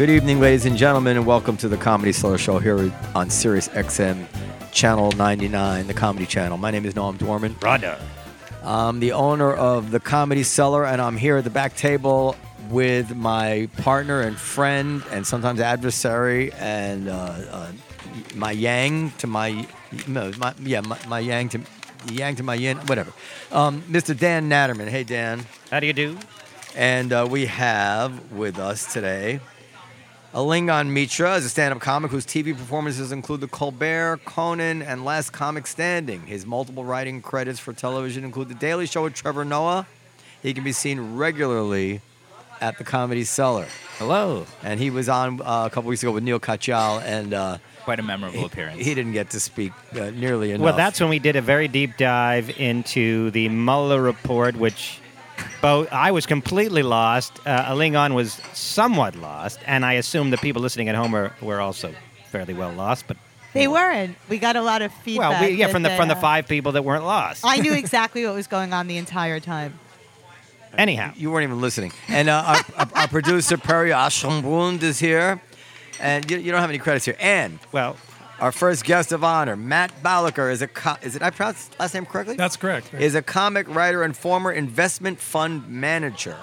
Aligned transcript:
Good 0.00 0.08
evening, 0.08 0.40
ladies 0.40 0.64
and 0.64 0.78
gentlemen, 0.78 1.18
and 1.18 1.26
welcome 1.26 1.58
to 1.58 1.68
the 1.68 1.76
Comedy 1.76 2.10
Cellar 2.12 2.38
Show 2.38 2.58
here 2.58 2.90
on 3.14 3.28
Sirius 3.28 3.68
XM 3.68 4.24
Channel 4.72 5.12
99, 5.12 5.88
the 5.88 5.92
Comedy 5.92 6.24
Channel. 6.24 6.56
My 6.56 6.70
name 6.70 6.86
is 6.86 6.94
Noam 6.94 7.18
Dworman. 7.18 7.62
Rada. 7.62 8.00
I'm 8.64 9.00
the 9.00 9.12
owner 9.12 9.52
of 9.52 9.90
the 9.90 10.00
Comedy 10.00 10.42
Cellar, 10.42 10.86
and 10.86 11.02
I'm 11.02 11.18
here 11.18 11.36
at 11.36 11.44
the 11.44 11.50
back 11.50 11.76
table 11.76 12.34
with 12.70 13.14
my 13.14 13.68
partner 13.76 14.22
and 14.22 14.38
friend, 14.38 15.02
and 15.10 15.26
sometimes 15.26 15.60
adversary, 15.60 16.50
and 16.54 17.10
uh, 17.10 17.12
uh, 17.50 17.72
my 18.34 18.52
yang 18.52 19.10
to 19.18 19.26
my, 19.26 19.66
no, 20.08 20.32
my 20.38 20.54
yeah, 20.62 20.80
my, 20.80 20.98
my 21.08 21.18
yang 21.18 21.50
to 21.50 21.60
yang 22.10 22.36
to 22.36 22.42
my 22.42 22.54
yin, 22.54 22.78
whatever. 22.86 23.12
Um, 23.52 23.82
Mr. 23.82 24.18
Dan 24.18 24.48
Natterman. 24.48 24.88
Hey, 24.88 25.04
Dan. 25.04 25.44
How 25.70 25.78
do 25.78 25.86
you 25.86 25.92
do? 25.92 26.16
And 26.74 27.12
uh, 27.12 27.28
we 27.30 27.44
have 27.44 28.32
with 28.32 28.58
us 28.58 28.90
today 28.90 29.40
Alingon 30.32 30.90
Mitra 30.90 31.34
is 31.34 31.44
a 31.44 31.48
stand-up 31.48 31.80
comic 31.80 32.12
whose 32.12 32.24
TV 32.24 32.56
performances 32.56 33.10
include 33.10 33.40
The 33.40 33.48
Colbert, 33.48 34.20
Conan, 34.24 34.80
and 34.80 35.04
Last 35.04 35.30
Comic 35.32 35.66
Standing. 35.66 36.24
His 36.24 36.46
multiple 36.46 36.84
writing 36.84 37.20
credits 37.20 37.58
for 37.58 37.72
television 37.72 38.22
include 38.24 38.48
The 38.48 38.54
Daily 38.54 38.86
Show 38.86 39.02
with 39.02 39.14
Trevor 39.14 39.44
Noah. 39.44 39.88
He 40.40 40.54
can 40.54 40.62
be 40.62 40.70
seen 40.70 41.16
regularly 41.16 42.00
at 42.60 42.78
the 42.78 42.84
Comedy 42.84 43.24
Cellar. 43.24 43.66
Hello. 43.98 44.46
And 44.62 44.78
he 44.78 44.90
was 44.90 45.08
on 45.08 45.40
uh, 45.40 45.66
a 45.66 45.70
couple 45.70 45.88
weeks 45.88 46.04
ago 46.04 46.12
with 46.12 46.22
Neil 46.22 46.38
Katyal, 46.38 47.02
and 47.02 47.34
uh, 47.34 47.58
Quite 47.82 47.98
a 47.98 48.04
memorable 48.04 48.44
appearance. 48.44 48.78
he 48.78 48.94
didn't 48.94 49.12
get 49.12 49.30
to 49.30 49.40
speak 49.40 49.72
uh, 49.94 50.10
nearly 50.10 50.52
enough. 50.52 50.64
Well, 50.64 50.76
that's 50.76 51.00
when 51.00 51.08
we 51.08 51.18
did 51.18 51.34
a 51.34 51.42
very 51.42 51.66
deep 51.66 51.96
dive 51.96 52.56
into 52.60 53.32
the 53.32 53.48
Mueller 53.48 54.00
report, 54.00 54.54
which 54.54 54.99
both 55.62 55.92
I 55.92 56.10
was 56.10 56.26
completely 56.26 56.82
lost. 56.82 57.38
Uh, 57.46 57.72
Alingon 57.72 58.14
was 58.14 58.40
somewhat 58.52 59.16
lost, 59.16 59.58
and 59.66 59.84
I 59.84 59.94
assume 59.94 60.30
the 60.30 60.38
people 60.38 60.62
listening 60.62 60.88
at 60.88 60.94
home 60.94 61.12
were, 61.12 61.32
were 61.40 61.60
also 61.60 61.94
fairly 62.30 62.54
well 62.54 62.72
lost. 62.72 63.06
But 63.06 63.16
They 63.52 63.68
weren't. 63.68 64.16
We 64.28 64.38
got 64.38 64.56
a 64.56 64.62
lot 64.62 64.82
of 64.82 64.92
feedback. 64.92 65.30
well, 65.30 65.48
we, 65.48 65.56
yeah, 65.56 65.68
from 65.68 65.82
the 65.82 65.90
they, 65.90 65.96
from 65.96 66.08
the 66.08 66.16
uh, 66.16 66.20
five 66.20 66.48
people 66.48 66.72
that 66.72 66.82
weren't 66.84 67.04
lost. 67.04 67.44
I 67.44 67.56
knew 67.58 67.72
exactly 67.84 68.24
what 68.24 68.34
was 68.34 68.46
going 68.46 68.72
on 68.72 68.86
the 68.86 68.96
entire 68.96 69.40
time. 69.40 69.78
Anyhow, 70.78 71.12
You 71.16 71.30
weren't 71.32 71.44
even 71.44 71.60
listening. 71.60 71.92
And 72.08 72.28
uh, 72.28 72.44
our, 72.46 72.56
our, 72.78 72.88
our 72.94 73.08
producer, 73.08 73.56
Perry 73.58 73.90
Ashenbund, 73.90 74.82
is 74.82 75.00
here. 75.00 75.40
And 76.00 76.30
you, 76.30 76.38
you 76.38 76.52
don't 76.52 76.60
have 76.60 76.70
any 76.70 76.78
credits 76.78 77.04
here. 77.04 77.16
And 77.18 77.58
well, 77.72 77.96
Our 78.40 78.52
first 78.52 78.84
guest 78.84 79.12
of 79.12 79.22
honor, 79.22 79.54
Matt 79.54 80.02
Balaker, 80.02 80.50
is 80.50 80.62
a 80.62 80.66
co- 80.68 80.96
is 81.02 81.14
it 81.14 81.20
I 81.22 81.28
pronounced 81.30 81.78
last 81.78 81.92
name 81.92 82.06
correctly? 82.06 82.36
That's 82.36 82.56
correct. 82.56 82.94
is 82.94 83.14
a 83.14 83.20
comic 83.22 83.68
writer 83.68 84.02
and 84.02 84.16
former 84.16 84.50
investment 84.50 85.20
fund 85.20 85.68
manager. 85.68 86.36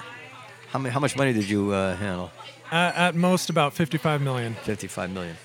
How 0.70 0.78
many, 0.80 0.94
How 0.94 1.00
much 1.00 1.16
money 1.16 1.34
did 1.34 1.50
you 1.50 1.72
uh, 1.72 1.96
handle? 1.96 2.30
Uh, 2.72 2.92
at 2.96 3.16
most 3.16 3.50
about 3.50 3.74
55 3.74 4.22
million. 4.22 4.54
Fifty-five 4.64 5.10
million. 5.10 5.38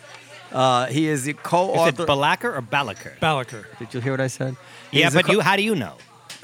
Uh, 0.50 0.86
he 0.86 1.06
is 1.08 1.24
the 1.24 1.30
is 1.30 1.36
it 1.38 1.42
co-author. 1.42 2.04
Balaker 2.04 2.54
or 2.58 2.60
Balaker? 2.60 3.18
Balaker. 3.20 3.64
did 3.78 3.94
you 3.94 4.00
hear 4.00 4.12
what 4.12 4.20
I 4.20 4.26
said? 4.26 4.56
He 4.90 5.00
yeah, 5.00 5.06
is 5.06 5.14
the 5.14 5.20
but 5.20 5.26
co- 5.26 5.32
you, 5.32 5.40
how 5.40 5.56
do 5.56 5.62
you 5.62 5.74
know? 5.74 5.94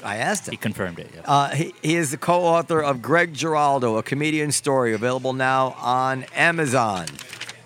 I 0.03 0.15
asked 0.15 0.47
him. 0.47 0.53
He 0.53 0.57
confirmed 0.57 0.97
it. 0.97 1.11
yeah. 1.13 1.21
Uh, 1.25 1.49
he, 1.49 1.75
he 1.83 1.95
is 1.95 2.09
the 2.11 2.17
co-author 2.17 2.81
of 2.81 3.01
Greg 3.03 3.33
Giraldo, 3.35 3.97
a 3.97 4.03
comedian 4.03 4.51
story, 4.51 4.93
available 4.93 5.33
now 5.33 5.75
on 5.77 6.23
Amazon, 6.33 7.05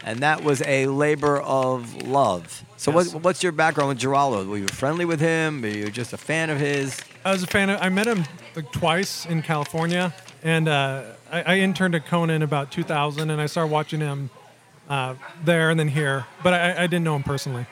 and 0.03 0.19
that 0.19 0.43
was 0.43 0.61
a 0.63 0.87
labor 0.87 1.39
of 1.41 1.95
love. 2.07 2.63
So, 2.77 2.91
Yes. 2.91 3.13
what, 3.13 3.23
what's 3.23 3.43
your 3.43 3.51
background 3.53 3.89
with 3.89 3.97
Giraldo? 3.99 4.45
Were 4.45 4.57
you 4.57 4.67
friendly 4.67 5.05
with 5.05 5.19
him? 5.19 5.61
Were 5.61 5.67
you 5.69 5.89
just 5.89 6.13
a 6.13 6.17
fan 6.17 6.49
of 6.49 6.59
his? 6.59 6.99
I 7.25 7.31
was 7.31 7.43
a 7.43 7.47
fan 7.47 7.69
of, 7.69 7.81
I 7.81 7.89
met 7.89 8.07
him 8.07 8.25
like 8.55 8.71
twice 8.71 9.25
in 9.25 9.41
California, 9.41 10.13
and 10.43 10.67
uh, 10.67 11.03
I, 11.31 11.41
I 11.43 11.55
interned 11.59 11.95
at 11.95 12.05
Conan 12.05 12.41
about 12.41 12.71
2000, 12.71 13.29
and 13.29 13.39
I 13.41 13.45
started 13.45 13.71
watching 13.71 14.01
him 14.01 14.29
uh, 14.89 15.15
there 15.45 15.69
and 15.69 15.79
then 15.79 15.87
here, 15.87 16.25
but 16.43 16.53
I, 16.53 16.83
I 16.83 16.87
didn't 16.87 17.03
know 17.05 17.15
him 17.15 17.23
personally. 17.23 17.65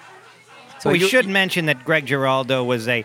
So 0.80 0.90
we 0.92 1.00
you- 1.00 1.08
should 1.10 1.28
mention 1.28 1.66
that 1.66 1.84
Greg 1.86 2.06
Giraldo 2.06 2.64
was 2.64 2.88
a 2.88 3.04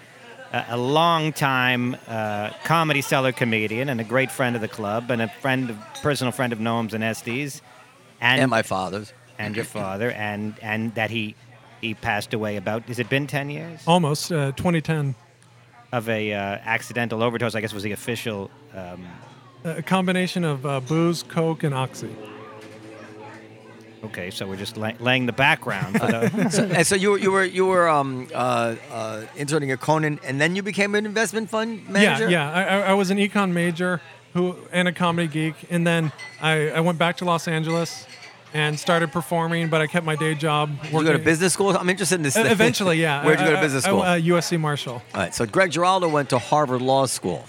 a, 0.53 0.65
a 0.71 0.77
long-time 0.77 1.97
uh, 2.07 2.51
comedy 2.63 3.03
cellar 3.03 3.33
comedian 3.33 3.89
and 3.89 4.01
a 4.01 4.05
great 4.05 4.31
friend 4.31 4.55
of 4.55 4.63
the 4.63 4.69
club 4.69 5.11
and 5.11 5.21
a 5.21 5.27
friend, 5.29 5.71
of, 5.71 5.77
personal 6.03 6.31
friend 6.31 6.53
of 6.53 6.61
Noam's 6.61 6.95
and 6.95 7.03
Estes, 7.03 7.61
and 8.21 8.41
and 8.41 8.49
my 8.49 8.63
father's. 8.63 9.13
And 9.39 9.55
your 9.57 9.65
father, 9.65 10.11
and 10.13 10.55
and 10.63 10.95
that 10.95 11.11
he 11.11 11.35
he 11.81 11.95
passed 11.95 12.35
away 12.35 12.57
about. 12.57 12.83
Has 12.85 12.99
it 12.99 13.09
been 13.09 13.27
ten 13.27 13.51
years 13.51 13.81
Almost 13.87 14.33
uh, 14.33 14.53
2010. 14.53 15.15
of 15.93 16.09
a 16.09 16.33
uh, 16.33 16.39
accidental 16.65 17.23
overdose? 17.23 17.55
I 17.55 17.61
guess 17.61 17.73
was 17.75 17.83
the 17.83 17.93
official. 17.93 18.51
Um, 18.75 19.05
A 19.65 19.83
combination 19.83 20.45
of 20.45 20.65
uh, 20.65 20.81
booze, 20.81 21.23
coke, 21.25 21.65
and 21.65 21.75
oxy. 21.75 22.15
okay, 24.05 24.31
so 24.31 24.47
we're 24.47 24.57
just 24.57 24.77
la- 24.77 24.93
laying 25.01 25.27
the 25.27 25.33
background. 25.33 25.99
For 25.99 26.07
the, 26.07 26.49
so, 26.57 26.65
and 26.65 26.87
so 26.87 26.95
you 26.95 27.11
were 27.11 27.19
you 27.19 27.33
were 27.33 27.45
you 27.45 27.67
were 27.67 27.89
um, 27.89 28.29
uh, 28.35 28.77
uh, 28.93 29.25
interning 29.37 29.71
at 29.73 29.81
Conan, 29.81 30.21
and 30.25 30.41
then 30.41 30.55
you 30.57 30.63
became 30.63 30.95
an 30.95 31.05
investment 31.07 31.51
fund 31.51 31.89
manager. 31.89 32.29
Yeah, 32.31 32.53
yeah. 32.53 32.53
I, 32.53 32.63
I- 32.63 32.91
I 32.91 32.95
was 32.95 33.11
an 33.11 33.19
econ 33.19 33.53
major 33.53 34.01
who 34.35 34.57
and 34.73 34.87
a 34.89 34.93
comedy 34.93 35.29
geek, 35.29 35.55
and 35.71 35.87
then 35.87 36.13
I, 36.41 36.71
I 36.71 36.81
went 36.81 36.99
back 36.99 37.17
to 37.19 37.25
Los 37.25 37.49
Angeles 37.49 38.07
and 38.57 38.81
started 38.81 39.13
performing, 39.13 39.69
but 39.69 39.83
I 39.83 39.87
kept 39.87 40.07
my 40.07 40.17
day 40.17 40.35
job. 40.35 40.71
Did 40.83 40.93
you 40.93 41.05
go 41.05 41.13
to 41.13 41.19
business 41.19 41.53
school? 41.53 41.77
I'm 41.77 41.91
interested 41.91 42.15
in 42.15 42.23
this. 42.23 42.37
Uh, 42.39 42.45
Eventually, 42.47 42.99
yeah. 43.01 43.23
Where'd 43.23 43.39
you 43.39 43.45
go 43.45 43.53
to 43.53 43.61
business 43.61 43.85
school? 43.85 44.01
I- 44.01 44.17
uh, 44.17 44.21
USC 44.21 44.59
Marshall. 44.59 45.03
All 45.15 45.21
right. 45.21 45.35
So 45.35 45.45
Greg 45.45 45.71
Giraldo 45.73 46.09
went 46.09 46.31
to 46.31 46.39
Harvard 46.39 46.81
Law 46.81 47.05
School. 47.05 47.45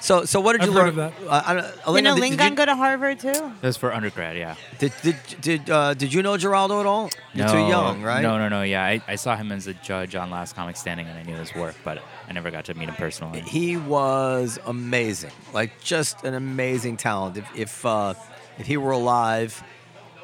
So 0.00 0.24
so 0.24 0.40
what 0.40 0.54
did 0.54 0.62
you 0.62 0.70
I've 0.70 0.74
learn? 0.74 0.94
heard 0.96 0.98
of 0.98 1.14
that. 1.20 1.28
Uh, 1.28 1.42
I 1.46 1.54
don't- 1.54 1.64
Did 1.64 1.86
Elena, 1.86 2.14
did, 2.16 2.24
Lingon 2.24 2.50
you, 2.50 2.56
go 2.56 2.64
to 2.66 2.74
Harvard 2.74 3.20
too? 3.20 3.52
That's 3.60 3.76
for 3.76 3.94
undergrad, 3.94 4.36
yeah. 4.36 4.56
did 4.80 4.92
did 5.04 5.16
did, 5.40 5.70
uh, 5.70 5.94
did 5.94 6.12
you 6.12 6.24
know 6.24 6.36
Giraldo 6.36 6.80
at 6.80 6.86
all? 6.86 7.08
You're 7.34 7.46
no, 7.46 7.52
too 7.52 7.68
young, 7.68 8.02
right? 8.02 8.20
No, 8.20 8.36
no, 8.36 8.48
no. 8.48 8.62
Yeah, 8.62 8.82
I, 8.84 9.00
I 9.06 9.14
saw 9.14 9.36
him 9.36 9.52
as 9.52 9.68
a 9.68 9.74
judge 9.74 10.16
on 10.16 10.28
Last 10.28 10.56
Comic 10.56 10.76
Standing, 10.76 11.06
and 11.06 11.16
I 11.16 11.22
knew 11.22 11.36
his 11.36 11.54
work, 11.54 11.76
but 11.84 12.02
I 12.28 12.32
never 12.32 12.50
got 12.50 12.64
to 12.64 12.74
meet 12.74 12.88
him 12.88 12.96
personally. 12.96 13.42
He 13.42 13.76
was 13.76 14.58
amazing, 14.66 15.30
like 15.54 15.80
just 15.84 16.24
an 16.24 16.34
amazing 16.34 16.96
talent. 16.96 17.36
If 17.36 17.46
if 17.56 17.86
uh, 17.86 18.14
if 18.58 18.66
he 18.66 18.76
were 18.78 18.90
alive 18.90 19.62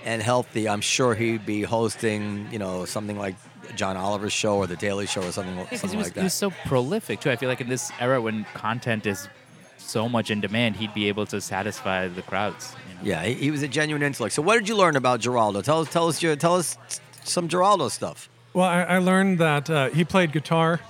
and 0.05 0.23
healthy, 0.23 0.69
I'm 0.69 0.81
sure 0.81 1.15
he'd 1.15 1.45
be 1.45 1.63
hosting, 1.63 2.49
you 2.53 2.59
know, 2.59 2.85
something 2.85 3.19
like 3.19 3.37
John 3.77 3.97
Oliver's 3.97 4.33
show 4.33 4.57
or 4.57 4.67
The 4.67 4.77
Daily 4.77 5.07
Show 5.07 5.23
or 5.23 5.33
something, 5.33 5.57
Because 5.57 5.81
something 5.81 5.91
he 5.91 5.97
was, 5.99 6.07
like 6.09 6.17
he 6.17 6.23
was 6.25 6.35
so 6.35 6.51
prolific 6.67 7.21
too. 7.21 7.31
I 7.31 7.37
feel 7.37 7.49
like 7.49 7.61
in 7.61 7.69
this 7.69 7.91
era 8.01 8.21
when 8.21 8.45
content 8.55 9.07
is 9.07 9.29
so 9.77 10.09
much 10.09 10.31
in 10.31 10.41
demand, 10.41 10.77
he'd 10.77 10.95
be 10.95 11.09
able 11.09 11.27
to 11.27 11.41
satisfy 11.41 12.09
the 12.09 12.23
crowds. 12.23 12.75
you 12.89 12.95
know? 12.95 13.01
Yeah, 13.03 13.25
he, 13.25 13.35
he 13.35 13.51
was 13.51 13.63
a 13.63 13.69
genuine 13.69 14.03
intellect. 14.03 14.35
So, 14.35 14.43
what 14.43 14.55
did 14.55 14.69
you 14.69 14.77
learn 14.77 14.97
about 14.97 15.21
Giraldo? 15.21 15.61
Tell 15.63 15.81
us, 15.81 15.91
tell 15.91 16.09
us, 16.09 16.23
your, 16.23 16.37
tell 16.37 16.57
us 16.57 16.77
some 17.25 17.49
Giraldo 17.49 17.89
stuff. 17.89 18.29
Well, 18.55 18.67
I, 18.67 18.83
I 18.83 18.99
learned 18.99 19.39
that 19.39 19.69
uh, 19.71 19.91
he 19.91 20.05
played 20.05 20.33
guitar. 20.33 20.81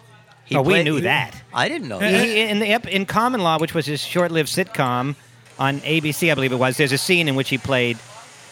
He 0.44 0.56
oh, 0.56 0.62
we 0.62 0.82
knew 0.82 0.96
he- 0.96 1.02
that. 1.02 1.34
I 1.52 1.68
didn't 1.68 1.88
know. 1.88 1.98
That. 1.98 2.24
He- 2.24 2.40
in 2.40 2.58
the 2.60 2.94
in 2.94 3.04
Common 3.06 3.42
Law, 3.42 3.58
which 3.58 3.74
was 3.74 3.84
his 3.86 4.00
short-lived 4.00 4.48
sitcom 4.48 5.14
on 5.58 5.80
ABC, 5.80 6.30
I 6.30 6.34
believe 6.34 6.52
it 6.52 6.56
was. 6.56 6.76
There's 6.76 6.92
a 6.92 6.98
scene 6.98 7.28
in 7.28 7.34
which 7.34 7.50
he 7.50 7.58
played 7.58 7.98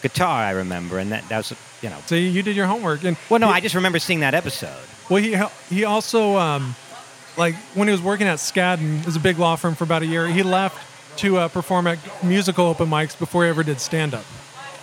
guitar. 0.07 0.43
I 0.43 0.51
remember, 0.51 0.99
and 0.99 1.11
that 1.11 1.27
that 1.29 1.37
was 1.37 1.53
you 1.81 1.89
know. 1.89 1.97
So 2.05 2.15
you 2.15 2.43
did 2.43 2.55
your 2.55 2.67
homework, 2.67 3.03
and 3.03 3.17
Well, 3.29 3.39
no, 3.39 3.47
he- 3.47 3.53
I 3.53 3.59
just 3.59 3.75
remember 3.75 3.99
seeing 3.99 4.21
that 4.21 4.33
episode. 4.33 4.75
Well, 5.09 5.21
he 5.21 5.37
he 5.73 5.85
also 5.85 6.37
um, 6.37 6.75
like 7.37 7.55
when 7.75 7.87
he 7.87 7.91
was 7.91 8.01
working 8.01 8.27
at 8.27 8.37
Skadden, 8.39 8.99
it 8.99 9.05
was 9.05 9.15
a 9.15 9.19
big 9.19 9.37
law 9.39 9.55
firm 9.55 9.75
for 9.75 9.83
about 9.83 10.01
a 10.01 10.05
year. 10.05 10.27
He 10.27 10.43
left 10.43 10.77
to 11.19 11.37
uh, 11.37 11.47
perform 11.47 11.87
at 11.87 11.97
musical 12.23 12.65
open 12.65 12.89
mics 12.89 13.17
before 13.17 13.43
he 13.43 13.49
ever 13.49 13.63
did 13.63 13.79
stand 13.79 14.13
up. 14.13 14.25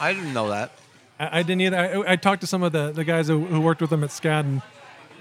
I 0.00 0.12
didn't 0.12 0.32
know 0.32 0.48
that. 0.48 0.72
I, 1.18 1.40
I 1.40 1.42
didn't 1.42 1.60
either. 1.62 1.76
I, 2.06 2.12
I 2.12 2.16
talked 2.16 2.40
to 2.40 2.46
some 2.46 2.62
of 2.62 2.72
the, 2.72 2.90
the 2.90 3.04
guys 3.04 3.28
who, 3.28 3.44
who 3.44 3.60
worked 3.60 3.80
with 3.80 3.92
him 3.92 4.02
at 4.02 4.10
Skadden. 4.10 4.62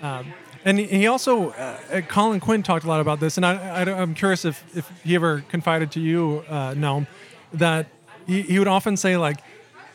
Um, 0.01 0.33
and 0.65 0.79
he- 0.79 0.85
he 0.87 1.07
also, 1.07 1.51
uh, 1.51 1.77
uh, 1.91 2.01
Colin 2.01 2.39
Quinn 2.39 2.63
talked 2.63 2.85
a 2.85 2.87
lot 2.87 2.99
about 3.01 3.19
this, 3.19 3.37
and 3.37 3.45
I, 3.45 3.53
I, 3.81 4.01
am 4.01 4.15
curious 4.15 4.43
if, 4.45 4.63
if 4.75 4.89
he 5.03 5.13
ever 5.15 5.43
confided 5.49 5.91
to 5.91 5.99
you, 5.99 6.43
uh, 6.49 6.73
Noam, 6.73 7.05
that 7.53 7.87
he, 8.25 8.41
he 8.41 8.57
would 8.59 8.67
often 8.67 8.97
say, 8.97 9.17
like, 9.17 9.37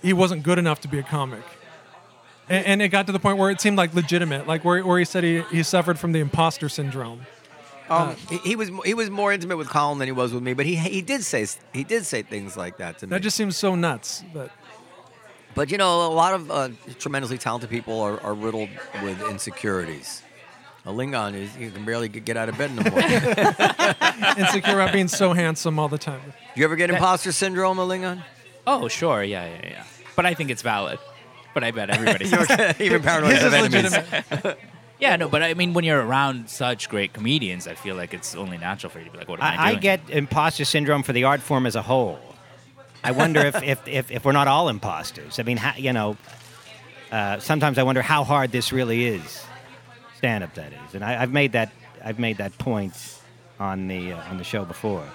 he 0.02 0.12
wasn't 0.12 0.42
good 0.42 0.58
enough 0.58 0.80
to 0.82 0.88
be 0.88 0.98
a 0.98 1.02
comic. 1.02 1.42
And, 2.48 2.66
and 2.66 2.82
it 2.82 2.88
got 2.88 3.06
to 3.06 3.12
the 3.12 3.18
point 3.18 3.38
where 3.38 3.50
it 3.50 3.60
seemed 3.60 3.76
like 3.76 3.94
legitimate, 3.94 4.46
like 4.46 4.64
where, 4.64 4.84
where 4.84 4.98
he 4.98 5.04
said 5.04 5.24
he, 5.24 5.42
he 5.50 5.62
suffered 5.62 5.98
from 5.98 6.12
the 6.12 6.20
imposter 6.20 6.68
syndrome. 6.68 7.26
Um, 7.90 8.16
he, 8.28 8.36
he 8.38 8.56
was 8.56 8.70
he 8.84 8.92
was 8.92 9.08
more 9.08 9.32
intimate 9.32 9.56
with 9.56 9.70
Colin 9.70 9.98
than 9.98 10.08
he 10.08 10.12
was 10.12 10.32
with 10.34 10.42
me, 10.42 10.52
but 10.52 10.66
he 10.66 10.76
he 10.76 11.00
did 11.00 11.24
say 11.24 11.46
he 11.72 11.84
did 11.84 12.04
say 12.04 12.20
things 12.22 12.54
like 12.54 12.76
that 12.78 12.98
to 12.98 13.06
me. 13.06 13.10
That 13.10 13.22
just 13.22 13.34
seems 13.36 13.56
so 13.56 13.74
nuts. 13.74 14.22
But 14.34 14.50
But 15.54 15.70
you 15.70 15.78
know, 15.78 16.06
a 16.06 16.12
lot 16.12 16.34
of 16.34 16.50
uh, 16.50 16.68
tremendously 16.98 17.38
talented 17.38 17.70
people 17.70 17.98
are, 18.00 18.20
are 18.20 18.34
riddled 18.34 18.68
with 19.02 19.18
insecurities. 19.30 20.22
Alingon 20.84 21.34
is 21.34 21.56
you 21.56 21.70
can 21.70 21.84
barely 21.84 22.08
get 22.08 22.36
out 22.36 22.48
of 22.48 22.56
bed 22.58 22.70
in 22.70 22.76
the 22.76 22.90
morning. 22.90 24.38
Insecure 24.38 24.74
about 24.80 24.92
being 24.92 25.08
so 25.08 25.32
handsome 25.32 25.78
all 25.78 25.88
the 25.88 25.98
time. 25.98 26.20
Do 26.54 26.60
you 26.60 26.64
ever 26.64 26.76
get 26.76 26.90
imposter 26.90 27.32
syndrome, 27.32 27.78
Alingon? 27.78 28.22
Oh, 28.68 28.88
sure, 28.88 29.22
yeah, 29.22 29.46
yeah, 29.46 29.68
yeah. 29.70 29.84
But 30.14 30.26
I 30.26 30.34
think 30.34 30.50
it's 30.50 30.62
valid. 30.62 30.98
But 31.54 31.64
I 31.64 31.70
bet 31.70 31.90
everybody's. 31.90 32.32
Even 32.80 33.02
paranoid 33.08 33.32
His 33.32 33.40
have 33.42 33.54
is 33.54 33.74
enemies. 33.74 33.92
legitimate. 33.92 34.58
yeah, 35.00 35.16
no, 35.16 35.28
but 35.28 35.42
I 35.42 35.54
mean, 35.54 35.72
when 35.72 35.84
you're 35.84 36.04
around 36.04 36.50
such 36.50 36.88
great 36.88 37.12
comedians, 37.14 37.66
I 37.66 37.74
feel 37.74 37.96
like 37.96 38.12
it's 38.12 38.34
only 38.34 38.58
natural 38.58 38.90
for 38.90 38.98
you 38.98 39.06
to 39.06 39.10
be 39.10 39.18
like, 39.18 39.28
"What 39.28 39.40
am 39.40 39.46
I, 39.46 39.56
I, 39.56 39.66
I 39.66 39.70
doing?" 39.70 39.80
get 39.80 40.10
imposter 40.10 40.64
syndrome 40.64 41.02
for 41.02 41.12
the 41.14 41.24
art 41.24 41.40
form 41.40 41.66
as 41.66 41.74
a 41.76 41.82
whole. 41.82 42.18
I 43.02 43.12
wonder 43.12 43.40
if, 43.40 43.62
if, 43.62 43.88
if, 43.88 44.10
if 44.10 44.24
we're 44.24 44.32
not 44.32 44.48
all 44.48 44.68
imposters. 44.68 45.38
I 45.38 45.44
mean, 45.44 45.56
how, 45.56 45.74
you 45.76 45.92
know, 45.92 46.16
uh, 47.10 47.38
sometimes 47.38 47.78
I 47.78 47.84
wonder 47.84 48.02
how 48.02 48.24
hard 48.24 48.52
this 48.52 48.72
really 48.72 49.06
is, 49.06 49.46
stand 50.16 50.44
up 50.44 50.54
that 50.54 50.72
is, 50.72 50.94
and 50.94 51.04
I, 51.04 51.22
I've 51.22 51.32
made 51.32 51.52
that 51.52 51.72
I've 52.04 52.18
made 52.18 52.38
that 52.38 52.58
point 52.58 52.94
on 53.58 53.88
the 53.88 54.12
uh, 54.12 54.30
on 54.30 54.36
the 54.36 54.44
show 54.44 54.64
before. 54.64 55.08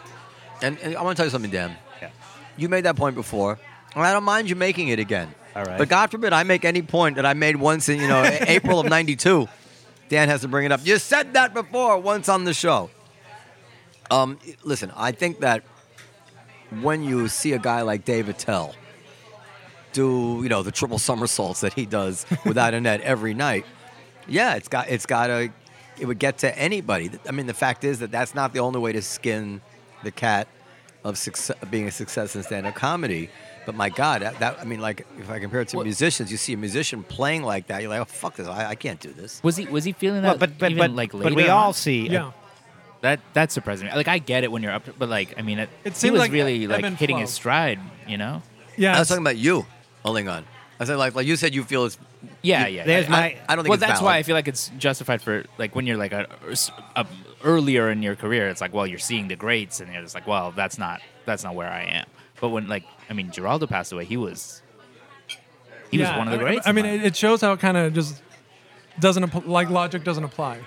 And, 0.62 0.78
and 0.80 0.96
I 0.96 1.02
want 1.04 1.16
to 1.18 1.20
tell 1.20 1.28
you 1.28 1.32
something, 1.32 1.52
Dan. 1.52 1.76
You 2.58 2.70
made 2.70 2.86
that 2.86 2.96
point 2.96 3.16
before, 3.16 3.60
and 3.96 4.04
I 4.04 4.14
don't 4.14 4.24
mind 4.24 4.50
you 4.50 4.56
making 4.56 4.90
it 4.90 5.00
again. 5.00 5.34
All 5.56 5.64
right. 5.64 5.78
But 5.78 5.90
God 5.90 6.12
forbid 6.12 6.34
I 6.34 6.44
make 6.44 6.66
any 6.66 6.82
point 6.82 7.16
that 7.18 7.26
I 7.26 7.34
made 7.34 7.56
once 7.56 7.90
in, 7.90 8.00
you 8.00 8.08
know, 8.08 8.24
April 8.42 8.80
of 8.80 8.88
92. 8.88 9.48
Dan 10.10 10.30
has 10.30 10.42
to 10.42 10.48
bring 10.48 10.66
it 10.66 10.72
up. 10.72 10.82
You 10.84 10.98
said 10.98 11.34
that 11.34 11.54
before 11.54 11.98
once 12.00 12.30
on 12.30 12.44
the 12.44 12.54
show. 12.54 12.90
Um, 14.12 14.38
listen, 14.64 14.92
I 14.96 15.12
think 15.12 15.40
that 15.40 15.64
when 16.82 17.04
you 17.04 17.28
see 17.28 17.54
a 17.54 17.60
guy 17.60 17.82
like 17.82 18.06
Dave 18.06 18.30
Attell 18.30 18.76
do, 19.94 20.40
you 20.42 20.50
know, 20.50 20.64
the 20.64 20.72
triple 20.72 20.98
somersaults 20.98 21.62
that 21.62 21.74
he 21.74 21.86
does 21.86 22.26
without 22.46 22.74
a 22.74 22.82
net 22.82 23.02
every 23.02 23.34
night, 23.34 23.66
yeah, 24.28 24.56
it's 24.56 24.68
got 24.68 24.90
it's 24.90 25.06
got 25.06 25.28
to 25.28 25.52
it 26.00 26.06
would 26.06 26.20
get 26.20 26.40
to 26.40 26.58
anybody. 26.58 27.12
I 27.28 27.32
mean, 27.32 27.46
the 27.46 27.54
fact 27.54 27.84
is 27.84 28.00
that 28.00 28.12
that's 28.12 28.34
not 28.34 28.54
the 28.54 28.60
only 28.60 28.80
way 28.80 28.92
to 28.94 29.02
skin 29.02 29.62
the 30.04 30.12
cat 30.12 30.48
of 31.04 31.18
success, 31.18 31.56
being 31.70 31.88
a 31.88 31.92
success 31.92 32.36
in 32.36 32.44
stand-up 32.44 32.76
comedy. 32.76 33.30
But 33.66 33.76
my 33.76 33.90
God, 33.90 34.22
that, 34.22 34.40
that 34.40 34.60
I 34.60 34.66
mean, 34.66 34.82
like 34.82 35.06
if 35.20 35.30
I 35.30 35.40
compare 35.40 35.62
it 35.62 35.70
to 35.70 35.78
What- 35.78 35.86
musicians, 35.86 36.32
you 36.32 36.38
see 36.38 36.54
a 36.54 36.58
musician 36.58 37.04
playing 37.04 37.44
like 37.44 37.68
that, 37.68 37.82
you're 37.82 37.90
like, 37.90 38.02
oh 38.02 38.06
fuck 38.06 38.36
this, 38.36 38.48
I, 38.48 38.70
I 38.72 38.76
can't 38.76 39.00
do 39.00 39.12
this. 39.14 39.42
was 39.44 39.56
he 39.58 39.66
was 39.66 39.84
he 39.86 39.94
feeling 39.94 40.22
Well, 40.24 40.34
that? 40.38 40.40
but 40.40 40.58
but 40.60 40.72
even, 40.72 40.92
but, 40.92 40.96
like 40.96 41.14
later 41.14 41.30
but 41.30 41.36
we 41.36 41.44
on? 41.46 41.50
all 41.58 41.74
see. 41.74 42.08
Yeah. 42.10 42.32
that 43.02 43.20
that 43.34 43.52
surprised 43.52 43.84
me. 43.84 43.90
Like 43.94 44.08
I 44.08 44.18
get 44.18 44.44
it 44.44 44.52
when 44.52 44.64
you're 44.64 44.74
up, 44.74 44.84
but 44.98 45.08
like 45.10 45.36
I 45.38 45.42
mean, 45.44 45.60
it, 45.60 45.70
It 45.86 45.94
he 45.94 45.96
seemed 45.96 46.14
was 46.14 46.20
like 46.22 46.32
really 46.32 46.68
like 46.68 46.84
hitting 46.98 47.16
flow. 47.18 47.22
his 47.22 47.32
stride. 47.32 47.80
You 48.08 48.18
know? 48.18 48.42
Yeah. 48.78 48.96
I 48.96 49.00
was 49.00 49.08
talking 49.08 49.24
about 49.24 49.38
you, 49.38 49.66
Alingon. 50.04 50.44
I 50.80 50.86
said 50.86 50.96
like 50.98 51.16
like 51.16 51.26
you 51.28 51.36
said 51.38 51.54
you 51.56 51.64
feel 51.64 51.86
it's 51.86 51.98
Yeah, 52.42 52.68
you- 52.68 52.78
yeah. 52.78 52.86
There's 52.86 53.06
I- 53.08 53.10
my- 53.10 53.18
I, 53.18 53.40
I 53.48 53.56
don't 53.56 53.64
think 53.64 53.70
well, 53.70 53.74
it's 53.74 53.80
that's 53.82 54.00
valid. 54.00 54.06
why 54.06 54.18
I 54.18 54.24
feel 54.24 54.36
like 54.36 54.48
it's 54.50 54.72
justified 54.78 55.22
for 55.22 55.46
like 55.58 55.74
when 55.76 55.88
you're 55.88 55.98
like 55.98 56.12
a, 56.12 56.28
a 56.98 57.06
earlier 57.44 57.90
in 57.90 58.02
your 58.04 58.16
career. 58.16 58.50
It's 58.50 58.62
like, 58.62 58.74
well, 58.74 58.88
you're 58.88 59.00
seeing 59.00 59.28
the 59.28 59.36
greats, 59.36 59.80
and 59.80 59.92
you're 59.92 60.02
just 60.02 60.16
like, 60.16 60.28
well, 60.28 60.52
that's 60.52 60.78
not 60.78 61.02
that's 61.26 61.44
not 61.44 61.56
where 61.56 61.70
I 61.70 61.84
am. 61.84 62.06
But 62.42 62.50
when 62.50 62.68
like 62.68 62.84
I 63.10 63.14
mean, 63.14 63.32
Giraldo 63.32 63.68
passed 63.68 63.92
away, 63.92 64.06
he 64.06 64.18
was 64.18 64.62
he 65.92 65.98
was 66.00 66.10
one 66.10 66.28
of 66.28 66.32
the 66.32 66.32
I 66.32 66.38
mean- 66.38 66.48
greats. 66.48 66.68
I 66.68 66.72
mean, 66.72 66.86
it, 66.86 67.04
it 67.06 67.16
shows 67.16 67.42
how 67.42 67.54
it 67.54 67.60
kind 67.60 67.78
of 67.78 67.94
just 67.94 68.22
doesn't 69.00 69.48
like 69.48 69.70
logic 69.70 70.04
doesn't 70.04 70.24
apply. 70.24 70.60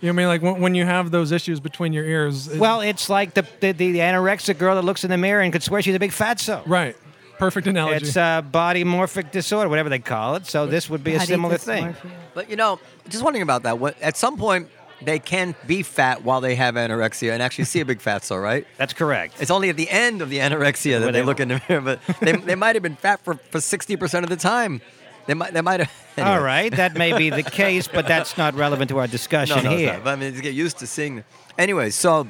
You 0.00 0.08
know 0.12 0.14
what 0.14 0.14
I 0.14 0.16
mean? 0.16 0.26
Like 0.26 0.42
when, 0.42 0.60
when 0.60 0.74
you 0.74 0.84
have 0.84 1.12
those 1.12 1.30
issues 1.30 1.60
between 1.60 1.92
your 1.92 2.04
ears. 2.04 2.48
it- 2.48 2.58
Well, 2.58 2.80
it's 2.80 3.08
like 3.08 3.34
the, 3.34 3.46
the 3.60 3.70
the 3.72 3.98
anorexic 3.98 4.58
girl 4.58 4.74
that 4.74 4.82
looks 4.82 5.04
in 5.04 5.10
the 5.10 5.16
mirror 5.18 5.40
and 5.42 5.52
could 5.52 5.62
swear 5.62 5.80
she's 5.82 5.94
a 5.94 6.00
big 6.00 6.10
fatso. 6.10 6.62
right. 6.66 6.96
Perfect 7.38 7.66
analogy. 7.66 8.06
It's 8.06 8.16
uh, 8.16 8.40
body 8.42 8.84
morphic 8.84 9.32
disorder, 9.32 9.68
whatever 9.68 9.88
they 9.88 9.98
call 9.98 10.36
it. 10.36 10.46
So 10.46 10.66
this 10.66 10.88
would 10.88 11.02
be 11.02 11.14
a 11.14 11.18
Body 11.18 11.26
similar 11.26 11.58
thing. 11.58 11.96
But 12.34 12.48
you 12.48 12.54
know, 12.54 12.78
just 13.08 13.24
wondering 13.24 13.42
about 13.42 13.64
that. 13.64 13.96
At 14.00 14.16
some 14.16 14.36
point, 14.36 14.68
they 15.04 15.18
can 15.18 15.54
be 15.66 15.82
fat 15.82 16.22
while 16.24 16.40
they 16.40 16.54
have 16.54 16.74
anorexia 16.76 17.32
and 17.32 17.42
actually 17.42 17.64
see 17.64 17.80
a 17.80 17.84
big 17.84 17.98
fatso, 18.00 18.40
right? 18.42 18.66
That's 18.78 18.92
correct. 18.92 19.40
It's 19.40 19.50
only 19.50 19.68
at 19.68 19.76
the 19.76 19.88
end 19.90 20.22
of 20.22 20.30
the 20.30 20.38
anorexia 20.38 21.00
that 21.00 21.06
they, 21.12 21.20
they- 21.20 21.22
look 21.22 21.40
in 21.40 21.48
the 21.48 21.60
mirror, 21.68 21.80
but 21.80 22.00
they, 22.20 22.32
they 22.32 22.54
might 22.54 22.76
have 22.76 22.82
been 22.82 22.96
fat 22.96 23.22
for 23.24 23.34
for 23.34 23.60
sixty 23.60 23.96
percent 23.96 24.24
of 24.24 24.30
the 24.30 24.36
time. 24.36 24.80
They 25.26 25.34
might 25.34 25.52
they 25.52 25.60
might 25.60 25.80
have. 25.80 25.92
anyway. 26.16 26.34
All 26.36 26.42
right, 26.42 26.74
that 26.76 26.94
may 26.96 27.16
be 27.16 27.30
the 27.30 27.42
case, 27.42 27.86
but 27.88 28.06
that's 28.08 28.36
not 28.36 28.54
relevant 28.54 28.88
to 28.90 28.98
our 28.98 29.06
discussion 29.06 29.56
No, 29.58 29.62
no, 29.62 29.70
it's 29.70 29.80
here. 29.80 29.92
not. 29.94 30.04
But 30.04 30.10
I 30.10 30.16
mean, 30.16 30.34
to 30.34 30.40
get 30.42 30.54
used 30.54 30.78
to 30.78 30.86
seeing. 30.86 31.22
Anyway, 31.58 31.90
so 31.90 32.26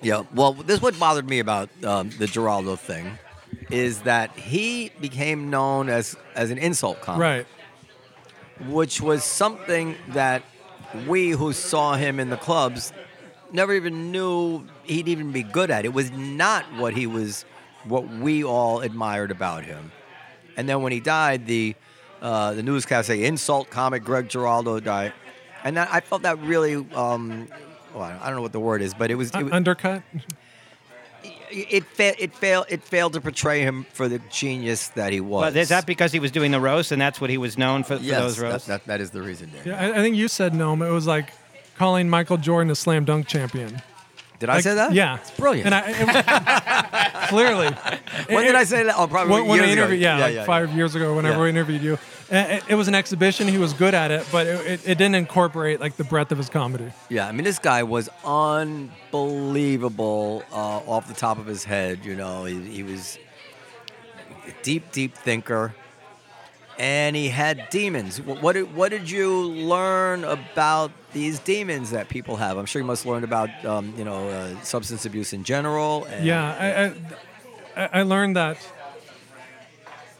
yeah. 0.00 0.22
Well, 0.34 0.52
this 0.52 0.80
what 0.80 0.98
bothered 0.98 1.28
me 1.28 1.38
about 1.40 1.68
um, 1.84 2.10
the 2.18 2.26
Giraldo 2.26 2.76
thing 2.76 3.18
is 3.70 4.02
that 4.02 4.30
he 4.36 4.90
became 5.00 5.50
known 5.50 5.88
as 5.88 6.16
as 6.34 6.50
an 6.50 6.58
insult 6.58 7.00
comic. 7.00 7.20
right. 7.20 7.46
which 8.68 9.00
was 9.00 9.24
something 9.24 9.96
that 10.08 10.42
we 11.06 11.30
who 11.30 11.52
saw 11.52 11.94
him 11.94 12.20
in 12.20 12.30
the 12.30 12.36
clubs 12.36 12.92
never 13.52 13.74
even 13.74 14.10
knew 14.12 14.64
he'd 14.84 15.08
even 15.08 15.32
be 15.32 15.42
good 15.42 15.70
at. 15.70 15.84
It 15.84 15.92
was 15.92 16.10
not 16.10 16.64
what 16.76 16.94
he 16.94 17.06
was, 17.06 17.44
what 17.84 18.08
we 18.08 18.44
all 18.44 18.80
admired 18.80 19.30
about 19.30 19.64
him. 19.64 19.92
And 20.56 20.68
then 20.68 20.82
when 20.82 20.92
he 20.92 21.00
died, 21.00 21.46
the 21.46 21.74
uh, 22.20 22.52
the 22.52 22.62
newscast 22.62 23.08
say 23.08 23.24
insult 23.24 23.68
comic 23.70 24.04
Greg 24.04 24.28
Giraldo 24.28 24.78
died, 24.78 25.12
and 25.64 25.76
that, 25.76 25.88
I 25.92 26.00
felt 26.00 26.22
that 26.22 26.38
really. 26.40 26.74
Um, 26.94 27.48
well, 27.94 28.04
I 28.04 28.26
don't 28.26 28.36
know 28.36 28.42
what 28.42 28.52
the 28.52 28.60
word 28.60 28.80
is, 28.80 28.94
but 28.94 29.10
it 29.10 29.16
was 29.16 29.30
it, 29.34 29.42
was- 29.42 29.52
undercut. 29.52 30.02
It, 31.52 31.84
fa- 31.84 32.20
it 32.22 32.34
failed 32.34 32.66
it 32.68 32.82
failed 32.82 33.12
to 33.12 33.20
portray 33.20 33.60
him 33.62 33.84
for 33.92 34.08
the 34.08 34.18
genius 34.30 34.88
that 34.88 35.12
he 35.12 35.20
was. 35.20 35.52
But 35.52 35.56
is 35.56 35.68
that 35.68 35.86
because 35.86 36.10
he 36.12 36.18
was 36.18 36.30
doing 36.30 36.50
the 36.50 36.60
roast, 36.60 36.92
and 36.92 37.00
that's 37.00 37.20
what 37.20 37.30
he 37.30 37.38
was 37.38 37.56
known 37.58 37.82
for, 37.84 37.96
for 37.98 38.02
yes, 38.02 38.20
those 38.20 38.36
that, 38.38 38.42
roasts? 38.42 38.66
that, 38.68 38.86
that 38.86 39.00
is 39.00 39.10
the 39.10 39.22
reason. 39.22 39.50
Dan. 39.52 39.62
Yeah, 39.66 39.80
I, 39.80 39.90
I 39.98 40.02
think 40.02 40.16
you 40.16 40.28
said 40.28 40.54
no. 40.54 40.72
It 40.74 40.90
was 40.90 41.06
like 41.06 41.32
calling 41.76 42.08
Michael 42.10 42.36
Jordan 42.38 42.70
a 42.70 42.74
slam 42.74 43.04
dunk 43.04 43.26
champion. 43.26 43.80
Did 44.38 44.48
I 44.50 44.60
say 44.60 44.74
that? 44.74 44.92
Yeah, 44.92 45.18
it's 45.18 45.30
brilliant. 45.30 45.66
And 45.66 45.74
I 45.74 45.82
it- 45.86 47.28
clearly, 47.28 47.68
when 48.28 48.44
did 48.44 48.56
I 48.56 48.64
say 48.64 48.82
that? 48.82 48.94
Oh, 48.98 49.06
probably 49.06 49.34
when, 49.34 49.46
when 49.46 49.60
I 49.60 49.64
ago. 49.64 49.72
interviewed, 49.72 50.00
yeah, 50.00 50.18
like 50.18 50.46
five 50.46 50.72
years 50.74 50.94
ago, 50.96 51.14
whenever 51.14 51.36
Yeah. 51.36 51.42
we 51.44 51.48
interviewed 51.50 51.80
you, 51.82 51.92
And 51.92 52.00
it, 52.32 52.64
it 52.68 52.74
was 52.76 52.88
an 52.88 52.94
exhibition. 52.94 53.46
He 53.46 53.58
was 53.58 53.74
good 53.74 53.94
at 53.94 54.10
it, 54.10 54.26
but 54.32 54.46
it, 54.46 54.66
it, 54.66 54.88
it 54.88 54.98
didn't 54.98 55.16
incorporate 55.16 55.80
like 55.80 55.96
the 55.96 56.04
breadth 56.04 56.32
of 56.32 56.38
his 56.38 56.48
comedy. 56.48 56.90
Yeah, 57.10 57.28
I 57.28 57.32
mean, 57.32 57.44
this 57.44 57.58
guy 57.58 57.82
was 57.82 58.08
unbelievable 58.24 60.42
uh, 60.50 60.56
off 60.56 61.08
the 61.08 61.14
top 61.14 61.38
of 61.38 61.46
his 61.46 61.64
head. 61.64 62.04
You 62.04 62.16
know, 62.16 62.44
he, 62.44 62.60
he 62.62 62.82
was 62.82 63.18
a 64.46 64.52
deep, 64.62 64.90
deep 64.92 65.14
thinker, 65.14 65.74
and 66.78 67.14
he 67.14 67.28
had 67.28 67.68
demons. 67.68 68.18
What, 68.20 68.40
what 68.40 68.52
did 68.54 68.74
what 68.74 68.90
did 68.90 69.10
you 69.10 69.42
learn 69.42 70.24
about 70.24 70.90
these 71.12 71.38
demons 71.38 71.90
that 71.90 72.08
people 72.08 72.36
have? 72.36 72.56
I'm 72.56 72.64
sure 72.64 72.80
you 72.80 72.86
must 72.86 73.04
learn 73.04 73.24
about 73.24 73.50
um, 73.66 73.92
you 73.98 74.04
know 74.04 74.30
uh, 74.30 74.58
substance 74.62 75.04
abuse 75.04 75.34
in 75.34 75.44
general. 75.44 76.06
And, 76.06 76.24
Yeah, 76.24 76.94
I, 77.76 77.82
I, 77.84 78.00
I 78.00 78.02
learned 78.04 78.36
that 78.36 78.56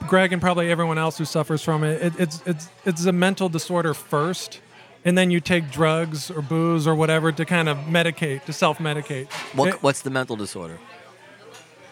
Greg 0.09 0.33
and 0.33 0.41
probably 0.43 0.71
everyone 0.71 0.99
else 0.99 1.19
who 1.19 1.25
suffers 1.25 1.63
from 1.63 1.85
it, 1.85 2.03
it, 2.03 2.13
it's 2.19 2.43
it's 2.47 2.69
it's 2.85 3.05
a 3.07 3.13
mental 3.13 3.49
disorder 3.49 3.95
first, 3.95 4.61
and 5.05 5.17
then 5.17 5.31
you 5.31 5.41
take 5.41 5.71
drugs 5.71 6.31
or 6.31 6.43
booze 6.43 6.87
or 6.87 6.95
whatever 6.95 7.33
to 7.33 7.45
kind 7.45 7.69
of 7.69 7.77
medicate, 7.79 8.45
to 8.45 8.53
self-medicate. 8.53 9.31
What, 9.55 9.69
It- 9.69 9.83
what's 9.83 10.03
the 10.03 10.11
mental 10.11 10.37
disorder? 10.37 10.79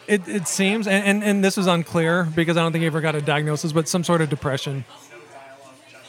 It, 0.06 0.26
it 0.26 0.48
seems, 0.48 0.88
and, 0.88 1.04
and, 1.04 1.22
and 1.22 1.44
this 1.44 1.56
is 1.56 1.68
unclear 1.68 2.24
because 2.24 2.56
I 2.56 2.62
don't 2.62 2.72
think 2.72 2.82
he 2.82 2.86
ever 2.86 3.00
got 3.00 3.14
a 3.14 3.20
diagnosis, 3.22 3.70
but 3.70 3.88
some 3.88 4.02
sort 4.02 4.20
of 4.20 4.28
depression. 4.28 4.84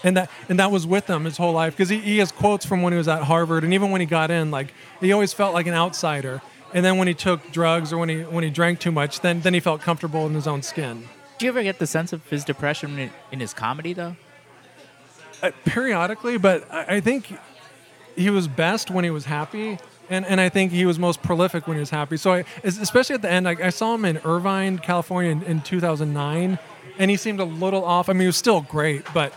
And 0.03 0.17
that 0.17 0.31
and 0.49 0.57
that 0.57 0.71
was 0.71 0.87
with 0.87 1.07
him 1.07 1.25
his 1.25 1.37
whole 1.37 1.53
life 1.53 1.73
because 1.77 1.89
he, 1.89 1.97
he 1.99 2.17
has 2.17 2.31
quotes 2.31 2.65
from 2.65 2.81
when 2.81 2.93
he 2.93 2.97
was 2.97 3.07
at 3.07 3.21
Harvard, 3.21 3.63
and 3.63 3.73
even 3.75 3.91
when 3.91 4.01
he 4.01 4.07
got 4.07 4.31
in, 4.31 4.49
like 4.49 4.73
he 4.99 5.11
always 5.11 5.33
felt 5.33 5.53
like 5.53 5.67
an 5.67 5.75
outsider. 5.75 6.41
And 6.73 6.83
then 6.83 6.97
when 6.97 7.07
he 7.07 7.13
took 7.13 7.51
drugs 7.51 7.93
or 7.93 7.99
when 7.99 8.09
he 8.09 8.21
when 8.23 8.43
he 8.43 8.49
drank 8.49 8.79
too 8.79 8.91
much, 8.91 9.19
then 9.19 9.41
then 9.41 9.53
he 9.53 9.59
felt 9.59 9.81
comfortable 9.81 10.25
in 10.25 10.33
his 10.33 10.47
own 10.47 10.63
skin. 10.63 11.07
Do 11.41 11.47
you 11.47 11.51
ever 11.53 11.63
get 11.63 11.79
the 11.79 11.87
sense 11.87 12.13
of 12.13 12.23
his 12.29 12.45
depression 12.45 12.99
in, 12.99 13.09
in 13.31 13.39
his 13.39 13.51
comedy 13.51 13.93
though? 13.93 14.15
Uh, 15.41 15.49
periodically, 15.65 16.37
but 16.37 16.71
I, 16.71 16.97
I 16.97 16.99
think 16.99 17.35
he 18.15 18.29
was 18.29 18.47
best 18.47 18.91
when 18.91 19.03
he 19.03 19.09
was 19.09 19.25
happy, 19.25 19.79
and, 20.07 20.23
and 20.23 20.39
I 20.39 20.49
think 20.49 20.71
he 20.71 20.85
was 20.85 20.99
most 20.99 21.23
prolific 21.23 21.65
when 21.65 21.77
he 21.77 21.79
was 21.79 21.89
happy. 21.89 22.15
So, 22.17 22.33
I, 22.33 22.45
especially 22.63 23.15
at 23.15 23.23
the 23.23 23.31
end, 23.31 23.47
like 23.47 23.59
I 23.59 23.71
saw 23.71 23.95
him 23.95 24.05
in 24.05 24.17
Irvine, 24.23 24.77
California, 24.77 25.31
in, 25.31 25.41
in 25.41 25.61
2009, 25.61 26.59
and 26.99 27.09
he 27.09 27.17
seemed 27.17 27.39
a 27.39 27.45
little 27.45 27.83
off. 27.83 28.07
I 28.07 28.13
mean, 28.13 28.19
he 28.19 28.27
was 28.27 28.37
still 28.37 28.61
great, 28.61 29.03
but 29.11 29.33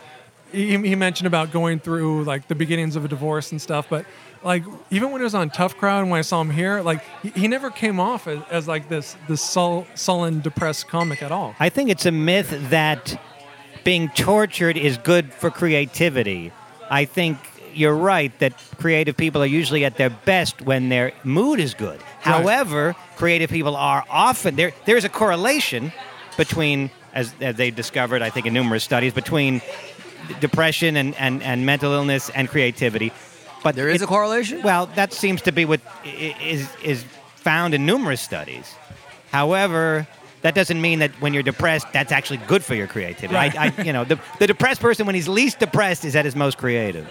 he, 0.53 0.77
he 0.77 0.95
mentioned 0.95 1.27
about 1.27 1.53
going 1.53 1.79
through 1.79 2.25
like 2.25 2.49
the 2.49 2.55
beginnings 2.55 2.97
of 2.97 3.07
a 3.07 3.09
divorce 3.09 3.51
and 3.51 3.63
stuff. 3.63 3.87
But 3.89 4.05
like 4.45 4.65
even 4.91 5.11
when 5.11 5.21
he 5.21 5.25
was 5.25 5.35
on 5.35 5.51
Tough 5.51 5.77
Crowd, 5.77 6.03
and 6.03 6.11
when 6.11 6.19
I 6.19 6.23
saw 6.23 6.41
him 6.41 6.51
here, 6.51 6.83
like 6.83 7.03
he, 7.23 7.31
he 7.31 7.49
never 7.49 7.71
came 7.71 7.99
off 7.99 8.29
as, 8.29 8.41
as 8.51 8.69
like 8.69 8.89
this 8.89 9.17
this 9.29 9.43
sul- 9.43 9.87
sullen, 9.95 10.41
depressed 10.41 10.89
comic 10.89 11.23
at 11.23 11.33
all. 11.33 11.55
I 11.59 11.69
think 11.69 11.91
it's 11.91 12.07
a 12.07 12.13
myth 12.13 12.55
that 12.71 13.21
being 13.85 14.09
tortured 14.11 14.77
is 14.77 14.99
good 14.99 15.33
for 15.33 15.51
creativity. 15.51 16.53
I 16.91 17.05
think 17.05 17.39
you're 17.75 17.97
right 17.97 18.37
that 18.39 18.55
creative 18.79 19.17
people 19.17 19.43
are 19.43 19.47
usually 19.47 19.85
at 19.85 19.97
their 19.97 20.11
best 20.11 20.63
when 20.63 20.89
their 20.89 21.13
mood 21.25 21.59
is 21.59 21.75
good. 21.75 22.01
However, 22.21 22.95
creative 23.17 23.51
people 23.51 23.77
are 23.77 24.05
often 24.09 24.57
there. 24.57 24.73
There's 24.85 25.05
a 25.05 25.09
correlation 25.09 25.93
between 26.37 26.91
as, 27.13 27.35
as 27.41 27.57
they 27.57 27.71
discovered, 27.71 28.23
I 28.23 28.31
think, 28.31 28.47
in 28.47 28.55
numerous 28.55 28.85
studies, 28.85 29.13
between 29.13 29.61
depression 30.41 30.97
and, 30.97 31.15
and, 31.17 31.43
and 31.43 31.67
mental 31.67 31.93
illness 31.93 32.31
and 32.31 32.49
creativity. 32.49 33.13
But 33.65 33.75
There 33.75 33.89
is 33.89 34.01
it- 34.03 34.05
a 34.05 34.07
correlation? 34.07 34.63
Well, 34.63 34.87
that 34.95 35.13
seems 35.13 35.43
to 35.43 35.51
be 35.53 35.65
what 35.65 35.81
i- 36.05 36.09
i- 36.09 36.43
is 36.45 36.69
is 36.85 37.05
found 37.37 37.75
in 37.75 37.85
numerous 37.85 38.21
studies. 38.21 38.73
However, 39.33 40.07
that 40.43 40.55
doesn't 40.55 40.81
mean 40.81 41.01
that 41.01 41.11
when 41.21 41.35
you're 41.35 41.43
depressed, 41.43 41.87
that's 41.93 42.13
actually 42.13 42.37
good 42.47 42.63
for 42.65 42.75
your 42.75 42.87
creativity. 42.87 43.35
Right. 43.35 43.57
I, 43.59 43.73
I, 43.77 43.83
you 43.83 43.93
know, 43.93 44.05
the, 44.05 44.19
the 44.39 44.47
depressed 44.47 44.81
person, 44.81 45.07
when 45.07 45.15
he's 45.15 45.29
least 45.29 45.59
depressed, 45.59 46.05
is 46.05 46.15
at 46.15 46.25
his 46.25 46.37
most 46.37 46.59
creative. 46.59 47.07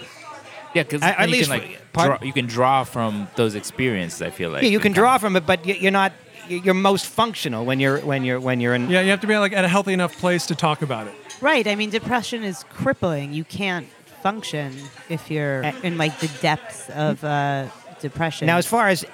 Yeah, 0.73 0.83
because 0.83 1.01
At- 1.01 1.19
at 1.19 1.29
least 1.29 1.49
can 1.51 1.59
like 1.59 1.81
pardon? 1.93 2.17
draw, 2.17 2.25
you 2.27 2.33
can 2.33 2.45
draw 2.47 2.83
from 2.83 3.27
those 3.35 3.55
experiences. 3.55 4.21
I 4.21 4.29
feel 4.29 4.49
like 4.49 4.63
yeah, 4.63 4.69
you 4.69 4.79
can 4.79 4.91
draw 4.93 5.11
kind 5.11 5.21
from 5.21 5.35
it, 5.35 5.45
but 5.45 5.65
you're 5.65 5.91
not. 5.91 6.13
You're 6.49 6.73
most 6.73 7.05
functional 7.05 7.63
when 7.65 7.79
you're 7.79 7.99
when 7.99 8.23
you're 8.25 8.39
when 8.39 8.59
you're 8.59 8.73
in. 8.75 8.89
Yeah, 8.89 9.01
you 9.01 9.11
have 9.11 9.21
to 9.21 9.27
be 9.27 9.37
like 9.37 9.53
at 9.53 9.63
a 9.63 9.67
healthy 9.67 9.93
enough 9.93 10.17
place 10.19 10.45
to 10.47 10.55
talk 10.55 10.81
about 10.81 11.07
it. 11.07 11.13
Right. 11.41 11.65
I 11.67 11.75
mean, 11.75 11.89
depression 11.89 12.43
is 12.43 12.65
crippling. 12.73 13.33
You 13.33 13.43
can't 13.45 13.87
function 14.23 14.73
if 15.09 15.29
you're 15.29 15.61
in 15.83 15.97
like 15.97 16.17
the 16.19 16.31
depths 16.41 16.89
of 16.89 17.23
uh, 17.23 17.67
depression. 17.99 18.47
Now, 18.47 18.57
as 18.57 18.65
far 18.65 18.87
as 18.87 19.05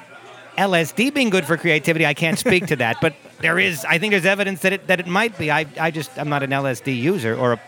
LSD 0.57 1.13
being 1.13 1.29
good 1.29 1.45
for 1.45 1.57
creativity, 1.57 2.05
I 2.05 2.13
can't 2.13 2.37
speak 2.37 2.67
to 2.67 2.75
that, 2.77 2.97
but 3.01 3.15
there 3.39 3.57
is. 3.57 3.83
I 3.85 3.97
think 3.97 4.11
there's 4.11 4.25
evidence 4.25 4.61
that 4.61 4.73
it 4.73 4.87
that 4.87 4.99
it 4.99 5.07
might 5.07 5.37
be. 5.37 5.49
I 5.51 5.65
I 5.79 5.91
just 5.91 6.17
I'm 6.17 6.29
not 6.29 6.43
an 6.43 6.51
LSD 6.51 6.95
user 6.95 7.35
or 7.35 7.53
a, 7.53 7.59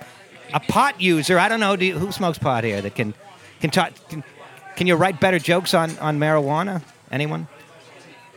a 0.53 0.59
pot 0.59 1.01
user. 1.01 1.39
I 1.39 1.49
don't 1.49 1.59
know. 1.59 1.75
Do 1.75 1.85
you, 1.85 1.97
who 1.97 2.11
smokes 2.11 2.37
pot 2.37 2.63
here 2.63 2.81
that 2.81 2.95
can 2.95 3.13
can 3.59 3.71
talk? 3.71 3.91
Can, 4.09 4.23
can 4.75 4.87
you 4.87 4.95
write 4.95 5.19
better 5.19 5.39
jokes 5.39 5.73
on 5.73 5.97
on 5.99 6.19
marijuana? 6.19 6.83
Anyone? 7.11 7.47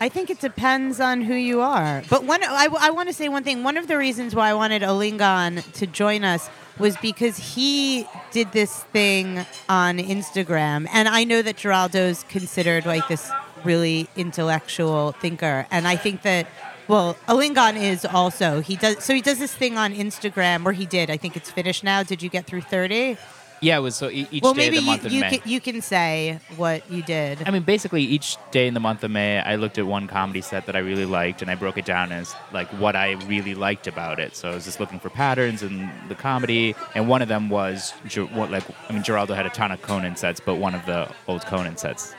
I 0.04 0.10
think 0.10 0.28
it 0.28 0.38
depends 0.38 1.00
on 1.00 1.22
who 1.22 1.32
you 1.32 1.62
are. 1.62 2.02
But 2.10 2.24
one, 2.24 2.44
I, 2.44 2.68
I 2.78 2.90
want 2.90 3.08
to 3.08 3.14
say 3.14 3.30
one 3.30 3.42
thing. 3.42 3.64
One 3.64 3.78
of 3.78 3.88
the 3.88 3.96
reasons 3.96 4.34
why 4.34 4.50
I 4.50 4.52
wanted 4.52 4.82
Alingon 4.82 5.62
to 5.72 5.86
join 5.86 6.24
us 6.24 6.50
was 6.78 6.94
because 6.98 7.38
he 7.38 8.06
did 8.30 8.52
this 8.52 8.82
thing 8.92 9.46
on 9.66 9.96
Instagram, 9.96 10.88
and 10.92 11.08
I 11.08 11.24
know 11.24 11.40
that 11.40 11.56
Giraldo's 11.56 12.22
considered 12.24 12.84
like 12.84 13.08
this 13.08 13.32
really 13.64 14.10
intellectual 14.14 15.12
thinker, 15.12 15.66
and 15.70 15.88
I 15.88 15.96
think 15.96 16.20
that. 16.20 16.48
Well, 16.86 17.16
Alingon 17.26 17.80
is 17.80 18.04
also 18.04 18.60
he 18.60 18.76
does 18.76 19.02
so 19.02 19.14
he 19.14 19.22
does 19.22 19.38
this 19.38 19.54
thing 19.54 19.78
on 19.78 19.94
Instagram, 19.94 20.66
or 20.66 20.72
he 20.72 20.84
did. 20.84 21.08
I 21.08 21.16
think 21.16 21.34
it's 21.34 21.50
finished 21.50 21.82
now. 21.82 22.02
Did 22.02 22.22
you 22.22 22.28
get 22.28 22.44
through 22.44 22.60
thirty? 22.60 23.16
Yeah, 23.64 23.78
it 23.78 23.80
was 23.80 23.96
so 23.96 24.10
e- 24.10 24.28
each 24.30 24.42
well, 24.42 24.52
day 24.52 24.68
maybe 24.70 24.76
of 24.76 24.82
the 24.82 24.84
you, 24.84 24.86
month 24.90 25.04
of 25.06 25.12
you 25.12 25.20
May. 25.20 25.38
can, 25.38 25.50
you 25.50 25.60
can 25.60 25.80
say 25.80 26.38
what 26.56 26.90
you 26.90 27.02
did. 27.02 27.42
I 27.46 27.50
mean, 27.50 27.62
basically, 27.62 28.02
each 28.02 28.36
day 28.50 28.66
in 28.66 28.74
the 28.74 28.80
month 28.80 29.02
of 29.04 29.10
May, 29.10 29.40
I 29.40 29.56
looked 29.56 29.78
at 29.78 29.86
one 29.86 30.06
comedy 30.06 30.42
set 30.42 30.66
that 30.66 30.76
I 30.76 30.80
really 30.80 31.06
liked, 31.06 31.40
and 31.40 31.50
I 31.50 31.54
broke 31.54 31.78
it 31.78 31.84
down 31.84 32.12
as 32.12 32.34
like 32.52 32.68
what 32.78 32.94
I 32.94 33.12
really 33.26 33.54
liked 33.54 33.86
about 33.86 34.20
it. 34.20 34.36
So 34.36 34.50
I 34.50 34.54
was 34.54 34.64
just 34.66 34.80
looking 34.80 35.00
for 35.00 35.08
patterns 35.08 35.62
in 35.62 35.90
the 36.08 36.14
comedy, 36.14 36.74
and 36.94 37.08
one 37.08 37.22
of 37.22 37.28
them 37.28 37.48
was 37.48 37.92
what 38.32 38.50
like 38.50 38.64
I 38.88 38.92
mean, 38.92 39.02
Giraldo 39.02 39.34
had 39.34 39.46
a 39.46 39.50
ton 39.50 39.72
of 39.72 39.80
Conan 39.82 40.16
sets, 40.16 40.40
but 40.40 40.56
one 40.56 40.74
of 40.74 40.84
the 40.86 41.08
old 41.26 41.46
Conan 41.46 41.76
sets. 41.78 42.14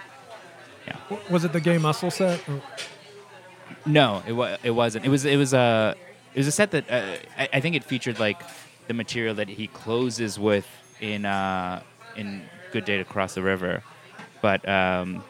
Yeah. 0.87 0.97
Was 1.29 1.45
it 1.45 1.53
the 1.53 1.61
gay 1.61 1.77
muscle 1.77 2.11
set? 2.11 2.39
Or- 2.49 2.61
No, 3.85 4.23
it 4.27 4.33
was. 4.33 4.57
It 4.63 4.71
wasn't. 4.71 5.05
It 5.05 5.09
was. 5.09 5.25
It 5.25 5.37
was 5.37 5.53
a. 5.53 5.95
It 6.33 6.39
was 6.39 6.47
a 6.47 6.51
set 6.51 6.71
that 6.71 6.89
uh, 6.89 7.17
I, 7.37 7.49
I 7.53 7.59
think 7.59 7.75
it 7.75 7.83
featured 7.83 8.19
like 8.19 8.41
the 8.87 8.93
material 8.93 9.35
that 9.35 9.47
he 9.47 9.67
closes 9.67 10.37
with 10.39 10.67
in 10.99 11.25
uh, 11.25 11.81
in 12.15 12.43
Good 12.71 12.85
Day 12.85 12.97
to 12.97 13.03
Cross 13.05 13.35
the 13.35 13.41
River, 13.41 13.83
but 14.41 14.67
um. 14.67 15.23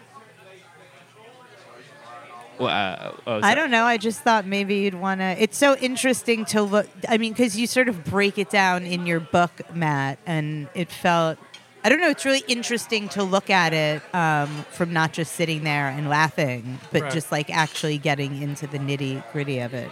Well, 2.57 2.69
uh, 2.69 3.11
oh, 3.27 3.39
I 3.43 3.53
don't 3.53 3.69
know. 3.69 3.83
I 3.83 3.97
just 3.97 4.21
thought 4.21 4.45
maybe 4.45 4.75
you'd 4.75 4.93
want 4.95 5.19
to. 5.19 5.25
It's 5.25 5.57
so 5.57 5.75
interesting 5.75 6.45
to 6.45 6.61
look. 6.63 6.87
I 7.09 7.17
mean, 7.17 7.33
because 7.33 7.57
you 7.57 7.67
sort 7.67 7.89
of 7.89 8.05
break 8.05 8.37
it 8.37 8.49
down 8.49 8.83
in 8.85 9.05
your 9.05 9.19
book, 9.19 9.51
Matt, 9.75 10.19
and 10.25 10.69
it 10.73 10.89
felt. 10.89 11.37
I 11.83 11.89
don't 11.89 11.99
know. 11.99 12.09
It's 12.09 12.23
really 12.25 12.43
interesting 12.47 13.09
to 13.09 13.23
look 13.23 13.49
at 13.49 13.73
it 13.73 14.01
um, 14.15 14.65
from 14.71 14.93
not 14.93 15.11
just 15.13 15.33
sitting 15.33 15.63
there 15.65 15.87
and 15.89 16.07
laughing, 16.09 16.79
but 16.91 17.01
Right. 17.03 17.11
just 17.13 17.29
like 17.31 17.49
actually 17.49 17.97
getting 17.99 18.41
into 18.41 18.65
the 18.67 18.79
nitty 18.79 19.21
gritty 19.33 19.59
of 19.59 19.73
it. 19.75 19.91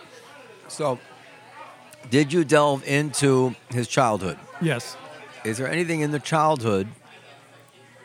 So, 0.70 0.98
did 2.10 2.32
you 2.34 2.46
delve 2.46 2.88
into 2.88 3.56
his 3.70 3.88
childhood? 3.90 4.40
yes. 4.62 4.96
Is 5.44 5.58
there 5.58 5.68
anything 5.68 6.02
in 6.02 6.12
the 6.12 6.20
childhood 6.20 6.88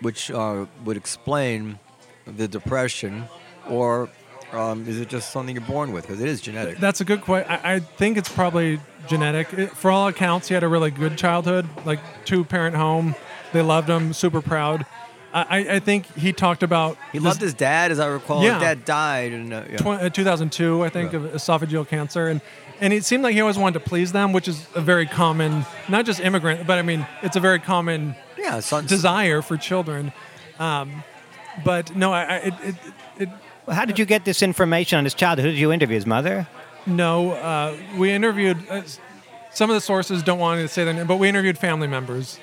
which 0.01 0.31
uh, 0.31 0.67
would 0.85 0.97
explain 0.97 1.79
the 2.27 2.49
depression, 2.49 3.25
or 3.69 4.09
um, 4.53 4.87
is 4.89 5.01
it 5.01 5.09
just 5.09 5.33
something 5.33 5.55
you're 5.55 5.65
born 5.65 5.93
with? 5.93 6.07
Because 6.07 6.21
it 6.21 6.29
is 6.29 6.41
genetic. 6.41 6.79
That's 6.79 7.01
a 7.01 7.05
good 7.05 7.23
question. 7.23 7.51
I, 7.51 7.81
think 7.81 8.17
it's 8.17 8.29
probably 8.29 8.81
genetic. 9.09 9.53
It, 9.53 9.71
for 9.71 9.91
all 9.91 10.09
accounts, 10.09 10.49
he 10.49 10.55
had 10.55 10.63
a 10.63 10.69
really 10.69 10.91
good 10.91 11.17
childhood, 11.19 11.69
like 11.85 12.01
two 12.25 12.45
parent 12.45 12.77
home. 12.77 13.15
They 13.53 13.63
loved 13.63 13.89
him, 13.89 14.13
super 14.13 14.43
proud. 14.43 14.85
I, 15.33 15.77
I- 15.77 15.81
think 15.81 16.07
he 16.17 16.33
talked 16.33 16.63
about 16.63 16.97
He 17.13 17.19
loved 17.19 17.41
his 17.41 17.55
dad, 17.55 17.91
as 17.91 18.01
I 18.01 18.07
recall. 18.07 18.43
Yeah. 18.43 18.55
His 18.55 18.63
dad 18.63 18.85
died, 18.85 19.33
in 19.33 19.53
uh, 19.53 19.67
yeah. 19.71 19.77
tw- 19.77 19.87
uh, 19.87 20.11
2002, 20.11 20.83
I 20.83 20.89
think, 20.89 21.13
of 21.13 21.23
esophageal 21.25 21.87
cancer, 21.87 22.29
and 22.29 22.41
and 22.81 22.93
it 22.93 23.05
seemed 23.05 23.23
like 23.23 23.35
he 23.35 23.41
always 23.41 23.59
wanted 23.59 23.79
to 23.81 23.89
please 23.89 24.13
them, 24.13 24.33
which 24.33 24.49
is 24.49 24.67
a 24.75 24.81
very 24.81 25.07
common, 25.07 25.65
not 25.89 26.07
just 26.07 26.21
immigrant, 26.21 26.67
but 26.67 26.79
I 26.79 26.83
mean, 26.83 27.07
it's 27.23 27.37
a 27.37 27.41
very 27.41 27.59
common 27.59 28.15
yeah, 28.37 28.61
son, 28.61 28.87
desire 28.87 29.43
for 29.43 29.57
children. 29.57 30.13
Um, 30.59 31.03
but 31.65 31.95
no, 31.97 32.13
I, 32.13 32.23
I 32.23 32.37
it, 32.37 32.55
it, 32.63 32.75
it 33.19 33.29
Well, 33.67 33.77
how 33.77 33.85
did 33.85 33.99
you 33.99 34.05
get 34.05 34.25
this 34.25 34.43
information 34.43 34.99
on 34.99 35.05
his 35.05 35.15
childhood? 35.15 35.47
Who 35.47 35.51
did 35.53 35.61
you 35.61 35.73
interview? 35.73 35.95
His 35.95 36.07
mother? 36.07 36.47
no. 36.87 37.33
Uh, 37.33 37.77
we 37.97 38.11
interviewed 38.11 38.59
uh, 38.71 38.83
some 39.51 39.71
of 39.71 39.75
the 39.75 39.81
sources 39.81 40.23
don't 40.23 40.39
want 40.39 40.61
to 40.61 40.69
say 40.69 40.85
their 40.85 40.95
name, 40.95 41.07
but 41.07 41.17
we 41.17 41.29
interviewed 41.29 41.59
family 41.59 41.87
members. 41.89 42.39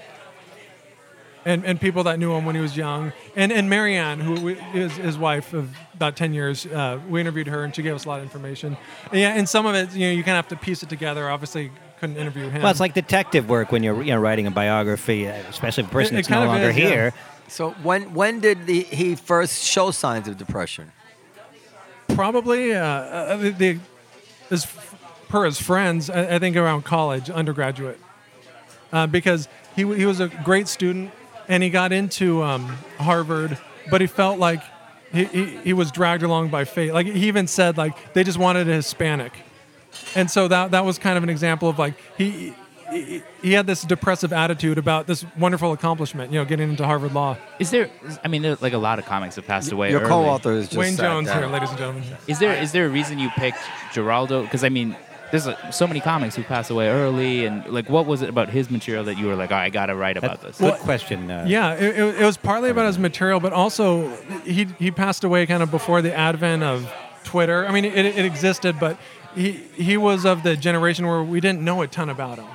And, 1.47 1.63
and 1.63 1.79
people 1.79 2.03
that 2.05 2.17
knew 2.17 2.33
him 2.33 2.43
when 2.43 2.55
he 2.55 2.61
was 2.61 2.75
young, 2.75 3.13
and 3.35 3.51
and 3.51 3.69
Marianne, 3.69 4.19
who 4.19 4.33
we, 4.41 4.53
is 4.73 4.97
his 4.97 5.15
wife 5.15 5.53
of 5.53 5.69
about 5.93 6.15
ten 6.15 6.33
years, 6.33 6.65
uh, 6.65 6.99
we 7.07 7.21
interviewed 7.21 7.45
her, 7.45 7.63
and 7.63 7.75
she 7.75 7.83
gave 7.83 7.93
us 7.93 8.05
a 8.05 8.07
lot 8.07 8.17
of 8.17 8.23
information. 8.23 8.75
And 9.11 9.21
yeah, 9.21 9.37
and 9.37 9.47
some 9.47 9.67
of 9.67 9.75
it, 9.75 9.93
you 9.93 10.07
know, 10.07 10.11
you 10.13 10.23
kind 10.23 10.39
of 10.39 10.45
have 10.45 10.59
to 10.59 10.65
piece 10.65 10.81
it 10.81 10.89
together. 10.89 11.29
Obviously, 11.29 11.69
couldn't 11.99 12.17
interview 12.17 12.49
him. 12.49 12.63
Well, 12.63 12.71
it's 12.71 12.79
like 12.79 12.95
detective 12.95 13.47
work 13.47 13.71
when 13.71 13.83
you're 13.83 14.01
you 14.01 14.11
know 14.13 14.19
writing 14.19 14.47
a 14.47 14.51
biography, 14.51 15.27
uh, 15.27 15.33
especially 15.47 15.83
of 15.83 15.89
a 15.89 15.93
person 15.93 16.17
It- 16.17 16.25
it 16.25 16.29
no 16.31 16.45
longer 16.45 16.69
is, 16.69 16.77
yeah. 16.77 16.87
here. 16.87 17.13
So 17.47 17.71
when 17.83 18.15
when 18.15 18.39
did 18.39 18.65
the, 18.65 18.81
he 18.81 19.13
first 19.15 19.63
show 19.63 19.91
signs 19.91 20.27
of 20.27 20.37
depression? 20.39 20.91
probably 22.07 22.73
uh, 22.73 22.83
uh, 22.83 23.37
the, 23.37 23.49
the 23.51 23.79
as 24.49 24.65
per 25.27 25.45
his 25.45 25.61
friends, 25.61 26.09
I, 26.09 26.35
I 26.35 26.39
think 26.39 26.55
around 26.55 26.85
college, 26.85 27.29
undergraduate, 27.29 27.99
uh, 28.91 29.05
because 29.07 29.47
he 29.75 29.83
he 29.95 30.05
was 30.05 30.19
a 30.19 30.27
great 30.43 30.67
student 30.67 31.11
and 31.47 31.63
he 31.63 31.69
got 31.69 31.91
into 31.91 32.43
um, 32.43 32.65
Harvard, 32.97 33.57
but 33.89 34.01
he 34.01 34.07
felt 34.07 34.39
like 34.39 34.61
he, 35.11 35.25
he 35.25 35.45
he 35.57 35.73
was 35.73 35.91
dragged 35.91 36.23
along 36.23 36.49
by 36.49 36.65
fate. 36.65 36.93
Like 36.93 37.07
he 37.07 37.27
even 37.27 37.47
said, 37.47 37.77
like 37.77 38.13
they 38.13 38.23
just 38.23 38.37
wanted 38.37 38.67
a 38.69 38.73
Hispanic, 38.73 39.33
and 40.15 40.29
so 40.29 40.47
that 40.47 40.71
that 40.71 40.85
was 40.85 40.97
kind 40.97 41.17
of 41.17 41.23
an 41.23 41.29
example 41.29 41.69
of 41.69 41.79
like 41.79 41.95
he. 42.17 42.53
He, 42.91 43.23
he 43.41 43.51
had 43.53 43.65
this 43.65 43.81
depressive 43.81 44.31
attitude 44.31 44.77
about 44.77 45.07
this 45.07 45.25
wonderful 45.39 45.73
accomplishment, 45.73 46.31
you 46.31 46.37
know, 46.37 46.45
getting 46.45 46.69
into 46.69 46.85
Harvard 46.85 47.13
Law. 47.13 47.35
Is 47.57 47.71
there? 47.71 47.89
I 48.23 48.27
mean, 48.27 48.43
there, 48.43 48.57
like 48.61 48.73
a 48.73 48.77
lot 48.77 48.99
of 48.99 49.05
comics 49.05 49.37
have 49.37 49.47
passed 49.47 49.71
away. 49.71 49.89
Your 49.89 50.01
early. 50.01 50.09
co-author 50.09 50.51
is 50.51 50.67
just 50.67 50.77
Wayne 50.77 50.95
Jones 50.95 51.27
down. 51.27 51.39
here, 51.39 51.47
ladies 51.51 51.69
and 51.69 51.79
gentlemen. 51.79 52.03
Is 52.27 52.37
there? 52.37 52.53
Is 52.53 52.73
there 52.73 52.85
a 52.85 52.89
reason 52.89 53.17
you 53.17 53.31
picked 53.31 53.57
Giraldo? 53.91 54.43
Because 54.43 54.63
I 54.63 54.69
mean, 54.69 54.95
there's 55.43 55.47
uh 55.47 55.71
so 55.71 55.87
many 55.87 55.99
comics 55.99 56.35
who 56.35 56.43
pass 56.43 56.69
away 56.69 56.89
early, 56.89 57.45
and 57.45 57.65
like, 57.67 57.89
what 57.89 58.05
was 58.05 58.21
it 58.21 58.29
about 58.29 58.49
his 58.49 58.69
material 58.71 59.03
that 59.05 59.17
you 59.17 59.27
were 59.27 59.35
like, 59.35 59.51
oh, 59.51 59.55
I 59.55 59.69
gotta 59.69 59.95
write 59.95 60.17
about 60.17 60.41
this? 60.41 60.57
Good 60.57 60.79
question. 60.79 61.29
Uh, 61.29 61.45
Yeah, 61.47 61.73
it, 61.73 61.97
it, 61.97 62.21
it 62.21 62.25
was 62.25 62.37
partly 62.37 62.69
about 62.69 62.87
his 62.87 62.99
material, 62.99 63.39
but 63.39 63.53
also 63.53 64.09
he 64.43 64.65
he 64.79 64.91
passed 64.91 65.23
away 65.23 65.45
kind 65.45 65.61
of 65.63 65.71
before 65.71 66.01
the 66.01 66.15
advent 66.15 66.63
of 66.63 66.91
Twitter. 67.23 67.65
I 67.67 67.71
mean, 67.71 67.85
it, 67.85 68.05
it 68.05 68.25
existed, 68.25 68.79
but 68.79 68.97
he 69.35 69.51
he 69.75 69.97
was 69.97 70.25
of 70.25 70.43
the 70.43 70.55
generation 70.55 71.05
where 71.07 71.23
we 71.23 71.39
didn't 71.39 71.61
know 71.61 71.81
a 71.81 71.87
ton 71.87 72.09
about 72.09 72.37
him. 72.37 72.47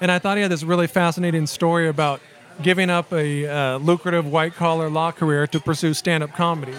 And 0.00 0.10
I 0.10 0.18
thought 0.18 0.36
he 0.36 0.42
had 0.42 0.50
this 0.50 0.64
really 0.64 0.86
fascinating 0.86 1.46
story 1.46 1.88
about 1.88 2.20
giving 2.62 2.90
up 2.90 3.12
a 3.12 3.46
uh, 3.46 3.78
lucrative 3.78 4.26
white 4.26 4.54
collar 4.54 4.90
law 4.90 5.10
career 5.12 5.46
to 5.48 5.60
pursue 5.60 5.94
stand 5.94 6.22
up 6.22 6.32
comedy. 6.34 6.74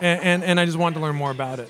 And, 0.00 0.20
and, 0.22 0.44
and 0.44 0.60
I 0.60 0.64
just 0.64 0.78
wanted 0.78 0.94
to 0.94 1.00
learn 1.00 1.16
more 1.16 1.30
about 1.30 1.58
it. 1.58 1.68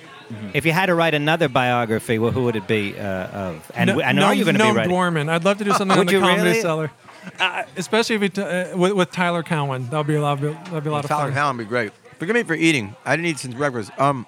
If 0.55 0.67
you 0.67 0.73
had 0.73 0.87
to 0.87 0.95
write 0.95 1.15
another 1.15 1.49
biography, 1.49 2.19
well, 2.19 2.31
who 2.31 2.45
would 2.45 2.57
it 2.57 2.67
be 2.67 2.99
uh, 2.99 3.03
of? 3.29 3.73
And, 3.75 3.89
no, 3.89 4.01
and 4.01 4.19
no, 4.19 4.27
are 4.27 4.35
you 4.35 4.45
going 4.45 4.57
to 4.57 4.59
no 4.59 4.73
be 4.73 4.77
writing? 4.79 4.93
Dworman. 4.93 5.29
I'd 5.29 5.45
love 5.45 5.59
to 5.59 5.65
do 5.65 5.73
something 5.73 5.93
on 5.93 5.99
Would 5.99 6.09
the 6.09 6.21
Comedy 6.21 6.43
really? 6.43 6.61
Cellar. 6.61 6.91
Uh, 7.39 7.65
especially 7.77 8.17
if 8.17 8.23
it, 8.23 8.39
uh, 8.39 8.77
with, 8.77 8.93
with 8.93 9.11
Tyler 9.11 9.43
Cowen. 9.43 9.89
That 9.91 9.97
would 9.99 10.07
be 10.07 10.15
a 10.15 10.21
lot 10.21 10.43
of, 10.43 10.55
that'd 10.65 10.85
be 10.85 10.89
a 10.89 10.93
lot 10.93 11.05
of 11.05 11.09
Tyler 11.09 11.25
fun. 11.25 11.33
Tyler 11.33 11.33
Cowen 11.33 11.57
would 11.57 11.65
be 11.65 11.69
great. 11.69 11.93
Forgive 12.19 12.35
me 12.35 12.43
for 12.43 12.55
eating. 12.55 12.95
I 13.05 13.17
didn't 13.17 13.27
eat 13.27 13.39
since 13.39 13.55
breakfast. 13.55 13.91
Um, 13.99 14.27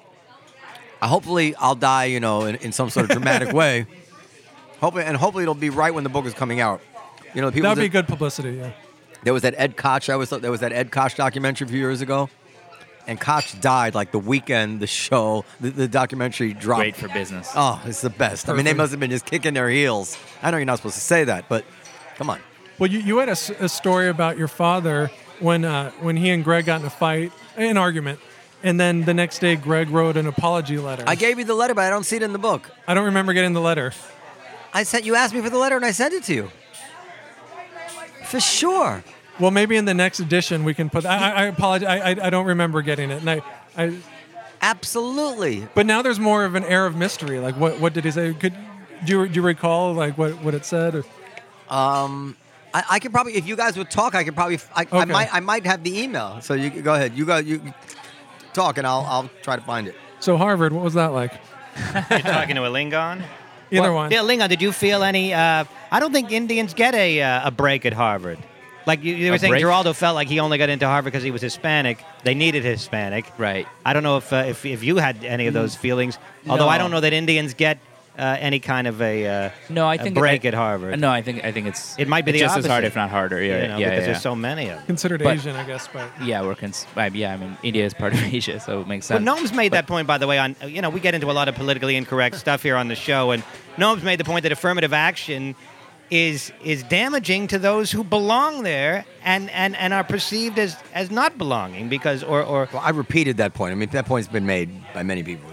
I 1.02 1.08
hopefully 1.08 1.54
I'll 1.56 1.74
die, 1.74 2.06
you 2.06 2.20
know, 2.20 2.42
in, 2.44 2.56
in 2.56 2.72
some 2.72 2.90
sort 2.90 3.04
of 3.04 3.10
dramatic 3.10 3.52
way. 3.54 3.86
Hopefully, 4.80 5.04
and 5.04 5.16
hopefully 5.16 5.42
it'll 5.44 5.54
be 5.54 5.70
right 5.70 5.92
when 5.92 6.04
the 6.04 6.10
book 6.10 6.24
is 6.26 6.34
coming 6.34 6.60
out. 6.60 6.80
You 7.34 7.42
know, 7.42 7.50
people. 7.50 7.62
That 7.64 7.76
would 7.76 7.82
be 7.82 7.88
that- 7.88 7.92
good 7.92 8.08
publicity, 8.08 8.56
yeah. 8.56 8.72
There 9.22 9.34
was 9.34 9.42
that 9.42 9.54
Ed 9.58 9.76
Koch. 9.76 10.08
I 10.08 10.14
always 10.14 10.30
thought 10.30 10.40
there 10.40 10.50
was 10.50 10.60
that 10.60 10.72
Ed 10.72 10.90
Koch 10.90 11.14
documentary 11.14 11.66
a 11.66 11.70
few 11.70 11.78
years 11.78 12.00
ago. 12.00 12.30
And 13.10 13.20
Koch 13.20 13.60
died 13.60 13.96
like 13.96 14.12
the 14.12 14.20
weekend 14.20 14.78
the 14.78 14.86
show, 14.86 15.44
the, 15.60 15.70
the 15.70 15.88
documentary 15.88 16.54
dropped. 16.54 16.80
Great 16.80 16.96
for 16.96 17.08
business. 17.08 17.50
Oh, 17.56 17.82
it's 17.84 18.02
the 18.02 18.08
best. 18.08 18.48
I 18.48 18.52
mean, 18.54 18.64
they 18.64 18.72
must 18.72 18.92
have 18.92 19.00
been 19.00 19.10
just 19.10 19.26
kicking 19.26 19.52
their 19.52 19.68
heels. 19.68 20.16
I 20.42 20.52
know 20.52 20.58
you're 20.58 20.64
not 20.64 20.76
supposed 20.76 20.94
to 20.94 21.00
say 21.00 21.24
that, 21.24 21.48
but 21.48 21.64
come 22.14 22.30
on. 22.30 22.38
Well, 22.78 22.88
you, 22.88 23.00
you 23.00 23.18
had 23.18 23.28
a 23.28 23.68
story 23.68 24.08
about 24.08 24.38
your 24.38 24.46
father 24.46 25.10
when 25.40 25.64
uh, 25.64 25.90
when 26.00 26.16
he 26.16 26.30
and 26.30 26.44
Greg 26.44 26.66
got 26.66 26.80
in 26.80 26.86
a 26.86 26.90
fight, 26.90 27.32
an 27.56 27.76
argument, 27.76 28.20
and 28.62 28.78
then 28.78 29.02
the 29.02 29.12
next 29.12 29.40
day 29.40 29.56
Greg 29.56 29.90
wrote 29.90 30.16
an 30.16 30.28
apology 30.28 30.78
letter. 30.78 31.02
I 31.06 31.16
gave 31.16 31.38
you 31.38 31.44
the 31.44 31.54
letter, 31.54 31.74
but 31.74 31.84
I 31.84 31.90
don't 31.90 32.04
see 32.04 32.16
it 32.16 32.22
in 32.22 32.32
the 32.32 32.38
book. 32.38 32.70
I 32.86 32.94
don't 32.94 33.06
remember 33.06 33.32
getting 33.32 33.54
the 33.54 33.60
letter. 33.60 33.92
I 34.72 34.84
sent 34.84 35.04
you 35.04 35.16
asked 35.16 35.34
me 35.34 35.40
for 35.40 35.50
the 35.50 35.58
letter, 35.58 35.74
and 35.74 35.84
I 35.84 35.90
sent 35.90 36.14
it 36.14 36.22
to 36.24 36.34
you. 36.34 36.50
For 38.26 38.38
sure. 38.38 39.02
Well, 39.40 39.50
maybe 39.50 39.76
in 39.76 39.86
the 39.86 39.94
next 39.94 40.20
edition 40.20 40.64
we 40.64 40.74
can 40.74 40.90
put. 40.90 41.06
I, 41.06 41.16
I, 41.16 41.30
I 41.30 41.44
apologize. 41.46 41.88
I, 41.88 42.10
I, 42.10 42.26
I 42.26 42.30
don't 42.30 42.46
remember 42.46 42.82
getting 42.82 43.10
it, 43.10 43.20
and 43.20 43.30
I, 43.30 43.42
I. 43.76 43.96
Absolutely. 44.62 45.66
But 45.74 45.86
now 45.86 46.02
there's 46.02 46.20
more 46.20 46.44
of 46.44 46.54
an 46.54 46.64
air 46.64 46.84
of 46.86 46.94
mystery. 46.96 47.38
Like, 47.40 47.56
what 47.56 47.80
what 47.80 47.94
did 47.94 48.04
he 48.04 48.10
say? 48.10 48.34
Could 48.34 48.54
do 49.04 49.20
you, 49.22 49.28
do 49.28 49.34
you 49.34 49.42
recall 49.42 49.94
like 49.94 50.18
what, 50.18 50.42
what 50.42 50.54
it 50.54 50.64
said? 50.66 50.94
Or, 50.94 51.04
I, 52.72 52.84
I 52.90 52.98
could 52.98 53.12
probably, 53.12 53.34
if 53.34 53.46
you 53.46 53.56
guys 53.56 53.76
would 53.76 53.90
talk, 53.90 54.14
I 54.14 54.22
could 54.24 54.34
probably, 54.34 54.58
I, 54.74 54.86
I 54.92 55.04
might, 55.04 55.34
I 55.34 55.40
might 55.40 55.66
have 55.66 55.82
the 55.82 56.00
email. 56.02 56.40
So 56.40 56.54
you 56.54 56.70
go 56.70 56.94
ahead. 56.94 57.16
You 57.16 57.24
go, 57.24 57.38
you 57.38 57.74
talk, 58.52 58.78
and 58.78 58.86
I'll, 58.86 59.06
I'll 59.08 59.30
try 59.42 59.56
to 59.56 59.62
find 59.62 59.88
it. 59.88 59.96
so 60.20 60.36
Harvard, 60.36 60.72
what 60.72 60.84
was 60.84 60.94
that 60.94 61.08
like? 61.08 61.32
You're 61.94 62.20
talking 62.20 62.56
to 62.56 62.62
Alingon? 62.62 63.22
Either 63.72 63.82
Well, 63.82 63.94
one. 63.94 64.10
Yeah, 64.10 64.20
Lingon, 64.20 64.48
did 64.48 64.60
you 64.60 64.72
feel 64.72 65.02
any? 65.02 65.32
Uh, 65.32 65.64
I 65.90 66.00
don't 66.00 66.12
think 66.12 66.32
Indians 66.32 66.74
get 66.74 66.94
a 66.94 67.22
uh, 67.22 67.48
a 67.48 67.50
break 67.50 67.86
at 67.86 67.92
Harvard. 67.92 68.38
Like 68.86 69.04
you, 69.04 69.14
you 69.14 69.30
were 69.30 69.36
A 69.36 69.38
saying, 69.38 69.50
break? 69.52 69.60
Giraldo 69.60 69.92
felt 69.92 70.14
like 70.14 70.28
he 70.28 70.40
only 70.40 70.58
got 70.58 70.68
into 70.68 70.86
Harvard 70.86 71.12
because 71.12 71.22
he 71.24 71.30
was 71.30 71.42
Hispanic. 71.42 72.02
They 72.24 72.34
needed 72.34 72.64
Hispanic. 72.64 73.26
Right. 73.38 73.66
I 73.84 73.92
don't 73.92 74.02
know 74.02 74.16
if 74.16 74.32
uh, 74.32 74.44
if 74.48 74.64
if 74.64 74.82
you 74.82 74.96
had 74.96 75.24
any 75.24 75.46
of 75.46 75.54
those 75.54 75.74
feelings. 75.76 76.18
Although 76.48 76.68
I 76.68 76.78
don't 76.78 76.90
know 76.90 77.00
that 77.00 77.12
Indians 77.12 77.54
get 77.54 77.78
uh, 78.18 78.36
any 78.40 78.58
kind 78.58 78.86
of 78.86 79.00
a 79.00 79.46
uh, 79.46 79.50
No, 79.70 79.86
I 79.86 79.94
a 79.94 79.98
think 79.98 80.14
break 80.16 80.44
I- 80.44 80.48
at 80.48 80.54
Harvard. 80.54 80.98
No, 81.00 81.08
I 81.10 81.22
think 81.22 81.44
I 81.44 81.52
think 81.52 81.68
it's 81.68 81.98
It 81.98 82.08
might 82.08 82.24
be 82.24 82.32
it's 82.32 82.40
the 82.40 82.46
just 82.46 82.58
as 82.58 82.66
hard, 82.66 82.78
opposite. 82.84 82.86
if 82.88 82.96
not 82.96 83.08
harder. 83.10 83.40
Yeah, 83.40 83.62
you 83.62 83.68
know, 83.68 83.78
yeah, 83.78 83.90
because 83.90 84.00
yeah. 84.00 84.06
there's 84.06 84.22
so 84.22 84.34
many 84.34 84.68
of 84.68 84.76
them. 84.78 84.86
Considered 84.86 85.22
But- 85.22 85.34
Asian, 85.36 85.56
I 85.56 85.64
guess, 85.64 85.88
but 85.92 86.10
yeah, 86.22 86.42
we're 86.42 86.54
cons- 86.56 86.86
uh, 86.96 87.08
yeah. 87.14 87.32
I 87.32 87.36
mean, 87.36 87.56
India 87.62 87.84
is 87.84 87.94
part 87.94 88.12
of 88.12 88.22
Asia, 88.34 88.60
so 88.60 88.80
it 88.80 88.88
makes 88.88 89.08
Well, 89.08 89.18
sense. 89.18 89.24
Noam's 89.26 89.52
made 89.52 89.72
that 89.72 89.86
point, 89.86 90.06
by 90.06 90.18
the 90.18 90.26
way. 90.26 90.38
On 90.38 90.56
you 90.66 90.82
know, 90.82 90.90
we 90.90 91.00
get 91.00 91.14
into 91.14 91.30
a 91.30 91.32
lot 91.32 91.48
of 91.48 91.54
politically 91.54 91.96
incorrect 91.96 92.36
stuff 92.36 92.62
here 92.62 92.76
on 92.76 92.88
the 92.88 92.96
show, 92.96 93.30
and 93.30 93.42
Noam's 93.78 94.02
made 94.02 94.18
the 94.20 94.24
point 94.24 94.42
that 94.42 94.52
affirmative 94.52 94.92
action 94.92 95.54
is 96.10 96.52
is 96.64 96.82
damaging 96.84 97.46
to 97.48 97.58
those 97.58 97.90
who 97.90 98.02
belong 98.02 98.62
there 98.62 99.04
and, 99.22 99.48
and, 99.50 99.76
and 99.76 99.94
are 99.94 100.04
perceived 100.04 100.58
as, 100.58 100.76
as 100.92 101.10
not 101.10 101.38
belonging 101.38 101.88
because 101.88 102.22
or 102.22 102.42
or. 102.42 102.68
Well, 102.72 102.82
I 102.84 102.90
repeated 102.90 103.36
that 103.38 103.54
point. 103.54 103.72
I 103.72 103.74
mean, 103.76 103.88
that 103.90 104.06
point's 104.06 104.28
been 104.28 104.46
made 104.46 104.70
by 104.92 105.02
many 105.02 105.22
people. 105.22 105.50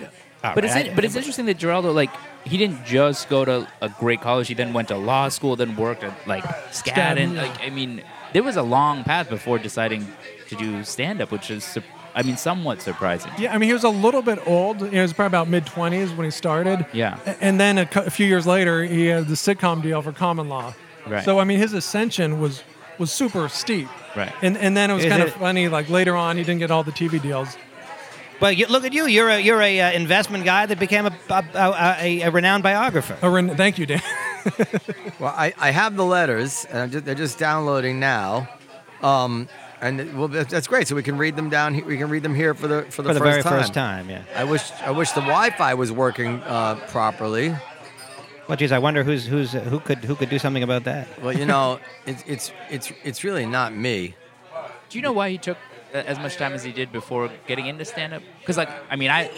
Yeah. 0.00 0.54
But 0.54 0.64
it's 0.64 0.76
in, 0.76 0.94
but 0.94 1.04
it's 1.04 1.16
interesting 1.16 1.46
that 1.46 1.58
Giraldo 1.58 1.92
like 1.92 2.10
he 2.44 2.58
didn't 2.58 2.84
just 2.84 3.28
go 3.30 3.44
to 3.44 3.66
a 3.80 3.88
great 3.88 4.20
college. 4.20 4.48
He 4.48 4.54
then 4.54 4.74
went 4.74 4.88
to 4.88 4.96
law 4.96 5.28
school, 5.30 5.56
then 5.56 5.74
worked 5.76 6.04
at 6.04 6.14
like 6.26 6.44
Skadden. 6.70 6.94
Skadden, 6.94 7.34
yeah. 7.34 7.42
Like 7.42 7.62
I 7.62 7.70
mean, 7.70 8.02
there 8.34 8.42
was 8.42 8.56
a 8.56 8.62
long 8.62 9.04
path 9.04 9.30
before 9.30 9.58
deciding 9.58 10.06
to 10.48 10.56
do 10.56 10.84
stand 10.84 11.22
up, 11.22 11.30
which 11.30 11.50
is 11.50 11.64
sur- 11.64 11.82
I 12.14 12.22
mean 12.22 12.36
somewhat 12.36 12.80
surprising. 12.80 13.32
yeah, 13.38 13.52
I 13.54 13.58
mean, 13.58 13.68
he 13.68 13.72
was 13.72 13.84
a 13.84 13.88
little 13.88 14.22
bit 14.22 14.38
old. 14.46 14.80
You 14.80 14.86
know, 14.86 14.90
he 14.92 15.00
was 15.00 15.12
probably 15.12 15.28
about 15.36 15.48
mid 15.48 15.66
twenties 15.66 16.10
when 16.12 16.24
he 16.24 16.30
started. 16.30 16.86
Yeah. 16.92 17.18
And 17.40 17.58
then 17.58 17.78
a, 17.78 17.88
a 17.96 18.10
few 18.10 18.26
years 18.26 18.46
later, 18.46 18.84
he 18.84 19.06
had 19.06 19.26
the 19.26 19.34
sitcom 19.34 19.82
deal 19.82 20.00
for 20.02 20.12
Common 20.12 20.48
Law. 20.48 20.74
Right. 21.06 21.24
So 21.24 21.38
I 21.38 21.44
mean, 21.44 21.58
his 21.58 21.72
ascension 21.72 22.40
was 22.40 22.62
was 22.98 23.10
super 23.12 23.48
steep. 23.48 23.88
Right. 24.16 24.32
And 24.42 24.56
and 24.56 24.76
then 24.76 24.90
it 24.90 24.94
was 24.94 25.04
Is 25.04 25.10
kind 25.10 25.22
of 25.22 25.32
funny. 25.34 25.68
Like 25.68 25.88
later 25.90 26.14
on, 26.14 26.36
he 26.36 26.44
didn't 26.44 26.60
get 26.60 26.70
all 26.70 26.84
the 26.84 26.92
TV 26.92 27.20
deals. 27.20 27.56
But 28.40 28.56
you, 28.56 28.66
look 28.66 28.84
at 28.84 28.92
you. 28.92 29.06
You're 29.06 29.30
a 29.30 29.40
you're 29.40 29.62
a 29.62 29.80
uh, 29.80 29.92
investment 29.92 30.44
guy 30.44 30.66
that 30.66 30.78
became 30.78 31.06
a 31.06 31.16
a, 31.30 31.44
a, 31.54 31.96
a, 32.00 32.20
a 32.22 32.30
renowned 32.30 32.62
biographer. 32.62 33.16
Oh, 33.22 33.30
Ren- 33.30 33.56
thank 33.56 33.78
you, 33.78 33.86
Dan. 33.86 34.02
Well, 35.18 35.32
I, 35.34 35.54
I 35.58 35.70
have 35.70 35.96
the 35.96 36.04
letters, 36.04 36.66
and 36.68 36.78
I'm 36.78 36.90
just, 36.90 37.04
they're 37.06 37.14
just 37.14 37.38
downloading 37.38 37.98
now. 38.00 38.48
Um, 39.00 39.48
and 39.84 40.18
well, 40.18 40.28
that's 40.28 40.66
great. 40.66 40.88
So 40.88 40.96
we 40.96 41.02
can 41.02 41.18
read 41.18 41.36
them 41.36 41.50
down. 41.50 41.74
here. 41.74 41.84
We 41.84 41.98
can 41.98 42.08
read 42.08 42.22
them 42.22 42.34
here 42.34 42.54
for 42.54 42.66
the 42.66 42.82
for 42.84 43.02
the, 43.02 43.10
for 43.10 43.14
the 43.14 43.20
first 43.20 43.30
very 43.30 43.42
time. 43.42 43.52
first 43.52 43.74
time. 43.74 44.08
Yeah. 44.08 44.22
I 44.34 44.44
wish 44.44 44.72
I 44.80 44.90
wish 44.90 45.10
the 45.12 45.20
Wi-Fi 45.20 45.74
was 45.74 45.92
working 45.92 46.40
uh, 46.42 46.76
properly. 46.88 47.54
Well, 48.48 48.56
geez, 48.56 48.72
I 48.72 48.78
wonder 48.78 49.04
who's 49.04 49.26
who's 49.26 49.52
who 49.52 49.80
could 49.80 49.98
who 49.98 50.16
could 50.16 50.30
do 50.30 50.38
something 50.38 50.62
about 50.62 50.84
that. 50.84 51.06
Well, 51.22 51.34
you 51.34 51.44
know, 51.44 51.80
it's 52.06 52.24
it's 52.26 52.52
it's 52.70 52.92
it's 53.04 53.24
really 53.24 53.44
not 53.44 53.74
me. 53.74 54.14
Do 54.88 54.98
you 54.98 55.02
know 55.02 55.12
why 55.12 55.28
he 55.30 55.38
took 55.38 55.58
as 55.92 56.18
much 56.18 56.36
time 56.36 56.54
as 56.54 56.64
he 56.64 56.72
did 56.72 56.90
before 56.90 57.30
getting 57.46 57.66
into 57.66 57.84
stand 57.84 58.14
up? 58.14 58.22
Because 58.40 58.56
like 58.56 58.70
I 58.90 58.96
mean 58.96 59.10
I. 59.10 59.30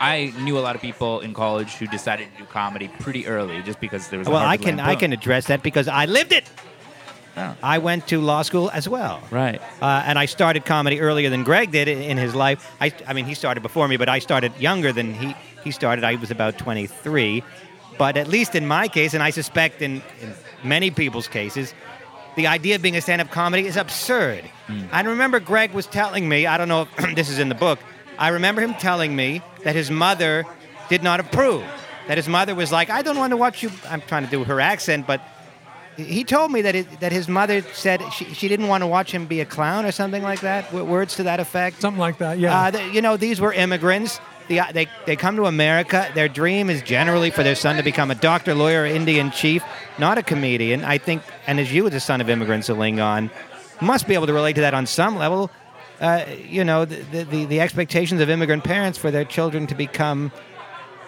I 0.00 0.34
knew 0.40 0.58
a 0.58 0.60
lot 0.60 0.74
of 0.74 0.82
people 0.82 1.20
in 1.20 1.34
college 1.34 1.74
who 1.74 1.86
decided 1.86 2.28
to 2.32 2.38
do 2.42 2.46
comedy 2.46 2.88
pretty 2.98 3.28
early, 3.28 3.62
just 3.62 3.78
because 3.78 4.08
there 4.08 4.18
was. 4.18 4.26
a 4.26 4.30
Well, 4.32 4.44
I 4.44 4.56
can 4.56 4.80
I 4.80 4.96
can 4.96 5.12
address 5.12 5.46
that 5.46 5.62
because 5.62 5.86
I 5.86 6.06
lived 6.06 6.32
it. 6.32 6.50
Oh. 7.36 7.56
I 7.62 7.78
went 7.78 8.06
to 8.08 8.20
law 8.20 8.42
school 8.42 8.70
as 8.70 8.88
well. 8.88 9.22
Right. 9.30 9.60
Uh, 9.82 10.02
and 10.06 10.18
I 10.18 10.26
started 10.26 10.64
comedy 10.64 11.00
earlier 11.00 11.30
than 11.30 11.42
Greg 11.42 11.72
did 11.72 11.88
in, 11.88 12.16
his 12.16 12.34
life. 12.34 12.70
I, 12.80 12.92
I 13.06 13.12
mean, 13.12 13.24
he 13.24 13.34
started 13.34 13.62
before 13.62 13.88
me, 13.88 13.96
but 13.96 14.08
I 14.08 14.20
started 14.20 14.56
younger 14.58 14.92
than 14.92 15.14
he, 15.14 15.34
he 15.64 15.70
started. 15.70 16.04
I 16.04 16.14
was 16.14 16.30
about 16.30 16.58
23. 16.58 17.42
But 17.98 18.16
at 18.16 18.28
least 18.28 18.54
in 18.54 18.66
my 18.66 18.88
case, 18.88 19.14
and 19.14 19.22
I 19.22 19.30
suspect 19.30 19.82
in, 19.82 20.02
in 20.20 20.34
many 20.62 20.90
people's 20.90 21.28
cases, 21.28 21.74
the 22.36 22.46
idea 22.46 22.76
of 22.76 22.82
being 22.82 22.96
a 22.96 23.00
stand 23.00 23.20
up 23.20 23.30
comedy 23.30 23.66
is 23.66 23.76
absurd. 23.76 24.44
I 24.90 25.02
remember 25.02 25.40
Greg 25.40 25.72
was 25.72 25.86
telling 25.86 26.28
me, 26.28 26.46
I 26.46 26.56
don't 26.56 26.68
know 26.68 26.82
if 26.82 27.14
this 27.14 27.28
is 27.28 27.38
in 27.38 27.48
the 27.48 27.54
book, 27.54 27.78
I 28.18 28.28
remember 28.28 28.60
him 28.60 28.74
telling 28.74 29.14
me 29.14 29.42
that 29.64 29.74
his 29.74 29.90
mother 29.90 30.44
did 30.88 31.02
not 31.02 31.20
approve. 31.20 31.64
That 32.06 32.18
his 32.18 32.28
mother 32.28 32.54
was 32.54 32.70
like, 32.70 32.90
I 32.90 33.02
don't 33.02 33.16
want 33.16 33.30
to 33.30 33.36
watch 33.36 33.62
you. 33.62 33.70
I'm 33.88 34.00
trying 34.02 34.24
to 34.24 34.30
do 34.30 34.44
her 34.44 34.60
accent, 34.60 35.06
but 35.06 35.20
he 35.96 36.24
told 36.24 36.50
me 36.52 36.62
that 36.62 36.74
it, 36.74 37.00
that 37.00 37.12
his 37.12 37.28
mother 37.28 37.62
said 37.72 38.00
she, 38.12 38.24
she 38.34 38.48
didn't 38.48 38.68
want 38.68 38.82
to 38.82 38.86
watch 38.86 39.12
him 39.12 39.26
be 39.26 39.40
a 39.40 39.44
clown 39.46 39.84
or 39.84 39.92
something 39.92 40.22
like 40.22 40.40
that. 40.40 40.64
W- 40.72 40.84
words 40.84 41.16
to 41.16 41.22
that 41.24 41.40
effect. 41.40 41.80
Something 41.80 42.00
like 42.00 42.18
that. 42.18 42.38
Yeah. 42.38 42.58
Uh, 42.64 42.70
th- 42.70 42.94
you 42.94 43.00
know, 43.02 43.16
these 43.16 43.40
were 43.40 43.52
immigrants. 43.52 44.20
The, 44.48 44.60
uh, 44.60 44.72
they, 44.72 44.86
they 45.06 45.16
come 45.16 45.36
to 45.36 45.46
America. 45.46 46.10
Their 46.14 46.28
dream 46.28 46.68
is 46.68 46.82
generally 46.82 47.30
for 47.30 47.42
their 47.42 47.54
son 47.54 47.76
to 47.76 47.82
become 47.82 48.10
a 48.10 48.14
doctor, 48.14 48.54
lawyer, 48.54 48.84
Indian 48.84 49.30
chief, 49.30 49.62
not 49.98 50.18
a 50.18 50.22
comedian. 50.22 50.84
I 50.84 50.98
think, 50.98 51.22
and 51.46 51.58
as 51.58 51.72
you, 51.72 51.86
as 51.86 51.94
a 51.94 52.00
son 52.00 52.20
of 52.20 52.28
immigrants, 52.28 52.68
Alingon, 52.68 53.30
must 53.80 54.06
be 54.06 54.14
able 54.14 54.26
to 54.26 54.34
relate 54.34 54.54
to 54.54 54.60
that 54.62 54.74
on 54.74 54.86
some 54.86 55.16
level. 55.16 55.50
Uh, 56.00 56.24
you 56.46 56.62
know, 56.64 56.84
the, 56.84 57.22
the, 57.24 57.44
the 57.46 57.60
expectations 57.60 58.20
of 58.20 58.28
immigrant 58.28 58.64
parents 58.64 58.98
for 58.98 59.10
their 59.10 59.24
children 59.24 59.66
to 59.68 59.74
become 59.74 60.30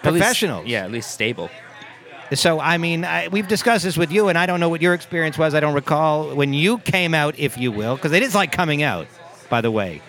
At 0.03 0.13
least- 0.13 0.23
professionals. 0.23 0.65
yeah, 0.65 0.83
at 0.85 0.91
least 0.91 1.11
stable. 1.11 1.49
So, 2.33 2.59
I 2.59 2.77
mean, 2.77 3.05
I, 3.05 3.29
we've 3.29 3.47
discussed 3.47 3.83
this 3.83 3.97
with 3.97 4.11
you, 4.11 4.27
and 4.27 4.37
I 4.37 4.45
don't 4.45 4.59
know 4.59 4.69
what 4.69 4.81
your 4.81 4.93
experience 4.93 5.37
was. 5.37 5.53
I 5.55 5.59
don't 5.59 5.73
recall 5.73 6.35
when 6.35 6.53
you 6.53 6.77
came 6.79 7.13
out, 7.13 7.39
if 7.39 7.57
you 7.57 7.71
will, 7.71 7.95
because 7.95 8.11
it 8.11 8.21
is 8.23 8.35
like 8.35 8.51
coming 8.51 8.83
out, 8.83 9.07
by 9.49 9.61
the 9.61 9.71
way. 9.71 10.01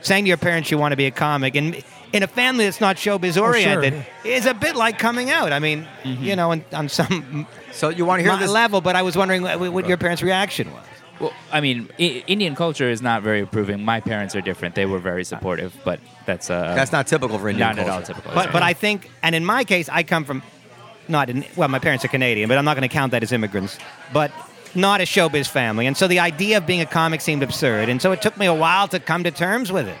Saying 0.00 0.24
to 0.24 0.28
your 0.28 0.36
parents 0.38 0.70
you 0.70 0.78
want 0.78 0.92
to 0.92 0.96
be 0.96 1.06
a 1.06 1.10
comic, 1.10 1.54
and 1.54 1.82
in 2.12 2.22
a 2.22 2.26
family 2.26 2.64
that's 2.64 2.80
not 2.80 2.96
showbiz 2.96 3.40
oriented, 3.40 4.06
is 4.24 4.46
a 4.46 4.54
bit 4.54 4.76
like 4.76 4.98
coming 4.98 5.30
out. 5.30 5.52
I 5.52 5.58
mean, 5.58 5.86
you 6.04 6.36
know, 6.36 6.52
on, 6.52 6.64
on 6.72 6.88
some 6.88 7.46
So 7.72 7.88
you 7.90 8.04
want 8.06 8.20
to 8.20 8.24
hear 8.24 8.32
mi- 8.32 8.38
this? 8.38 8.50
level, 8.50 8.80
but 8.80 8.96
I 8.96 9.02
was 9.02 9.16
wondering 9.16 9.42
what, 9.42 9.72
what 9.72 9.86
your 9.88 9.96
parents' 9.96 10.22
reaction 10.22 10.72
was. 10.72 10.84
Well, 11.18 11.32
I 11.50 11.60
mean, 11.60 11.88
I- 11.98 12.22
Indian 12.26 12.54
culture 12.54 12.88
is 12.88 13.02
not 13.02 13.22
very 13.22 13.40
approving. 13.40 13.84
My 13.84 14.00
parents 14.00 14.36
are 14.36 14.40
different; 14.40 14.74
they 14.74 14.86
were 14.86 14.98
very 14.98 15.24
supportive, 15.24 15.74
but 15.84 15.98
that's 16.24 16.50
uh, 16.50 16.74
That's 16.74 16.92
not 16.92 17.06
typical 17.06 17.38
for 17.38 17.48
Indian 17.48 17.68
not 17.76 17.78
at 17.78 17.88
all 17.88 18.02
typical. 18.02 18.32
But, 18.34 18.52
but 18.52 18.62
I 18.62 18.74
think, 18.74 19.10
and 19.22 19.34
in 19.34 19.44
my 19.44 19.64
case, 19.64 19.88
I 19.88 20.02
come 20.02 20.24
from 20.24 20.42
not 21.08 21.30
in, 21.30 21.44
well, 21.56 21.68
my 21.68 21.78
parents 21.78 22.04
are 22.04 22.08
Canadian, 22.08 22.48
but 22.48 22.58
I'm 22.58 22.64
not 22.64 22.76
going 22.76 22.88
to 22.88 22.92
count 22.92 23.12
that 23.12 23.22
as 23.22 23.32
immigrants, 23.32 23.78
but 24.12 24.30
not 24.74 25.00
a 25.00 25.04
showbiz 25.04 25.48
family. 25.48 25.86
And 25.86 25.96
so 25.96 26.06
the 26.08 26.18
idea 26.20 26.58
of 26.58 26.66
being 26.66 26.80
a 26.80 26.86
comic 26.86 27.20
seemed 27.20 27.42
absurd. 27.42 27.88
And 27.88 28.00
so 28.02 28.12
it 28.12 28.22
took 28.22 28.36
me 28.36 28.46
a 28.46 28.54
while 28.54 28.88
to 28.88 29.00
come 29.00 29.24
to 29.24 29.30
terms 29.30 29.72
with 29.72 29.88
it. 29.88 29.98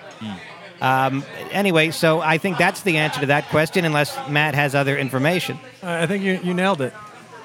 Um, 0.80 1.24
anyway, 1.52 1.90
so 1.90 2.20
I 2.20 2.36
think 2.36 2.58
that's 2.58 2.82
the 2.82 2.98
answer 2.98 3.20
to 3.20 3.26
that 3.26 3.48
question, 3.48 3.84
unless 3.86 4.16
Matt 4.28 4.54
has 4.54 4.74
other 4.74 4.96
information. 4.98 5.58
I 5.82 6.02
I 6.02 6.06
think 6.06 6.22
you, 6.22 6.38
you 6.42 6.52
nailed 6.52 6.82
it. 6.82 6.92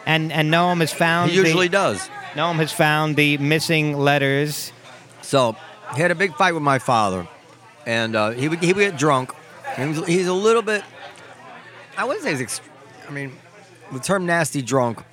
And 0.06 0.32
and 0.34 0.52
Noam 0.52 0.80
has 0.82 0.92
found 0.92 1.32
He 1.32 1.38
usually 1.38 1.68
the, 1.68 1.72
does. 1.72 2.10
Noam 2.34 2.56
has 2.56 2.74
found 2.74 3.16
the 3.16 3.38
missing 3.38 3.98
letters. 3.98 4.74
So 5.22 5.56
he 5.96 6.02
had 6.02 6.12
a 6.12 6.16
big 6.16 6.36
fight 6.36 6.54
with 6.54 6.64
my 6.64 6.80
father, 6.80 7.28
and 7.86 8.16
uh, 8.16 8.32
he 8.32 8.50
would 8.50 8.60
he 8.62 8.74
would 8.74 8.82
get 8.82 8.98
drunk. 8.98 9.32
And 9.78 9.96
he's, 9.96 10.06
he's 10.06 10.28
a 10.28 10.34
little 10.34 10.62
bit. 10.62 10.84
I 11.98 12.04
wouldn't 12.04 12.24
say 12.24 12.32
he's. 12.32 12.42
Ext- 12.42 12.62
I 13.08 13.12
mean, 13.12 13.38
the 13.92 14.00
term 14.00 14.26
"nasty 14.26 14.62
drunk" 14.62 15.04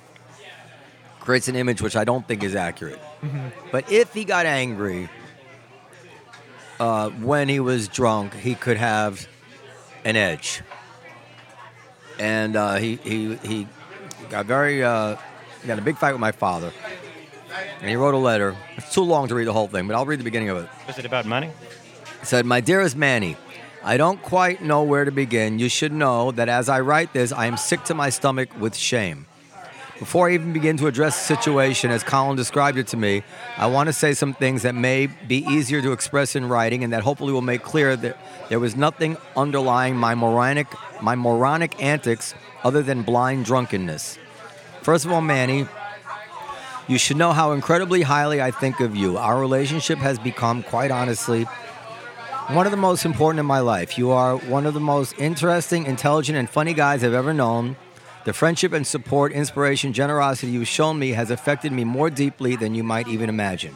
creates 1.19 1.47
an 1.47 1.55
image 1.55 1.81
which 1.81 1.95
I 1.95 2.03
don't 2.03 2.27
think 2.27 2.43
is 2.43 2.55
accurate. 2.55 2.99
But 3.71 3.91
if 3.91 4.13
he 4.13 4.25
got 4.25 4.45
angry 4.45 5.09
uh, 6.79 7.09
when 7.09 7.49
he 7.49 7.59
was 7.59 7.87
drunk, 7.87 8.33
he 8.33 8.55
could 8.55 8.77
have 8.77 9.27
an 10.05 10.15
edge. 10.15 10.61
And 12.19 12.55
uh, 12.55 12.75
he 12.75 12.95
he 12.97 13.35
he 13.35 13.67
got 14.29 14.45
very 14.45 14.83
uh, 14.83 15.15
he 15.61 15.67
got 15.67 15.79
a 15.79 15.81
big 15.81 15.97
fight 15.97 16.11
with 16.11 16.21
my 16.21 16.31
father, 16.31 16.71
and 17.79 17.89
he 17.89 17.95
wrote 17.95 18.13
a 18.13 18.17
letter. 18.17 18.55
It's 18.77 18.93
too 18.93 19.03
long 19.03 19.27
to 19.29 19.35
read 19.35 19.47
the 19.47 19.53
whole 19.53 19.67
thing, 19.67 19.87
but 19.87 19.95
I'll 19.95 20.05
read 20.05 20.19
the 20.19 20.23
beginning 20.25 20.49
of 20.49 20.57
it. 20.57 20.69
Was 20.87 20.97
it 20.97 21.05
about 21.05 21.25
money? 21.25 21.51
said, 22.23 22.45
My 22.45 22.61
dearest 22.61 22.95
Manny, 22.95 23.37
I 23.83 23.95
don't 23.95 24.21
quite 24.21 24.61
know 24.61 24.83
where 24.83 25.05
to 25.05 25.11
begin. 25.11 25.57
You 25.57 25.69
should 25.69 25.93
know 25.93 26.31
that 26.31 26.49
as 26.49 26.67
I 26.67 26.81
write 26.81 27.13
this, 27.13 27.31
I 27.31 27.45
am 27.45 27.55
sick 27.55 27.83
to 27.85 27.93
my 27.93 28.09
stomach 28.09 28.49
with 28.59 28.75
shame. 28.75 29.25
Before 29.99 30.29
I 30.29 30.33
even 30.33 30.53
begin 30.53 30.77
to 30.77 30.87
address 30.87 31.17
the 31.17 31.35
situation 31.35 31.91
as 31.91 32.03
Colin 32.03 32.35
described 32.35 32.77
it 32.77 32.87
to 32.87 32.97
me, 32.97 33.23
I 33.57 33.67
want 33.67 33.87
to 33.87 33.93
say 33.93 34.13
some 34.13 34.33
things 34.33 34.63
that 34.63 34.75
may 34.75 35.07
be 35.07 35.45
easier 35.49 35.81
to 35.81 35.91
express 35.91 36.35
in 36.35 36.47
writing 36.47 36.83
and 36.83 36.93
that 36.93 37.03
hopefully 37.03 37.33
will 37.33 37.41
make 37.41 37.63
clear 37.63 37.95
that 37.97 38.17
there 38.49 38.59
was 38.59 38.75
nothing 38.75 39.17
underlying 39.35 39.95
my 39.95 40.15
moronic, 40.15 40.67
my 41.01 41.15
moronic 41.15 41.81
antics 41.83 42.33
other 42.63 42.81
than 42.81 43.03
blind 43.03 43.45
drunkenness. 43.45 44.17
First 44.81 45.05
of 45.05 45.11
all, 45.11 45.21
Manny, 45.21 45.67
you 46.87 46.97
should 46.97 47.17
know 47.17 47.33
how 47.33 47.51
incredibly 47.51 48.01
highly 48.01 48.41
I 48.41 48.51
think 48.51 48.79
of 48.79 48.95
you. 48.95 49.17
Our 49.17 49.39
relationship 49.39 49.99
has 49.99 50.17
become, 50.17 50.63
quite 50.63 50.91
honestly, 50.91 51.45
one 52.49 52.65
of 52.65 52.71
the 52.71 52.77
most 52.77 53.05
important 53.05 53.39
in 53.39 53.45
my 53.45 53.59
life. 53.59 53.95
You 53.95 54.09
are 54.09 54.35
one 54.35 54.65
of 54.65 54.73
the 54.73 54.79
most 54.79 55.13
interesting, 55.19 55.85
intelligent, 55.85 56.35
and 56.35 56.49
funny 56.49 56.73
guys 56.73 57.03
I've 57.03 57.13
ever 57.13 57.31
known. 57.31 57.75
The 58.25 58.33
friendship 58.33 58.73
and 58.73 58.85
support, 58.85 59.31
inspiration, 59.31 59.93
generosity 59.93 60.51
you've 60.51 60.67
shown 60.67 60.97
me 60.97 61.11
has 61.11 61.29
affected 61.29 61.71
me 61.71 61.83
more 61.83 62.09
deeply 62.09 62.55
than 62.55 62.73
you 62.73 62.83
might 62.83 63.07
even 63.07 63.29
imagine. 63.29 63.75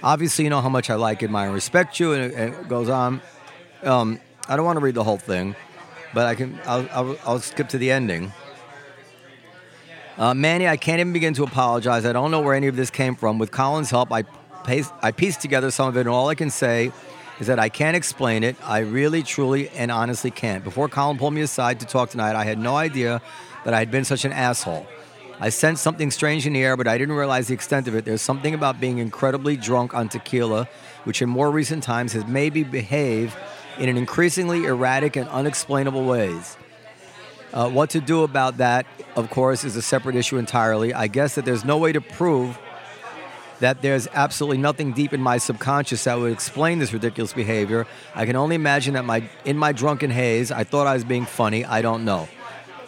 Obviously, 0.00 0.44
you 0.44 0.50
know 0.50 0.60
how 0.60 0.68
much 0.68 0.90
I 0.90 0.94
like, 0.94 1.24
admire, 1.24 1.46
and 1.46 1.54
respect 1.54 1.98
you, 1.98 2.12
and 2.12 2.32
it, 2.32 2.68
goes 2.68 2.88
on. 2.88 3.20
Um, 3.82 4.20
I 4.48 4.54
don't 4.54 4.64
want 4.64 4.76
to 4.78 4.84
read 4.84 4.94
the 4.94 5.04
whole 5.04 5.18
thing, 5.18 5.56
but 6.14 6.26
I 6.26 6.36
can. 6.36 6.60
I'll, 6.66 6.88
I'll, 6.92 7.18
I'll 7.26 7.40
skip 7.40 7.68
to 7.70 7.78
the 7.78 7.90
ending. 7.90 8.32
Uh, 10.16 10.34
Manny, 10.34 10.68
I 10.68 10.76
can't 10.76 11.00
even 11.00 11.12
begin 11.12 11.34
to 11.34 11.42
apologize. 11.42 12.06
I 12.06 12.12
don't 12.12 12.30
know 12.30 12.40
where 12.40 12.54
any 12.54 12.68
of 12.68 12.76
this 12.76 12.90
came 12.90 13.16
from. 13.16 13.40
With 13.40 13.50
Colin's 13.50 13.90
help, 13.90 14.12
I, 14.12 14.22
paste, 14.64 14.92
I 15.02 15.10
pieced 15.10 15.40
together 15.40 15.72
some 15.72 15.88
of 15.88 15.96
it, 15.96 16.00
and 16.00 16.08
all 16.08 16.28
I 16.28 16.36
can 16.36 16.50
say 16.50 16.92
is 17.38 17.46
that 17.48 17.58
I 17.58 17.68
can't 17.68 17.96
explain 17.96 18.42
it. 18.44 18.56
I 18.64 18.78
really, 18.80 19.22
truly, 19.22 19.68
and 19.70 19.90
honestly 19.90 20.30
can't. 20.30 20.64
Before 20.64 20.88
Colin 20.88 21.18
pulled 21.18 21.34
me 21.34 21.42
aside 21.42 21.80
to 21.80 21.86
talk 21.86 22.10
tonight, 22.10 22.34
I 22.34 22.44
had 22.44 22.58
no 22.58 22.76
idea 22.76 23.20
that 23.64 23.74
I 23.74 23.78
had 23.78 23.90
been 23.90 24.04
such 24.04 24.24
an 24.24 24.32
asshole. 24.32 24.86
I 25.38 25.50
sensed 25.50 25.82
something 25.82 26.10
strange 26.10 26.46
in 26.46 26.54
the 26.54 26.64
air, 26.64 26.78
but 26.78 26.88
I 26.88 26.96
didn't 26.96 27.14
realize 27.14 27.48
the 27.48 27.54
extent 27.54 27.88
of 27.88 27.94
it. 27.94 28.06
There's 28.06 28.22
something 28.22 28.54
about 28.54 28.80
being 28.80 28.98
incredibly 28.98 29.56
drunk 29.56 29.92
on 29.92 30.08
tequila, 30.08 30.66
which 31.04 31.20
in 31.20 31.28
more 31.28 31.50
recent 31.50 31.82
times 31.82 32.14
has 32.14 32.26
made 32.26 32.54
me 32.54 32.64
behave 32.64 33.36
in 33.78 33.90
an 33.90 33.98
increasingly 33.98 34.64
erratic 34.64 35.16
and 35.16 35.28
unexplainable 35.28 36.04
ways. 36.04 36.56
Uh, 37.52 37.68
what 37.68 37.90
to 37.90 38.00
do 38.00 38.22
about 38.22 38.56
that, 38.58 38.86
of 39.14 39.28
course, 39.30 39.64
is 39.64 39.76
a 39.76 39.82
separate 39.82 40.16
issue 40.16 40.38
entirely. 40.38 40.94
I 40.94 41.06
guess 41.06 41.34
that 41.34 41.44
there's 41.44 41.64
no 41.64 41.76
way 41.76 41.92
to 41.92 42.00
prove 42.00 42.58
that 43.60 43.82
there's 43.82 44.06
absolutely 44.12 44.58
nothing 44.58 44.92
deep 44.92 45.12
in 45.12 45.20
my 45.20 45.38
subconscious 45.38 46.04
that 46.04 46.18
would 46.18 46.32
explain 46.32 46.78
this 46.78 46.92
ridiculous 46.92 47.32
behavior. 47.32 47.86
I 48.14 48.26
can 48.26 48.36
only 48.36 48.54
imagine 48.54 48.94
that 48.94 49.04
my 49.04 49.28
in 49.44 49.56
my 49.56 49.72
drunken 49.72 50.10
haze, 50.10 50.50
I 50.52 50.64
thought 50.64 50.86
I 50.86 50.94
was 50.94 51.04
being 51.04 51.24
funny. 51.24 51.64
I 51.64 51.82
don't 51.82 52.04
know. 52.04 52.28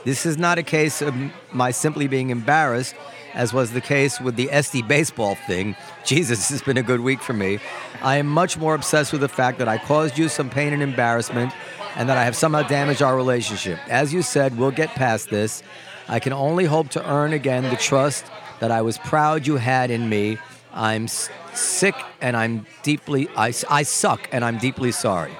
This 0.05 0.25
is 0.25 0.39
not 0.39 0.59
a 0.59 0.63
case 0.63 1.03
of 1.03 1.15
my 1.53 1.71
simply 1.71 2.07
being 2.07 2.31
embarrassed, 2.31 2.95
as 3.35 3.53
was 3.53 3.73
the 3.73 3.81
case 3.81 4.21
with 4.21 4.37
the 4.37 4.47
SD 4.47 4.87
baseball 4.87 5.35
thing. 5.35 5.77
Jesus, 6.05 6.39
this 6.39 6.51
has 6.51 6.63
been 6.63 6.77
a 6.77 6.83
good 6.83 7.01
week 7.01 7.21
for 7.21 7.33
me. 7.33 7.59
I 8.01 8.17
am 8.17 8.27
much 8.27 8.57
more 8.57 8.75
obsessed 8.75 9.13
with 9.13 9.21
the 9.21 9.29
fact 9.29 9.59
that 9.59 9.69
I 9.69 9.79
caused 9.79 10.17
you 10.17 10.29
some 10.29 10.51
pain 10.51 10.73
and 10.73 10.83
embarrassment 10.83 11.53
and 11.97 12.09
that 12.09 12.17
I 12.17 12.25
have 12.25 12.37
somehow 12.37 12.63
damaged 12.63 13.03
our 13.03 13.17
relationship. 13.17 13.79
As 13.89 14.15
you 14.15 14.23
said, 14.23 14.57
we'll 14.57 14.71
get 14.71 14.91
past 14.91 15.31
this. 15.31 15.63
I 16.09 16.21
can 16.21 16.33
only 16.33 16.65
hope 16.65 16.91
to 16.91 17.11
earn 17.11 17.33
again 17.33 17.65
the 17.65 17.77
trust 17.77 18.25
that 18.61 18.71
I 18.71 18.83
was 18.83 18.99
proud 18.99 19.47
you 19.47 19.57
had 19.57 19.91
in 19.91 20.09
me. 20.09 20.39
I'm 20.73 21.05
s- 21.05 21.31
sick 21.55 21.95
and 22.21 22.37
I'm 22.37 22.67
deeply, 22.83 23.29
I, 23.37 23.53
I 23.69 23.83
suck 23.83 24.29
and 24.33 24.45
I'm 24.45 24.59
deeply 24.59 24.93
sorry. 24.93 25.33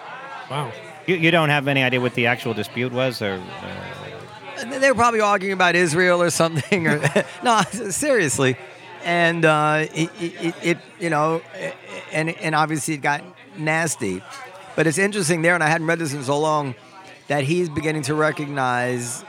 Wow. 0.51 0.73
You, 1.07 1.17
you 1.17 1.31
don't 1.31 1.49
have 1.49 1.69
any 1.69 1.83
idea 1.83 2.01
what 2.01 2.15
the 2.15 2.27
actual 2.27 2.55
dispute 2.55 2.93
was, 2.93 3.23
or 3.23 3.41
uh, 4.59 4.65
They 4.79 4.89
were 4.91 4.95
probably 4.95 5.21
arguing 5.21 5.53
about 5.55 5.75
Israel 5.75 6.21
or 6.23 6.31
something, 6.31 6.87
or 6.87 7.01
no, 7.45 7.63
seriously. 7.91 8.57
And 9.05 9.45
uh, 9.45 9.87
it, 9.95 10.11
it, 10.21 10.55
it, 10.63 10.79
you 10.99 11.09
know, 11.09 11.41
and 12.13 12.31
and 12.31 12.55
obviously 12.55 12.95
it 12.95 12.99
got 12.99 13.23
nasty. 13.57 14.23
But 14.77 14.87
it's 14.87 14.99
interesting 14.99 15.43
there, 15.43 15.55
and 15.55 15.63
I 15.63 15.69
hadn't 15.69 15.87
read 15.87 15.99
this 15.99 16.13
in 16.13 16.23
so 16.25 16.39
long, 16.39 16.75
that 17.29 17.45
he's 17.45 17.69
beginning 17.69 18.03
to 18.03 18.15
recognize 18.15 19.25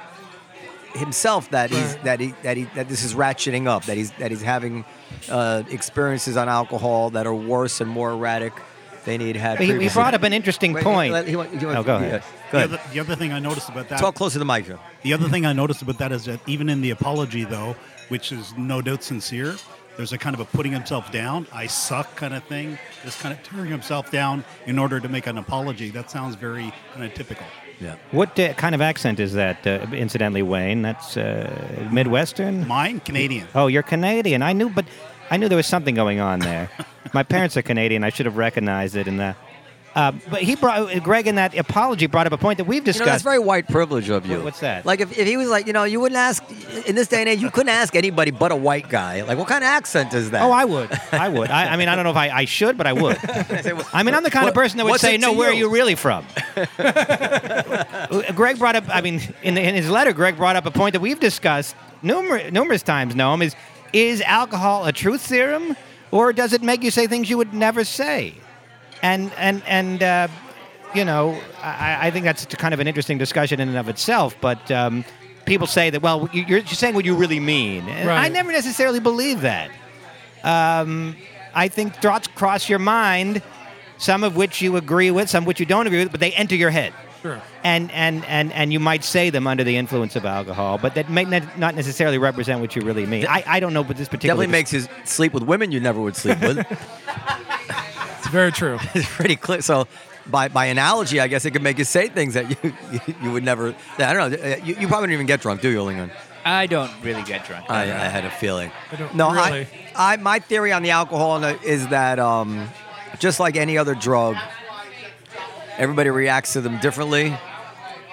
himself 0.94 1.50
that 1.52 1.70
he's 1.70 1.96
that 1.98 2.20
he 2.20 2.34
that 2.44 2.58
he 2.58 2.64
that 2.76 2.90
this 2.90 3.04
is 3.04 3.14
ratcheting 3.14 3.68
up, 3.68 3.86
that 3.86 3.96
he's 3.96 4.12
that 4.14 4.32
he's 4.32 4.42
having 4.42 4.84
uh, 5.30 5.64
experiences 5.70 6.38
on 6.38 6.50
alcohol 6.50 7.10
that 7.12 7.26
are 7.28 7.34
worse 7.36 7.82
and 7.82 7.90
more 7.90 8.12
erratic 8.12 8.54
than 9.06 9.20
he'd 9.22 9.36
had. 9.36 9.58
He, 9.60 9.66
he 9.66 9.72
previously. 9.72 9.94
brought 10.00 10.14
up 10.14 10.24
an 10.24 10.34
interesting 10.34 10.74
Wait, 10.74 10.84
point. 10.84 11.14
let- 11.14 11.28
he 11.28 11.36
want- 11.36 11.58
he 11.58 11.66
wants- 11.66 11.80
Oh, 11.80 11.84
go 11.84 11.96
ahead. 11.96 12.12
yeah, 12.12 12.18
The 12.20 12.52
Go 12.52 12.58
ahead. 12.58 12.70
other, 12.74 12.82
the 12.94 13.00
other 13.00 13.16
thing 13.16 13.32
I 13.34 13.40
noticed 13.40 13.70
about 13.70 13.90
that, 13.90 14.00
Talk 14.00 14.16
close 14.16 14.34
to 14.34 14.40
the 14.40 14.46
mic. 14.46 14.68
Joe. 14.68 14.80
the 15.04 15.14
other 15.14 15.30
thing 15.30 15.46
I 15.46 15.54
noticed 15.54 15.82
about 15.82 15.98
that 16.00 16.12
is 16.12 16.26
that 16.26 16.40
even 16.48 16.68
in 16.70 16.82
the 16.82 16.90
apology, 16.92 17.44
though, 17.46 17.76
which 18.10 18.32
is 18.32 18.54
no 18.58 18.82
doubt 18.82 19.04
sincere, 19.04 19.56
there's 19.98 20.14
a 20.14 20.18
kind 20.18 20.34
of 20.34 20.40
a 20.40 20.46
putting 20.46 20.72
himself 20.72 21.12
down, 21.12 21.46
I 21.54 21.68
suck 21.68 22.16
kind 22.16 22.34
of 22.34 22.44
thing, 22.46 22.78
just 23.04 23.20
kind 23.20 23.34
of 23.38 23.44
tearing 23.44 23.70
himself 23.72 24.12
down 24.12 24.44
in 24.66 24.78
order 24.80 25.00
to 25.00 25.08
make 25.10 25.28
an 25.28 25.38
apology. 25.38 25.90
That 25.92 26.10
sounds 26.12 26.36
very 26.36 26.72
kind 26.94 27.06
of 27.06 27.14
typical. 27.14 27.46
Yeah. 27.80 27.96
What 28.12 28.38
uh, 28.40 28.54
kind 28.54 28.76
of 28.76 28.82
accent 28.82 29.20
is 29.20 29.34
that, 29.34 29.66
uh, 29.66 29.86
incidentally, 29.94 30.42
Wayne? 30.42 30.82
That's 30.82 31.16
uh, 31.16 31.88
Midwestern? 31.92 32.68
Mine, 32.68 33.00
Canadian. 33.00 33.48
Oh, 33.56 33.68
you're 33.68 33.84
Canadian. 33.84 34.42
I 34.42 34.54
knew, 34.54 34.70
but 34.70 34.86
I 35.32 35.38
knew 35.38 35.48
there 35.48 35.56
was 35.56 35.68
something 35.68 35.96
going 35.96 36.20
on 36.20 36.40
there. 36.40 36.70
My 37.14 37.24
parents 37.24 37.56
are 37.58 37.62
Canadian. 37.62 38.04
I 38.04 38.10
should 38.10 38.26
have 38.26 38.38
recognized 38.38 38.96
it 38.96 39.08
in 39.08 39.18
the. 39.18 39.36
Uh, 39.96 40.12
but 40.30 40.42
he 40.42 40.56
brought 40.56 41.02
Greg 41.04 41.28
in 41.28 41.36
that 41.36 41.58
apology 41.58 42.06
brought 42.06 42.28
up 42.28 42.34
a 42.34 42.38
point 42.38 42.58
that 42.58 42.66
we've 42.66 42.86
You 42.86 42.94
know, 42.94 43.06
that's 43.06 43.24
very 43.24 43.40
white 43.40 43.68
privilege 43.68 44.10
of 44.10 44.26
you. 44.26 44.42
What's 44.42 44.60
that? 44.60 44.86
Like, 44.86 45.00
if, 45.02 45.18
if 45.18 45.28
he 45.28 45.36
was 45.36 45.50
like, 45.50 45.68
you 45.68 45.74
know, 45.74 45.84
you 45.84 46.00
wouldn't 46.00 46.18
ask, 46.18 46.44
in 46.88 46.96
this 46.96 47.08
day 47.08 47.20
and 47.20 47.28
age, 47.30 47.42
you 47.42 47.50
couldn't 47.50 47.70
ask 47.70 47.96
anybody 47.96 48.32
but 48.32 48.52
a 48.52 48.56
white 48.56 48.88
guy. 48.90 49.24
Like, 49.24 49.38
what 49.38 49.48
kind 49.48 49.64
of 49.64 49.68
accent 49.68 50.14
is 50.14 50.32
that? 50.32 50.44
oh, 50.44 50.52
I 50.52 50.66
would. 50.66 50.92
I 51.12 51.28
would. 51.30 51.50
I, 51.50 51.74
I 51.74 51.78
mean, 51.78 51.88
I 51.88 51.96
don't 51.96 52.04
know 52.04 52.12
if 52.12 52.18
I, 52.18 52.30
I 52.30 52.46
should, 52.46 52.78
but 52.78 52.88
I 52.88 52.94
would. 52.94 53.18
I 53.94 54.04
mean, 54.04 54.14
I'm 54.14 54.24
the 54.24 54.32
kind 54.32 54.48
of 54.48 54.54
person 54.54 54.78
that 54.78 54.86
would 54.86 55.00
say, 55.00 55.18
"No, 55.18 55.34
where 55.34 55.50
are 55.50 55.54
you?" 55.54 55.70
really 55.70 55.96
from?" 55.96 56.26
Greg 58.36 58.60
brought 58.60 58.76
up. 58.76 58.86
I 58.90 59.02
mean, 59.02 59.22
in, 59.44 59.58
in 59.58 59.76
his 59.76 59.90
letter, 59.90 60.14
Greg 60.14 60.38
brought 60.38 60.56
up 60.56 60.66
a 60.66 60.72
point 60.72 60.94
that 60.94 61.00
we've 61.00 61.20
discussed 61.20 61.76
numerous 62.02 62.52
numerous 62.52 62.84
times. 62.84 63.16
Noam 63.16 63.44
is 63.44 63.56
is 63.94 64.22
alcohol 64.22 64.86
a 64.86 64.92
truth 64.92 65.26
serum, 65.26 65.76
or 66.12 66.34
does 66.34 66.54
it 66.54 66.62
make 66.62 66.84
you 66.84 66.92
say 66.92 67.08
things 67.08 67.30
you 67.30 67.38
would 67.38 67.54
never 67.54 67.84
say? 67.84 68.34
And 69.02 69.32
and 69.38 69.64
and 69.66 70.04
uh, 70.04 70.28
you 70.94 71.06
know, 71.06 71.40
I, 71.62 72.08
I 72.08 72.12
think 72.12 72.26
that's 72.26 72.46
kind 72.46 72.74
of 72.74 72.80
an 72.80 72.88
interesting 72.88 73.18
discussion 73.18 73.60
in 73.60 73.70
and 73.70 73.78
of 73.78 73.90
itself. 73.90 74.36
But 74.42 74.70
um, 74.72 75.06
people 75.46 75.68
say 75.68 75.90
that 75.90 76.02
well, 76.02 76.30
you- 76.34 76.44
you're, 76.48 76.60
you're 76.60 76.68
saying 76.68 76.96
what 76.96 77.06
you 77.06 77.16
really 77.16 77.40
mean. 77.40 77.88
And 77.88 78.10
I 78.10 78.28
never 78.30 78.52
necessarily 78.52 79.00
believe 79.00 79.42
that. 79.42 79.70
Um, 80.44 81.16
I 81.54 81.68
think 81.68 81.96
thoughts 81.96 82.28
cross 82.28 82.70
your 82.70 82.80
mind, 82.80 83.42
some 83.98 84.24
of 84.24 84.36
which 84.36 84.62
you 84.62 84.78
agree 84.78 85.12
with, 85.12 85.30
some 85.30 85.44
of 85.44 85.48
which 85.48 85.60
you 85.60 85.66
don't 85.66 85.88
agree 85.88 86.00
with, 86.00 86.12
but 86.12 86.20
they 86.20 86.32
enter 86.34 86.56
your 86.56 86.70
head. 86.70 86.94
Sure. 87.22 87.42
And, 87.66 87.92
and, 87.92 88.24
and, 88.26 88.54
and 88.54 88.72
you 88.72 88.80
might 88.80 89.04
say 89.04 89.30
them 89.30 89.46
under 89.48 89.66
the 89.66 89.76
influence 89.76 90.16
of 90.16 90.26
alcohol, 90.26 90.78
but 90.78 90.96
that 90.96 91.10
may 91.10 91.26
not 91.26 91.60
not 91.60 91.76
necessarily 91.76 92.18
represent 92.18 92.62
what 92.62 92.76
you 92.78 92.82
really 92.82 93.06
mean. 93.06 93.26
I, 93.28 93.44
I 93.46 93.60
don't 93.60 93.74
know, 93.74 93.84
but 93.84 93.98
this 93.98 94.08
particular 94.08 94.36
Definitely 94.46 94.52
makes 94.58 94.72
you 94.72 94.86
sleep 95.04 95.34
with 95.34 95.44
women 95.44 95.72
you 95.74 95.82
never 95.82 96.00
would 96.00 96.16
sleep 96.16 96.40
with. 96.40 96.66
It's 98.30 98.34
very 98.36 98.52
true. 98.52 98.78
it's 98.94 99.10
pretty 99.10 99.36
clear. 99.36 99.62
So, 99.62 99.88
by, 100.28 100.48
by 100.48 100.66
analogy, 100.68 101.20
I 101.20 101.28
guess 101.28 101.46
it 101.46 101.52
could 101.52 101.64
make 101.64 101.80
you 101.80 101.84
say 101.84 102.08
things 102.08 102.36
that 102.36 102.50
you 102.52 102.74
you, 102.92 103.00
you 103.24 103.32
would 103.32 103.44
never. 103.44 103.74
I 103.98 104.14
don't 104.14 104.32
know. 104.32 104.38
uh, 104.38 104.56
You, 104.64 104.76
you 104.76 104.88
probably 104.88 105.08
don't 105.08 105.14
even 105.14 105.26
get 105.26 105.42
drunk, 105.42 105.62
do 105.62 105.70
you, 105.70 105.82
Lincoln? 105.82 106.12
I 106.46 106.68
don't 106.68 106.92
really 107.04 107.24
get 107.24 107.46
drunk. 107.46 107.70
I, 107.70 107.84
I 107.84 107.86
had 107.86 108.26
a 108.26 108.30
feeling. 108.30 108.72
I 108.92 108.96
don't 108.96 109.16
no, 109.16 109.32
really. 109.32 109.68
I, 109.96 110.14
I, 110.14 110.18
my 110.18 110.40
theory 110.40 110.72
on 110.72 110.84
the 110.84 110.92
alcohol 110.92 111.44
is 111.44 111.88
that 111.88 112.20
um, 112.20 112.70
just 113.18 113.40
like 113.40 113.56
any 113.56 113.78
other 113.78 113.96
drug, 113.96 114.36
everybody 115.78 116.10
reacts 116.12 116.54
to 116.54 116.62
them 116.62 116.78
differently. 116.80 117.36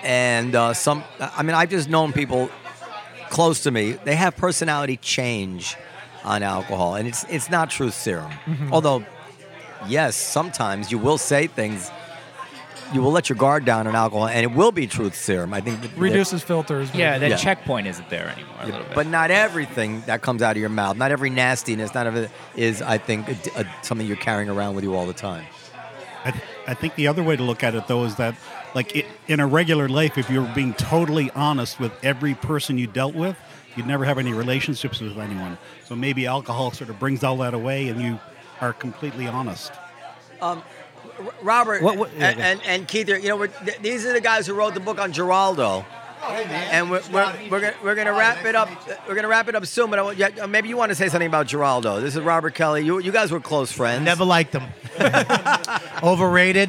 And 0.03 0.55
uh, 0.55 0.73
some, 0.75 1.05
I 1.21 1.43
mean, 1.43 1.55
I've 1.55 1.71
just 1.71 1.89
known 1.89 2.13
people 2.13 2.51
close 3.31 3.63
to 3.65 3.71
me, 3.71 3.93
they 3.93 4.15
have 4.17 4.37
personality 4.37 4.97
change 4.97 5.77
on 6.25 6.43
alcohol. 6.43 6.95
And 6.95 7.07
it's, 7.07 7.25
it's 7.29 7.51
not 7.51 7.71
truth 7.71 7.95
serum. 7.95 8.31
Mm-hmm. 8.47 8.73
Although, 8.73 9.05
yes, 9.89 10.17
sometimes 10.17 10.91
you 10.91 10.99
will 10.99 11.19
say 11.19 11.47
things, 11.47 11.91
you 12.95 13.03
will 13.03 13.11
let 13.11 13.29
your 13.29 13.37
guard 13.37 13.65
down 13.65 13.87
on 13.87 13.97
alcohol, 13.97 14.29
and 14.29 14.43
it 14.45 14.53
will 14.55 14.71
be 14.73 14.87
truth 14.87 15.15
serum. 15.17 15.53
I 15.53 15.61
think 15.61 15.81
that- 15.83 15.91
Reduces 15.97 16.43
filters. 16.43 16.89
yeah, 16.95 17.19
that 17.19 17.31
Yeah. 17.31 17.37
checkpoint 17.37 17.87
isn't 17.89 18.09
there 18.11 18.29
anymore. 18.29 18.55
A 18.61 18.67
little 18.67 18.81
bit. 18.83 18.95
but 18.95 19.07
not 19.09 19.31
everything 19.31 20.03
that 20.07 20.23
comes 20.23 20.41
out 20.43 20.53
of 20.53 20.59
your 20.59 20.69
mouth, 20.69 20.97
not 20.97 21.11
every 21.11 21.31
nastiness, 21.31 21.95
not 21.95 22.07
of 22.07 22.15
it 22.17 22.31
is, 22.55 22.83
I 22.83 22.99
think, 22.99 23.29
a, 23.29 23.61
a, 23.63 23.67
something 23.83 24.07
you're 24.07 24.17
carrying 24.17 24.49
around 24.49 24.75
with 24.77 24.85
you 24.85 24.95
all 24.95 25.07
the 25.07 25.13
time. 25.13 25.45
I, 26.25 26.31
th- 26.31 26.45
I 26.67 26.75
think 26.75 26.95
the 26.97 27.07
other 27.09 27.23
way 27.23 27.37
to 27.37 27.43
look 27.43 27.63
at 27.65 27.75
it, 27.75 27.87
though, 27.89 28.05
is 28.05 28.17
that, 28.17 28.35
like, 28.75 28.95
it, 28.97 29.07
in 29.29 29.39
a 29.41 29.47
regular 29.47 29.89
life, 29.89 30.17
if 30.19 30.29
you're 30.31 30.43
being 30.55 30.75
totally 30.75 31.31
honest 31.37 31.79
with 31.81 31.93
every 32.05 32.35
person 32.35 32.79
you 32.79 32.87
dealt 32.89 33.15
with, 33.15 33.37
you'd 33.77 33.87
never 33.87 34.05
have 34.05 34.19
any 34.19 34.33
relationships 34.33 35.01
with 35.01 35.17
anyone. 35.19 35.59
So 35.85 35.95
maybe 35.95 36.27
alcohol 36.27 36.71
sort 36.73 36.91
of 36.91 36.99
brings 36.99 37.23
all 37.23 37.37
that 37.39 37.53
away 37.55 37.89
and 37.89 38.01
you 38.01 38.19
are 38.61 38.73
completely 38.73 39.27
honest. 39.27 39.73
Robert 41.43 41.83
What- 41.83 41.97
what- 41.97 42.11
and, 42.19 42.41
and, 42.41 42.61
and 42.67 42.89
Keith, 42.89 43.09
you 43.09 43.29
know, 43.29 43.37
we're, 43.37 43.47
th- 43.49 43.79
these 43.81 44.05
are 44.05 44.13
the 44.13 44.21
guys 44.21 44.47
who 44.47 44.55
wrote 44.55 44.75
the 44.75 44.81
book 44.81 44.99
on 45.01 45.13
Giraldo. 45.13 45.85
And 46.29 46.91
we're, 46.91 47.03
we're, 47.13 47.33
we're, 47.51 47.61
gonna, 47.61 47.75
we're 47.85 47.95
gonna 47.95 48.13
wrap 48.13 48.45
it 48.45 48.57
up. 48.57 48.69
We're 49.07 49.15
gonna 49.15 49.29
wrap 49.29 49.49
it 49.49 49.55
up 49.55 49.65
soon. 49.65 49.91
But 49.91 49.99
I, 50.01 50.03
want- 50.03 50.19
yeah, 50.19 50.47
maybe 50.47 50.69
you 50.69 50.77
want 50.77 50.91
to 50.91 50.95
say 50.97 51.09
something 51.09 51.29
about 51.29 51.47
Giraldo. 51.47 52.01
This 52.01 52.17
is 52.17 52.23
Robert 52.23 52.55
Kelly. 52.55 52.85
You, 52.85 52.99
you 52.99 53.13
guys 53.13 53.31
were 53.31 53.39
close 53.41 53.71
friends. 53.71 54.05
Never 54.05 54.25
liked 54.25 54.53
him. 54.55 54.65
Overrated. 56.03 56.69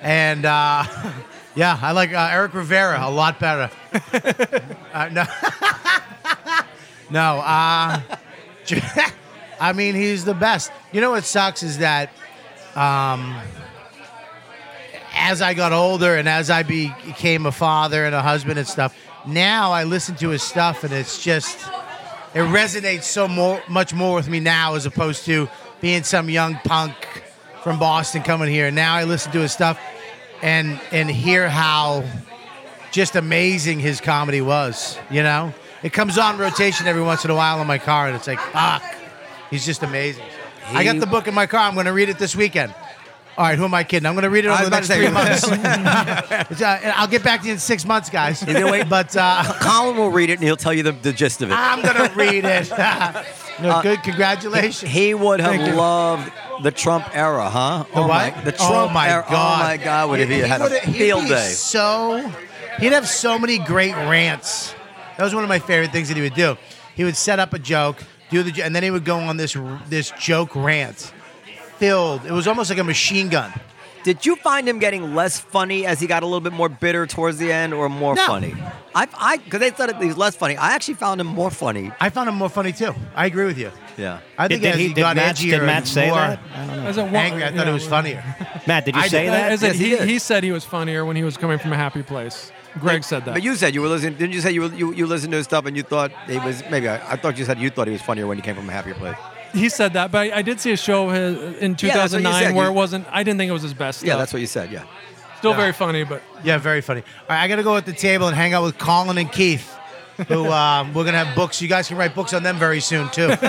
And 0.00 0.46
uh, 0.46 0.84
yeah, 1.54 1.78
I 1.82 1.92
like 1.92 2.12
uh, 2.14 2.28
Eric 2.32 2.54
Rivera 2.54 3.00
a 3.02 3.10
lot 3.10 3.38
better. 3.38 3.70
Uh, 4.92 5.08
no, 5.12 5.24
no. 7.10 7.38
Uh, 7.44 8.00
I 9.60 9.74
mean, 9.74 9.94
he's 9.94 10.24
the 10.24 10.34
best. 10.34 10.72
You 10.90 11.00
know 11.00 11.10
what 11.10 11.24
sucks 11.24 11.62
is 11.62 11.78
that 11.78 12.10
um, 12.74 13.36
as 15.14 15.42
I 15.42 15.54
got 15.54 15.72
older 15.72 16.16
and 16.16 16.28
as 16.28 16.48
I 16.50 16.62
became 16.62 17.46
a 17.46 17.52
father 17.52 18.04
and 18.04 18.14
a 18.14 18.22
husband 18.22 18.58
and 18.58 18.66
stuff, 18.66 18.96
now 19.26 19.72
I 19.72 19.84
listen 19.84 20.16
to 20.16 20.30
his 20.30 20.42
stuff 20.42 20.82
and 20.82 20.92
it's 20.92 21.22
just 21.22 21.58
it 22.32 22.40
resonates 22.40 23.02
so 23.02 23.28
more, 23.28 23.62
much 23.68 23.92
more 23.92 24.14
with 24.14 24.28
me 24.28 24.40
now 24.40 24.76
as 24.76 24.86
opposed 24.86 25.24
to 25.26 25.48
being 25.80 26.04
some 26.04 26.30
young 26.30 26.54
punk 26.64 26.94
from 27.62 27.78
Boston 27.78 28.22
coming 28.22 28.48
here. 28.48 28.70
Now 28.70 28.94
I 28.94 29.04
listen 29.04 29.32
to 29.32 29.40
his 29.40 29.52
stuff 29.52 29.78
and 30.42 30.80
and 30.90 31.10
hear 31.10 31.48
how 31.48 32.04
just 32.92 33.16
amazing 33.16 33.78
his 33.80 34.00
comedy 34.00 34.40
was. 34.40 34.98
You 35.10 35.22
know, 35.22 35.52
it 35.82 35.92
comes 35.92 36.18
on 36.18 36.38
rotation 36.38 36.86
every 36.86 37.02
once 37.02 37.24
in 37.24 37.30
a 37.30 37.34
while 37.34 37.60
in 37.60 37.66
my 37.66 37.78
car, 37.78 38.06
and 38.06 38.16
it's 38.16 38.26
like, 38.26 38.40
fuck, 38.40 38.82
he's 39.50 39.66
just 39.66 39.82
amazing. 39.82 40.24
I 40.68 40.84
got 40.84 41.00
the 41.00 41.06
book 41.06 41.26
in 41.28 41.34
my 41.34 41.46
car. 41.46 41.60
I'm 41.60 41.74
going 41.74 41.86
to 41.86 41.92
read 41.92 42.08
it 42.08 42.18
this 42.18 42.36
weekend. 42.36 42.74
All 43.38 43.46
right, 43.46 43.56
who 43.56 43.64
am 43.64 43.72
I 43.74 43.84
kidding? 43.84 44.06
I'm 44.06 44.14
going 44.14 44.24
to 44.24 44.30
read 44.30 44.44
it 44.44 44.48
over 44.48 44.64
the 44.64 44.70
next 44.70 44.88
three 44.88 45.08
months. 45.08 45.48
Uh, 46.60 46.92
I'll 46.96 47.08
get 47.08 47.22
back 47.24 47.40
to 47.40 47.46
you 47.46 47.54
in 47.54 47.58
six 47.58 47.86
months, 47.86 48.10
guys. 48.10 48.42
gonna 48.44 48.70
wait? 48.70 48.88
But 48.88 49.16
uh, 49.16 49.42
Colin 49.60 49.96
will 49.96 50.10
read 50.10 50.28
it 50.28 50.34
and 50.34 50.42
he'll 50.42 50.56
tell 50.56 50.74
you 50.74 50.82
the, 50.82 50.92
the 50.92 51.12
gist 51.12 51.40
of 51.42 51.50
it. 51.50 51.54
I'm 51.54 51.80
going 51.80 51.94
to 52.10 52.14
read 52.14 52.44
it. 52.44 52.70
no, 53.62 53.80
good. 53.82 54.02
Congratulations. 54.02 54.90
He 54.90 55.14
would 55.14 55.40
have 55.40 55.52
Thank 55.52 55.68
you. 55.68 55.74
loved 55.74 56.30
the 56.62 56.70
Trump 56.70 57.08
era, 57.16 57.48
huh? 57.48 57.84
The 57.94 58.00
oh 58.00 58.06
what? 58.06 58.36
My, 58.36 58.42
the 58.42 58.52
Trump 58.52 58.72
Oh 58.72 58.88
my 58.90 59.08
era. 59.08 59.24
God. 59.30 59.60
Oh 59.60 59.64
my 59.64 59.76
God! 59.78 60.10
Would 60.10 60.20
have 60.20 60.28
he, 60.28 60.38
had 60.40 60.60
a 60.60 60.68
field 60.92 61.26
day? 61.28 61.48
So 61.48 62.30
he'd 62.78 62.92
have 62.92 63.08
so 63.08 63.38
many 63.38 63.58
great 63.58 63.94
rants. 63.94 64.74
That 65.16 65.24
was 65.24 65.34
one 65.34 65.44
of 65.44 65.48
my 65.48 65.60
favorite 65.60 65.92
things 65.92 66.08
that 66.08 66.16
he 66.16 66.22
would 66.22 66.34
do. 66.34 66.56
He 66.94 67.04
would 67.04 67.16
set 67.16 67.38
up 67.38 67.54
a 67.54 67.58
joke, 67.58 68.02
do 68.30 68.42
the, 68.42 68.62
and 68.62 68.74
then 68.74 68.82
he 68.82 68.90
would 68.90 69.04
go 69.04 69.18
on 69.18 69.36
this 69.36 69.56
this 69.88 70.12
joke 70.18 70.54
rant, 70.56 71.12
filled. 71.78 72.24
It 72.24 72.32
was 72.32 72.46
almost 72.46 72.70
like 72.70 72.78
a 72.78 72.84
machine 72.84 73.28
gun. 73.28 73.52
Did 74.02 74.24
you 74.24 74.34
find 74.36 74.66
him 74.66 74.78
getting 74.78 75.14
less 75.14 75.38
funny 75.38 75.84
as 75.84 76.00
he 76.00 76.06
got 76.06 76.22
a 76.22 76.26
little 76.26 76.40
bit 76.40 76.54
more 76.54 76.70
bitter 76.70 77.06
towards 77.06 77.36
the 77.36 77.52
end, 77.52 77.74
or 77.74 77.90
more 77.90 78.14
No. 78.14 78.26
funny? 78.26 78.54
I, 78.94 79.06
I, 79.14 79.36
because 79.36 79.60
they 79.60 79.70
said 79.72 79.94
he 79.96 80.06
was 80.06 80.16
less 80.16 80.34
funny. 80.34 80.56
I 80.56 80.70
actually 80.74 80.94
found 80.94 81.20
him 81.20 81.26
more 81.26 81.50
funny. 81.50 81.92
I 82.00 82.08
found 82.08 82.28
him 82.30 82.34
more 82.36 82.48
funny 82.48 82.72
too. 82.72 82.94
I 83.14 83.26
agree 83.26 83.44
with 83.44 83.58
you. 83.58 83.70
Yeah. 83.98 84.20
I 84.38 84.48
Did, 84.48 84.54
think 84.54 84.62
did 84.62 84.72
as 84.72 84.78
he, 84.78 84.88
he, 84.88 84.94
did 84.94 85.00
got 85.02 85.16
Matt, 85.16 85.36
edgier 85.36 85.50
did 85.50 85.62
Matt 85.64 85.76
and 85.76 85.88
say 85.88 86.06
more 86.08 86.16
that? 86.16 86.40
As 86.86 86.96
a 86.96 87.04
one- 87.04 87.14
angry, 87.14 87.44
I 87.44 87.48
thought 87.48 87.66
yeah, 87.66 87.70
it 87.70 87.74
was 87.74 87.86
funnier. 87.86 88.24
Matt, 88.66 88.86
did 88.86 88.94
you 88.96 89.02
I 89.02 89.08
say 89.08 89.24
did. 89.24 89.32
that? 89.34 89.52
I 89.52 89.56
said 89.56 89.66
Yes, 89.66 89.76
he 89.76 89.84
he, 89.84 89.90
did. 89.96 90.08
he 90.08 90.18
said 90.18 90.44
he 90.44 90.52
was 90.52 90.64
funnier 90.64 91.04
when 91.04 91.16
he 91.16 91.22
was 91.22 91.36
coming 91.36 91.58
from 91.58 91.74
a 91.74 91.76
happy 91.76 92.02
place. 92.02 92.50
Greg 92.78 93.02
said 93.02 93.24
that. 93.24 93.34
But 93.34 93.42
you 93.42 93.56
said 93.56 93.74
you 93.74 93.82
were 93.82 93.88
listening. 93.88 94.14
Didn't 94.14 94.32
you 94.32 94.40
say 94.40 94.52
you 94.52 94.60
were, 94.62 94.68
you, 94.74 94.92
you 94.94 95.06
listened 95.06 95.32
to 95.32 95.38
his 95.38 95.46
stuff 95.46 95.66
and 95.66 95.76
you 95.76 95.82
thought 95.82 96.12
he 96.28 96.38
was 96.38 96.62
maybe? 96.70 96.88
I, 96.88 97.12
I 97.12 97.16
thought 97.16 97.36
you 97.36 97.44
said 97.44 97.58
you 97.58 97.68
thought 97.70 97.88
he 97.88 97.92
was 97.92 98.02
funnier 98.02 98.26
when 98.26 98.36
he 98.38 98.42
came 98.42 98.54
from 98.54 98.68
a 98.68 98.72
happier 98.72 98.94
place. 98.94 99.16
he 99.52 99.68
said 99.68 99.94
that, 99.94 100.12
but 100.12 100.18
I, 100.32 100.38
I 100.38 100.42
did 100.42 100.60
see 100.60 100.70
a 100.70 100.76
show 100.76 101.08
of 101.08 101.14
his 101.14 101.36
in 101.58 101.76
Yeah, 101.80 101.94
that's 101.94 102.12
what 102.12 102.22
you 102.22 102.28
2009 102.28 102.42
said. 102.44 102.54
where 102.54 102.66
You- 102.66 102.70
it 102.70 102.74
wasn't. 102.74 103.06
I 103.10 103.22
didn't 103.24 103.38
think 103.38 103.50
it 103.50 103.52
was 103.52 103.62
his 103.62 103.74
best. 103.74 104.02
Yeah, 104.02 104.10
stuff. 104.12 104.18
that's 104.20 104.32
what 104.32 104.40
you 104.40 104.46
said. 104.46 104.70
Yeah. 104.70 104.84
Still 105.38 105.54
very 105.54 105.72
funny, 105.72 106.04
but 106.04 106.22
Yeah, 106.44 106.58
very 106.58 106.80
funny. 106.82 107.00
All 107.22 107.34
right, 107.36 107.42
I 107.42 107.48
got 107.48 107.56
to 107.56 107.62
go 107.62 107.76
at 107.76 107.86
the 107.86 107.92
table 107.94 108.26
and 108.28 108.36
hang 108.36 108.52
out 108.54 108.62
with 108.62 108.76
Colin 108.78 109.16
and 109.18 109.32
Keith, 109.32 109.74
who 110.28 110.50
um, 110.52 110.92
we're 110.94 111.04
gonna 111.04 111.24
have 111.24 111.34
books. 111.34 111.60
You 111.62 111.68
guys 111.68 111.88
can 111.88 111.96
write 111.96 112.14
books 112.14 112.32
on 112.34 112.42
them 112.42 112.56
very 112.58 112.80
soon 112.80 113.08
too. 113.10 113.30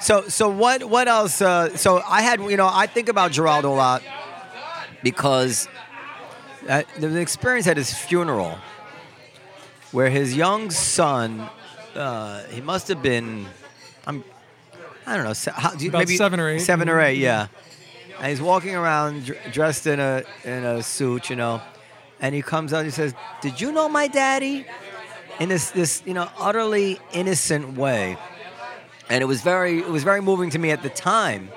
So 0.00 0.28
so 0.28 0.50
what 0.50 0.84
what 0.84 1.08
else? 1.08 1.40
Uh, 1.40 1.74
so 1.78 2.02
I 2.06 2.20
had 2.20 2.38
you 2.40 2.56
know 2.58 2.68
I 2.70 2.86
think 2.86 3.08
about 3.08 3.30
Giraldo 3.32 3.72
a 3.72 3.74
lot 3.74 4.02
because 5.02 5.66
uh, 6.68 6.82
there 6.98 7.08
was 7.08 7.16
an 7.16 7.22
experience 7.22 7.66
at 7.66 7.76
his 7.76 7.92
funeral 7.92 8.58
where 9.92 10.10
his 10.10 10.36
young 10.36 10.70
son, 10.70 11.48
uh, 11.94 12.42
he 12.44 12.60
must 12.60 12.88
have 12.88 13.02
been, 13.02 13.46
I'm, 14.06 14.24
I 15.06 15.14
don't 15.16 15.24
know, 15.24 15.32
se- 15.32 15.52
how, 15.54 15.70
do 15.74 15.84
you- 15.84 15.90
About 15.90 16.00
maybe 16.00 16.16
seven 16.16 16.40
or 16.40 16.48
eight. 16.50 16.60
Seven 16.60 16.88
or 16.88 17.00
eight, 17.00 17.18
yeah. 17.18 17.46
And 18.18 18.28
he's 18.28 18.40
walking 18.40 18.74
around 18.74 19.26
dr- 19.26 19.52
dressed 19.52 19.86
in 19.86 19.98
a 20.00 20.22
in 20.44 20.64
a 20.64 20.82
suit, 20.82 21.30
you 21.30 21.36
know, 21.36 21.60
and 22.20 22.34
he 22.34 22.42
comes 22.42 22.72
out 22.72 22.78
and 22.78 22.86
he 22.86 22.92
says, 22.92 23.12
"Did 23.40 23.60
you 23.60 23.72
know 23.72 23.88
my 23.88 24.06
daddy?" 24.06 24.64
In 25.40 25.48
this 25.48 25.70
this 25.72 26.00
you 26.06 26.14
know 26.14 26.28
utterly 26.38 27.00
innocent 27.12 27.76
way 27.76 28.16
and 29.10 29.20
it 29.20 29.24
was 29.26 29.40
very 29.42 29.78
it 29.80 29.88
was 29.88 30.04
very 30.04 30.20
moving 30.20 30.48
to 30.50 30.58
me 30.60 30.70
at 30.70 30.82
the 30.84 30.88
time. 30.90 31.50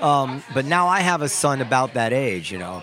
Um, 0.00 0.42
but 0.54 0.64
now 0.64 0.88
I 0.88 1.00
have 1.00 1.20
a 1.22 1.28
son 1.28 1.60
about 1.60 1.94
that 1.94 2.12
age, 2.14 2.50
you 2.50 2.56
know, 2.58 2.82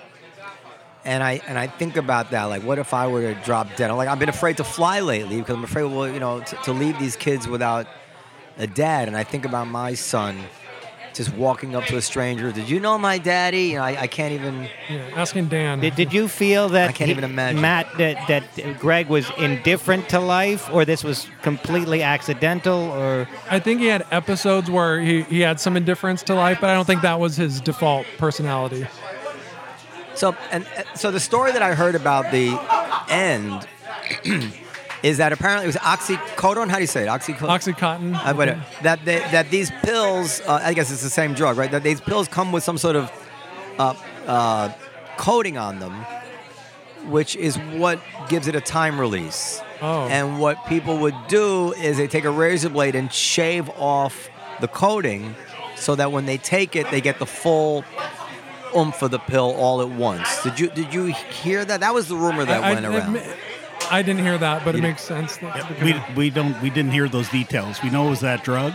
and 1.06 1.24
I 1.24 1.42
and 1.48 1.58
I 1.58 1.68
think 1.68 1.98
about 1.98 2.32
that 2.32 2.46
like, 2.46 2.64
what 2.64 2.80
if 2.80 2.94
I 2.94 3.08
were 3.08 3.22
to 3.34 3.40
drop 3.42 3.76
dead? 3.76 3.90
I'm 3.90 3.98
like 3.98 4.10
I've 4.10 4.20
been 4.20 4.30
afraid 4.30 4.58
to 4.58 4.64
fly 4.64 5.00
lately 5.00 5.38
because 5.40 5.56
I'm 5.56 5.64
afraid, 5.64 5.84
well, 5.84 6.08
you 6.10 6.20
know, 6.20 6.42
to, 6.42 6.56
to 6.64 6.74
leave 6.74 7.00
these 7.00 7.16
kids 7.16 7.48
without 7.48 7.88
a 8.58 8.68
dad, 8.68 9.08
and 9.08 9.16
I 9.16 9.24
think 9.24 9.46
about 9.46 9.68
my 9.68 9.94
son 9.94 10.40
just 11.14 11.34
walking 11.34 11.76
up 11.76 11.86
to 11.86 11.96
a 11.96 12.02
stranger. 12.02 12.52
Did 12.52 12.70
you 12.70 12.80
know 12.80 12.98
my 12.98 13.18
daddy? 13.18 13.68
You 13.68 13.76
know, 13.76 13.84
I, 13.84 14.02
I 14.02 14.08
can't 14.08 14.34
even. 14.34 14.68
yeah, 14.90 15.10
asking 15.16 15.48
Dan. 15.48 15.80
Did, 15.80 15.96
did 15.96 16.14
you 16.14 16.28
feel 16.28 16.70
that 16.70 16.90
I 16.90 16.92
can't 16.92 17.08
he- 17.08 17.12
even 17.12 17.24
imagine. 17.24 17.62
Matt 17.62 17.88
that, 17.98 18.28
that 18.28 18.80
Greg 18.80 19.08
was 19.08 19.32
indifferent 19.38 20.10
to 20.10 20.20
life, 20.20 20.70
or 20.74 20.84
this 20.84 21.04
was 21.04 21.28
completely 21.42 22.04
accidental, 22.04 22.92
or 22.92 23.28
I 23.50 23.60
think 23.60 23.80
he 23.80 23.88
had 23.88 24.06
episodes 24.12 24.70
where 24.70 25.00
he, 25.00 25.22
he 25.24 25.40
had 25.40 25.60
some 25.60 25.78
indifference 25.78 26.22
to 26.24 26.36
life, 26.36 26.60
but 26.60 26.70
I 26.70 26.74
don't 26.74 26.86
think 26.86 27.02
that 27.04 27.20
was 27.20 27.38
his 27.38 27.62
default 27.62 28.06
personality. 28.18 28.86
So 30.16 30.36
and 30.52 30.66
uh, 30.66 30.84
so 30.96 31.12
the 31.12 31.20
story 31.20 31.52
that 31.52 31.62
I 31.62 31.76
heard 31.76 31.96
about 31.96 32.32
the 32.32 32.58
end 33.10 33.68
is 35.04 35.18
that 35.18 35.34
apparently 35.34 35.66
it 35.66 35.68
was 35.68 35.76
oxycodone. 35.76 36.70
How 36.70 36.76
do 36.76 36.82
you 36.82 36.88
say 36.88 37.04
it? 37.04 37.08
Oxycodone. 37.08 37.76
Oxycontin. 37.76 38.16
Uh, 38.16 38.34
whatever. 38.34 38.66
That 38.82 39.04
they, 39.06 39.20
that 39.20 39.52
these 39.52 39.72
pills, 39.84 40.42
uh, 40.42 40.60
I 40.64 40.74
guess 40.74 40.92
it's 40.92 41.04
the 41.04 41.10
same 41.10 41.34
drug, 41.34 41.58
right? 41.58 41.70
That 41.70 41.84
these 41.84 42.02
pills 42.02 42.28
come 42.28 42.52
with 42.52 42.64
some 42.64 42.78
sort 42.78 42.96
of 42.96 43.12
uh, 43.78 43.94
uh, 44.26 44.74
coating 45.18 45.58
on 45.58 45.80
them, 45.80 46.06
which 47.08 47.36
is 47.36 47.58
what 47.58 48.00
gives 48.30 48.48
it 48.48 48.56
a 48.56 48.62
time 48.62 49.00
release. 49.00 49.62
Oh. 49.82 50.08
And 50.08 50.40
what 50.40 50.66
people 50.68 50.98
would 51.00 51.16
do 51.28 51.74
is 51.74 51.98
they 51.98 52.08
take 52.08 52.24
a 52.24 52.32
razor 52.32 52.70
blade 52.70 52.96
and 52.96 53.12
shave 53.12 53.70
off 53.72 54.30
the 54.62 54.68
coating, 54.70 55.36
so 55.76 55.96
that 55.96 56.14
when 56.14 56.26
they 56.26 56.38
take 56.38 56.78
it, 56.78 56.90
they 56.90 57.02
get 57.02 57.20
the 57.20 57.26
full 57.26 57.84
oomph 58.76 59.02
of 59.02 59.12
the 59.12 59.20
pill 59.20 59.54
all 59.58 59.82
at 59.82 59.90
once. 59.90 60.44
Did 60.44 60.60
you 60.60 60.70
did 60.70 60.94
you 60.94 61.06
hear 61.06 61.64
that? 61.66 61.80
That 61.82 61.94
was 61.94 62.08
the 62.08 62.16
rumor 62.16 62.46
that 62.46 62.64
I, 62.64 62.74
went 62.74 62.86
I- 62.86 62.98
around. 62.98 63.22
I 63.92 64.02
didn't 64.02 64.24
hear 64.24 64.38
that, 64.38 64.66
but 64.66 64.74
it 64.76 64.78
You- 64.80 64.84
makes 64.84 65.04
sense. 65.04 65.38
That, 65.38 65.82
We, 65.82 65.96
we 66.16 66.30
don't 66.30 66.60
we 66.62 66.70
didn't 66.70 66.92
hear 66.92 67.08
those 67.08 67.30
details. 67.30 67.82
We 67.84 67.90
know 67.90 68.08
it 68.08 68.10
was 68.12 68.22
that 68.22 68.44
drug, 68.44 68.74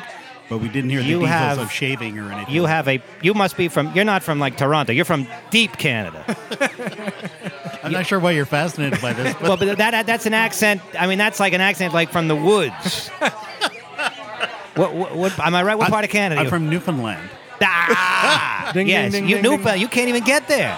but 0.49 0.59
we 0.59 0.69
didn't 0.69 0.91
hear 0.91 1.01
the 1.03 1.09
You 1.09 1.19
details 1.21 1.31
have- 1.33 1.59
of 1.59 1.73
shaving 1.73 2.19
or 2.19 2.31
anything. 2.33 2.55
you 2.55 2.67
have 2.67 2.87
a 2.89 3.03
you 3.23 3.35
must 3.35 3.57
be 3.57 3.69
from 3.69 3.93
you're 3.95 4.05
not 4.05 4.23
from 4.23 4.39
like 4.39 4.57
Toronto, 4.57 4.93
you're 4.93 5.05
from 5.05 5.27
deep 5.51 5.77
Canada. 5.79 6.37
I'm 7.83 7.93
not 7.93 8.07
sure 8.07 8.21
why 8.21 8.33
you're 8.33 8.45
fascinated 8.47 9.01
by 9.01 9.13
this, 9.15 9.33
but 9.35 9.43
well, 9.43 9.57
but 9.57 9.79
that 9.79 10.07
that's 10.07 10.27
an 10.27 10.35
accent. 10.35 10.81
I 10.99 11.07
mean, 11.07 11.19
that's 11.19 11.41
like 11.41 11.55
an 11.55 11.61
accent 11.61 11.93
like 11.95 12.11
from 12.13 12.29
the 12.29 12.37
woods. 12.37 13.09
what, 14.77 14.95
what, 14.95 15.15
what 15.17 15.39
am 15.41 15.55
I 15.55 15.63
right? 15.63 15.79
What 15.79 15.91
part 15.91 16.05
of 16.05 16.11
Canada? 16.11 16.41
I'm 16.43 16.49
from 16.49 16.69
Newfoundland. 16.71 17.29
Ah, 17.63 18.71
Ding, 18.75 18.89
yes, 18.89 19.13
ding, 19.13 19.23
ding, 19.23 19.29
you 19.31 19.37
ding, 19.37 19.43
Newfoundland. 19.43 19.75
ding. 19.77 19.83
You 19.83 19.89
can't 19.89 20.09
even 20.09 20.25
get 20.25 20.49
there. 20.49 20.77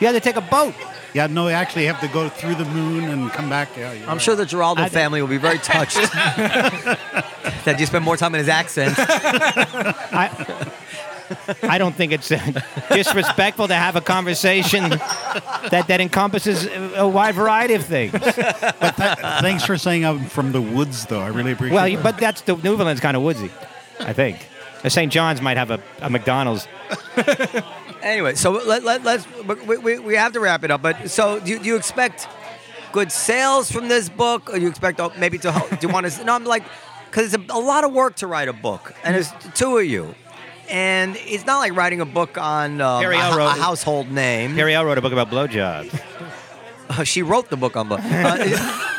You 0.00 0.06
have 0.08 0.14
to 0.16 0.20
take 0.20 0.36
a 0.36 0.40
boat. 0.40 0.74
Yeah, 1.14 1.26
no, 1.26 1.46
I 1.48 1.52
actually 1.52 1.84
have 1.86 2.00
to 2.00 2.08
go 2.08 2.28
through 2.30 2.54
the 2.54 2.64
moon 2.64 3.04
and 3.04 3.30
come 3.32 3.48
back. 3.50 3.68
Yeah, 3.76 3.90
I'm 3.90 4.06
right. 4.08 4.20
sure 4.22 4.34
the 4.34 4.46
Giraldo 4.46 4.82
I- 4.82 4.88
family 4.88 5.20
will 5.20 5.28
be 5.28 5.36
very 5.36 5.58
touched 5.58 5.96
that 6.12 7.76
you 7.78 7.84
spend 7.86 8.04
more 8.04 8.16
time 8.16 8.34
in 8.34 8.38
his 8.38 8.48
accent. 8.48 8.94
I, 8.98 10.30
I 11.62 11.78
don't 11.78 11.94
think 11.94 12.12
it's 12.12 12.30
uh, 12.32 12.38
disrespectful 12.90 13.68
to 13.68 13.74
have 13.74 13.94
a 13.96 14.00
conversation 14.00 14.88
that, 14.90 15.84
that 15.88 16.00
encompasses 16.00 16.66
a 16.96 17.06
wide 17.06 17.34
variety 17.34 17.74
of 17.74 17.84
things. 17.84 18.12
Thanks 18.12 19.64
for 19.64 19.76
saying 19.78 20.04
I'm 20.06 20.24
from 20.26 20.52
the 20.52 20.60
woods, 20.62 21.06
though. 21.06 21.20
I 21.20 21.28
really 21.28 21.52
appreciate 21.52 21.74
Well, 21.76 21.84
it. 21.86 21.90
you- 21.92 21.98
but 21.98 22.16
that's 22.18 22.40
the 22.42 22.56
Newfoundland's 22.56 23.00
kind 23.00 23.16
of 23.16 23.22
woodsy, 23.22 23.50
I 24.00 24.12
think. 24.14 24.48
Uh, 24.84 24.88
St. 24.88 25.12
John's 25.12 25.40
might 25.40 25.56
have 25.56 25.70
a, 25.70 25.80
a 26.00 26.10
McDonald's. 26.10 26.66
Anyway, 28.02 28.34
so 28.34 28.50
let, 28.50 28.82
let, 28.82 29.04
let's 29.04 29.26
we, 29.44 29.78
we, 29.78 29.98
we 30.00 30.14
have 30.16 30.32
to 30.32 30.40
wrap 30.40 30.64
it 30.64 30.70
up. 30.72 30.82
But 30.82 31.08
so 31.08 31.38
do 31.38 31.52
you, 31.52 31.58
do 31.60 31.66
you 31.66 31.76
expect 31.76 32.26
good 32.90 33.12
sales 33.12 33.70
from 33.70 33.86
this 33.88 34.08
book, 34.08 34.50
or 34.50 34.56
do 34.56 34.62
you 34.62 34.68
expect 34.68 35.00
oh, 35.00 35.12
maybe 35.18 35.38
to 35.38 35.52
do 35.80 35.86
you 35.86 35.92
want 35.92 36.10
to? 36.10 36.24
No, 36.24 36.34
I'm 36.34 36.44
like 36.44 36.64
because 37.08 37.32
it's 37.32 37.44
a, 37.48 37.54
a 37.54 37.60
lot 37.60 37.84
of 37.84 37.92
work 37.92 38.16
to 38.16 38.26
write 38.26 38.48
a 38.48 38.52
book, 38.52 38.92
and 39.04 39.14
there's 39.14 39.30
two 39.54 39.78
of 39.78 39.84
you. 39.84 40.14
and 40.68 41.16
it's 41.16 41.46
not 41.46 41.58
like 41.58 41.76
writing 41.76 42.00
a 42.00 42.04
book 42.04 42.38
on 42.38 42.80
um, 42.80 43.04
a, 43.04 43.08
wrote- 43.08 43.46
a 43.46 43.50
household 43.50 44.10
name. 44.10 44.58
Ariel 44.58 44.84
wrote 44.84 44.98
a 44.98 45.00
book 45.00 45.12
about 45.12 45.30
blowjobs. 45.30 45.94
Uh, 46.88 47.04
she 47.12 47.22
wrote 47.22 47.50
the 47.50 47.56
book 47.56 47.76
on 47.76 47.86
book. 47.88 48.00
Uh, 48.02 48.98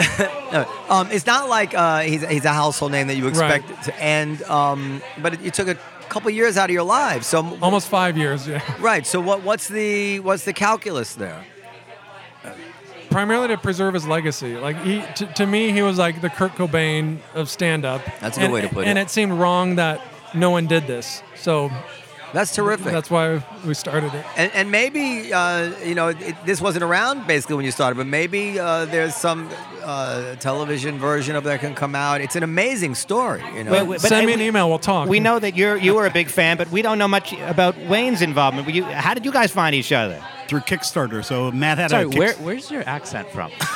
No, 0.52 0.66
um, 0.88 1.08
it's 1.12 1.26
not 1.26 1.48
like 1.48 1.74
uh, 1.74 2.00
he's, 2.00 2.26
he's 2.26 2.44
a 2.44 2.52
household 2.52 2.90
name 2.90 3.06
that 3.06 3.14
you 3.16 3.28
Right. 3.28 3.60
expect 3.62 3.84
to 3.84 3.94
end, 4.02 4.42
um, 4.44 5.00
but 5.22 5.34
it, 5.44 5.54
took 5.54 5.68
a 5.68 5.76
couple 6.08 6.28
years 6.30 6.56
out 6.56 6.70
of 6.70 6.74
your 6.74 6.82
lives. 6.82 7.28
So 7.28 7.56
Almost 7.62 7.88
five 7.88 8.18
years, 8.18 8.48
yeah. 8.48 8.60
right. 8.80 9.06
So 9.06 9.20
what 9.20 9.42
what's 9.44 9.68
the 9.68 10.18
what's 10.20 10.44
the 10.44 10.52
calculus 10.52 11.14
there? 11.14 11.44
Primarily 13.10 13.48
to 13.48 13.58
preserve 13.58 13.94
his 13.94 14.06
legacy. 14.06 14.56
Like 14.56 14.76
he, 14.82 15.02
t- 15.16 15.26
to 15.34 15.46
me, 15.46 15.72
he 15.72 15.82
was 15.82 15.98
like 15.98 16.20
the 16.20 16.30
Kurt 16.30 16.52
Cobain 16.52 17.18
of 17.34 17.48
stand-up. 17.48 18.02
That's 18.20 18.36
a 18.36 18.40
good 18.40 18.44
And- 18.46 18.52
way 18.54 18.60
to 18.62 18.68
put 18.68 18.78
And 18.78 18.86
it. 18.86 18.90
And 18.90 18.98
it 19.00 19.10
seemed 19.10 19.32
wrong 19.32 19.76
that 19.76 20.00
no 20.32 20.50
one 20.50 20.66
did 20.68 20.86
this. 20.86 21.20
So 21.36 21.70
That's 22.32 22.54
terrific. 22.54 22.92
that's 22.92 23.10
why 23.10 23.42
we 23.66 23.74
started 23.74 24.14
it. 24.14 24.24
and, 24.36 24.52
and 24.54 24.70
maybe 24.70 25.32
uh, 25.32 25.76
you 25.84 25.94
know 25.94 26.08
it, 26.08 26.36
this 26.46 26.60
wasn't 26.60 26.84
around 26.84 27.26
basically 27.26 27.56
when 27.56 27.64
you 27.64 27.70
started, 27.72 27.96
but 27.96 28.06
maybe 28.06 28.58
uh, 28.58 28.84
there's 28.86 29.14
some 29.14 29.48
uh, 29.82 30.36
television 30.36 30.98
version 30.98 31.36
of 31.36 31.44
that 31.44 31.60
can 31.60 31.74
come 31.74 31.94
out. 31.94 32.20
It's 32.20 32.36
an 32.36 32.42
amazing 32.42 32.94
story. 32.94 33.42
You 33.54 33.64
know. 33.64 33.72
Wait, 33.72 33.82
wait, 33.82 34.00
but 34.02 34.08
Send 34.08 34.26
me 34.26 34.32
I- 34.32 34.36
an 34.36 34.42
email. 34.42 34.68
We'll 34.68 34.78
talk. 34.78 35.08
We 35.08 35.20
know 35.20 35.38
that 35.38 35.56
you're 35.56 35.76
you 35.76 35.94
were 35.94 36.06
a 36.06 36.10
big 36.12 36.28
fan, 36.28 36.56
but 36.56 36.70
we 36.70 36.82
don't 36.82 36.98
know 36.98 37.08
much 37.08 37.32
about 37.32 37.76
Wayne's 37.78 38.22
involvement. 38.22 38.68
You, 38.72 38.84
how 38.84 39.14
did 39.14 39.24
you 39.24 39.32
guys 39.32 39.50
find 39.50 39.74
each 39.74 39.92
other? 39.92 40.22
through 40.48 40.60
Kickstarter. 40.60 41.24
So 41.24 41.52
Matt 41.52 41.78
had 41.78 41.90
Sorry, 41.90 42.02
a 42.02 42.08
where, 42.08 42.34
where's 42.34 42.72
your 42.72 42.82
accent 42.84 43.30
from? 43.30 43.52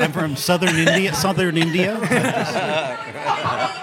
I'm 0.00 0.12
from 0.12 0.34
southern 0.34 0.74
India. 0.76 1.14
Southern 1.14 1.56
India. 1.56 1.96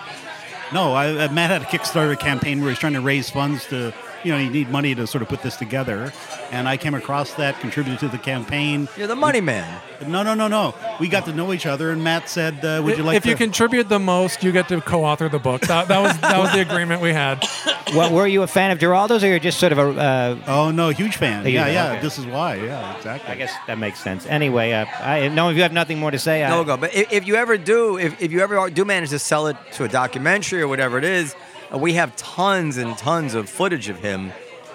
no, 0.74 0.94
I, 0.94 1.10
uh, 1.26 1.32
Matt 1.32 1.50
had 1.50 1.62
a 1.62 1.66
Kickstarter 1.66 2.18
campaign 2.20 2.62
where 2.62 2.70
he's 2.70 2.80
trying 2.80 2.94
to 2.94 3.02
raise 3.02 3.30
funds 3.30 3.66
to, 3.68 3.94
you 4.24 4.32
know, 4.32 4.38
you 4.38 4.50
need 4.50 4.70
money 4.70 4.96
to 4.96 5.08
sort 5.08 5.22
of 5.22 5.30
put 5.30 5.42
this 5.42 5.56
together. 5.56 6.12
And 6.52 6.68
I 6.68 6.78
came 6.78 6.94
across 6.94 7.34
that, 7.36 7.60
contributed 7.60 8.00
to 8.00 8.08
the 8.08 8.18
campaign. 8.18 8.88
You're 8.98 9.08
the 9.08 9.16
money 9.16 9.42
man. 9.42 9.82
No, 10.08 10.24
no, 10.24 10.34
no, 10.34 10.48
no. 10.48 10.76
We 11.00 11.08
got 11.08 11.26
to 11.26 11.34
know 11.34 11.54
each 11.54 11.66
other, 11.66 11.92
and 11.92 12.04
Matt 12.04 12.30
said, 12.30 12.64
uh, 12.64 12.82
"Would 12.84 12.98
you 12.98 13.04
like 13.04 13.18
if 13.18 13.24
to?" 13.24 13.30
you 13.30 13.36
contribute 13.36 13.90
the 13.90 14.00
most, 14.00 14.44
you 14.44 14.52
get 14.52 14.68
to 14.68 14.80
co-author 14.82 15.28
the 15.28 15.40
book. 15.40 15.62
That, 15.62 15.88
that 15.88 16.02
was 16.02 16.18
that 16.20 16.38
was 16.40 16.52
the 16.54 16.62
agreement 16.62 17.02
we 17.02 17.14
had. 17.14 17.44
What, 17.94 18.12
were 18.12 18.28
you 18.28 18.44
a 18.44 18.48
fan 18.48 18.72
of 18.72 18.80
Giraldo's, 18.80 19.24
or 19.24 19.28
you're 19.28 19.40
just 19.40 19.60
sort 19.60 19.72
of 19.72 19.78
a? 19.78 20.00
Uh, 20.00 20.40
oh 20.48 20.72
no, 20.72 20.90
huge 20.90 21.16
fan. 21.16 21.44
Huge 21.44 21.56
yeah, 21.56 21.66
fan, 21.66 21.74
yeah. 21.74 21.92
okay. 21.94 22.02
This 22.02 22.20
is 22.20 22.26
why. 22.26 22.56
Yeah, 22.56 22.96
exactly. 22.98 23.32
I 23.32 23.36
guess 23.36 23.54
that 23.66 23.78
makes 23.78 24.00
sense. 24.00 24.26
Anyway, 24.26 24.72
uh, 24.72 24.86
I 25.00 25.30
no, 25.30 25.50
if 25.50 25.56
you 25.56 25.64
have 25.64 25.74
nothing 25.74 26.00
more 26.00 26.12
to 26.12 26.20
say, 26.20 26.44
I, 26.44 26.50
No 26.50 26.64
go. 26.64 26.78
But 26.78 26.94
if, 26.94 27.12
if 27.12 27.28
you 27.28 27.36
ever 27.36 27.58
do, 27.58 27.98
if, 27.98 28.22
if 28.22 28.32
you 28.32 28.42
ever 28.42 28.70
do 28.70 28.86
manage 28.86 29.10
to 29.10 29.20
sell 29.20 29.48
it 29.48 29.58
to 29.74 29.84
a 29.84 29.88
documentary 29.88 30.62
or 30.62 30.68
whatever 30.68 30.98
it 30.98 31.06
is, 31.06 31.36
we 31.76 31.94
have 31.94 32.16
tons 32.16 32.78
and 32.78 32.98
tons 32.98 33.34
of 33.34 33.50
footage 33.50 33.90
of 33.90 34.00
him. 34.00 34.32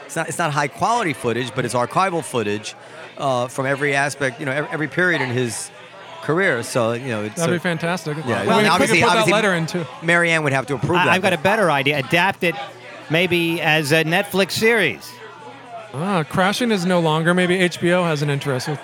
It's 0.07 0.17
not 0.17 0.29
it's 0.29 0.39
not 0.39 0.53
high 0.53 0.69
quality 0.69 1.13
footage, 1.13 1.55
but 1.55 1.65
it's 1.65 1.75
archival 1.75 2.23
footage 2.23 2.75
uh, 3.19 3.49
from 3.49 3.67
every 3.67 3.95
aspect, 3.95 4.41
you 4.41 4.47
know, 4.47 4.53
every, 4.53 4.71
every 4.71 4.89
period 4.89 5.23
in 5.23 5.31
his 5.31 5.71
career. 6.23 6.63
So 6.63 6.93
you 6.93 7.09
know, 7.09 7.25
it's 7.25 7.37
That'd 7.37 7.55
be 7.55 7.59
fantastic. 7.59 8.17
Yeah, 8.19 8.43
we, 8.43 8.49
well, 8.49 8.59
we 8.59 8.65
could 8.65 8.73
obviously- 8.73 9.03
put 9.03 9.13
that 9.13 9.29
letter 9.29 9.55
in 9.55 9.67
too. 9.67 9.85
Marianne 10.03 10.43
would 10.45 10.53
have 10.53 10.67
to 10.67 10.75
approve 10.75 10.93
that. 10.93 11.09
I, 11.09 11.15
I've 11.15 11.23
got 11.23 11.33
a 11.33 11.39
better 11.39 11.71
idea. 11.71 11.99
Adapt 11.99 12.45
it, 12.45 12.55
maybe 13.11 13.61
as 13.61 13.93
a 13.93 14.05
Netflix 14.05 14.53
series. 14.53 15.11
Ah, 15.95 16.25
crashing 16.25 16.71
is 16.71 16.87
no 16.87 17.01
longer. 17.01 17.35
Maybe 17.35 17.59
HBO 17.59 18.05
has 18.05 18.23
an 18.23 18.31
interest. 18.31 18.69
With, 18.69 18.81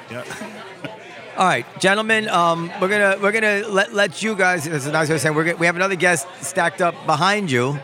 All 1.38 1.46
right, 1.46 1.64
gentlemen, 1.78 2.28
um, 2.28 2.70
we're 2.80 2.88
gonna 2.88 3.16
we're 3.22 3.32
gonna 3.32 3.66
let, 3.68 3.94
let 3.94 4.22
you 4.22 4.34
guys. 4.34 4.66
As 4.66 4.86
a 4.86 4.92
nice 4.92 5.08
way 5.08 5.14
of 5.14 5.20
saying, 5.20 5.34
we're 5.34 5.44
gonna, 5.44 5.56
we 5.56 5.66
have 5.66 5.76
another 5.76 5.94
guest 5.94 6.26
stacked 6.42 6.82
up 6.82 6.94
behind 7.06 7.50
you, 7.50 7.78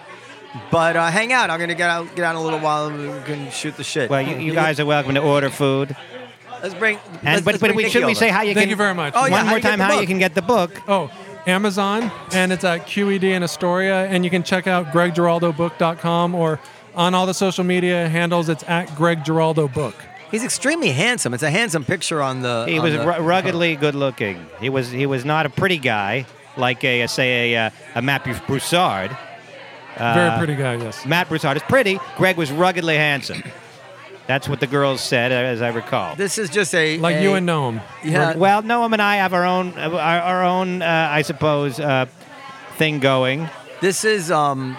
but 0.71 0.97
uh, 0.97 1.11
hang 1.11 1.33
out. 1.33 1.51
I'm 1.51 1.59
gonna 1.61 1.75
get 1.75 1.91
out 1.91 2.15
get 2.15 2.25
out 2.25 2.31
in 2.33 2.37
a 2.37 2.43
little 2.43 2.61
while 2.61 2.87
and 2.87 2.99
we 3.15 3.23
can 3.23 3.51
shoot 3.51 3.77
the 3.77 3.85
shit. 3.85 4.11
Well, 4.11 4.23
you, 4.23 4.37
you 4.37 4.53
guys 4.55 4.79
are 4.81 4.87
welcome 4.87 5.15
to 5.15 5.21
order 5.21 5.51
food. 5.51 5.97
let's 6.63 6.75
bring. 6.75 6.99
And 6.99 7.25
let's, 7.25 7.41
but 7.43 7.53
let's 7.53 7.61
but 7.61 7.67
bring 7.69 7.77
we 7.77 7.83
Nikki 7.85 7.93
should 7.93 8.01
we 8.01 8.13
over. 8.13 8.15
say 8.15 8.29
how 8.31 8.43
you 8.43 8.55
Thank 8.55 8.65
can? 8.65 8.71
you 8.71 8.77
very 8.77 8.95
much. 8.95 9.15
Oh, 9.17 9.27
yeah, 9.27 9.31
One 9.33 9.41
how 9.41 9.47
more 9.51 9.59
you 9.59 9.63
get 9.63 9.69
time, 9.71 9.79
the 9.79 9.85
how 9.85 10.01
you 10.01 10.07
can 10.07 10.19
get 10.19 10.35
the 10.35 10.43
book. 10.43 10.81
Oh, 10.89 11.11
Amazon, 11.47 12.11
and 12.33 12.53
it's 12.53 12.65
at 12.65 12.87
QED 12.87 13.23
in 13.25 13.43
Astoria, 13.43 14.07
and 14.07 14.25
you 14.25 14.31
can 14.31 14.43
check 14.43 14.67
out 14.67 14.87
greggiraldobook.com 15.49 16.35
or 16.35 16.59
on 16.95 17.15
all 17.15 17.27
the 17.27 17.35
social 17.35 17.65
media 17.65 18.09
handles. 18.09 18.49
It's 18.49 18.65
at 18.69 18.95
Greg 18.97 19.25
Giraldo 19.25 19.69
Book. 19.69 19.95
He's 20.31 20.43
extremely 20.45 20.91
handsome. 20.91 21.35
It's 21.35 21.43
a 21.43 21.51
handsome 21.51 21.85
picture 21.85 22.23
on 22.23 22.43
the. 22.43 22.65
He 22.69 22.79
on 22.79 22.85
was 22.85 22.95
the- 22.95 23.07
ru- 23.07 23.19
ruggedly 23.19 23.77
good 23.77 23.95
looking. 23.95 24.47
He 24.61 24.69
was 24.69 24.91
he 24.91 25.07
was 25.07 25.25
not 25.25 25.47
a 25.47 25.51
pretty 25.51 25.79
guy 25.79 26.27
like 26.57 26.83
a, 26.85 27.03
a 27.03 27.09
say 27.09 27.53
a, 27.55 27.67
uh, 27.67 27.71
a 27.97 28.03
Matt 28.03 28.25
Broussard. 28.47 29.17
Very 29.99 30.39
pretty 30.39 30.55
guy, 30.57 30.75
yes. 30.77 31.05
Matt 31.07 31.29
Broussard 31.29 31.57
is 31.57 31.63
pretty. 31.65 31.99
Greg 32.17 32.37
was 32.37 32.51
ruggedly 32.51 32.97
handsome. 32.97 33.43
That's 34.27 34.49
what 34.49 34.61
the 34.61 34.67
girls 34.67 35.03
said, 35.03 35.33
uh, 35.33 35.35
as 35.35 35.61
I 35.61 35.69
recall. 35.69 36.17
This 36.17 36.39
is 36.39 36.49
just 36.49 36.75
a 36.75 36.99
Like 36.99 37.17
a- 37.17 37.23
you 37.23 37.35
and 37.35 37.47
Noam. 37.47 37.83
Yeah. 38.03 38.35
Well, 38.37 38.63
Noam 38.63 38.93
and 38.95 39.03
I 39.03 39.17
have 39.17 39.35
our 39.35 39.45
own 39.45 39.75
uh, 39.77 39.91
our, 39.91 40.21
our 40.21 40.45
own, 40.45 40.81
uh, 40.81 41.09
I 41.11 41.21
suppose, 41.23 41.79
uh, 41.79 42.07
thing 42.77 43.01
going. 43.01 43.49
This 43.81 44.05
is 44.05 44.31
um. 44.31 44.77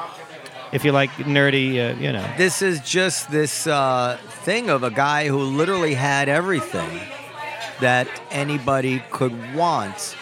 If 0.71 0.83
you 0.83 0.91
like 0.91 1.11
nerdy, 1.11 1.77
uh, 1.77 1.97
you 1.99 2.11
know. 2.11 2.25
This 2.37 2.61
is 2.61 2.81
just 2.81 3.29
this 3.31 3.67
uh, 3.67 4.17
thing 4.43 4.69
of 4.69 4.83
a 4.83 4.89
guy 4.91 5.27
who 5.27 5.37
literally 5.39 5.93
had 5.93 6.27
everything 6.27 6.99
that 7.79 8.07
anybody 8.31 9.01
could 9.11 9.53
want, 9.55 10.17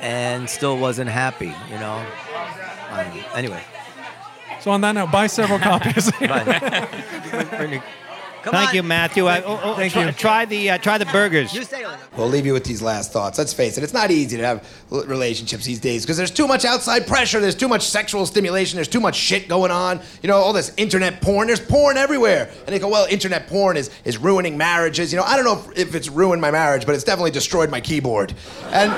and 0.00 0.50
still 0.50 0.76
wasn't 0.76 1.08
happy. 1.10 1.54
You 1.70 1.78
know. 1.78 2.04
Um, 2.90 3.24
anyway. 3.34 3.62
So 4.66 4.72
on 4.72 4.80
that 4.80 4.96
note, 4.96 5.12
buy 5.12 5.28
several 5.28 5.58
copies. 5.60 6.10
Come 6.10 6.28
Thank 8.50 8.68
on. 8.70 8.74
you, 8.74 8.82
Matthew. 8.82 9.28
Uh, 9.28 9.40
oh, 9.46 9.60
oh, 9.62 9.74
Thank 9.76 9.92
try, 9.92 10.06
you. 10.06 10.10
Try 10.10 10.44
the 10.44 10.70
uh, 10.70 10.78
try 10.78 10.98
the 10.98 11.06
burgers. 11.06 11.54
You 11.54 11.62
stay 11.62 11.84
on. 11.84 11.96
We'll 12.16 12.26
leave 12.26 12.46
you 12.46 12.52
with 12.52 12.64
these 12.64 12.82
last 12.82 13.12
thoughts. 13.12 13.38
Let's 13.38 13.52
face 13.52 13.78
it, 13.78 13.84
it's 13.84 13.92
not 13.92 14.10
easy 14.10 14.36
to 14.38 14.44
have 14.44 14.68
relationships 14.90 15.64
these 15.64 15.78
days 15.78 16.02
because 16.02 16.16
there's 16.16 16.32
too 16.32 16.48
much 16.48 16.64
outside 16.64 17.06
pressure, 17.06 17.38
there's 17.38 17.54
too 17.54 17.68
much 17.68 17.82
sexual 17.82 18.26
stimulation, 18.26 18.76
there's 18.76 18.88
too 18.88 18.98
much 18.98 19.14
shit 19.14 19.46
going 19.46 19.70
on. 19.70 20.00
You 20.20 20.26
know, 20.26 20.38
all 20.38 20.52
this 20.52 20.72
internet 20.76 21.20
porn, 21.22 21.46
there's 21.46 21.60
porn 21.60 21.96
everywhere. 21.96 22.50
And 22.66 22.74
they 22.74 22.80
go, 22.80 22.88
well, 22.88 23.06
internet 23.08 23.46
porn 23.46 23.76
is, 23.76 23.92
is 24.04 24.18
ruining 24.18 24.58
marriages. 24.58 25.12
You 25.12 25.20
know, 25.20 25.24
I 25.26 25.36
don't 25.36 25.44
know 25.44 25.70
if, 25.70 25.78
if 25.90 25.94
it's 25.94 26.08
ruined 26.08 26.42
my 26.42 26.50
marriage, 26.50 26.86
but 26.86 26.96
it's 26.96 27.04
definitely 27.04 27.30
destroyed 27.30 27.70
my 27.70 27.80
keyboard. 27.80 28.34
And 28.72 28.90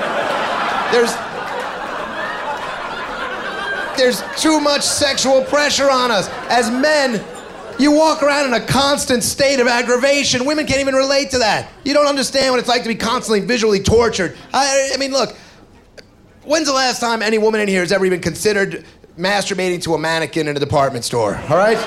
there's. 0.91 1.15
There's 3.99 4.23
too 4.41 4.61
much 4.61 4.83
sexual 4.83 5.43
pressure 5.43 5.91
on 5.91 6.09
us. 6.09 6.29
As 6.47 6.71
men, 6.71 7.21
you 7.77 7.91
walk 7.91 8.23
around 8.23 8.45
in 8.47 8.53
a 8.53 8.65
constant 8.65 9.23
state 9.23 9.59
of 9.59 9.67
aggravation. 9.67 10.45
Women 10.45 10.65
can't 10.65 10.79
even 10.79 10.95
relate 10.95 11.31
to 11.31 11.39
that. 11.39 11.69
You 11.83 11.93
don't 11.93 12.07
understand 12.07 12.51
what 12.51 12.59
it's 12.61 12.69
like 12.69 12.83
to 12.83 12.87
be 12.87 12.95
constantly 12.95 13.45
visually 13.45 13.81
tortured. 13.81 14.37
I, 14.53 14.91
I 14.93 14.97
mean, 14.97 15.11
look, 15.11 15.35
when's 16.43 16.67
the 16.67 16.73
last 16.73 17.01
time 17.01 17.21
any 17.21 17.37
woman 17.37 17.59
in 17.59 17.67
here 17.67 17.81
has 17.81 17.91
ever 17.91 18.05
even 18.05 18.21
considered 18.21 18.85
masturbating 19.17 19.81
to 19.83 19.95
a 19.95 19.97
mannequin 19.97 20.47
in 20.47 20.55
a 20.55 20.59
department 20.61 21.03
store? 21.03 21.35
All 21.49 21.57
right? 21.57 21.77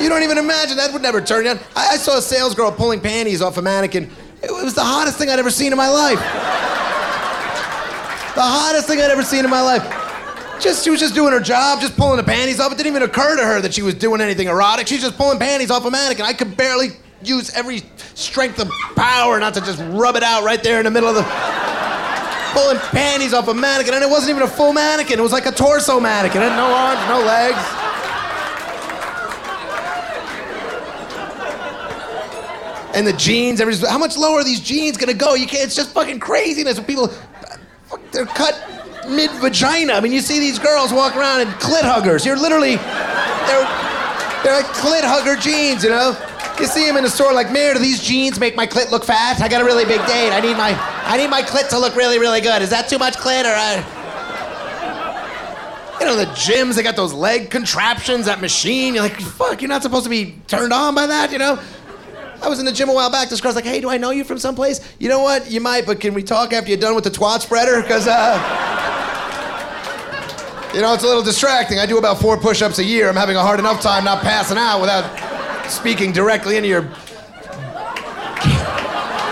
You 0.00 0.08
don't 0.08 0.22
even 0.22 0.38
imagine 0.38 0.78
that 0.78 0.92
would 0.94 1.02
never 1.02 1.20
turn 1.20 1.44
you. 1.44 1.52
I, 1.76 1.88
I 1.92 1.96
saw 1.98 2.16
a 2.16 2.22
sales 2.22 2.54
girl 2.54 2.72
pulling 2.72 3.00
panties 3.00 3.42
off 3.42 3.58
a 3.58 3.62
mannequin. 3.62 4.10
It 4.42 4.50
was 4.50 4.74
the 4.74 4.82
hottest 4.82 5.18
thing 5.18 5.28
I'd 5.28 5.38
ever 5.38 5.50
seen 5.50 5.72
in 5.72 5.76
my 5.76 5.88
life. 5.88 6.43
The 8.34 8.42
hottest 8.42 8.88
thing 8.88 9.00
I'd 9.00 9.10
ever 9.10 9.22
seen 9.22 9.44
in 9.44 9.50
my 9.50 9.60
life. 9.60 9.82
Just 10.60 10.82
she 10.84 10.90
was 10.90 10.98
just 10.98 11.14
doing 11.14 11.32
her 11.32 11.40
job, 11.40 11.80
just 11.80 11.96
pulling 11.96 12.16
the 12.16 12.24
panties 12.24 12.58
off. 12.58 12.72
It 12.72 12.76
didn't 12.76 12.88
even 12.88 13.02
occur 13.02 13.36
to 13.36 13.44
her 13.44 13.60
that 13.60 13.72
she 13.74 13.82
was 13.82 13.94
doing 13.94 14.20
anything 14.20 14.48
erotic. 14.48 14.86
She's 14.86 15.02
just 15.02 15.16
pulling 15.16 15.38
panties 15.38 15.70
off 15.70 15.84
a 15.84 15.90
mannequin. 15.90 16.26
I 16.26 16.32
could 16.32 16.56
barely 16.56 16.88
use 17.22 17.50
every 17.54 17.82
strength 18.14 18.58
of 18.58 18.68
power 18.96 19.38
not 19.38 19.54
to 19.54 19.60
just 19.60 19.80
rub 19.90 20.16
it 20.16 20.22
out 20.22 20.44
right 20.44 20.62
there 20.62 20.78
in 20.78 20.84
the 20.84 20.90
middle 20.90 21.08
of 21.08 21.14
the 21.14 21.22
pulling 22.54 22.78
panties 22.90 23.34
off 23.34 23.48
a 23.48 23.54
mannequin, 23.54 23.94
and 23.94 24.02
it 24.02 24.10
wasn't 24.10 24.30
even 24.30 24.42
a 24.42 24.48
full 24.48 24.72
mannequin. 24.72 25.18
It 25.18 25.22
was 25.22 25.32
like 25.32 25.46
a 25.46 25.52
torso 25.52 26.00
mannequin. 26.00 26.42
It 26.42 26.50
had 26.50 26.56
no 26.56 26.72
arms, 26.74 27.08
no 27.08 27.20
legs. 27.26 27.58
And 32.94 33.04
the 33.04 33.12
jeans, 33.12 33.60
how 33.82 33.98
much 33.98 34.16
lower 34.16 34.38
are 34.38 34.44
these 34.44 34.60
jeans 34.60 34.96
gonna 34.96 35.14
go? 35.14 35.34
You 35.34 35.48
can't, 35.48 35.64
it's 35.64 35.74
just 35.74 35.90
fucking 35.90 36.20
craziness 36.20 36.78
people, 36.78 37.12
they're 38.14 38.26
cut 38.26 38.54
mid 39.08 39.30
vagina. 39.32 39.92
I 39.92 40.00
mean, 40.00 40.12
you 40.12 40.20
see 40.20 40.38
these 40.38 40.58
girls 40.58 40.92
walk 40.92 41.16
around 41.16 41.42
in 41.42 41.48
clit 41.58 41.82
huggers. 41.82 42.24
You're 42.24 42.38
literally, 42.38 42.76
they're, 42.76 43.66
they're 44.42 44.56
like 44.62 44.72
clit 44.72 45.02
hugger 45.02 45.36
jeans, 45.36 45.84
you 45.84 45.90
know? 45.90 46.16
You 46.58 46.66
see 46.66 46.86
them 46.86 46.96
in 46.96 47.02
the 47.02 47.10
store 47.10 47.32
like, 47.32 47.50
Mayor, 47.50 47.74
do 47.74 47.80
these 47.80 48.00
jeans 48.00 48.38
make 48.38 48.54
my 48.54 48.66
clit 48.66 48.90
look 48.92 49.04
fat? 49.04 49.40
I 49.40 49.48
got 49.48 49.60
a 49.60 49.64
really 49.64 49.84
big 49.84 50.00
date. 50.06 50.30
I 50.30 50.40
need 50.40 50.56
my, 50.56 50.72
I 51.04 51.16
need 51.16 51.28
my 51.28 51.42
clit 51.42 51.68
to 51.70 51.78
look 51.78 51.96
really, 51.96 52.18
really 52.18 52.40
good. 52.40 52.62
Is 52.62 52.70
that 52.70 52.88
too 52.88 52.98
much 52.98 53.16
clit 53.16 53.44
or? 53.44 53.52
I... 53.52 53.84
You 56.00 56.06
know, 56.06 56.16
the 56.16 56.26
gyms, 56.26 56.74
they 56.76 56.82
got 56.82 56.96
those 56.96 57.12
leg 57.12 57.50
contraptions, 57.50 58.26
that 58.26 58.40
machine. 58.40 58.94
You're 58.94 59.04
like, 59.04 59.20
fuck, 59.20 59.62
you're 59.62 59.68
not 59.68 59.82
supposed 59.82 60.04
to 60.04 60.10
be 60.10 60.34
turned 60.46 60.72
on 60.72 60.94
by 60.94 61.06
that, 61.06 61.32
you 61.32 61.38
know? 61.38 61.58
I 62.42 62.48
was 62.48 62.58
in 62.58 62.66
the 62.66 62.72
gym 62.72 62.88
a 62.88 62.92
while 62.92 63.10
back. 63.10 63.28
This 63.28 63.40
girl's 63.40 63.54
like, 63.54 63.64
"Hey, 63.64 63.80
do 63.80 63.88
I 63.88 63.96
know 63.96 64.10
you 64.10 64.24
from 64.24 64.38
someplace?" 64.38 64.80
You 64.98 65.08
know 65.08 65.20
what? 65.20 65.50
You 65.50 65.60
might, 65.60 65.86
but 65.86 66.00
can 66.00 66.14
we 66.14 66.22
talk 66.22 66.52
after 66.52 66.68
you're 66.70 66.78
done 66.78 66.94
with 66.94 67.04
the 67.04 67.10
twat 67.10 67.40
spreader? 67.40 67.80
Because 67.80 68.06
uh, 68.06 68.34
you 70.74 70.80
know 70.80 70.92
it's 70.94 71.04
a 71.04 71.06
little 71.06 71.22
distracting. 71.22 71.78
I 71.78 71.86
do 71.86 71.98
about 71.98 72.20
four 72.20 72.36
push-ups 72.36 72.78
a 72.78 72.84
year. 72.84 73.08
I'm 73.08 73.16
having 73.16 73.36
a 73.36 73.42
hard 73.42 73.58
enough 73.60 73.80
time 73.80 74.04
not 74.04 74.22
passing 74.22 74.58
out 74.58 74.80
without 74.80 75.04
speaking 75.70 76.12
directly 76.12 76.56
into 76.56 76.68
your 76.68 76.82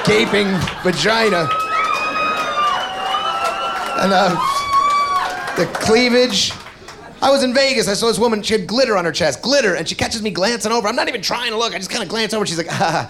gaping 0.04 0.48
vagina. 0.82 1.48
And 4.00 4.12
uh, 4.12 4.34
the 5.56 5.66
cleavage. 5.74 6.52
I 7.22 7.30
was 7.30 7.44
in 7.44 7.54
Vegas. 7.54 7.86
I 7.86 7.94
saw 7.94 8.08
this 8.08 8.18
woman. 8.18 8.42
She 8.42 8.52
had 8.52 8.66
glitter 8.66 8.96
on 8.96 9.04
her 9.04 9.12
chest, 9.12 9.42
glitter, 9.42 9.76
and 9.76 9.88
she 9.88 9.94
catches 9.94 10.20
me 10.22 10.30
glancing 10.30 10.72
over. 10.72 10.88
I'm 10.88 10.96
not 10.96 11.08
even 11.08 11.22
trying 11.22 11.52
to 11.52 11.56
look. 11.56 11.72
I 11.72 11.78
just 11.78 11.88
kind 11.88 12.02
of 12.02 12.08
glance 12.08 12.34
over. 12.34 12.44
She's 12.44 12.58
like, 12.58 12.66
ah. 12.70 13.08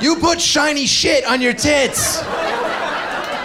you 0.00 0.16
put 0.16 0.40
shiny 0.40 0.86
shit 0.86 1.24
on 1.26 1.40
your 1.40 1.52
tits. 1.52 2.20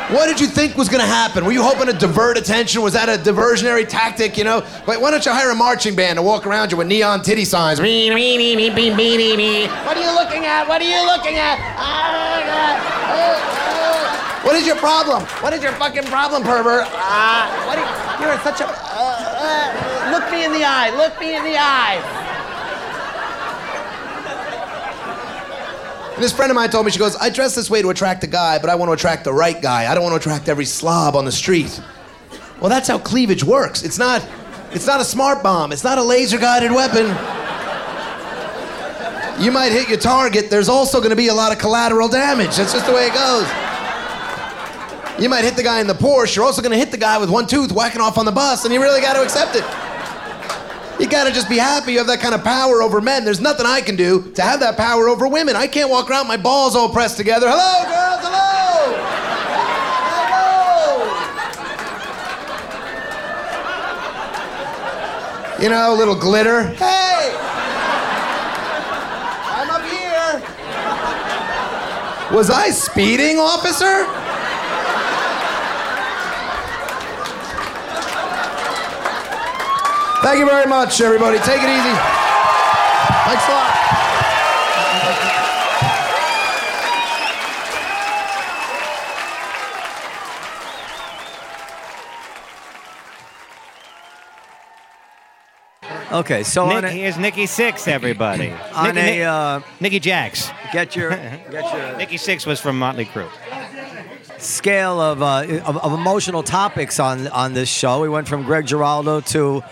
What 0.10 0.26
did 0.26 0.42
you 0.42 0.48
think 0.48 0.76
was 0.76 0.90
to 0.90 1.00
happen? 1.00 1.46
Were 1.46 1.52
you 1.52 1.62
hoping 1.62 1.86
to 1.86 1.94
divert 1.94 2.36
attention? 2.36 2.82
Was 2.82 2.94
that 2.94 3.10
a 3.10 3.22
diversionary 3.22 3.88
tactic? 3.88 4.36
You 4.36 4.44
know, 4.44 4.66
Wait, 4.88 5.00
why 5.00 5.12
don't 5.12 5.24
you 5.24 5.32
hire 5.32 5.52
a 5.52 5.56
marching 5.56 5.96
band 5.96 6.18
to 6.18 6.24
walk 6.24 6.48
around 6.48 6.72
you 6.72 6.78
with 6.78 6.88
neon 6.88 7.22
titty 7.22 7.46
signs? 7.46 7.80
What 9.86 9.98
are 9.98 10.02
you 10.02 10.12
looking 10.16 10.48
at? 10.48 10.68
What 10.68 10.82
are 10.82 10.90
you 10.90 11.06
looking 11.06 11.38
at? 11.38 11.60
Ah, 11.78 12.10
ah, 12.48 12.96
ah. 13.06 13.89
What 14.44 14.56
is 14.56 14.66
your 14.66 14.78
problem? 14.78 15.24
What 15.42 15.54
is 15.54 15.62
your 15.62 15.74
fucking 15.74 16.06
problem, 16.06 16.44
pervert? 16.44 16.86
Ah, 16.88 17.52
what 17.68 17.78
are 17.78 17.84
you, 17.84 18.26
you're 18.26 18.40
such 18.44 18.62
a. 18.62 18.68
Uh, 18.68 18.72
uh, 18.72 20.12
look 20.12 20.32
me 20.32 20.46
in 20.46 20.54
the 20.54 20.64
eye. 20.64 20.90
Look 20.96 21.20
me 21.20 21.36
in 21.36 21.44
the 21.44 21.58
eye. 21.58 22.00
And 26.16 26.24
this 26.24 26.32
friend 26.34 26.52
of 26.52 26.56
mine 26.56 26.70
told 26.70 26.86
me, 26.86 26.92
she 26.92 27.00
goes, 27.00 27.16
I 27.18 27.30
dress 27.30 27.56
this 27.56 27.70
way 27.70 27.82
to 27.82 27.90
attract 27.90 28.24
a 28.24 28.28
guy, 28.28 28.60
but 28.60 28.70
I 28.70 28.76
want 28.76 28.90
to 28.90 28.94
attract 28.94 29.24
the 29.24 29.34
right 29.34 29.62
guy. 29.62 29.90
I 29.90 29.94
don't 29.94 30.04
want 30.04 30.22
to 30.22 30.30
attract 30.30 30.50
every 30.50 30.66
slob 30.66 31.16
on 31.16 31.26
the 31.26 31.32
street. 31.32 31.82
Well, 32.60 32.70
that's 32.70 32.88
how 32.88 32.98
cleavage 33.00 33.44
works. 33.44 33.84
It's 33.84 33.98
not, 33.98 34.28
it's 34.72 34.88
not 34.88 35.00
a 35.00 35.06
smart 35.06 35.44
bomb. 35.44 35.72
It's 35.72 35.84
not 35.84 35.98
a 35.98 36.04
laser 36.04 36.38
guided 36.38 36.72
weapon. 36.72 37.08
You 39.42 39.52
might 39.52 39.72
hit 39.72 39.88
your 39.88 39.98
target. 39.98 40.50
There's 40.50 40.68
also 40.68 41.00
going 41.00 41.12
to 41.12 41.16
be 41.16 41.28
a 41.28 41.34
lot 41.34 41.54
of 41.54 41.60
collateral 41.60 42.10
damage. 42.10 42.58
That's 42.58 42.74
just 42.74 42.86
the 42.86 42.94
way 42.94 43.08
it 43.08 43.14
goes. 43.14 43.69
You 45.20 45.28
might 45.28 45.44
hit 45.44 45.58
the 45.58 45.64
guy 45.64 45.82
in 45.82 45.88
the 45.88 45.94
Porsche. 45.94 46.38
You're 46.38 46.46
also 46.46 46.62
to 46.62 46.74
hit 46.78 46.92
the 46.92 46.98
guy 46.98 47.18
with 47.18 47.30
one 47.30 47.46
tooth 47.46 47.74
whacking 47.74 48.00
off 48.00 48.18
on 48.18 48.24
the 48.26 48.32
bus, 48.32 48.64
and 48.64 48.74
you 48.74 48.82
really 48.82 49.02
got 49.02 49.16
to 49.16 49.22
accept 49.22 49.54
it. 49.54 49.66
You 50.98 51.10
got 51.10 51.26
to 51.26 51.32
just 51.34 51.50
be 51.50 51.58
happy 51.58 51.92
you 51.94 51.98
have 51.98 52.08
that 52.08 52.22
kind 52.22 52.34
of 52.34 52.44
power 52.44 52.82
over 52.82 53.02
men. 53.02 53.26
There's 53.26 53.42
nothing 53.42 53.66
I 53.66 53.82
can 53.82 53.98
do 53.98 54.32
to 54.34 54.42
have 54.42 54.62
that 54.62 54.78
power 54.78 55.10
over 55.10 55.28
women. 55.28 55.58
I 55.58 55.68
can't 55.68 55.90
walk 55.90 56.10
around 56.10 56.28
my 56.28 56.38
balls 56.38 56.76
all 56.76 56.90
pressed 56.90 57.18
together. 57.18 57.48
Hello, 57.50 57.84
girls. 57.84 58.22
Hello. 58.22 58.96
Hello. 65.50 65.64
You 65.64 65.70
know, 65.70 65.94
a 65.94 65.98
little 65.98 66.16
glitter. 66.16 66.64
Hey. 66.64 67.36
I'm 69.52 69.70
up 69.70 69.84
here. 69.84 70.42
Was 72.36 72.50
I 72.50 72.70
speeding, 72.70 73.38
officer? 73.38 74.19
Thank 80.22 80.40
you 80.40 80.46
very 80.46 80.66
much, 80.68 81.00
everybody. 81.02 81.38
Take 81.40 81.62
it 81.64 81.70
easy. 81.70 81.96
Thanks 83.26 83.48
a 83.48 83.52
lot. 83.52 83.76
Okay, 96.12 96.44
so 96.44 96.66
on 96.66 96.82
Nick, 96.82 96.84
a, 96.86 96.90
here's 96.90 97.18
Nikki 97.18 97.46
Sixx, 97.46 97.88
everybody. 97.88 98.52
on 98.74 98.96
Nick- 98.96 99.04
a 99.04 99.06
Nick- 99.12 99.22
uh, 99.28 99.60
Nikki 99.80 100.00
Jax. 100.00 100.50
get 100.74 100.96
your 100.96 101.10
get 101.52 101.74
your 101.74 101.98
Nikki 101.98 102.18
Sixx 102.18 102.46
was 102.48 102.60
from 102.60 102.78
Motley 102.80 103.06
Crue. 103.06 103.30
scale 104.40 105.00
of, 105.00 105.22
uh, 105.22 105.46
of 105.66 105.78
of 105.78 105.94
emotional 105.94 106.42
topics 106.44 107.00
on 107.00 107.28
on 107.28 107.54
this 107.54 107.70
show. 107.70 108.02
We 108.02 108.10
went 108.10 108.28
from 108.28 108.44
Greg 108.44 108.66
Giraldo 108.66 109.22
to 109.22 109.64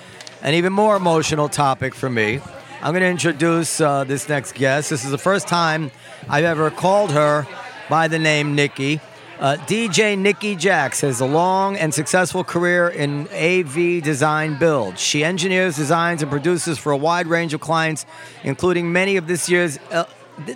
an 0.48 0.54
even 0.54 0.72
more 0.72 0.96
emotional 0.96 1.50
topic 1.50 1.94
for 1.94 2.10
me. 2.10 2.40
I'm 2.82 2.94
going 2.94 3.02
to 3.02 3.10
introduce 3.10 3.82
uh, 3.82 4.06
this 4.06 4.30
next 4.30 4.56
guest. 4.56 4.90
This 4.90 5.04
is 5.04 5.12
the 5.12 5.18
first 5.18 5.46
time 5.46 5.92
I've 6.30 6.46
ever 6.46 6.72
called 6.72 7.12
her 7.12 7.46
by 7.90 8.08
the 8.08 8.18
name 8.18 8.56
Nikki. 8.56 9.02
Uh, 9.42 9.58
DJ 9.68 10.18
Nikki 10.18 10.56
Jax 10.56 11.02
has 11.02 11.20
a 11.20 11.26
long 11.26 11.76
and 11.76 11.94
successful 11.94 12.46
career 12.46 12.88
in 12.88 13.28
AV 13.28 14.02
design 14.02 14.58
build. 14.58 14.98
She 14.98 15.22
engineers, 15.22 15.76
designs, 15.76 16.22
and 16.22 16.32
produces 16.32 16.78
for 16.78 16.94
a 16.94 16.98
wide 16.98 17.28
range 17.28 17.54
of 17.54 17.60
clients, 17.60 18.06
including 18.46 18.94
many 18.94 19.18
of 19.18 19.28
this 19.28 19.50
year's. 19.50 19.78
Uh, 19.92 20.06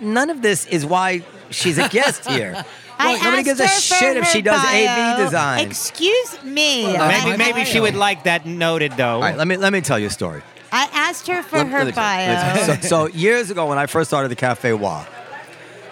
none 0.00 0.30
of 0.30 0.40
this 0.40 0.64
is 0.68 0.86
why 0.86 1.22
she's 1.50 1.76
a 1.76 1.90
guest 1.90 2.26
here. 2.30 2.64
I 3.02 3.12
nobody 3.14 3.36
asked 3.38 3.44
gives 3.44 3.60
a 3.60 3.62
her 3.64 3.68
for 3.68 3.94
shit 3.94 4.16
if 4.16 4.26
she 4.28 4.42
does 4.42 4.62
bio. 4.62 4.86
AV 4.86 5.18
design. 5.24 5.66
Excuse 5.66 6.42
me. 6.44 6.96
Maybe 6.96 7.36
maybe 7.36 7.64
she 7.64 7.80
would 7.80 7.94
like 7.96 8.24
that 8.24 8.46
noted 8.46 8.92
though. 8.96 9.14
All 9.16 9.20
right, 9.22 9.36
let 9.36 9.46
me 9.46 9.56
let 9.56 9.72
me 9.72 9.80
tell 9.80 9.98
you 9.98 10.06
a 10.08 10.10
story. 10.10 10.42
I 10.70 10.88
asked 10.92 11.26
her 11.26 11.42
for 11.42 11.58
Let- 11.58 11.68
her 11.68 11.78
let 11.84 11.86
me 11.88 11.92
tell 11.92 12.20
you- 12.20 12.54
bio. 12.66 12.76
So, 12.80 12.88
so 12.88 13.06
years 13.08 13.50
ago, 13.50 13.66
when 13.66 13.78
I 13.78 13.86
first 13.86 14.08
started 14.08 14.30
the 14.30 14.36
Cafe 14.36 14.72
Wha, 14.72 15.04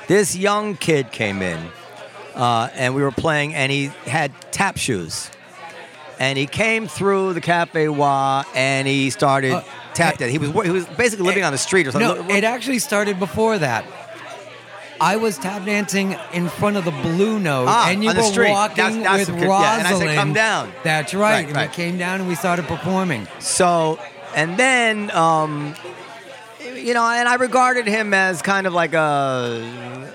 this 0.07 0.35
young 0.35 0.75
kid 0.77 1.13
came 1.13 1.43
in, 1.43 1.59
uh, 2.35 2.69
and 2.75 2.95
we 2.95 3.03
were 3.03 3.11
playing, 3.13 3.55
and 3.55 3.71
he 3.71 3.87
had 4.07 4.33
tap 4.53 4.79
shoes, 4.79 5.31
and 6.19 6.39
he 6.39 6.47
came 6.47 6.89
through 6.89 7.35
the 7.35 7.41
Cafe 7.43 7.89
Wha, 7.89 8.45
and 8.55 8.89
he 8.89 9.11
started 9.11 9.53
Uh, 9.53 9.63
tap 9.93 10.17
dancing. 10.19 10.41
He 10.41 10.47
was 10.49 10.65
he 10.67 10.71
was 10.73 10.87
basically 10.87 11.27
living 11.27 11.45
on 11.45 11.53
the 11.53 11.59
street 11.59 11.87
or 11.87 11.93
something. 11.93 12.27
No, 12.27 12.35
it 12.35 12.45
actually 12.45 12.79
started 12.79 13.19
before 13.19 13.59
that. 13.59 13.85
I 15.01 15.17
was 15.17 15.39
tap 15.39 15.65
dancing 15.65 16.17
in 16.33 16.49
front 16.49 16.77
of 16.77 16.85
the 16.85 16.91
Blue 16.91 17.39
Note, 17.41 17.67
Ah, 17.69 17.89
and 17.89 18.05
you 18.05 18.13
were 18.15 18.23
street. 18.23 18.51
walking 18.51 18.77
That's- 18.77 19.03
that's 19.03 19.31
with 19.31 19.41
the- 19.41 19.47
yeah, 19.47 19.79
and 19.79 19.87
I 19.87 19.91
said, 19.91 19.93
Rosalind. 19.95 20.19
"Come 20.19 20.33
down." 20.35 20.73
That's 20.85 21.15
right. 21.15 21.21
Right, 21.33 21.47
and 21.47 21.57
right. 21.57 21.71
we 21.71 21.75
came 21.75 21.97
down 21.99 22.21
and 22.21 22.29
we 22.29 22.35
started 22.35 22.67
performing. 22.69 23.27
So, 23.39 23.99
and 24.35 24.57
then, 24.59 25.11
um, 25.13 25.75
you 26.75 26.93
know, 26.95 27.05
and 27.09 27.29
I 27.29 27.35
regarded 27.37 27.87
him 27.87 28.13
as 28.15 28.43
kind 28.43 28.67
of 28.67 28.73
like 28.75 28.93
a 28.93 30.09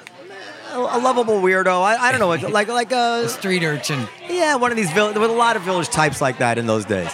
a 0.73 0.99
lovable 0.99 1.41
weirdo. 1.41 1.81
I, 1.83 1.95
I 1.97 2.11
don't 2.11 2.19
know, 2.19 2.27
like 2.49 2.67
like 2.67 2.91
a 2.91 3.21
A 3.25 3.29
street 3.29 3.63
urchin. 3.63 4.07
Yeah, 4.29 4.55
one 4.55 4.71
of 4.71 4.77
these 4.77 4.91
vill- 4.91 5.11
there 5.13 5.21
were 5.21 5.27
a 5.27 5.31
lot 5.31 5.55
of 5.55 5.61
village 5.63 5.89
types 5.89 6.21
like 6.21 6.37
that 6.39 6.57
in 6.57 6.67
those 6.67 6.85
days. 6.85 7.09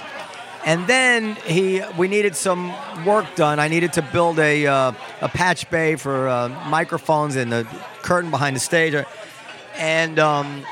And 0.63 0.87
then 0.87 1.35
he, 1.45 1.81
we 1.97 2.07
needed 2.07 2.35
some 2.35 2.71
work 3.05 3.35
done. 3.35 3.59
I 3.59 3.67
needed 3.67 3.93
to 3.93 4.01
build 4.01 4.37
a 4.39 4.67
uh, 4.67 4.91
a 5.21 5.29
patch 5.29 5.69
bay 5.69 5.95
for 5.95 6.27
uh, 6.27 6.49
microphones 6.67 7.35
and 7.35 7.51
the 7.51 7.63
curtain 8.03 8.29
behind 8.29 8.55
the 8.55 8.59
stage. 8.59 8.93
And 9.75 10.19
um, 10.19 10.63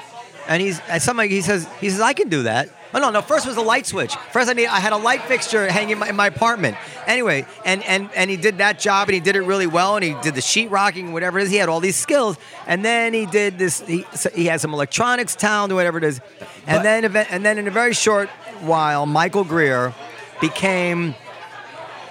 and 0.48 0.62
he's 0.62 0.80
and 0.90 1.02
somebody 1.02 1.30
he 1.30 1.42
says 1.42 1.68
he 1.80 1.90
says 1.90 2.02
I 2.02 2.14
can 2.14 2.30
do 2.30 2.44
that. 2.44 2.70
Oh 2.92 3.00
no 3.00 3.12
no! 3.12 3.22
First 3.22 3.46
was 3.46 3.56
a 3.58 3.62
light 3.62 3.86
switch. 3.86 4.16
First 4.32 4.50
I 4.50 4.54
need 4.54 4.66
I 4.66 4.80
had 4.80 4.94
a 4.94 4.98
light 4.98 5.22
fixture 5.24 5.72
hanging 5.72 5.92
in 5.92 6.00
my, 6.00 6.10
in 6.10 6.16
my 6.16 6.28
apartment. 6.28 6.76
Anyway, 7.06 7.46
and 7.64 7.84
and 7.84 8.10
and 8.16 8.32
he 8.32 8.38
did 8.38 8.58
that 8.58 8.80
job 8.80 9.08
and 9.08 9.14
he 9.14 9.20
did 9.20 9.36
it 9.36 9.42
really 9.42 9.68
well 9.68 9.96
and 9.96 10.04
he 10.04 10.16
did 10.24 10.34
the 10.34 10.42
sheet 10.42 10.72
rocking 10.72 11.14
whatever 11.14 11.38
it 11.40 11.44
is. 11.44 11.52
He 11.52 11.58
had 11.58 11.70
all 11.70 11.80
these 11.80 11.96
skills. 11.96 12.38
And 12.66 12.84
then 12.84 13.14
he 13.14 13.28
did 13.28 13.60
this. 13.60 13.82
He 13.82 14.06
so 14.16 14.32
he 14.32 14.46
had 14.46 14.60
some 14.60 14.74
electronics 14.74 15.36
talent 15.36 15.72
or 15.72 15.76
whatever 15.76 16.00
it 16.00 16.04
is. 16.04 16.20
And 16.66 16.78
But- 16.80 16.84
then 16.84 17.28
and 17.30 17.46
then 17.46 17.58
in 17.60 17.68
a 17.68 17.72
very 17.72 17.94
short 17.94 18.30
while, 18.62 19.06
Michael 19.06 19.44
Greer 19.44 19.94
became 20.42 21.16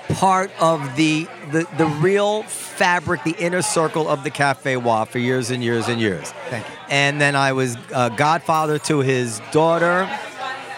part 0.09 0.51
of 0.59 0.97
the, 0.97 1.29
the 1.51 1.67
the 1.77 1.87
real 1.87 2.43
fabric, 2.45 3.25
the 3.25 3.37
inner 3.39 3.63
circle 3.63 4.09
of 4.09 4.25
the 4.25 4.31
Cafe 4.31 4.77
Wha 4.77 5.05
for 5.05 5.19
years 5.19 5.51
and 5.51 5.63
years 5.63 5.89
and 5.89 6.01
years. 6.01 6.33
Thank 6.49 6.67
you. 6.67 6.75
And 6.89 7.21
then 7.21 7.37
I 7.37 7.53
was 7.53 7.77
uh, 7.93 8.09
godfather 8.11 8.79
to 8.81 9.01
his 9.01 9.41
daughter. 9.53 10.09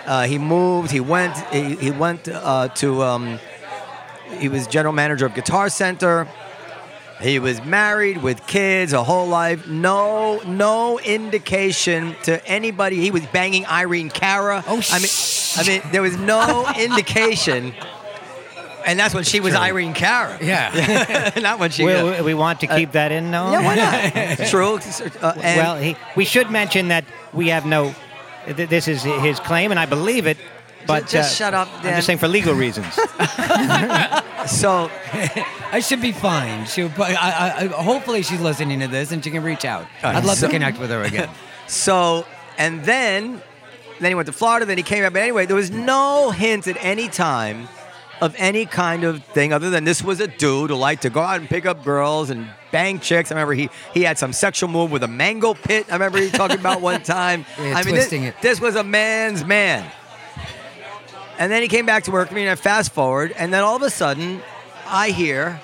Uh, 0.06 0.24
he 0.26 0.38
moved. 0.38 0.90
He 0.90 1.00
went. 1.00 1.36
He, 1.52 1.76
he 1.76 1.90
went 1.90 2.28
uh, 2.28 2.68
to. 2.68 3.02
Um, 3.02 3.38
he 4.38 4.48
was 4.48 4.66
general 4.66 4.92
manager 4.92 5.26
of 5.26 5.34
Guitar 5.34 5.68
Center. 5.68 6.26
He 7.20 7.38
was 7.38 7.62
married 7.64 8.22
with 8.22 8.46
kids, 8.46 8.92
a 8.92 9.04
whole 9.04 9.26
life. 9.28 9.66
No, 9.68 10.38
no 10.46 10.98
indication 10.98 12.16
to 12.22 12.44
anybody. 12.46 12.96
He 12.96 13.10
was 13.10 13.26
banging 13.26 13.66
Irene 13.66 14.08
Cara. 14.10 14.64
Oh, 14.66 14.80
I 14.90 14.98
mean, 14.98 15.08
I 15.56 15.64
mean, 15.66 15.82
there 15.92 16.02
was 16.02 16.16
no 16.16 16.66
indication. 16.78 17.74
And 18.86 18.98
that's 18.98 19.14
when 19.14 19.24
she 19.24 19.40
was 19.40 19.54
Irene 19.54 19.92
Cara. 19.92 20.38
Yeah. 20.40 21.32
not 21.42 21.58
when 21.58 21.70
she. 21.70 21.84
We, 21.84 21.92
uh, 21.92 22.16
we- 22.18 22.22
we 22.22 22.34
want 22.34 22.60
to 22.60 22.66
keep 22.66 22.92
that 22.92 23.12
in, 23.12 23.30
no? 23.30 23.52
yeah, 23.52 23.62
why 23.64 23.74
not? 24.36 24.48
True. 24.48 24.78
Uh, 25.20 25.32
and- 25.36 25.58
well, 25.58 25.76
he, 25.76 25.96
we 26.16 26.24
should 26.24 26.50
mention 26.50 26.88
that 26.88 27.04
we 27.34 27.48
have 27.48 27.66
no. 27.66 27.94
th- 28.46 28.70
This 28.70 28.88
is 28.88 29.02
his 29.02 29.38
claim, 29.40 29.70
and 29.70 29.78
I 29.78 29.84
believe 29.84 30.26
it. 30.26 30.38
But 30.86 31.06
just 31.06 31.32
uh, 31.40 31.44
shut 31.44 31.54
up, 31.54 31.68
I'm 31.78 31.94
just 31.94 32.06
saying 32.06 32.18
for 32.18 32.28
legal 32.28 32.54
reasons. 32.54 32.98
So 34.46 34.90
I 35.72 35.80
should 35.80 36.00
be 36.00 36.12
fine. 36.12 36.66
She, 36.66 36.82
I, 36.84 37.54
I, 37.58 37.66
hopefully, 37.66 38.22
she's 38.22 38.40
listening 38.40 38.80
to 38.80 38.88
this 38.88 39.12
and 39.12 39.22
she 39.22 39.30
can 39.30 39.42
reach 39.42 39.64
out. 39.64 39.86
Right, 40.02 40.16
I'd 40.16 40.24
love 40.24 40.38
so- 40.38 40.46
to 40.46 40.52
connect 40.52 40.78
with 40.78 40.90
her 40.90 41.02
again. 41.02 41.28
So, 41.66 42.26
and 42.58 42.82
then, 42.82 43.40
then 44.00 44.10
he 44.10 44.16
went 44.16 44.26
to 44.26 44.32
Florida. 44.32 44.66
Then 44.66 44.76
he 44.76 44.82
came 44.82 45.04
back. 45.04 45.12
But 45.12 45.22
anyway, 45.22 45.46
there 45.46 45.54
was 45.54 45.70
no 45.70 46.32
hint 46.32 46.66
at 46.66 46.76
any 46.80 47.06
time 47.08 47.68
of 48.20 48.34
any 48.38 48.66
kind 48.66 49.04
of 49.04 49.22
thing 49.26 49.52
other 49.52 49.70
than 49.70 49.84
this 49.84 50.02
was 50.02 50.18
a 50.18 50.26
dude 50.26 50.70
who 50.70 50.76
liked 50.76 51.02
to 51.02 51.10
go 51.10 51.20
out 51.20 51.38
and 51.38 51.48
pick 51.48 51.66
up 51.66 51.84
girls 51.84 52.28
and 52.28 52.50
bang 52.72 52.98
chicks. 52.98 53.30
I 53.30 53.36
remember 53.36 53.52
he 53.54 53.70
he 53.94 54.02
had 54.02 54.18
some 54.18 54.32
sexual 54.32 54.68
move 54.68 54.90
with 54.90 55.04
a 55.04 55.08
mango 55.08 55.54
pit. 55.54 55.86
I 55.90 55.92
remember 55.92 56.18
he 56.18 56.28
talking 56.28 56.58
about 56.58 56.80
one 56.80 57.04
time. 57.04 57.46
Yeah, 57.56 57.74
I 57.76 57.84
mean, 57.84 57.94
this, 57.94 58.12
it. 58.12 58.34
this 58.42 58.60
was 58.60 58.74
a 58.74 58.82
man's 58.82 59.44
man. 59.44 59.88
And 61.40 61.50
then 61.50 61.62
he 61.62 61.68
came 61.68 61.86
back 61.86 62.04
to 62.04 62.10
work 62.10 62.28
for 62.28 62.34
me, 62.34 62.42
and 62.42 62.50
I 62.50 62.54
fast 62.54 62.92
forward, 62.92 63.32
and 63.36 63.52
then 63.52 63.62
all 63.64 63.74
of 63.74 63.82
a 63.82 63.88
sudden, 63.90 64.42
I 64.86 65.08
hear 65.10 65.58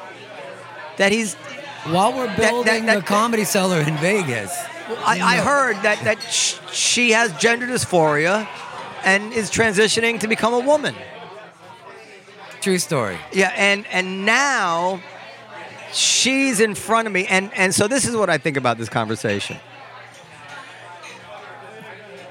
that 0.96 1.12
he's 1.12 1.34
While 1.84 2.14
we're 2.14 2.26
that- 2.26 2.38
building 2.38 2.86
that- 2.86 2.96
the 2.96 3.02
comedy 3.02 3.44
cellar 3.44 3.80
in 3.80 3.96
Vegas, 3.98 4.50
I, 5.04 5.20
I 5.20 5.36
heard 5.36 5.76
that 5.82 6.02
that 6.04 6.22
sh- 6.22 6.54
she 6.72 7.10
has 7.12 7.30
gender 7.38 7.66
dysphoria 7.66 8.48
and 9.04 9.32
is 9.32 9.50
transitioning 9.50 10.18
to 10.20 10.28
become 10.28 10.54
a 10.54 10.60
woman. 10.60 10.94
true 12.62 12.78
story. 12.78 13.18
Yeah, 13.32 13.52
and 13.54 13.84
and 13.92 14.24
now 14.26 15.00
she's 15.92 16.58
in 16.60 16.74
front 16.74 17.06
of 17.06 17.12
me, 17.12 17.26
and 17.26 17.50
and 17.54 17.72
so 17.74 17.86
this 17.86 18.04
is 18.08 18.16
what 18.16 18.30
I 18.30 18.38
think 18.38 18.56
about 18.56 18.78
this 18.78 18.88
conversation. 18.88 19.58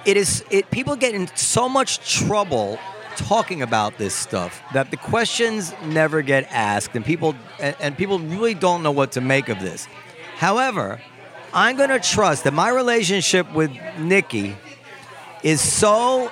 It 0.05 0.17
is 0.17 0.43
it 0.49 0.69
people 0.71 0.95
get 0.95 1.13
in 1.13 1.27
so 1.35 1.69
much 1.69 2.17
trouble 2.19 2.79
talking 3.15 3.61
about 3.61 3.97
this 3.97 4.13
stuff 4.13 4.61
that 4.73 4.91
the 4.91 4.97
questions 4.97 5.73
never 5.83 6.21
get 6.21 6.47
asked, 6.51 6.95
and 6.95 7.05
people 7.05 7.35
and, 7.59 7.75
and 7.79 7.97
people 7.97 8.19
really 8.19 8.53
don't 8.53 8.83
know 8.83 8.91
what 8.91 9.13
to 9.13 9.21
make 9.21 9.49
of 9.49 9.59
this. 9.59 9.87
However, 10.37 11.01
I'm 11.53 11.77
going 11.77 11.89
to 11.89 11.99
trust 11.99 12.43
that 12.43 12.53
my 12.53 12.69
relationship 12.69 13.51
with 13.53 13.71
Nikki 13.97 14.57
is 15.43 15.61
so 15.61 16.31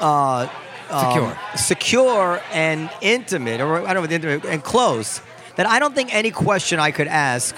uh, 0.00 0.48
um, 0.90 1.00
Secure. 1.00 1.38
secure 1.56 2.40
and 2.52 2.90
intimate, 3.00 3.60
or 3.60 3.86
I 3.86 3.94
don't 3.94 4.04
know, 4.04 4.14
intimate 4.14 4.44
and 4.44 4.62
close, 4.62 5.22
that 5.56 5.66
I 5.66 5.78
don't 5.78 5.94
think 5.94 6.14
any 6.14 6.30
question 6.30 6.78
I 6.78 6.90
could 6.90 7.08
ask 7.08 7.56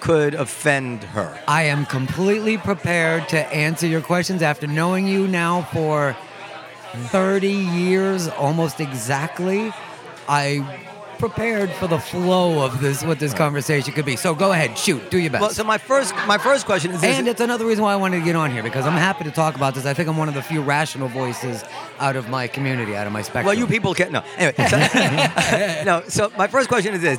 could 0.00 0.34
offend 0.34 1.04
her. 1.04 1.38
I 1.46 1.64
am 1.64 1.86
completely 1.86 2.58
prepared 2.58 3.28
to 3.28 3.38
answer 3.54 3.86
your 3.86 4.00
questions 4.00 4.42
after 4.42 4.66
knowing 4.66 5.06
you 5.06 5.28
now 5.28 5.62
for 5.72 6.16
30 6.92 7.48
years, 7.48 8.28
almost 8.28 8.80
exactly. 8.80 9.72
I 10.28 10.88
prepared 11.18 11.70
for 11.72 11.86
the 11.86 11.98
flow 11.98 12.64
of 12.64 12.80
this, 12.80 13.04
what 13.04 13.18
this 13.20 13.32
conversation 13.32 13.92
could 13.92 14.04
be. 14.04 14.16
So 14.16 14.34
go 14.34 14.50
ahead, 14.50 14.76
shoot, 14.76 15.08
do 15.10 15.18
your 15.18 15.30
best. 15.30 15.40
Well, 15.40 15.50
so 15.50 15.64
my 15.64 15.78
first 15.78 16.14
my 16.26 16.38
first 16.38 16.66
question 16.66 16.90
is, 16.90 17.02
and 17.04 17.28
it's 17.28 17.40
another 17.40 17.64
reason 17.64 17.84
why 17.84 17.92
I 17.92 17.96
wanted 17.96 18.18
to 18.18 18.24
get 18.24 18.34
on 18.34 18.50
here 18.50 18.62
because 18.62 18.86
I'm 18.86 18.92
happy 18.92 19.24
to 19.24 19.30
talk 19.30 19.54
about 19.54 19.74
this. 19.74 19.86
I 19.86 19.94
think 19.94 20.08
I'm 20.08 20.16
one 20.16 20.28
of 20.28 20.34
the 20.34 20.42
few 20.42 20.62
rational 20.62 21.08
voices 21.08 21.64
out 22.00 22.16
of 22.16 22.28
my 22.28 22.48
community, 22.48 22.96
out 22.96 23.06
of 23.06 23.12
my 23.12 23.22
spectrum. 23.22 23.46
well, 23.46 23.54
you 23.54 23.66
people 23.66 23.94
can't. 23.94 24.10
no. 24.10 24.24
Anyway, 24.36 24.66
so, 24.68 25.82
no. 25.84 26.02
So 26.08 26.32
my 26.36 26.48
first 26.48 26.68
question 26.68 26.94
is 26.94 27.02
this: 27.02 27.18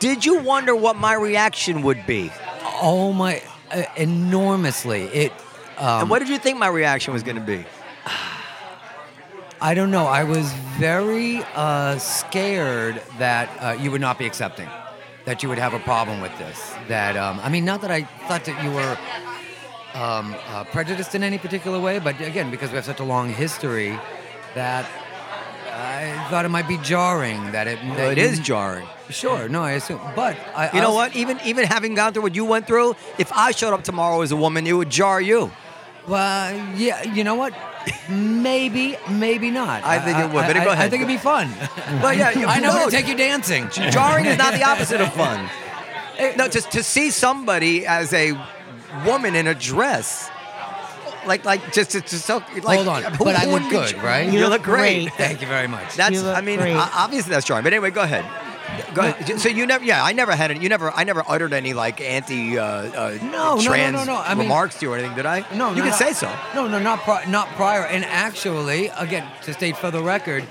Did 0.00 0.24
you 0.24 0.40
wonder 0.40 0.74
what 0.74 0.96
my 0.96 1.14
reaction 1.14 1.82
would 1.82 2.04
be? 2.06 2.32
oh 2.80 3.12
my, 3.12 3.42
uh, 3.70 3.82
enormously. 3.96 5.02
It. 5.04 5.32
Um, 5.78 6.02
and 6.02 6.10
what 6.10 6.18
did 6.18 6.28
you 6.28 6.38
think 6.38 6.58
my 6.58 6.66
reaction 6.68 7.12
was 7.12 7.22
going 7.22 7.36
to 7.36 7.42
be? 7.42 7.64
I 9.60 9.74
don't 9.74 9.90
know. 9.90 10.06
I 10.06 10.24
was 10.24 10.52
very 10.78 11.42
uh, 11.54 11.98
scared 11.98 13.02
that 13.18 13.48
uh, 13.60 13.72
you 13.72 13.90
would 13.90 14.00
not 14.00 14.18
be 14.18 14.26
accepting, 14.26 14.68
that 15.24 15.42
you 15.42 15.48
would 15.48 15.58
have 15.58 15.74
a 15.74 15.80
problem 15.80 16.20
with 16.20 16.36
this. 16.38 16.74
That 16.86 17.16
um, 17.16 17.40
I 17.42 17.48
mean, 17.48 17.64
not 17.64 17.80
that 17.82 17.90
I 17.90 18.02
thought 18.28 18.44
that 18.44 18.62
you 18.62 18.70
were 18.70 18.96
um, 19.94 20.36
uh, 20.48 20.64
prejudiced 20.64 21.14
in 21.14 21.22
any 21.24 21.38
particular 21.38 21.80
way, 21.80 21.98
but 21.98 22.20
again, 22.20 22.50
because 22.50 22.70
we 22.70 22.76
have 22.76 22.84
such 22.84 23.00
a 23.00 23.04
long 23.04 23.30
history, 23.30 23.98
that 24.54 24.86
I 25.72 26.26
thought 26.30 26.44
it 26.44 26.50
might 26.50 26.68
be 26.68 26.78
jarring. 26.78 27.50
That 27.52 27.66
it. 27.66 27.78
Well, 27.82 27.96
that 27.96 28.12
it 28.12 28.18
you- 28.18 28.24
is 28.24 28.38
jarring. 28.40 28.86
Sure. 29.10 29.48
No, 29.48 29.62
I 29.62 29.72
assume. 29.72 30.00
But 30.14 30.36
I. 30.54 30.70
You 30.74 30.82
know 30.82 30.94
what? 30.94 31.16
Even 31.16 31.40
even 31.44 31.64
having 31.64 31.94
gone 31.94 32.12
through 32.12 32.22
what 32.22 32.34
you 32.36 32.44
went 32.44 32.66
through, 32.66 32.94
if 33.18 33.32
I 33.32 33.50
showed 33.50 33.72
up 33.74 33.82
tomorrow 33.82 34.20
as 34.20 34.30
a 34.30 34.36
woman, 34.36 34.66
it 34.66 34.72
would 34.74 34.90
jar 34.90 35.20
you. 35.20 35.50
Well, 36.06 36.54
yeah. 36.76 37.02
You 37.02 37.24
know 37.24 37.34
what? 37.34 37.54
Maybe, 38.08 38.96
maybe 39.10 39.50
not. 39.50 39.84
I 39.84 39.98
think 39.98 40.18
it 40.18 40.24
would, 40.32 40.46
but 40.46 40.56
I, 40.56 40.64
go 40.64 40.70
I- 40.70 40.84
I 40.84 40.88
think 40.88 41.02
it'd 41.02 41.08
be 41.08 41.16
fun. 41.16 41.50
Well, 42.02 42.12
yeah, 42.14 42.30
you- 42.30 42.46
I 42.46 42.60
know 42.60 42.68
no. 42.68 42.78
how 42.78 42.84
to 42.86 42.90
take 42.90 43.08
you 43.08 43.16
dancing. 43.16 43.68
Jarring 43.70 44.26
is 44.26 44.36
not 44.38 44.54
the 44.54 44.62
opposite 44.70 45.00
of 45.00 45.12
fun. 45.14 45.48
Eh, 46.18 46.34
no, 46.36 46.48
just 46.48 46.70
to 46.72 46.82
see 46.82 47.10
somebody 47.10 47.86
as 47.86 48.12
a 48.12 48.32
woman 49.06 49.34
in 49.34 49.46
a 49.46 49.54
dress. 49.54 50.30
Like, 51.26 51.44
like, 51.44 51.72
just, 51.72 51.90
just, 51.92 52.06
just 52.08 52.24
so, 52.24 52.38
like, 52.62 52.76
Hold 52.76 52.88
on, 52.88 53.02
who- 53.04 53.24
but 53.24 53.36
I 53.36 53.44
look 53.46 53.68
good, 53.70 53.88
j- 53.94 54.00
right? 54.00 54.26
You, 54.26 54.32
You 54.32 54.40
look 54.40 54.50
look 54.50 54.62
great. 54.62 55.02
great. 55.08 55.12
Thank 55.14 55.40
you 55.42 55.46
very 55.46 55.66
much. 55.68 55.94
That's, 55.96 56.12
You 56.14 56.22
look 56.22 56.36
I 56.36 56.40
mean, 56.40 56.58
great. 56.58 56.76
obviously 56.76 57.30
that's 57.30 57.44
jarring. 57.46 57.64
But 57.64 57.72
anyway, 57.72 57.90
go 57.90 58.02
ahead. 58.02 58.24
Go 58.94 59.02
ahead. 59.02 59.40
So 59.40 59.48
you 59.48 59.66
never, 59.66 59.84
yeah, 59.84 60.04
I 60.04 60.12
never 60.12 60.34
had 60.34 60.50
it. 60.50 60.60
You 60.62 60.68
never, 60.68 60.90
I 60.90 61.04
never 61.04 61.22
uttered 61.26 61.52
any 61.52 61.72
like 61.74 62.00
anti, 62.00 62.58
uh, 62.58 62.64
uh, 62.64 63.18
No, 63.22 63.30
no, 63.30 63.54
no, 63.56 63.62
trans 63.62 63.94
no, 63.94 64.04
no. 64.04 64.16
I 64.16 64.34
mean- 64.34 64.44
remarks 64.44 64.78
to 64.78 64.86
you 64.86 64.92
or 64.92 64.96
anything, 64.96 65.16
did 65.16 65.26
I? 65.26 65.40
No, 65.54 65.70
you 65.70 65.76
no, 65.76 65.82
can 65.82 65.90
no. 65.90 65.96
say 65.96 66.12
so. 66.12 66.34
No, 66.54 66.66
no, 66.68 66.78
not 66.78 67.00
pri- 67.00 67.24
not 67.26 67.48
prior. 67.56 67.84
And 67.84 68.04
actually, 68.04 68.88
again, 68.88 69.26
to 69.42 69.52
state 69.52 69.76
for 69.76 69.90
the 69.90 70.02
record, 70.02 70.44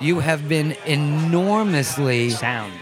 you 0.00 0.20
have 0.20 0.48
been 0.48 0.72
enormously 0.86 2.30
Sound. 2.30 2.72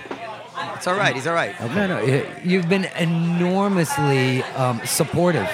It's 0.76 0.87
all 0.87 0.97
right. 0.97 1.14
He's 1.14 1.26
all 1.26 1.35
right. 1.35 1.59
No, 1.74 1.87
no, 1.87 2.01
you've 2.43 2.68
been 2.68 2.85
enormously 2.97 4.43
um, 4.55 4.80
supportive. 4.85 5.49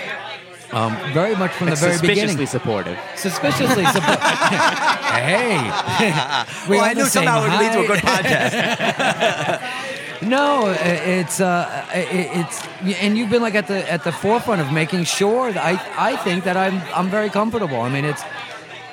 Um, 0.72 0.96
very 1.12 1.34
much 1.34 1.52
from 1.52 1.70
the 1.70 1.76
very 1.76 1.98
beginning. 1.98 2.36
Suspiciously 2.36 2.46
supportive. 2.46 2.98
Suspiciously 3.16 3.84
supportive. 3.86 4.20
hey, 4.22 5.56
we 6.68 6.76
well, 6.76 6.84
I 6.84 6.92
knew 6.94 7.06
somehow 7.06 7.44
it 7.44 7.50
would 7.50 7.58
lead 7.58 7.72
to 7.72 7.80
a 7.80 7.86
good 7.86 7.98
podcast. 7.98 9.86
No, 10.22 10.68
it's 10.68 11.40
uh, 11.40 11.86
it's 11.94 12.62
and 13.00 13.16
you've 13.16 13.30
been 13.30 13.40
like 13.40 13.54
at 13.54 13.68
the 13.68 13.90
at 13.90 14.04
the 14.04 14.12
forefront 14.12 14.60
of 14.60 14.70
making 14.70 15.04
sure 15.04 15.50
that 15.50 15.64
I 15.64 16.12
I 16.12 16.16
think 16.16 16.44
that 16.44 16.58
I'm 16.58 16.78
I'm 16.94 17.08
very 17.08 17.30
comfortable. 17.30 17.80
I 17.80 17.88
mean, 17.88 18.04
it's 18.04 18.22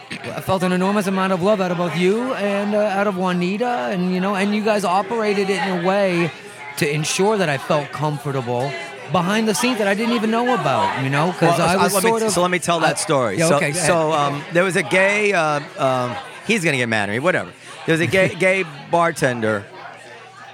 I 0.09 0.39
felt 0.39 0.63
an 0.63 0.71
enormous 0.71 1.05
amount 1.05 1.33
of 1.33 1.43
love 1.43 1.59
out 1.59 1.69
of 1.69 1.77
both 1.77 1.97
you 1.97 2.33
and 2.35 2.73
uh, 2.73 2.79
out 2.79 3.07
of 3.07 3.17
Juanita, 3.17 3.89
and 3.91 4.13
you 4.13 4.21
know, 4.21 4.35
and 4.35 4.55
you 4.55 4.63
guys 4.63 4.85
operated 4.85 5.49
it 5.49 5.61
in 5.67 5.83
a 5.83 5.85
way 5.85 6.31
to 6.77 6.89
ensure 6.89 7.37
that 7.37 7.49
I 7.49 7.57
felt 7.57 7.91
comfortable 7.91 8.71
behind 9.11 9.47
the 9.47 9.53
scenes 9.55 9.77
that 9.79 9.87
I 9.87 9.93
didn't 9.93 10.15
even 10.15 10.31
know 10.31 10.53
about. 10.53 11.03
You 11.03 11.09
know, 11.09 11.31
because 11.31 11.57
Well, 11.57 11.67
I 11.67 11.73
so 11.73 11.79
was 11.83 11.93
let 11.93 12.03
me- 12.03 12.09
sort 12.09 12.21
of 12.23 12.31
so 12.31 12.41
let 12.41 12.51
me 12.51 12.59
tell 12.59 12.79
that 12.81 12.97
I- 12.97 12.99
story. 12.99 13.37
Yeah, 13.37 13.49
so, 13.49 13.55
okay, 13.57 13.71
go 13.71 13.79
so 13.79 14.11
um, 14.11 14.43
there 14.53 14.63
was 14.63 14.75
a 14.75 14.83
gay. 14.83 15.33
Uh, 15.33 15.61
um, 15.77 16.15
he's 16.45 16.63
gonna 16.63 16.77
get 16.77 16.89
mad 16.89 17.09
at 17.09 17.13
me. 17.13 17.19
Whatever. 17.19 17.51
There 17.85 17.93
was 17.93 18.01
a 18.01 18.07
gay 18.07 18.33
gay 18.39 18.63
bartender 18.91 19.65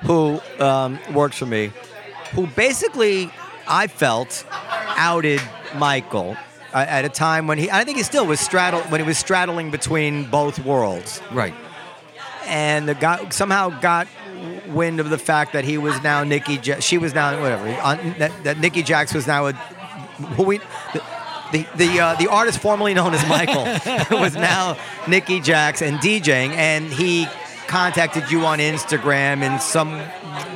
who 0.04 0.40
um, 0.60 1.00
worked 1.14 1.36
for 1.36 1.46
me, 1.46 1.72
who 2.34 2.48
basically 2.48 3.32
I 3.68 3.88
felt 3.88 4.46
outed 4.52 5.42
Michael 5.76 6.36
uh, 6.74 6.86
at 6.88 7.06
a 7.06 7.10
time 7.10 7.48
when 7.48 7.58
he. 7.58 7.72
I 7.72 7.84
think 7.86 7.98
he 7.98 8.04
still 8.04 8.26
was 8.26 8.40
straddle 8.40 8.82
when 8.84 9.00
he 9.02 9.08
was 9.08 9.18
straddling 9.18 9.72
between 9.72 10.26
both 10.30 10.60
worlds 10.60 11.22
right. 11.32 11.54
and 12.46 12.88
the 12.88 12.96
guy 12.96 13.30
somehow 13.30 13.70
got 13.80 14.08
wind 14.74 15.00
of 15.00 15.10
the 15.10 15.18
fact 15.18 15.54
that 15.54 15.64
he 15.64 15.78
was 15.78 16.02
now 16.04 16.24
Nikki. 16.24 16.56
Ja- 16.64 16.80
she 16.80 16.98
was 16.98 17.14
now 17.14 17.40
whatever. 17.42 17.70
On, 17.82 17.98
that, 18.20 18.32
that 18.44 18.58
Nikki 18.60 18.84
Jax 18.84 19.14
was 19.14 19.28
now 19.28 19.48
a 19.48 19.54
who 19.54 20.44
we. 20.44 20.58
The, 20.94 21.02
the 21.52 21.68
the, 21.76 22.00
uh, 22.00 22.16
the 22.16 22.28
artist 22.30 22.60
formerly 22.60 22.94
known 22.94 23.14
as 23.14 23.28
Michael 23.30 23.64
was 24.20 24.36
now 24.36 24.76
Nikki 25.08 25.40
Jax 25.40 25.82
and 25.82 26.00
DJing, 26.00 26.50
and 26.52 26.86
he 26.92 27.28
contacted 27.68 28.30
you 28.32 28.46
on 28.46 28.60
Instagram 28.60 29.42
in 29.44 29.60
some 29.60 29.92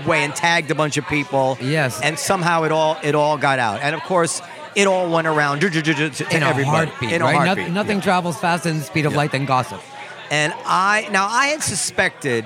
way 0.08 0.24
and 0.24 0.36
tagged 0.36 0.70
a 0.72 0.76
bunch 0.76 0.98
of 0.98 1.08
people. 1.08 1.58
Yes. 1.62 2.02
and 2.02 2.18
somehow 2.18 2.64
it 2.64 2.72
all 2.72 2.98
it 3.04 3.14
all 3.16 3.38
got 3.38 3.60
out, 3.60 3.82
and 3.82 3.96
of 3.96 4.02
course 4.04 4.42
it 4.76 4.86
all 4.88 5.10
went 5.12 5.26
around 5.28 5.60
to 5.62 5.68
In 5.68 6.44
a 6.44 6.46
everybody 6.46 6.64
heartbeat, 6.66 7.12
in 7.12 7.22
a 7.22 7.26
right? 7.26 7.34
No- 7.34 7.46
heartbeat. 7.46 7.72
nothing 7.72 8.02
travels 8.02 8.38
faster 8.40 8.70
than 8.70 8.80
the 8.80 8.84
speed 8.86 9.06
of 9.06 9.14
light 9.16 9.32
than 9.32 9.46
gossip. 9.46 9.82
And 10.30 10.54
I 10.66 11.08
now 11.12 11.28
I 11.28 11.48
had 11.48 11.64
suspected, 11.64 12.46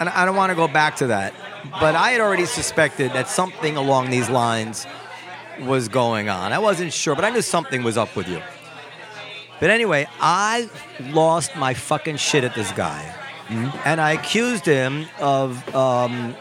and 0.00 0.08
I 0.08 0.24
don't 0.24 0.34
want 0.34 0.50
to 0.50 0.56
go 0.56 0.66
back 0.66 0.96
to 0.96 1.08
that, 1.08 1.34
but 1.78 1.94
I 1.94 2.10
had 2.10 2.20
already 2.20 2.46
suspected 2.46 3.12
that 3.12 3.28
something 3.28 3.76
along 3.76 4.10
these 4.10 4.30
lines 4.30 4.86
was 5.60 5.88
going 5.88 6.28
on. 6.30 6.52
I 6.52 6.58
wasn't 6.58 6.92
sure, 6.92 7.14
but 7.14 7.24
I 7.24 7.30
knew 7.30 7.42
something 7.42 7.82
was 7.82 7.98
up 7.98 8.16
with 8.16 8.26
you. 8.26 8.40
But 9.60 9.68
anyway, 9.68 10.08
I 10.20 10.70
lost 11.10 11.54
my 11.54 11.74
fucking 11.74 12.16
shit 12.16 12.44
at 12.44 12.54
this 12.54 12.72
guy, 12.72 13.14
and 13.84 14.00
I 14.00 14.12
accused 14.12 14.64
him 14.64 15.06
of 15.20 15.74
um, 15.74 16.34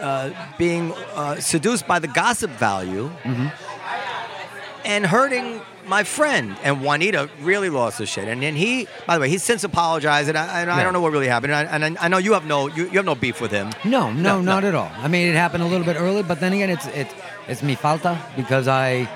uh, 0.00 0.30
being 0.58 0.92
uh, 1.14 1.36
seduced 1.36 1.86
by 1.86 2.00
the 2.00 2.08
gossip 2.08 2.50
value 2.50 3.08
and 4.84 5.06
hurting 5.06 5.60
my 5.86 6.04
friend. 6.04 6.56
And 6.62 6.80
Juanita 6.82 7.28
really 7.40 7.70
lost 7.70 7.98
his 7.98 8.08
shit. 8.08 8.28
And 8.28 8.42
then 8.42 8.54
he, 8.54 8.86
by 9.06 9.16
the 9.16 9.20
way, 9.22 9.28
he's 9.28 9.42
since 9.42 9.64
apologized, 9.64 10.28
and 10.28 10.38
I, 10.38 10.60
and 10.62 10.70
I 10.70 10.82
don't 10.82 10.92
know 10.92 11.00
what 11.00 11.12
really 11.12 11.28
happened. 11.28 11.52
And 11.52 11.68
I, 11.68 11.74
and 11.86 11.98
I 11.98 12.08
know 12.08 12.18
you 12.18 12.32
have 12.34 12.46
no 12.46 12.68
you, 12.68 12.84
you 12.84 12.92
have 12.98 13.04
no 13.04 13.14
beef 13.14 13.40
with 13.40 13.50
him. 13.50 13.70
No, 13.84 14.10
no, 14.10 14.20
No, 14.20 14.36
no. 14.36 14.42
not 14.42 14.64
at 14.64 14.74
all. 14.74 14.90
I 14.96 15.08
mean, 15.08 15.28
it 15.28 15.34
happened 15.34 15.62
a 15.62 15.66
little 15.66 15.84
bit 15.86 15.96
early, 15.96 16.22
but 16.22 16.40
then 16.40 16.52
again, 16.52 16.70
it's 16.70 16.86
it's 16.88 17.14
it's 17.48 17.62
mi 17.62 17.74
falta 17.74 18.18
because 18.36 18.68
I 18.68 19.08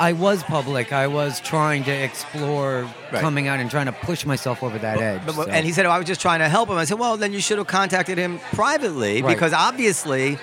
I 0.00 0.12
was 0.12 0.42
public. 0.42 0.92
I 0.92 1.06
was 1.06 1.40
trying 1.40 1.84
to 1.84 1.92
explore 1.92 2.82
Right. 3.12 3.20
coming 3.20 3.46
out 3.46 3.60
and 3.60 3.70
trying 3.70 3.86
to 3.86 3.92
push 3.92 4.26
myself 4.26 4.62
over 4.64 4.76
that 4.78 5.00
edge. 5.00 5.22
But- 5.24 5.36
but- 5.36 5.44
so. 5.46 5.50
And 5.52 5.64
he 5.64 5.70
said, 5.72 5.86
oh, 5.86 5.90
I 5.90 5.98
was 5.98 6.06
just 6.08 6.20
trying 6.20 6.40
to 6.40 6.48
help 6.48 6.68
him. 6.68 6.76
I 6.76 6.84
said, 6.84 6.98
well, 6.98 7.16
then 7.16 7.32
you 7.32 7.40
should 7.40 7.58
have 7.58 7.68
contacted 7.68 8.18
him 8.18 8.40
privately 8.52 9.22
Right. 9.22 9.32
because 9.34 9.52
obviously, 9.52 10.36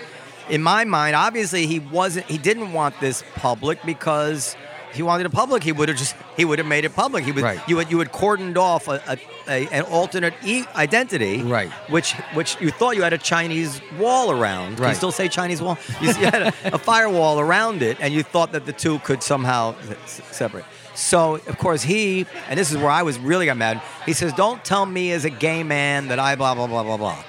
in 0.49 0.63
my 0.63 0.86
mind, 0.86 1.17
obviously 1.17 1.67
he 1.67 1.80
wasn't, 1.80 2.28
he 2.28 2.38
didn't 2.38 2.72
want 2.72 2.97
this 3.01 3.24
public 3.36 3.84
because 3.86 4.55
he 4.94 5.02
wanted 5.04 5.26
it 5.26 5.30
public, 5.32 5.64
he 5.64 5.72
would 5.72 5.89
have 5.89 5.98
just, 5.98 6.16
he 6.38 6.46
would 6.46 6.60
have 6.60 6.68
made 6.68 6.86
it 6.86 6.94
public. 6.96 7.24
He 7.24 7.32
would, 7.32 7.44
Right. 7.44 7.60
you 7.68 7.78
had, 7.78 7.89
you 7.92 8.00
had 8.00 8.12
cordoned 8.12 8.58
off 8.58 8.88
a, 8.88 9.02
a, 9.08 9.18
a 9.48 9.68
an 9.72 9.84
alternate 9.84 10.34
e- 10.44 10.66
identity, 10.76 11.42
Right. 11.44 11.70
Which, 11.89 12.14
which 12.34 12.58
you 12.62 12.72
thought 12.72 12.96
you 12.96 13.04
had 13.04 13.14
a 13.14 13.18
Chinese 13.18 13.82
wall 13.98 14.32
around. 14.32 14.78
Can 14.78 14.89
you 14.89 14.96
still 14.96 15.12
say 15.12 15.28
Chinese 15.28 15.62
wall? 15.62 15.78
You, 16.02 16.08
you 16.10 16.14
had 16.14 16.42
a, 16.42 16.54
a 16.76 16.78
firewall 16.78 17.39
around 17.39 17.82
it, 17.82 17.98
and 18.00 18.14
you 18.14 18.24
thought 18.24 18.52
that 18.52 18.66
the 18.66 18.74
two 18.74 19.00
could 19.00 19.24
somehow 19.24 19.76
s- 20.06 20.22
separate. 20.32 20.66
So, 20.94 21.36
of 21.36 21.58
course, 21.58 21.82
he, 21.84 22.26
and 22.50 22.60
this 22.60 22.70
is 22.72 22.78
where 22.78 22.89
I 22.89 23.04
was 23.04 23.18
really 23.18 23.46
got 23.46 23.56
mad, 23.58 23.82
he 24.06 24.14
says, 24.14 24.34
Don't 24.34 24.64
tell 24.64 24.86
me 24.86 25.12
as 25.14 25.24
a 25.26 25.30
gay 25.30 25.64
man 25.64 26.10
that 26.10 26.20
I 26.20 26.36
blah, 26.36 26.54
blah, 26.54 26.68
blah, 26.68 26.84
blah, 26.84 26.98
blah. 26.98 27.24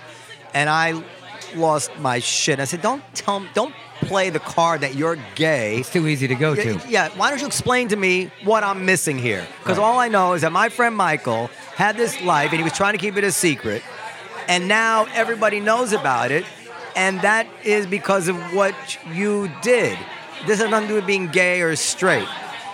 And 0.52 0.68
I 0.68 1.02
lost 1.56 1.90
my 1.98 2.18
shit. 2.18 2.60
I 2.60 2.64
said, 2.64 2.82
Don't 2.82 3.02
tell 3.14 3.40
me, 3.40 3.48
don't 3.54 3.74
play 4.00 4.30
the 4.30 4.40
card 4.40 4.80
that 4.80 4.94
you're 4.96 5.16
gay. 5.36 5.78
it's 5.78 5.92
too 5.92 6.06
easy 6.08 6.26
to 6.28 6.34
go 6.34 6.54
to. 6.56 6.80
yeah, 6.88 7.08
why 7.16 7.30
don't 7.30 7.40
you 7.40 7.46
explain 7.46 7.88
to 7.88 7.96
me 7.96 8.30
what 8.44 8.64
I'm 8.64 8.84
missing 8.84 9.16
here? 9.18 9.46
Because 9.60 9.78
Right. 9.78 9.84
all 9.84 9.98
I 10.00 10.08
know 10.08 10.32
is 10.32 10.42
that 10.42 10.50
my 10.52 10.68
friend 10.70 10.96
Michael 10.96 11.46
had 11.76 11.96
this 11.96 12.20
life 12.22 12.50
and 12.50 12.58
he 12.58 12.64
was 12.64 12.72
trying 12.72 12.92
to 12.94 12.98
keep 12.98 13.16
it 13.16 13.22
a 13.24 13.30
secret. 13.30 13.82
And 14.48 14.66
now 14.66 15.06
everybody 15.14 15.60
knows 15.60 15.92
about 15.92 16.32
it. 16.32 16.44
And 16.96 17.20
that 17.22 17.46
is 17.64 17.86
because 17.86 18.26
of 18.28 18.36
what 18.54 18.74
you 19.14 19.50
did. 19.62 19.96
This 20.46 20.60
has 20.60 20.68
nothing 20.68 20.88
to 20.88 20.94
do 20.94 20.96
with 20.96 21.06
being 21.06 21.28
gay 21.28 21.62
or 21.62 21.76
straight. 21.76 22.26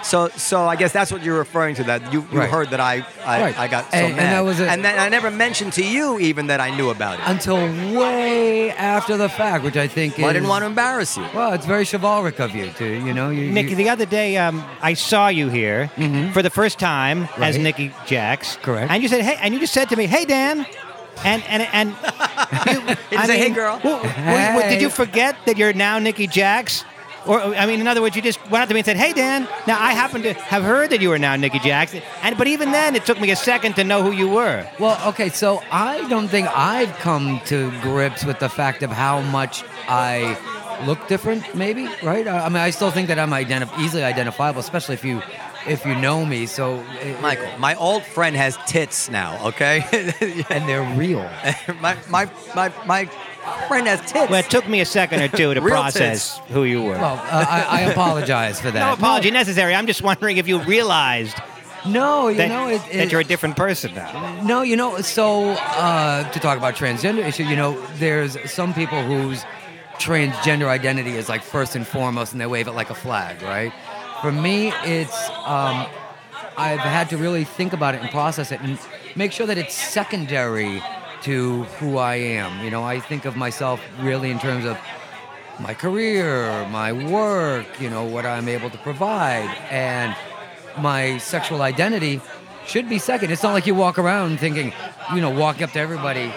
So, 0.03 0.29
so 0.37 0.67
I 0.67 0.77
guess 0.77 0.93
that's 0.93 1.11
what 1.13 1.23
you're 1.23 1.39
referring 1.39 1.75
to. 1.77 1.85
That 1.85 2.13
you, 2.13 2.27
you 2.33 2.39
Right. 2.39 2.49
heard 2.49 2.71
that 2.71 2.81
I, 2.81 3.05
I, 3.25 3.41
Right. 3.43 3.59
I 3.59 3.67
got 3.69 3.91
so 3.91 3.99
And- 3.99 4.11
and 4.19 4.19
that 4.19 4.41
was 4.45 4.61
a- 4.61 4.71
and 4.71 4.85
then 4.85 4.99
I 4.99 5.09
never 5.09 5.31
mentioned 5.31 5.73
to 5.75 5.85
you 5.85 6.19
even 6.19 6.47
that 6.47 6.61
I 6.61 6.71
knew 6.71 6.91
about 6.91 7.15
it. 7.19 7.25
Until 7.27 7.57
way 7.99 8.71
after 8.73 9.17
the 9.17 9.29
fact, 9.29 9.65
which 9.65 9.77
I 9.77 9.89
think 9.89 10.19
is. 10.19 10.25
I 10.25 10.33
didn't 10.33 10.49
want 10.49 10.63
to 10.63 10.67
embarrass 10.67 11.17
you. 11.17 11.25
Well, 11.35 11.53
it's 11.53 11.67
very 11.67 11.85
chivalric 11.85 12.39
of 12.41 12.55
you 12.55 12.71
to, 12.79 12.85
you 12.87 13.13
know. 13.13 13.31
You, 13.31 13.51
Nikki, 13.51 13.71
you, 13.71 13.77
the 13.77 13.89
other 13.89 14.07
day 14.07 14.37
um, 14.37 14.65
I 14.83 14.95
saw 14.95 15.29
you 15.29 15.49
here 15.49 15.91
for 16.33 16.43
the 16.43 16.51
first 16.51 16.79
time 16.79 17.23
as 17.23 17.29
Mm-hmm. 17.29 17.43
Right. 17.43 17.61
Nikki 17.61 17.93
Jax. 18.07 18.57
Correct. 18.63 18.91
And 18.91 19.03
you 19.03 19.09
said, 19.09 19.23
"Hey," 19.23 19.37
and 19.41 19.53
you 19.55 19.61
just 19.61 19.73
said 19.73 19.89
to 19.91 19.97
me, 19.97 20.07
"Hey, 20.07 20.25
Dan," 20.25 20.65
and 21.25 21.43
and 21.49 21.67
and 21.73 21.89
you, 22.67 22.97
didn't 23.11 23.27
say, 23.27 23.39
"Hey, 23.39 23.51
girl." 23.51 23.81
well, 23.83 24.01
well, 24.03 24.57
well, 24.57 24.69
did 24.71 24.81
you 24.81 24.91
forget 24.91 25.37
that 25.47 25.57
you're 25.59 25.73
now 25.73 25.99
Nikki 25.99 26.27
Jax? 26.27 26.85
Or 27.27 27.41
I 27.41 27.67
mean, 27.67 27.81
in 27.81 27.87
other 27.87 28.01
words, 28.01 28.17
you 28.17 28.23
just 28.23 28.41
went 28.51 28.63
up 28.63 28.69
to 28.69 28.75
me 28.75 28.81
and 28.81 28.87
said, 28.87 28.97
"Hey, 28.97 29.13
Dan." 29.13 29.47
Now 29.67 29.79
I 29.81 29.93
happen 29.93 30.23
to 30.23 30.33
have 30.35 30.63
heard 30.63 30.91
that 30.91 31.01
you 31.01 31.09
were 31.09 31.19
now 31.19 31.37
Nikki 31.37 31.59
Jackson, 31.59 32.03
and 32.23 32.39
but 32.39 32.47
even 32.47 32.73
then, 32.73 32.95
it 32.95 33.05
took 33.05 33.21
me 33.21 33.31
a 33.31 33.37
second 33.37 33.75
to 33.77 33.85
know 33.85 34.03
who 34.03 34.13
you 34.13 34.29
were. 34.29 34.67
Well, 34.79 34.99
okay, 35.09 35.29
so 35.29 35.63
I 35.71 36.07
don't 36.09 36.29
think 36.29 36.49
I've 36.57 36.95
come 36.99 37.41
to 37.47 37.71
grips 37.83 38.25
with 38.25 38.39
the 38.39 38.49
fact 38.49 38.83
of 38.83 38.91
how 38.91 39.21
much 39.21 39.65
I 39.89 40.39
look 40.87 41.09
different. 41.09 41.55
Maybe 41.55 41.89
right? 42.03 42.27
I 42.27 42.47
I 42.47 42.49
mean, 42.49 42.59
I 42.59 42.71
still 42.71 42.91
think 42.91 43.09
that 43.09 43.19
I'm 43.19 43.31
identif- 43.31 43.79
easily 43.79 44.05
identifiable, 44.05 44.61
especially 44.61 44.95
if 44.95 45.05
you 45.05 45.23
if 45.67 45.85
you 45.85 45.95
know 45.95 46.25
me. 46.25 46.47
So, 46.47 46.77
uh, 46.79 47.21
Michael, 47.21 47.49
my 47.59 47.75
old 47.75 48.03
friend 48.05 48.37
has 48.37 48.57
tits 48.67 49.11
now, 49.11 49.47
okay? 49.49 49.85
and 50.51 50.69
they're 50.69 50.83
real. 50.97 51.29
my, 51.81 51.97
my, 52.09 52.31
my, 52.55 52.73
my 52.87 53.05
friend 53.67 53.87
has 53.87 54.01
tits. 54.03 54.31
Well, 54.31 54.41
it 54.41 54.51
took 54.51 54.69
me 54.69 54.81
a 54.81 54.85
second 54.85 55.21
or 55.23 55.29
two 55.29 55.55
to 55.55 55.61
Real 55.63 55.75
process 55.75 56.41
who 56.49 56.65
you 56.65 56.83
were. 56.83 56.93
Well, 56.99 57.17
uh, 57.31 57.45
I, 57.49 57.67
I 57.69 57.81
apologize 57.91 58.61
for 58.61 58.71
that. 58.71 58.87
no 58.87 58.93
apology 58.95 59.31
necessary. 59.31 59.75
I'm 59.75 59.87
just 59.87 60.03
wondering 60.03 60.37
if 60.37 60.47
you 60.49 60.61
realized 60.63 61.37
No, 61.87 62.29
you 62.29 62.37
that, 62.39 62.49
know 62.49 62.69
it, 62.69 62.79
that 62.93 62.95
it- 62.95 63.13
you're 63.13 63.21
a 63.21 63.25
different 63.25 63.57
person 63.57 63.95
now. 63.95 64.43
No, 64.43 64.63
you 64.63 64.77
know, 64.77 65.01
so 65.01 65.51
uh, 65.51 66.31
to 66.31 66.41
talk 66.41 66.59
about 66.59 66.75
transgender 66.77 67.25
issue, 67.25 67.45
you 67.45 67.57
know, 67.57 67.81
there's 67.97 68.37
some 68.51 68.73
people 68.75 69.03
whose 69.03 69.45
transgender 69.99 70.69
identity 70.69 71.17
is 71.17 71.29
like 71.29 71.43
first 71.43 71.75
and 71.75 71.85
foremost, 71.87 72.31
and 72.33 72.41
they 72.41 72.47
wave 72.47 72.69
it 72.69 72.73
like 72.73 72.89
a 72.91 72.95
flag, 72.95 73.43
right? 73.43 73.73
For 74.21 74.33
me, 74.33 74.73
it's 74.85 75.29
um, 75.45 75.87
I've 76.57 76.81
had 76.81 77.09
to 77.11 77.17
really 77.17 77.45
think 77.45 77.73
about 77.73 77.95
it 77.95 78.01
and 78.01 78.11
process 78.11 78.51
it 78.51 78.61
and 78.61 78.79
make 79.15 79.31
sure 79.31 79.47
that 79.47 79.57
it's 79.59 79.75
secondary 79.75 80.83
to 81.23 81.63
who 81.79 81.99
I 81.99 82.17
am. 82.17 82.65
You 82.65 82.71
know, 82.71 82.83
I 82.83 82.99
think 82.99 83.25
of 83.25 83.37
myself 83.37 83.81
really 84.01 84.31
in 84.31 84.39
terms 84.39 84.65
of 84.65 84.77
my 85.61 85.75
career, 85.75 86.67
my 86.69 86.93
work, 86.93 87.81
you 87.81 87.91
know, 87.91 88.05
what 88.05 88.27
I'm 88.27 88.49
able 88.49 88.71
to 88.71 88.79
provide, 88.79 89.49
and 89.71 90.17
my 90.79 91.19
sexual 91.19 91.63
identity 91.63 92.21
should 92.67 92.89
be 92.89 92.99
second. 92.99 93.31
It's 93.31 93.43
not 93.43 93.53
like 93.53 93.67
you 93.67 93.75
walk 93.75 93.99
around 93.99 94.39
thinking, 94.39 94.73
you 95.15 95.21
know, 95.21 95.31
walking 95.31 95.63
up 95.63 95.71
to 95.73 95.81
everybody 95.81 96.33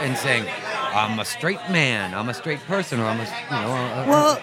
and 0.00 0.16
saying, 0.16 0.46
I'm 0.94 1.18
a 1.18 1.24
straight 1.24 1.60
man, 1.70 2.14
I'm 2.14 2.28
a 2.28 2.34
straight 2.34 2.60
person, 2.66 3.00
or 3.00 3.04
I'm 3.06 3.20
a, 3.20 3.24
you 3.24 3.50
know. 3.50 3.72
a- 3.74 4.06
Well, 4.08 4.36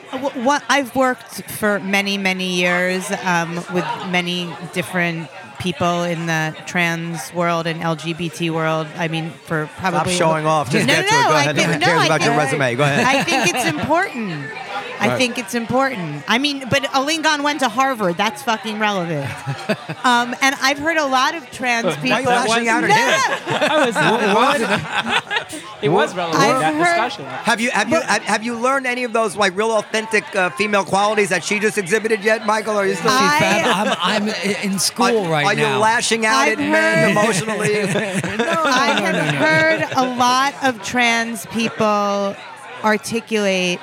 what 0.46 0.64
I've 0.70 0.96
worked 0.96 1.50
for 1.52 1.80
many, 1.80 2.18
many 2.18 2.54
years 2.56 3.10
um, 3.24 3.56
with 3.74 3.86
many 4.10 4.52
different 4.74 5.30
people 5.60 6.04
in 6.04 6.26
the 6.26 6.56
trans 6.66 7.34
world 7.34 7.68
and 7.68 7.82
LGBT 7.82 8.52
world. 8.52 8.88
I 8.98 9.08
mean, 9.08 9.30
for 9.30 9.68
probably 9.78 9.78
Stop 9.78 9.92
probably 9.94 10.14
showing 10.16 10.46
off. 10.46 10.72
Just 10.72 10.88
no, 10.88 10.94
get 10.94 11.06
no, 11.06 11.10
to 11.12 11.16
it. 11.16 11.24
Go 11.24 11.30
I 11.36 11.42
ahead. 11.42 11.56
think- 11.56 11.68
Nobody 11.68 11.80
no, 11.80 11.86
cares 11.86 12.02
I 12.02 12.06
about 12.06 12.22
your 12.22 12.30
think- 12.32 12.44
resume. 12.44 12.76
Go 12.76 12.84
ahead. 12.84 13.06
I 13.06 13.24
think 13.24 13.54
it's 13.56 13.66
important. 13.76 14.46
I 15.02 15.18
think 15.18 15.38
it's 15.38 15.56
important. 15.56 16.24
I 16.28 16.40
mean, 16.40 16.66
but 16.70 16.84
Alingon 16.84 17.42
went 17.42 17.62
to 17.62 17.70
Harvard. 17.70 18.18
That's 18.18 18.44
fucking 18.44 18.80
relevant. 18.80 19.30
Um, 20.04 20.34
and 20.42 20.56
I've 20.62 20.78
heard 20.80 20.98
a 20.98 21.06
lot 21.06 21.36
of 21.36 21.50
trans 21.52 21.94
people. 21.98 22.10
Why 22.10 22.16
are 22.18 22.22
you 22.22 22.28
lashing 22.50 22.68
out 22.70 22.84
at 22.86 22.90
No, 22.90 22.96
him? 22.96 23.94
no, 23.94 24.00
I 24.40 24.56
was, 24.66 25.54
it 25.84 25.90
was 25.90 26.16
relevant 26.16 26.42
I've 26.44 26.60
that 26.62 26.74
heard- 26.74 27.10
discussion. 27.10 27.26
Have 27.26 27.60
you 27.60 27.70
have 27.72 27.90
you 27.90 28.00
have, 28.02 28.22
have 28.24 28.44
you 28.44 28.58
learned 28.58 28.86
any 28.88 29.04
of 29.04 29.12
those 29.14 29.36
like 29.36 29.56
real 29.58 29.72
authentic 29.72 30.24
uh, 30.36 30.50
female 30.52 30.86
qualities 30.86 31.30
that 31.30 31.44
she 31.44 31.60
just 31.60 31.78
exhibited 31.78 32.24
yet, 32.24 32.46
Michael? 32.46 32.76
Or 32.76 32.84
are 32.84 32.86
you 32.88 32.96
still? 32.96 33.12
I, 33.12 33.98
I'm, 34.02 34.30
I'm 34.30 34.64
in 34.64 34.80
school 34.80 35.26
are, 35.26 35.30
right 35.32 35.46
are 35.54 35.56
now. 35.56 35.74
you 35.76 35.80
lashing 35.80 36.26
out 36.26 36.48
I've 36.48 36.54
at 36.54 36.58
men 36.60 36.72
heard- 36.72 37.12
emotionally? 37.12 37.82
I 37.84 39.00
have 39.02 39.36
heard 39.36 39.98
a 39.98 40.16
lot 40.16 40.54
of 40.64 40.82
trans 40.84 41.46
people 41.48 42.36
articulate 42.84 43.80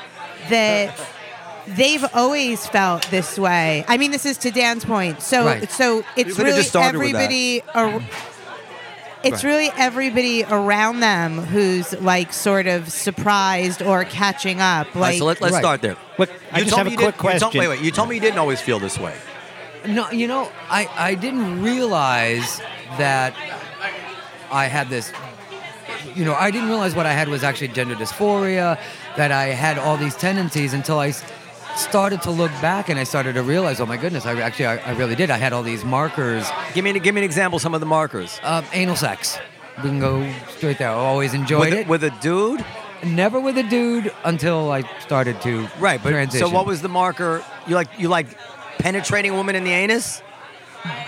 that 0.49 0.99
they've 1.67 2.05
always 2.15 2.67
felt 2.67 3.09
this 3.11 3.39
way. 3.39 3.85
I 3.89 3.97
mean, 3.99 4.11
this 4.11 4.25
is 4.27 4.39
to 4.39 4.51
Dan's 4.51 4.85
point. 4.85 5.21
So, 5.23 5.47
Right. 5.47 5.71
so 5.71 6.05
it's 6.17 6.39
really 6.39 6.53
just 6.57 6.69
started 6.71 6.99
with 6.99 7.13
that. 7.13 7.25
everybody. 7.31 7.63
Ar- 7.75 8.03
it's 9.25 9.43
really 9.43 9.71
everybody 9.77 10.45
around 10.45 11.01
them 11.01 11.39
who's 11.39 11.93
like 12.01 12.33
sort 12.33 12.69
of 12.69 12.93
surprised 12.93 13.83
or 13.83 14.05
catching 14.05 14.61
up. 14.61 14.87
All 14.95 15.03
right, 15.03 15.09
Like, 15.09 15.19
so 15.19 15.25
let, 15.25 15.41
let's 15.41 15.53
Right. 15.55 15.61
start 15.61 15.83
there. 15.83 15.97
Look, 16.17 16.31
I 16.53 16.63
just 16.63 16.77
have 16.77 16.87
a 16.87 16.91
quick 16.91 16.99
didn't- 16.99 17.01
you 17.01 17.11
told- 17.13 17.17
question. 17.17 17.59
wait, 17.61 17.69
wait. 17.69 17.81
You 17.81 17.91
told 17.91 18.09
me 18.09 18.15
you 18.15 18.21
didn't 18.21 18.39
always 18.39 18.61
feel 18.61 18.79
this 18.79 18.99
way. 18.99 19.15
No, 19.89 20.11
you 20.11 20.27
know, 20.27 20.51
I, 20.69 20.89
I 20.97 21.15
didn't 21.15 21.63
realize 21.63 22.59
that 22.99 23.35
I 24.51 24.67
had 24.67 24.89
this. 24.89 25.13
You 26.15 26.25
know, 26.25 26.35
I 26.35 26.51
didn't 26.51 26.69
realize 26.69 26.95
what 26.95 27.07
I 27.07 27.13
had 27.13 27.29
was 27.29 27.43
actually 27.43 27.69
gender 27.69 27.95
dysphoria, 27.95 28.79
that 29.17 29.33
I 29.33 29.47
had 29.47 29.79
all 29.79 29.97
these 29.97 30.15
tendencies 30.17 30.73
until 30.73 30.99
I 30.99 31.13
started 31.77 32.23
to 32.23 32.31
look 32.31 32.51
back 32.63 32.89
and 32.89 32.99
I 32.99 33.05
started 33.05 33.35
to 33.35 33.43
realize, 33.43 33.81
oh 33.81 33.87
my 33.87 33.97
goodness, 33.99 34.25
I 34.25 34.41
actually, 34.41 34.67
I, 34.67 34.77
I 34.79 34.93
really 34.97 35.15
did. 35.15 35.31
I 35.31 35.37
had 35.37 35.53
all 35.53 35.63
these 35.63 35.85
markers. 35.85 36.49
Give 36.75 36.85
me 36.85 36.99
give 36.99 37.15
me 37.15 37.21
an 37.21 37.25
example. 37.25 37.59
Some 37.59 37.75
of 37.75 37.81
the 37.81 37.87
markers. 37.87 38.41
Um, 38.43 38.65
anal 38.73 38.97
sex. 38.97 39.39
We 39.79 39.91
can 39.91 40.01
go 40.01 40.27
straight 40.57 40.79
there. 40.79 40.89
I 40.89 40.95
always 40.95 41.35
enjoyed 41.35 41.61
With, 41.71 41.75
a- 41.75 41.81
it. 41.81 41.89
with 41.89 42.05
a 42.05 42.11
dude, 42.23 42.65
Never 43.05 43.39
with 43.39 43.59
a 43.59 43.63
dude 43.63 44.11
until 44.25 44.73
I 44.73 44.83
started 45.01 45.39
to 45.43 45.69
right? 45.79 46.03
But 46.03 46.11
transition. 46.11 46.49
so 46.49 46.53
what 46.53 46.65
was 46.67 46.81
the 46.81 46.89
marker? 46.89 47.45
You 47.67 47.75
like 47.75 47.89
you 47.99 48.09
like 48.09 48.27
penetrating 48.79 49.33
a 49.33 49.35
woman 49.35 49.55
in 49.57 49.65
the 49.65 49.73
anus? 49.73 50.23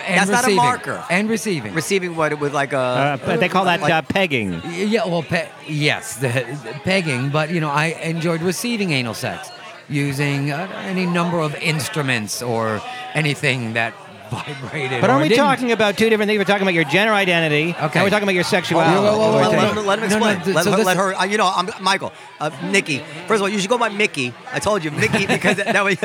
and 0.05 0.19
that's 0.19 0.29
not 0.29 0.43
a 0.43 0.47
receiving. 0.47 0.55
marker. 0.57 1.05
And 1.09 1.29
receiving. 1.29 1.73
Receiving 1.73 2.15
what 2.15 2.37
with 2.39 2.53
like 2.53 2.73
a 2.73 3.19
Uh, 3.23 3.37
they 3.37 3.47
call 3.47 3.63
that 3.65 3.79
like- 3.81 3.93
uh, 3.93 4.01
pegging. 4.01 4.61
Yeah, 4.67 5.05
well, 5.05 5.23
pe- 5.23 5.47
yes, 5.67 6.17
the, 6.17 6.27
the 6.27 6.73
pegging, 6.83 7.29
but 7.29 7.49
you 7.49 7.61
know, 7.61 7.69
I 7.69 7.95
enjoyed 8.03 8.41
receiving 8.41 8.91
anal 8.91 9.13
sex 9.13 9.49
using 9.87 10.51
uh, 10.51 10.67
any 10.85 11.05
number 11.05 11.39
of 11.39 11.55
instruments 11.55 12.41
or 12.41 12.81
anything 13.13 13.73
that 13.73 13.93
vibrated. 14.29 15.01
But 15.01 15.09
aren't 15.09 15.23
we 15.23 15.29
didn't. 15.29 15.43
talking 15.43 15.71
about 15.71 15.97
two 15.97 16.09
different 16.09 16.29
things? 16.29 16.37
We're 16.39 16.43
talking 16.45 16.61
about 16.63 16.73
your 16.73 16.83
gender 16.85 17.13
identity. 17.13 17.71
Okay. 17.71 17.81
And 17.99 18.03
we're 18.03 18.09
talking 18.09 18.23
about 18.23 18.35
your 18.35 18.43
sexuality. 18.43 18.93
Whoa, 18.95 19.17
whoa, 19.17 19.17
whoa, 19.17 19.31
whoa, 19.31 19.49
Let, 19.49 19.77
him, 19.77 19.85
let 19.85 19.99
him 19.99 20.09
No, 20.09 20.19
no, 20.19 20.27
explain. 20.29 20.55
let, 20.55 20.63
so 20.65 20.71
her, 20.71 20.77
let 20.83 20.97
her. 20.97 21.13
Uh, 21.15 21.23
you 21.25 21.37
know, 21.37 21.51
I'm 21.53 21.69
Michael, 21.81 22.11
uh, 22.39 22.49
Nikki. 22.71 22.99
First 23.27 23.35
of 23.35 23.41
all, 23.43 23.49
you 23.49 23.59
should 23.59 23.69
go 23.69 23.77
by 23.77 23.89
Mickey. 23.89 24.33
I 24.51 24.59
told 24.59 24.83
you, 24.83 24.91
Mickey, 24.91 25.25
because 25.25 25.57
that 25.57 25.83
way. 25.85 25.95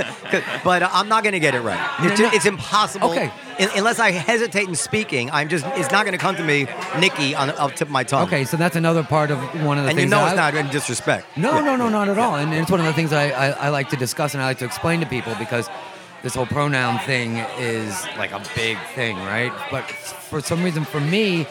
But 0.64 0.82
uh, 0.82 0.88
I'm 0.92 1.08
not 1.08 1.22
going 1.22 1.32
to 1.34 1.40
get 1.40 1.54
it 1.54 1.60
right. 1.60 1.78
It's, 2.00 2.18
No, 2.20 2.28
no. 2.28 2.34
it's 2.34 2.46
impossible. 2.46 3.10
Okay. 3.10 3.30
Un- 3.60 3.68
unless 3.76 4.00
I 4.00 4.10
hesitate 4.10 4.66
in 4.68 4.74
speaking, 4.74 5.30
I'm 5.30 5.48
just. 5.48 5.64
It's 5.76 5.92
not 5.92 6.04
going 6.04 6.12
to 6.12 6.18
come 6.18 6.34
to 6.36 6.42
me, 6.44 6.66
Nikki, 6.98 7.34
on 7.34 7.48
the 7.48 7.54
tip 7.68 7.82
of 7.82 7.90
my 7.90 8.02
tongue. 8.02 8.26
Okay, 8.26 8.44
so 8.44 8.56
that's 8.56 8.74
another 8.76 9.04
part 9.04 9.30
of 9.30 9.38
one 9.64 9.78
of 9.78 9.84
the 9.84 9.90
things. 9.90 10.00
And 10.02 10.10
you 10.10 10.16
know 10.16 10.24
it's 10.24 10.32
I- 10.32 10.36
not 10.36 10.54
in 10.54 10.68
disrespect. 10.70 11.26
No, 11.36 11.54
Yeah. 11.54 11.60
no, 11.60 11.76
no, 11.76 11.88
not 11.88 12.08
at 12.08 12.18
all. 12.18 12.34
And 12.36 12.52
it's 12.52 12.70
one 12.70 12.80
of 12.80 12.86
the 12.86 12.92
things 12.92 13.12
I, 13.12 13.28
I, 13.30 13.50
I 13.50 13.68
like 13.68 13.90
to 13.90 13.96
discuss 13.96 14.34
and 14.34 14.42
I 14.42 14.46
like 14.46 14.58
to 14.58 14.64
explain 14.64 15.00
to 15.00 15.06
people 15.06 15.34
because 15.38 15.68
this 16.24 16.34
whole 16.34 16.46
pronoun 16.46 16.98
thing 17.00 17.36
is 17.58 18.04
like 18.16 18.32
a 18.32 18.42
big 18.56 18.78
thing, 18.94 19.14
right? 19.18 19.52
But 19.70 19.84
for 19.84 20.40
some 20.40 20.64
reason, 20.64 20.84
for 20.84 21.00
me, 21.00 21.46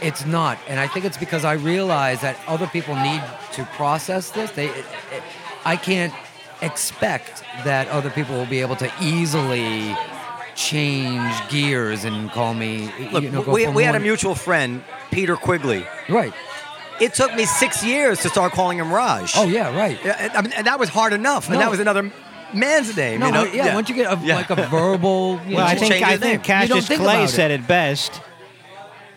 it's 0.00 0.24
not. 0.24 0.58
And 0.66 0.80
I 0.80 0.88
think 0.88 1.04
it's 1.04 1.18
because 1.18 1.44
I 1.44 1.52
realize 1.52 2.22
that 2.22 2.38
other 2.46 2.66
people 2.66 2.96
need 2.96 3.22
to 3.52 3.64
process 3.76 4.30
this. 4.30 4.50
They, 4.52 4.68
it, 4.68 4.86
it, 5.12 5.22
I 5.66 5.76
can't 5.76 6.14
expect 6.62 7.42
that 7.64 7.86
other 7.88 8.08
people 8.08 8.34
will 8.34 8.46
be 8.46 8.62
able 8.62 8.76
to 8.76 8.90
easily 8.98 9.94
change 10.54 11.34
gears 11.50 12.04
and 12.04 12.30
call 12.30 12.54
me. 12.54 12.90
Look, 13.12 13.24
you 13.24 13.30
know, 13.30 13.42
we, 13.42 13.68
we 13.68 13.84
had 13.84 13.94
a 13.94 14.00
mutual 14.00 14.34
friend, 14.34 14.82
Peter 15.10 15.36
Quigley. 15.36 15.86
Right. 16.08 16.32
It 16.98 17.12
took 17.12 17.34
me 17.34 17.44
six 17.44 17.84
years 17.84 18.22
to 18.22 18.30
start 18.30 18.52
calling 18.52 18.78
him 18.78 18.90
Raj. 18.90 19.32
Oh 19.36 19.46
yeah, 19.46 19.76
right. 19.76 19.98
I 20.34 20.40
mean, 20.40 20.52
and 20.52 20.66
that 20.66 20.78
was 20.78 20.88
hard 20.88 21.12
enough. 21.12 21.50
And 21.50 21.60
that 21.60 21.70
was 21.70 21.80
another 21.80 22.10
man's 22.54 22.96
name. 22.96 23.20
No, 23.20 23.26
you 23.26 23.32
know? 23.32 23.44
yeah, 23.44 23.74
Once 23.74 23.88
you 23.88 23.94
get 23.94 24.12
a, 24.12 24.18
Yeah. 24.24 24.36
like 24.36 24.50
a 24.50 24.56
verbal, 24.56 25.40
you 25.46 25.56
Well, 25.56 25.66
I 25.66 25.74
know, 25.74 25.80
think 25.80 25.92
change 25.92 26.04
I 26.04 26.16
think 26.16 26.42
Cassius 26.44 26.86
think 26.88 27.00
Clay 27.02 27.26
said 27.26 27.50
it 27.50 27.66
best. 27.66 28.20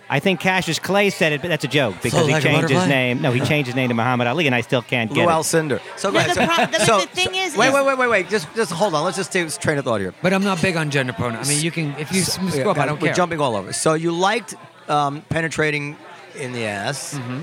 I 0.10 0.22
think 0.22 0.40
Cassius 0.40 0.80
Clay 0.80 1.10
said 1.10 1.34
it, 1.34 1.42
but 1.42 1.50
that's 1.50 1.66
a 1.66 1.68
joke 1.68 1.96
because 2.02 2.26
he 2.26 2.32
like 2.32 2.42
a 2.46 2.48
changed 2.48 2.70
his 2.70 2.88
name. 2.88 3.22
No, 3.22 3.32
he 3.34 3.42
changed 3.42 3.68
his 3.68 3.76
name 3.76 3.90
to 3.90 3.94
Muhammad 3.94 4.26
Ali, 4.28 4.46
and 4.46 4.56
I 4.56 4.62
still 4.62 4.82
can't 4.82 5.14
get 5.14 5.26
Lou 5.26 5.30
it. 5.30 5.34
Alcindor. 5.34 5.82
So 5.98 6.12
go 6.12 6.14
No, 6.14 6.20
ahead. 6.22 6.30
the 6.30 6.34
So- 6.36 6.46
pro- 6.48 6.66
the- 6.66 6.86
so- 6.86 7.00
the 7.02 7.08
thing 7.08 7.34
so- 7.34 7.40
is- 7.42 7.58
wait, 7.58 7.74
wait, 7.74 7.86
wait, 7.86 7.98
wait, 7.98 8.10
wait. 8.10 8.30
Just, 8.30 8.48
just 8.56 8.72
hold 8.72 8.94
on. 8.96 9.04
Let's 9.04 9.18
just 9.18 9.34
take 9.34 9.44
this 9.44 9.58
train 9.58 9.78
of 9.78 9.84
thought 9.84 10.00
here. 10.00 10.14
But 10.22 10.32
I'm 10.32 10.46
not 10.46 10.62
big 10.62 10.78
on 10.78 10.92
gender 10.92 11.12
pronouns. 11.12 11.50
I 11.50 11.54
mean, 11.54 11.62
you 11.62 11.72
can 11.72 11.94
if 12.00 12.14
you 12.14 12.22
s- 12.22 12.40
Yeah, 12.42 12.50
screw 12.52 12.70
up, 12.72 12.78
I 12.78 12.86
don't 12.86 12.98
care. 13.00 13.10
we're 13.10 13.16
jumping 13.16 13.42
all 13.42 13.58
over. 13.58 13.74
So 13.74 13.96
you 13.96 14.14
liked 14.14 14.56
um, 14.88 15.24
penetrating 15.28 15.98
in 16.40 16.54
the 16.54 16.64
ass. 16.66 17.16
Mm-hmm. 17.16 17.40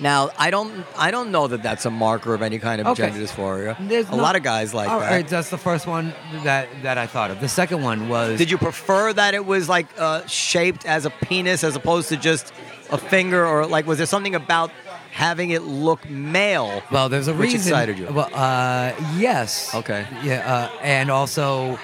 Now 0.00 0.30
I 0.38 0.50
don't, 0.50 0.84
I 0.96 1.10
don't 1.10 1.30
know 1.30 1.46
that 1.46 1.62
that's 1.62 1.84
a 1.86 1.90
marker 1.90 2.32
of 2.34 2.42
any 2.42 2.58
kind 2.58 2.80
of 2.80 2.86
Okay. 2.88 3.08
gender 3.10 3.20
dysphoria. 3.24 3.76
There's 3.88 4.08
a 4.08 4.12
not- 4.12 4.20
lot 4.20 4.36
of 4.36 4.42
guys 4.42 4.72
like 4.72 4.88
All 4.88 5.00
that. 5.00 5.10
right, 5.10 5.28
that's 5.28 5.50
the 5.50 5.58
first 5.58 5.86
one 5.86 6.14
that 6.44 6.68
that 6.82 6.96
I 6.98 7.06
thought 7.06 7.30
of. 7.30 7.40
The 7.40 7.48
second 7.48 7.82
one 7.82 8.08
was 8.08 8.38
Did 8.38 8.50
you 8.50 8.58
prefer 8.58 9.12
that 9.12 9.34
it 9.34 9.44
was 9.44 9.68
like 9.68 9.86
uh, 9.98 10.26
shaped 10.26 10.86
as 10.86 11.04
a 11.04 11.10
penis 11.10 11.62
as 11.64 11.76
opposed 11.76 12.08
to 12.08 12.16
just 12.16 12.52
a 12.90 12.98
finger, 12.98 13.46
or 13.46 13.66
like 13.66 13.86
was 13.86 13.98
there 13.98 14.06
something 14.06 14.34
about 14.34 14.70
having 15.12 15.50
it 15.50 15.62
look 15.62 16.08
male? 16.08 16.82
Well, 16.90 17.08
there's 17.08 17.28
a 17.28 17.32
which 17.34 17.52
reason. 17.52 17.60
excited 17.72 17.98
you. 17.98 18.06
Well, 18.10 18.30
uh, 18.32 18.92
yes. 19.16 19.74
Okay. 19.74 20.06
Yeah, 20.22 20.70
uh, 20.72 20.78
and 20.82 21.10
also 21.10 21.78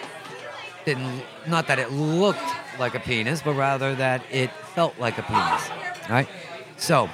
didn't 0.84 1.22
not 1.46 1.66
that 1.68 1.78
it 1.78 1.92
looked 1.92 2.40
like 2.78 2.94
a 2.94 3.00
penis, 3.00 3.42
but 3.42 3.54
rather 3.54 3.94
that 3.96 4.22
it 4.30 4.50
felt 4.74 4.98
like 4.98 5.18
a 5.18 5.22
penis. 5.22 5.62
Right. 6.08 6.28
So 6.76 7.08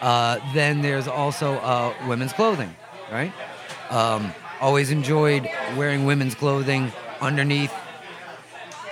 uh, 0.00 0.38
then 0.54 0.82
there's 0.82 1.08
also 1.08 1.54
uh, 1.54 1.94
women's 2.06 2.32
clothing. 2.32 2.74
Right. 3.10 3.32
Um, 3.90 4.32
always 4.60 4.90
enjoyed 4.90 5.48
wearing 5.76 6.06
women's 6.06 6.34
clothing 6.34 6.92
underneath 7.20 7.72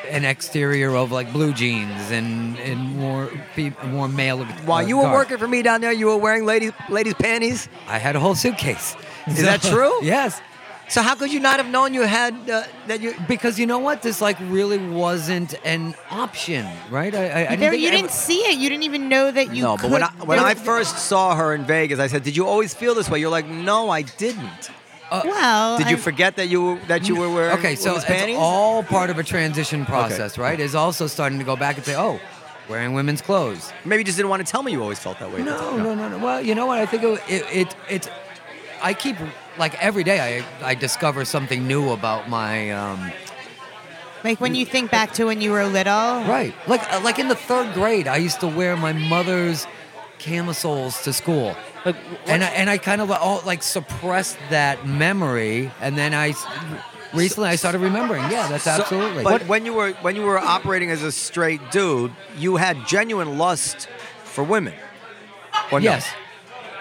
an 0.08 0.24
exterior 0.24 0.94
of 0.94 1.10
like 1.10 1.32
blue 1.32 1.52
jeans 1.52 2.10
and 2.10 2.58
and 2.58 2.78
more 2.96 3.30
more 3.86 4.08
male. 4.08 4.44
While 4.44 4.84
uh, 4.84 4.88
you 4.88 4.98
were 4.98 5.04
garb. 5.04 5.14
working 5.14 5.38
for 5.38 5.48
me 5.48 5.62
down 5.62 5.80
there, 5.80 5.92
you 5.92 6.06
were 6.06 6.16
wearing 6.16 6.44
ladies 6.44 6.72
ladies 6.88 7.14
panties. 7.14 7.68
I 7.88 7.98
had 7.98 8.16
a 8.16 8.20
whole 8.20 8.34
suitcase. 8.34 8.96
Is 9.26 9.42
that 9.42 9.62
true? 9.62 9.92
Yes. 10.02 10.40
So 10.88 11.00
how 11.02 11.14
could 11.14 11.32
you 11.32 11.40
not 11.40 11.56
have 11.56 11.68
known 11.70 11.94
you 11.94 12.02
had 12.02 12.34
uh, 12.48 12.64
that 12.88 13.00
you? 13.00 13.14
Because 13.26 13.58
you 13.58 13.66
know 13.66 13.78
what, 13.78 14.02
this 14.02 14.20
like 14.20 14.36
really 14.42 14.78
wasn't 14.78 15.54
an 15.64 15.94
option, 16.10 16.66
right? 16.90 17.14
I, 17.14 17.18
I, 17.18 17.52
I 17.52 17.56
There, 17.56 17.70
didn't 17.70 17.80
you 17.80 17.90
didn't 17.90 18.10
see 18.10 18.40
it. 18.40 18.58
You 18.58 18.68
didn't 18.68 18.84
even 18.84 19.08
know 19.08 19.30
that 19.30 19.54
you 19.54 19.62
no, 19.62 19.76
could. 19.76 19.90
but 19.90 19.92
when 19.92 20.02
I 20.02 20.08
when 20.24 20.38
I 20.38 20.54
first 20.54 20.98
saw 20.98 21.34
her 21.36 21.54
in 21.54 21.64
Vegas, 21.64 21.98
I 21.98 22.06
said, 22.06 22.22
"Did 22.22 22.36
you 22.36 22.46
always 22.46 22.74
feel 22.74 22.94
this 22.94 23.08
way?" 23.10 23.18
You're 23.18 23.30
like, 23.30 23.46
"No, 23.48 23.88
I 23.88 24.02
didn't." 24.02 24.70
well, 25.10 25.78
Did 25.78 25.88
you 25.90 25.96
I- 25.96 26.00
forget 26.00 26.36
that 26.36 26.48
you 26.48 26.78
that 26.88 27.08
you 27.08 27.16
were 27.16 27.32
wearing 27.32 27.56
Okay, 27.58 27.76
so 27.76 27.94
it's 27.96 28.04
panties? 28.04 28.36
all 28.38 28.82
part 28.82 29.10
of 29.10 29.18
a 29.18 29.22
transition 29.22 29.86
process, 29.86 30.36
right? 30.38 30.58
Is 30.60 30.74
also 30.74 31.06
starting 31.06 31.38
to 31.38 31.44
go 31.44 31.56
back 31.56 31.76
and 31.76 31.84
say, 31.86 31.94
oh, 31.96 32.18
wearing 32.68 32.94
women's 32.94 33.22
clothes. 33.22 33.72
Maybe 33.84 34.00
you 34.00 34.04
just 34.04 34.16
didn't 34.18 34.30
want 34.30 34.44
to 34.44 34.50
tell 34.50 34.62
me 34.62 34.72
you 34.72 34.82
always 34.82 34.98
felt 34.98 35.18
that 35.20 35.30
way. 35.32 35.42
No, 35.42 35.76
no, 35.76 35.94
no, 35.94 36.08
no. 36.08 36.18
Well, 36.18 36.42
you 36.42 36.54
know 36.54 36.66
what? 36.66 36.78
I 36.80 36.86
think 36.86 37.02
it, 37.04 37.20
it, 37.28 37.44
it 37.56 37.76
it's. 37.88 38.08
I 38.82 38.92
keep 38.92 39.16
like 39.58 39.80
every 39.82 40.04
day 40.04 40.42
I 40.62 40.70
I 40.70 40.74
discover 40.74 41.24
something 41.24 41.66
new 41.66 41.90
about 41.90 42.28
my 42.28 42.70
um, 42.70 43.12
like 44.22 44.40
when 44.40 44.54
you 44.54 44.64
think 44.66 44.90
back 44.90 45.12
to 45.14 45.26
when 45.26 45.40
you 45.40 45.52
were 45.52 45.64
little. 45.66 46.24
Right. 46.24 46.54
Like 46.66 46.82
uh, 46.92 47.00
like 47.02 47.18
in 47.18 47.28
the 47.28 47.34
third 47.36 47.74
grade, 47.74 48.08
I 48.08 48.16
used 48.16 48.40
to 48.40 48.48
wear 48.48 48.76
my 48.76 48.92
mother's 48.92 49.66
camisoles 50.18 51.02
to 51.02 51.12
school. 51.12 51.54
Like, 51.84 51.96
and 52.26 52.42
I, 52.42 52.46
and 52.48 52.70
I 52.70 52.78
kind 52.78 53.02
of 53.02 53.10
all, 53.10 53.42
like 53.44 53.62
suppressed 53.62 54.38
that 54.48 54.86
memory, 54.86 55.70
and 55.82 55.98
then 55.98 56.14
I 56.14 56.32
recently 57.12 57.50
I 57.50 57.56
started 57.56 57.80
remembering. 57.80 58.22
Yeah, 58.30 58.48
that's 58.48 58.64
So- 58.64 58.70
absolutely. 58.70 59.24
But 59.24 59.46
when 59.46 59.66
you 59.66 59.74
were 59.74 59.92
when 60.00 60.16
you 60.16 60.22
were 60.22 60.38
operating 60.38 60.90
as 60.90 61.02
a 61.02 61.12
straight 61.12 61.60
dude, 61.70 62.12
you 62.38 62.56
had 62.56 62.86
genuine 62.86 63.36
lust 63.36 63.88
for 64.24 64.42
women. 64.42 64.74
Or 65.70 65.78
no? 65.80 65.98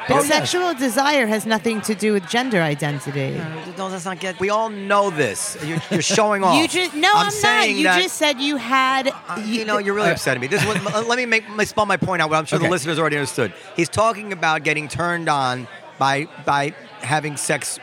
Yes. 0.03 0.09
But 0.09 0.15
Oh, 0.15 0.17
yes. 0.23 0.27
sexual 0.27 0.73
desire 0.73 1.27
has 1.27 1.45
nothing 1.45 1.81
to 1.81 1.95
do 1.95 2.13
with 2.13 2.27
gender 2.29 2.61
identity. 2.61 3.31
No, 3.77 3.87
let's 3.87 4.05
not 4.05 4.19
get. 4.19 4.39
We 4.39 4.49
all 4.49 4.69
know 4.69 5.09
this. 5.09 5.57
You're, 5.65 5.81
you're 5.91 6.01
showing 6.01 6.43
off. 6.45 6.55
You 6.61 6.67
just 6.67 6.93
no, 6.95 7.09
I'm, 7.13 7.25
not. 7.25 7.33
saying 7.33 7.77
You 7.77 7.83
just 7.83 8.15
said 8.17 8.39
you 8.39 8.57
had. 8.57 9.07
Uh, 9.27 9.41
you 9.45 9.65
know, 9.65 9.77
you're 9.77 9.95
really 9.95 10.11
upsetting 10.11 10.41
me. 10.41 10.47
This 10.47 10.65
was, 10.65 11.07
let 11.07 11.17
me 11.17 11.25
make 11.25 11.47
let 11.49 11.57
me 11.57 11.65
spell 11.65 11.85
my 11.85 11.97
point 11.97 12.21
out. 12.21 12.29
What 12.29 12.37
I'm 12.37 12.45
sure 12.45 12.57
Okay. 12.57 12.67
the 12.67 12.71
listeners 12.71 12.99
already 12.99 13.17
understood. 13.17 13.53
He's 13.75 13.89
talking 13.89 14.31
about 14.33 14.63
getting 14.63 14.87
turned 14.87 15.29
on 15.29 15.67
by 15.97 16.27
by 16.45 16.73
having 17.01 17.37
sex, 17.37 17.79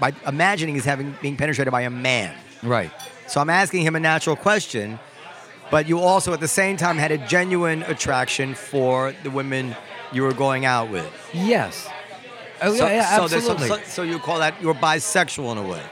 by 0.00 0.12
imagining 0.26 0.74
he's 0.74 0.84
having 0.84 1.14
being 1.22 1.36
penetrated 1.36 1.70
by 1.72 1.82
a 1.82 1.90
man. 1.90 2.34
Right. 2.62 2.90
So 3.26 3.40
I'm 3.40 3.50
asking 3.50 3.82
him 3.86 3.96
a 3.96 4.00
natural 4.00 4.36
question, 4.36 4.98
but 5.70 5.88
you 5.88 5.98
also 5.98 6.32
at 6.32 6.40
the 6.40 6.48
same 6.48 6.76
time 6.76 6.98
had 6.98 7.10
a 7.10 7.18
genuine 7.18 7.82
attraction 7.84 8.54
for 8.54 9.14
the 9.22 9.30
women 9.30 9.74
you 10.14 10.22
were 10.22 10.32
going 10.32 10.64
out 10.64 10.90
with. 10.90 11.10
Yes. 11.34 11.88
Oh 12.62 12.74
so, 12.74 12.86
yeah, 12.86 12.92
yeah 12.94 13.16
so 13.16 13.28
there's 13.28 13.44
some- 13.44 13.56
absolutely. 13.56 13.84
so, 13.86 13.90
so 13.90 14.02
you 14.02 14.18
call 14.18 14.38
that 14.38 14.60
you're 14.62 14.74
bisexual 14.74 15.52
in 15.52 15.58
a 15.58 15.62
way. 15.68 15.82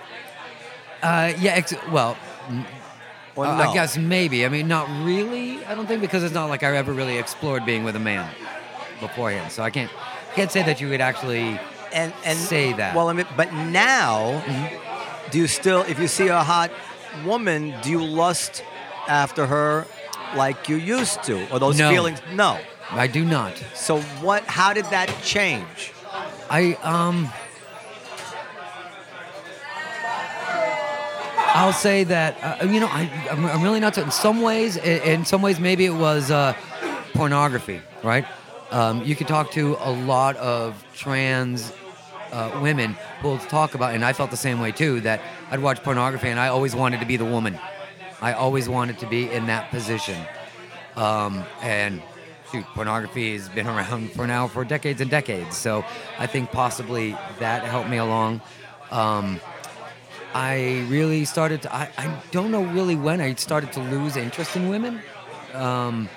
uh, 1.03 1.33
yeah. 1.39 1.53
Ex- 1.55 1.75
well, 1.91 2.17
Or 3.35 3.47
uh, 3.47 3.57
no? 3.57 3.71
I 3.71 3.75
guess 3.75 3.97
maybe. 3.99 4.45
I 4.45 4.49
mean, 4.49 4.69
not 4.69 4.89
really. 5.05 5.65
I 5.65 5.75
don't 5.75 5.87
think 5.87 6.01
because 6.01 6.23
it's 6.23 6.35
not 6.35 6.49
like 6.49 6.63
I 6.63 6.77
ever 6.77 6.93
really 6.93 7.19
explored 7.19 7.65
being 7.67 7.83
with 7.85 7.97
a 7.97 8.01
man 8.01 8.31
beforehand. 9.01 9.51
So 9.53 9.63
I 9.63 9.71
can't 9.71 9.91
can't 10.35 10.51
say 10.51 10.63
that 10.63 10.81
you 10.81 10.89
would 10.91 11.01
actually 11.01 11.59
and 11.93 12.13
and 12.25 12.39
say 12.39 12.73
that. 12.75 12.95
Well, 12.95 13.09
I 13.09 13.13
mean, 13.15 13.27
but 13.37 13.53
now, 13.53 14.43
do 15.31 15.39
you 15.39 15.47
still, 15.49 15.81
if 15.83 15.99
you 15.99 16.09
see 16.09 16.29
a 16.29 16.43
hot 16.43 16.71
woman, 17.25 17.75
do 17.83 17.91
you 17.91 18.03
lust 18.05 18.63
after 19.09 19.47
her 19.47 19.87
like 20.37 20.69
you 20.69 20.77
used 20.77 21.23
to, 21.25 21.51
or 21.53 21.59
those 21.59 21.79
No. 21.79 21.91
feelings? 21.91 22.21
No. 22.33 22.59
I 22.95 23.07
do 23.07 23.25
not. 23.25 23.57
So 23.75 24.01
what? 24.21 24.45
How 24.45 24.73
did 24.73 24.85
that 24.87 25.09
change? 25.23 25.93
I 26.51 26.75
um 26.83 27.31
I'll 31.55 31.73
say 31.73 32.05
that 32.05 32.63
uh, 32.63 32.67
you 32.67 32.81
know 32.81 32.87
I 32.87 33.11
I'm, 33.31 33.45
I'm 33.47 33.63
really 33.63 33.81
not. 33.81 33.97
In 33.99 34.11
some 34.11 34.43
ways, 34.43 34.77
in, 34.77 35.03
in 35.03 35.25
some 35.25 35.43
ways, 35.43 35.61
maybe 35.61 35.85
it 35.85 35.95
was 35.95 36.31
uh, 36.31 36.55
pornography, 37.15 37.81
right? 38.03 38.27
Um, 38.71 39.05
you 39.05 39.15
could 39.15 39.29
talk 39.29 39.51
to 39.53 39.77
a 39.81 39.91
lot 39.91 40.37
of 40.37 40.83
trans 40.95 41.73
uh, 42.31 42.59
women 42.63 42.97
who 43.21 43.29
will 43.29 43.39
talk 43.39 43.75
about, 43.75 43.95
and 43.95 44.05
I 44.05 44.13
felt 44.13 44.31
the 44.31 44.37
same 44.37 44.61
way 44.61 44.73
too. 44.73 45.01
That 45.01 45.21
I'd 45.51 45.61
watch 45.61 45.83
pornography, 45.83 46.29
and 46.29 46.41
I 46.41 46.49
always 46.49 46.75
wanted 46.75 47.01
to 47.01 47.07
be 47.07 47.17
the 47.17 47.25
woman. 47.25 47.59
I 48.21 48.33
always 48.33 48.69
wanted 48.69 48.99
to 49.01 49.07
be 49.07 49.31
in 49.31 49.47
that 49.47 49.71
position. 49.71 50.19
Um, 50.97 51.45
and 51.63 52.03
shoot, 52.53 52.65
pornography 52.75 53.33
has 53.33 53.49
been 53.49 53.67
around 53.67 54.13
for 54.13 54.27
now 54.27 54.47
for 54.47 54.65
decades 54.65 55.01
and 55.01 55.11
decades. 55.11 55.57
So 55.57 55.85
I 56.19 56.27
think 56.27 56.53
possibly 56.53 57.17
that 57.39 57.65
helped 57.65 57.89
me 57.89 57.97
along. 57.97 58.43
Um, 58.91 59.41
I 60.35 60.87
really 60.89 61.25
started 61.25 61.63
to, 61.63 61.75
I, 61.75 61.91
I 61.97 62.15
don't 62.31 62.51
know 62.51 62.65
really 62.65 62.95
when 62.95 63.21
I 63.21 63.35
started 63.35 63.73
to 63.73 63.81
lose 63.81 64.17
interest 64.17 64.55
in 64.55 64.69
women. 64.69 65.01
Um, 65.55 66.09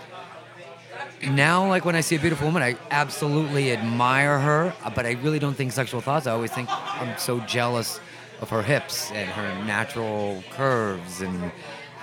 now, 1.30 1.68
like 1.68 1.86
when 1.86 1.96
I 1.96 2.02
see 2.02 2.18
a 2.18 2.20
beautiful 2.20 2.48
woman, 2.48 2.62
I 2.62 2.76
absolutely 2.92 3.72
admire 3.72 4.38
her, 4.40 4.74
but 4.94 5.06
I 5.06 5.12
really 5.14 5.40
don't 5.40 5.56
think 5.56 5.72
sexual 5.72 6.02
thoughts. 6.02 6.28
I 6.28 6.32
always 6.32 6.52
think 6.52 6.70
I'm 6.70 7.18
so 7.18 7.40
jealous 7.42 8.00
of 8.42 8.50
her 8.50 8.62
hips 8.62 9.12
and 9.12 9.30
her 9.30 9.64
natural 9.64 10.44
curves 10.52 11.22
and 11.22 11.52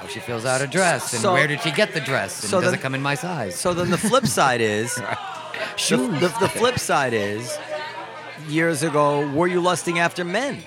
how 0.03 0.09
she 0.09 0.21
feels 0.21 0.45
out 0.45 0.61
a 0.61 0.67
dress 0.67 1.13
and 1.13 1.23
So- 1.23 1.33
where 1.33 1.47
did 1.47 1.61
she 1.61 1.71
get 1.71 1.95
the 1.95 2.01
dress 2.01 2.41
and 2.43 2.51
so 2.51 2.61
does 2.61 2.71
then- 2.71 2.79
it 2.79 2.83
come 2.83 2.95
in 2.95 3.03
my 3.03 3.15
size? 3.15 3.55
So 3.59 3.73
then 3.73 3.91
the 3.91 3.99
flip 3.99 4.27
side 4.39 4.61
is, 4.61 4.95
the, 4.97 5.19
Shoes. 5.77 6.21
the, 6.21 6.29
the 6.41 6.49
flip 6.49 6.79
side 6.91 7.13
is, 7.15 7.57
years 8.49 8.83
ago, 8.83 9.31
were 9.33 9.47
you 9.47 9.61
lusting 9.61 9.99
after 9.99 10.25
men 10.25 10.59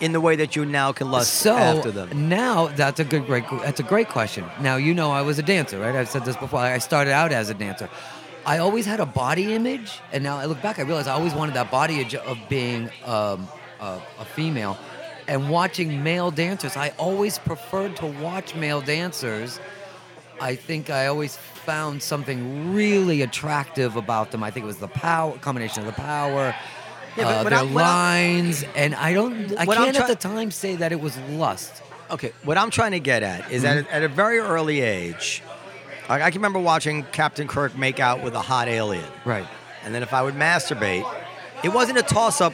in 0.00 0.10
the 0.12 0.20
way 0.20 0.34
that 0.36 0.56
you 0.56 0.64
now 0.64 0.90
can 0.92 1.10
lust 1.12 1.32
so 1.34 1.56
after 1.56 1.92
them? 1.92 2.28
now 2.28 2.66
that's 2.68 2.98
a 2.98 3.04
good 3.04 3.24
great 3.24 3.44
that's 3.62 3.78
a 3.78 3.84
great 3.84 4.08
question 4.08 4.44
now 4.60 4.74
you 4.74 4.92
know 4.92 5.12
i 5.12 5.22
was 5.22 5.38
a 5.38 5.44
dancer 5.44 5.78
right 5.78 5.94
i've 5.94 6.08
said 6.08 6.24
this 6.24 6.36
before 6.38 6.58
i 6.58 6.76
started 6.78 7.12
out 7.12 7.30
as 7.30 7.50
a 7.50 7.54
dancer 7.54 7.88
i 8.44 8.58
always 8.58 8.84
had 8.84 8.98
a 8.98 9.06
body 9.06 9.54
image 9.54 10.00
and 10.12 10.24
now 10.24 10.36
i 10.38 10.44
look 10.44 10.60
back 10.60 10.80
i 10.80 10.82
realize 10.82 11.06
i 11.06 11.12
always 11.12 11.32
wanted 11.34 11.54
that 11.54 11.70
body 11.70 12.00
image 12.00 12.16
of 12.16 12.36
being 12.48 12.90
um, 13.04 13.46
a, 13.80 14.00
a 14.18 14.24
female 14.24 14.76
and 15.28 15.48
watching 15.50 16.02
male 16.02 16.30
dancers 16.30 16.76
i 16.76 16.88
always 16.98 17.38
preferred 17.38 17.96
to 17.96 18.06
watch 18.06 18.54
male 18.54 18.80
dancers 18.80 19.60
i 20.40 20.54
think 20.54 20.90
i 20.90 21.06
always 21.06 21.36
found 21.36 22.02
something 22.02 22.74
really 22.74 23.22
attractive 23.22 23.96
about 23.96 24.30
them 24.30 24.42
i 24.42 24.50
think 24.50 24.64
it 24.64 24.66
was 24.66 24.78
the 24.78 24.88
power 24.88 25.36
combination 25.38 25.80
of 25.80 25.86
the 25.86 26.00
power 26.00 26.54
Yeah, 27.16 27.28
uh, 27.28 27.44
their 27.44 27.58
I- 27.58 27.62
when 27.64 27.84
I- 27.84 27.86
lines, 27.92 28.64
and 28.74 28.94
I 28.94 29.12
don't, 29.12 29.52
I 29.58 29.66
can't 29.66 29.96
at 30.00 30.06
the 30.08 30.16
time 30.16 30.50
say 30.50 30.76
that 30.76 30.92
it 30.92 31.00
was 31.00 31.14
lust. 31.28 31.82
Okay, 32.10 32.32
what 32.42 32.56
I'm 32.56 32.70
trying 32.70 32.92
to 32.92 33.00
get 33.00 33.22
at 33.22 33.50
is 33.52 33.62
that 33.62 33.86
at 33.90 34.02
a 34.02 34.08
very 34.08 34.38
early 34.38 34.80
age, 34.80 35.42
like 36.08 36.22
I 36.22 36.30
can 36.30 36.40
remember 36.40 36.58
watching 36.58 37.04
Captain 37.12 37.46
Kirk 37.46 37.76
make 37.76 38.00
out 38.00 38.22
with 38.24 38.34
a 38.34 38.40
hot 38.40 38.66
alien. 38.66 39.04
Right. 39.26 39.46
And 39.84 39.94
then 39.94 40.02
if 40.02 40.14
I 40.14 40.22
would 40.22 40.34
masturbate, 40.36 41.04
it 41.64 41.72
wasn't 41.72 41.98
a 41.98 42.02
toss 42.02 42.40
up 42.40 42.52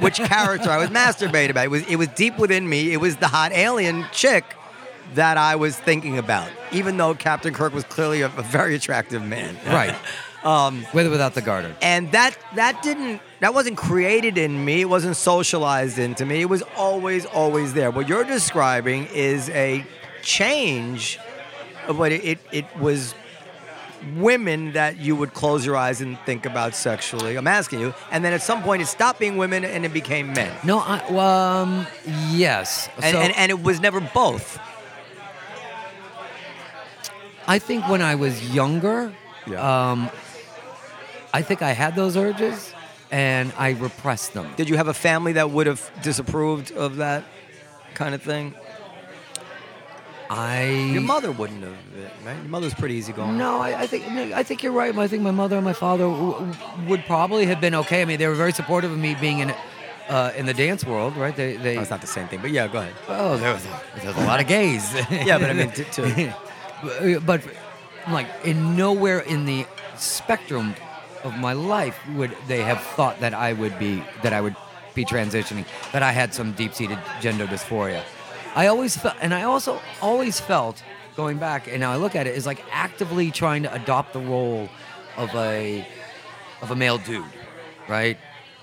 which 0.00 0.16
character 0.34 0.70
I 0.70 0.78
was 0.78 0.88
masturbate 0.90 1.50
about. 1.50 1.64
It 1.64 1.70
was 1.70 1.86
it 1.88 1.96
was 1.96 2.08
deep 2.08 2.38
within 2.38 2.68
me. 2.68 2.92
It 2.92 2.98
was 3.00 3.16
the 3.16 3.28
hot 3.28 3.52
alien 3.52 4.06
chick 4.12 4.44
that 5.14 5.36
I 5.36 5.56
was 5.56 5.76
thinking 5.76 6.18
about, 6.18 6.48
even 6.72 6.96
though 6.96 7.14
Captain 7.14 7.52
Kirk 7.52 7.74
was 7.74 7.84
clearly 7.84 8.20
a, 8.22 8.26
a 8.26 8.42
very 8.42 8.74
attractive 8.74 9.22
man. 9.22 9.56
Right. 9.66 9.94
um, 10.44 10.86
With 10.94 11.06
or 11.06 11.10
without 11.10 11.34
the 11.34 11.42
garter. 11.42 11.74
and 11.82 12.10
that 12.12 12.36
that 12.54 12.82
didn't 12.82 13.20
that 13.40 13.52
wasn't 13.52 13.76
created 13.76 14.38
in 14.38 14.64
me. 14.64 14.80
It 14.82 14.88
wasn't 14.88 15.16
socialized 15.16 15.98
into 15.98 16.24
me. 16.24 16.40
It 16.40 16.48
was 16.48 16.62
always 16.76 17.26
always 17.26 17.72
there. 17.74 17.90
What 17.90 18.08
you're 18.08 18.24
describing 18.24 19.06
is 19.12 19.50
a 19.50 19.84
change 20.22 21.18
of 21.88 21.98
what 21.98 22.12
it, 22.12 22.24
it, 22.24 22.38
it 22.52 22.64
was 22.78 23.14
women 24.16 24.72
that 24.72 24.98
you 24.98 25.14
would 25.16 25.34
close 25.34 25.64
your 25.66 25.76
eyes 25.76 26.00
and 26.00 26.18
think 26.26 26.46
about 26.46 26.74
sexually. 26.74 27.36
I'm 27.36 27.46
asking 27.46 27.80
you. 27.80 27.94
And 28.10 28.24
then 28.24 28.32
at 28.32 28.42
some 28.42 28.62
point 28.62 28.82
it 28.82 28.86
stopped 28.86 29.18
being 29.20 29.36
women 29.36 29.64
and 29.64 29.84
it 29.84 29.92
became 29.92 30.32
men. 30.32 30.52
No, 30.64 30.78
I, 30.80 30.98
um, 31.62 31.86
yes. 32.30 32.88
And, 32.96 33.14
So- 33.14 33.20
and, 33.20 33.36
and 33.36 33.50
it 33.50 33.62
was 33.62 33.80
never 33.80 34.00
both. 34.00 34.58
I 37.46 37.58
think 37.58 37.88
when 37.88 38.00
I 38.02 38.14
was 38.14 38.54
younger, 38.54 39.12
Yeah. 39.46 39.90
um, 39.90 40.10
I 41.32 41.42
think 41.42 41.62
I 41.62 41.72
had 41.72 41.96
those 41.96 42.16
urges, 42.16 42.72
and 43.10 43.52
I 43.58 43.70
repressed 43.70 44.34
them. 44.34 44.52
Did 44.56 44.68
you 44.68 44.76
have 44.76 44.88
a 44.88 44.94
family 44.94 45.32
that 45.32 45.50
would 45.50 45.66
have 45.66 45.90
disapproved 46.02 46.72
of 46.72 46.96
that 46.96 47.24
kind 47.94 48.14
of 48.14 48.22
thing? 48.22 48.54
I 50.32 50.70
Your 50.92 51.02
mother 51.02 51.32
wouldn't 51.32 51.64
have, 51.64 51.76
right? 52.24 52.36
Your 52.36 52.44
mother's 52.50 52.72
pretty 52.72 52.94
easygoing. 52.94 53.36
No, 53.36 53.58
I, 53.60 53.80
I 53.80 53.86
think 53.88 54.08
no, 54.12 54.22
I 54.32 54.44
think 54.44 54.62
you're 54.62 54.70
right. 54.72 54.96
I 54.96 55.08
think 55.08 55.24
my 55.24 55.32
mother 55.32 55.56
and 55.56 55.64
my 55.64 55.72
father 55.72 56.04
w- 56.04 56.54
would 56.86 57.04
probably 57.06 57.46
have 57.46 57.60
been 57.60 57.74
okay. 57.74 58.00
I 58.00 58.04
mean, 58.04 58.18
they 58.20 58.28
were 58.28 58.36
very 58.36 58.52
supportive 58.52 58.92
of 58.92 58.98
me 58.98 59.16
being 59.16 59.40
in 59.40 59.52
uh, 60.08 60.32
in 60.36 60.46
the 60.46 60.54
dance 60.54 60.84
world, 60.84 61.16
right? 61.16 61.34
They, 61.34 61.56
they 61.56 61.74
No, 61.74 61.80
it's 61.80 61.90
not 61.90 62.00
the 62.00 62.06
same 62.06 62.28
thing, 62.28 62.40
but 62.40 62.52
yeah, 62.52 62.68
go 62.68 62.78
ahead. 62.78 62.94
Oh, 63.08 63.36
there 63.38 63.52
was 63.52 63.64
a, 63.66 63.82
there 63.96 64.06
was 64.14 64.22
a 64.22 64.26
lot 64.26 64.38
of 64.40 64.46
gays. 64.46 64.84
Yeah, 65.10 65.38
but 65.38 65.50
I 65.50 65.52
mean, 65.52 65.70
to- 65.72 65.84
to- 65.84 66.34
but, 67.26 67.26
but 67.26 67.42
like 68.08 68.28
in 68.44 68.76
nowhere 68.76 69.18
in 69.20 69.46
the 69.46 69.66
spectrum 69.96 70.76
of 71.24 71.36
my 71.38 71.54
life 71.54 71.98
would 72.14 72.36
they 72.46 72.62
have 72.62 72.80
thought 72.96 73.18
that 73.20 73.34
I 73.34 73.52
would 73.52 73.76
be 73.80 74.02
that 74.22 74.32
I 74.32 74.40
would 74.40 74.54
be 74.94 75.04
transitioning, 75.04 75.64
that 75.92 76.02
I 76.04 76.12
had 76.12 76.32
some 76.34 76.52
deep-seated 76.52 76.98
gender 77.20 77.46
dysphoria. 77.46 78.02
I 78.54 78.66
always 78.66 78.96
felt, 78.96 79.16
and 79.20 79.32
I 79.32 79.42
also 79.42 79.80
always 80.00 80.40
felt, 80.40 80.82
going 81.16 81.38
back, 81.38 81.68
and 81.68 81.80
now 81.80 81.92
I 81.92 81.96
look 81.96 82.14
at 82.16 82.26
it, 82.26 82.34
is 82.34 82.46
like 82.46 82.64
actively 82.70 83.30
trying 83.30 83.62
to 83.64 83.72
adopt 83.74 84.12
the 84.12 84.20
role 84.20 84.68
of 85.16 85.34
a 85.34 85.86
of 86.62 86.70
a 86.70 86.76
male 86.76 86.98
dude, 86.98 87.24
right? 87.88 88.18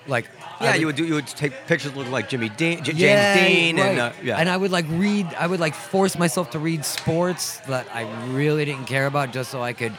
Like 0.07 0.29
Yeah, 0.61 0.71
I 0.71 0.75
you 0.75 0.85
would 0.87 0.95
do. 0.95 1.05
You 1.05 1.15
would 1.15 1.27
take 1.27 1.53
pictures 1.67 1.95
looking 1.95 2.11
like 2.11 2.29
Jimmy 2.29 2.49
Dean, 2.49 2.83
J- 2.83 2.93
James 2.93 2.99
yeah, 2.99 3.47
Dean, 3.47 3.79
and 3.79 3.99
uh, 3.99 4.11
yeah. 4.23 4.37
And 4.37 4.49
I 4.49 4.57
would 4.57 4.71
like 4.71 4.85
read. 4.89 5.27
I 5.37 5.47
would 5.47 5.59
like 5.59 5.75
force 5.75 6.17
myself 6.17 6.51
to 6.51 6.59
read 6.59 6.85
sports 6.85 7.57
that 7.67 7.87
I 7.93 8.03
really 8.31 8.65
didn't 8.65 8.85
care 8.85 9.07
about, 9.07 9.33
just 9.33 9.51
so 9.51 9.61
I 9.61 9.73
could 9.73 9.93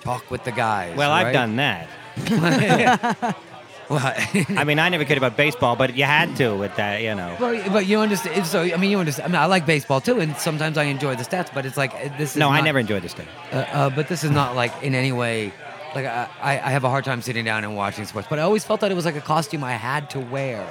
talk 0.00 0.30
with 0.30 0.44
the 0.44 0.52
guys. 0.52 0.96
Well, 0.96 1.10
I've 1.10 1.32
done 1.32 1.56
that. 1.56 1.88
Well, 3.88 4.00
I 4.04 4.64
mean, 4.64 4.78
I 4.78 4.88
never 4.90 5.04
cared 5.04 5.16
about 5.18 5.36
baseball, 5.36 5.74
but 5.74 5.96
you 5.96 6.04
had 6.04 6.36
to 6.36 6.54
with 6.54 6.76
that, 6.76 7.00
you 7.00 7.14
know. 7.14 7.34
But, 7.38 7.72
but 7.72 7.86
you 7.86 8.00
understand. 8.00 8.46
So 8.46 8.60
I 8.60 8.76
mean, 8.76 8.90
you 8.90 8.98
understand. 8.98 9.28
I 9.28 9.32
mean, 9.32 9.42
I 9.42 9.46
like 9.46 9.64
baseball 9.64 10.00
too, 10.00 10.20
and 10.20 10.36
sometimes 10.36 10.76
I 10.76 10.84
enjoy 10.84 11.16
the 11.16 11.22
stats. 11.24 11.52
But 11.52 11.64
it's 11.64 11.76
like 11.76 11.94
uh, 11.94 12.10
this. 12.18 12.32
Is 12.32 12.36
No, 12.36 12.50
I 12.50 12.60
never 12.60 12.78
enjoyed 12.78 13.02
this 13.02 13.12
stuff. 13.12 13.26
Uh, 13.52 13.56
uh, 13.56 13.90
but 13.90 14.08
this 14.08 14.24
is 14.24 14.30
not 14.30 14.54
like 14.54 14.72
in 14.82 14.94
any 14.94 15.12
way. 15.12 15.52
Like 15.94 16.04
I, 16.04 16.28
I 16.40 16.52
I 16.52 16.70
have 16.70 16.84
a 16.84 16.90
hard 16.90 17.04
time 17.04 17.22
sitting 17.22 17.44
down 17.44 17.64
and 17.64 17.74
watching 17.76 18.04
sports. 18.04 18.28
But 18.28 18.38
I 18.38 18.42
always 18.42 18.64
felt 18.64 18.80
that 18.80 18.92
it 18.92 18.94
was 18.94 19.06
like 19.06 19.16
a 19.16 19.22
costume 19.22 19.64
I 19.64 19.72
had 19.72 20.10
to 20.10 20.20
wear. 20.20 20.68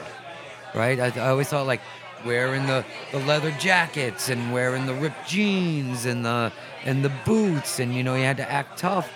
Right. 0.76 1.00
I, 1.00 1.08
I 1.20 1.30
always 1.30 1.48
thought 1.50 1.66
like 1.66 1.82
wearing 2.26 2.66
the, 2.68 2.84
the 3.12 3.20
leather 3.20 3.52
jackets 3.52 4.30
and 4.30 4.52
wearing 4.52 4.86
the 4.86 4.94
ripped 4.94 5.28
jeans 5.28 6.06
and 6.06 6.26
the 6.26 6.52
and 6.84 7.04
the 7.04 7.12
boots 7.26 7.80
and 7.80 7.94
you 7.94 8.04
know 8.04 8.16
you 8.16 8.24
had 8.24 8.38
to 8.38 8.52
act 8.52 8.78
tough. 8.78 9.10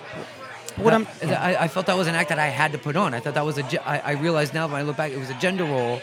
What 0.78 0.94
I'm- 0.94 1.08
I, 1.24 1.56
I 1.62 1.68
felt 1.68 1.86
that 1.88 1.98
was 1.98 2.08
an 2.08 2.16
act 2.16 2.30
that 2.30 2.40
I 2.40 2.48
had 2.48 2.72
to 2.72 2.78
put 2.78 2.96
on. 2.96 3.14
I 3.14 3.20
thought 3.20 3.34
that 3.36 3.46
was 3.46 3.58
a. 3.58 3.88
I, 3.88 4.00
I 4.00 4.12
realized 4.14 4.54
now 4.54 4.68
when 4.68 4.76
I 4.76 4.84
look 4.84 4.98
back, 4.98 5.12
it 5.12 5.18
was 5.20 5.30
a 5.30 5.36
gender 5.36 5.64
role. 5.66 6.02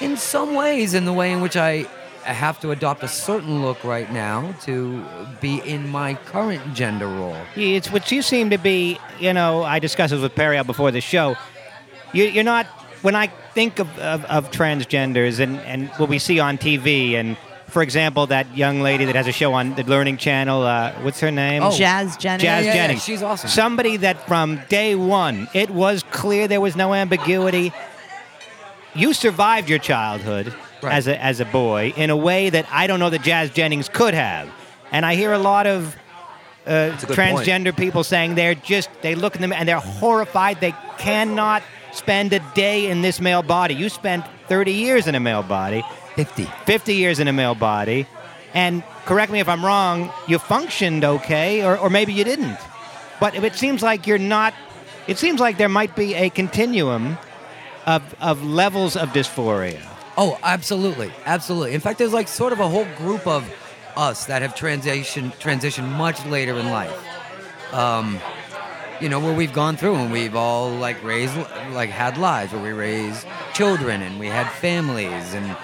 In 0.00 0.16
some 0.16 0.54
ways, 0.54 0.94
in 0.94 1.04
the 1.04 1.12
way 1.12 1.32
in 1.32 1.40
which 1.40 1.56
I 1.56 1.86
have 2.24 2.60
to 2.60 2.70
adopt 2.70 3.02
a 3.02 3.08
certain 3.08 3.62
look 3.62 3.82
right 3.84 4.10
now 4.12 4.52
to 4.62 5.04
be 5.40 5.58
in 5.60 5.88
my 5.88 6.14
current 6.14 6.74
gender 6.74 7.06
role. 7.08 7.36
Yeah, 7.56 7.76
It's 7.76 7.90
what 7.90 8.10
you 8.12 8.22
seem 8.22 8.50
to 8.50 8.58
be, 8.58 8.98
you 9.18 9.32
know, 9.32 9.62
I 9.64 9.78
discussed 9.80 10.12
this 10.12 10.20
with 10.20 10.34
Perry 10.34 10.56
out 10.56 10.66
before 10.66 10.90
the 10.92 11.00
show. 11.00 11.36
You, 12.12 12.24
you're 12.24 12.44
not, 12.44 12.66
when 13.02 13.16
I 13.16 13.26
think 13.54 13.80
of, 13.80 13.88
of, 13.98 14.24
of 14.26 14.50
transgenders 14.52 15.40
and, 15.40 15.58
and 15.60 15.88
what 15.98 16.08
we 16.08 16.18
see 16.20 16.38
on 16.38 16.58
TV, 16.58 17.14
and 17.14 17.36
for 17.72 17.82
example, 17.82 18.26
that 18.26 18.54
young 18.56 18.80
lady 18.80 19.06
that 19.06 19.14
has 19.16 19.26
a 19.26 19.32
show 19.32 19.54
on 19.54 19.74
the 19.74 19.82
Learning 19.84 20.16
Channel, 20.18 20.62
uh, 20.62 20.92
what's 21.00 21.20
her 21.20 21.30
name? 21.30 21.62
Oh. 21.62 21.70
Jazz 21.70 22.16
Jennings. 22.18 22.42
Jazz 22.42 22.64
Yeah, 22.66 22.72
yeah, 22.72 22.72
Jennings. 22.74 23.02
she's 23.04 23.22
awesome. 23.22 23.48
Somebody 23.48 23.96
that 23.98 24.26
from 24.28 24.60
day 24.68 24.94
one, 24.94 25.48
it 25.54 25.70
was 25.70 26.04
clear 26.10 26.46
there 26.48 26.60
was 26.60 26.76
no 26.76 26.92
ambiguity. 26.92 27.72
You 28.94 29.14
survived 29.14 29.68
your 29.70 29.78
childhood 29.78 30.54
Right. 30.82 30.94
as, 30.94 31.06
a, 31.06 31.22
as 31.22 31.38
a 31.38 31.44
boy 31.44 31.92
in 31.96 32.10
a 32.10 32.16
way 32.16 32.50
that 32.50 32.66
I 32.70 32.88
don't 32.88 32.98
know 32.98 33.08
that 33.10 33.22
Jazz 33.22 33.50
Jennings 33.50 33.88
could 33.88 34.14
have. 34.14 34.50
And 34.90 35.06
I 35.06 35.14
hear 35.14 35.32
a 35.32 35.38
lot 35.38 35.66
of 35.68 35.96
uh, 36.66 36.90
good 36.90 37.16
point. 37.16 37.18
transgender 37.18 37.74
people 37.76 38.02
saying 38.04 38.34
they're 38.34 38.56
just, 38.56 38.90
they 39.00 39.14
look 39.14 39.34
at 39.36 39.40
them 39.40 39.52
and 39.52 39.68
they're 39.68 39.78
horrified. 39.78 40.60
They 40.60 40.74
cannot 40.98 41.62
spend 41.92 42.32
a 42.32 42.40
day 42.54 42.90
in 42.90 43.00
this 43.00 43.20
male 43.20 43.42
body. 43.42 43.74
You 43.74 43.88
spent 43.88 44.24
30 44.48 44.72
years 44.72 45.06
in 45.06 45.14
a 45.14 45.20
male 45.20 45.42
body. 45.44 45.84
50. 46.14 46.44
50 46.66 46.94
years 46.94 47.18
in 47.18 47.28
a 47.28 47.32
male 47.32 47.54
body. 47.54 48.06
And 48.54 48.82
correct 49.06 49.32
me 49.32 49.40
if 49.40 49.48
I'm 49.48 49.64
wrong, 49.64 50.12
you 50.28 50.38
functioned 50.38 51.04
okay, 51.04 51.64
or, 51.64 51.76
or 51.76 51.90
maybe 51.90 52.12
you 52.12 52.24
didn't. 52.24 52.58
But 53.20 53.34
it 53.34 53.54
seems 53.54 53.82
like 53.82 54.06
you're 54.06 54.18
not, 54.18 54.54
it 55.06 55.18
seems 55.18 55.40
like 55.40 55.56
there 55.56 55.68
might 55.68 55.96
be 55.96 56.14
a 56.14 56.28
continuum 56.28 57.18
of, 57.86 58.14
of 58.20 58.44
levels 58.44 58.96
of 58.96 59.10
dysphoria. 59.10 59.80
Oh, 60.16 60.38
absolutely, 60.42 61.10
absolutely. 61.24 61.72
In 61.72 61.80
fact, 61.80 61.98
there's 61.98 62.12
like 62.12 62.28
sort 62.28 62.52
of 62.52 62.60
a 62.60 62.68
whole 62.68 62.86
group 62.96 63.26
of 63.26 63.50
us 63.96 64.26
that 64.26 64.42
have 64.42 64.54
transitioned 64.54 65.32
transitioned 65.38 65.88
much 65.96 66.24
later 66.26 66.58
in 66.58 66.70
life. 66.70 66.94
Um, 67.72 68.20
you 69.00 69.08
know, 69.08 69.18
where 69.18 69.32
we've 69.32 69.52
gone 69.52 69.76
through 69.76 69.96
and 69.96 70.12
we've 70.12 70.36
all 70.36 70.70
like 70.70 71.02
raised, 71.02 71.36
like 71.72 71.90
had 71.90 72.18
lives 72.18 72.52
where 72.52 72.62
we 72.62 72.70
raised 72.70 73.26
children 73.54 74.02
and 74.02 74.20
we 74.20 74.26
had 74.26 74.48
families 74.48 75.34
and 75.34 75.56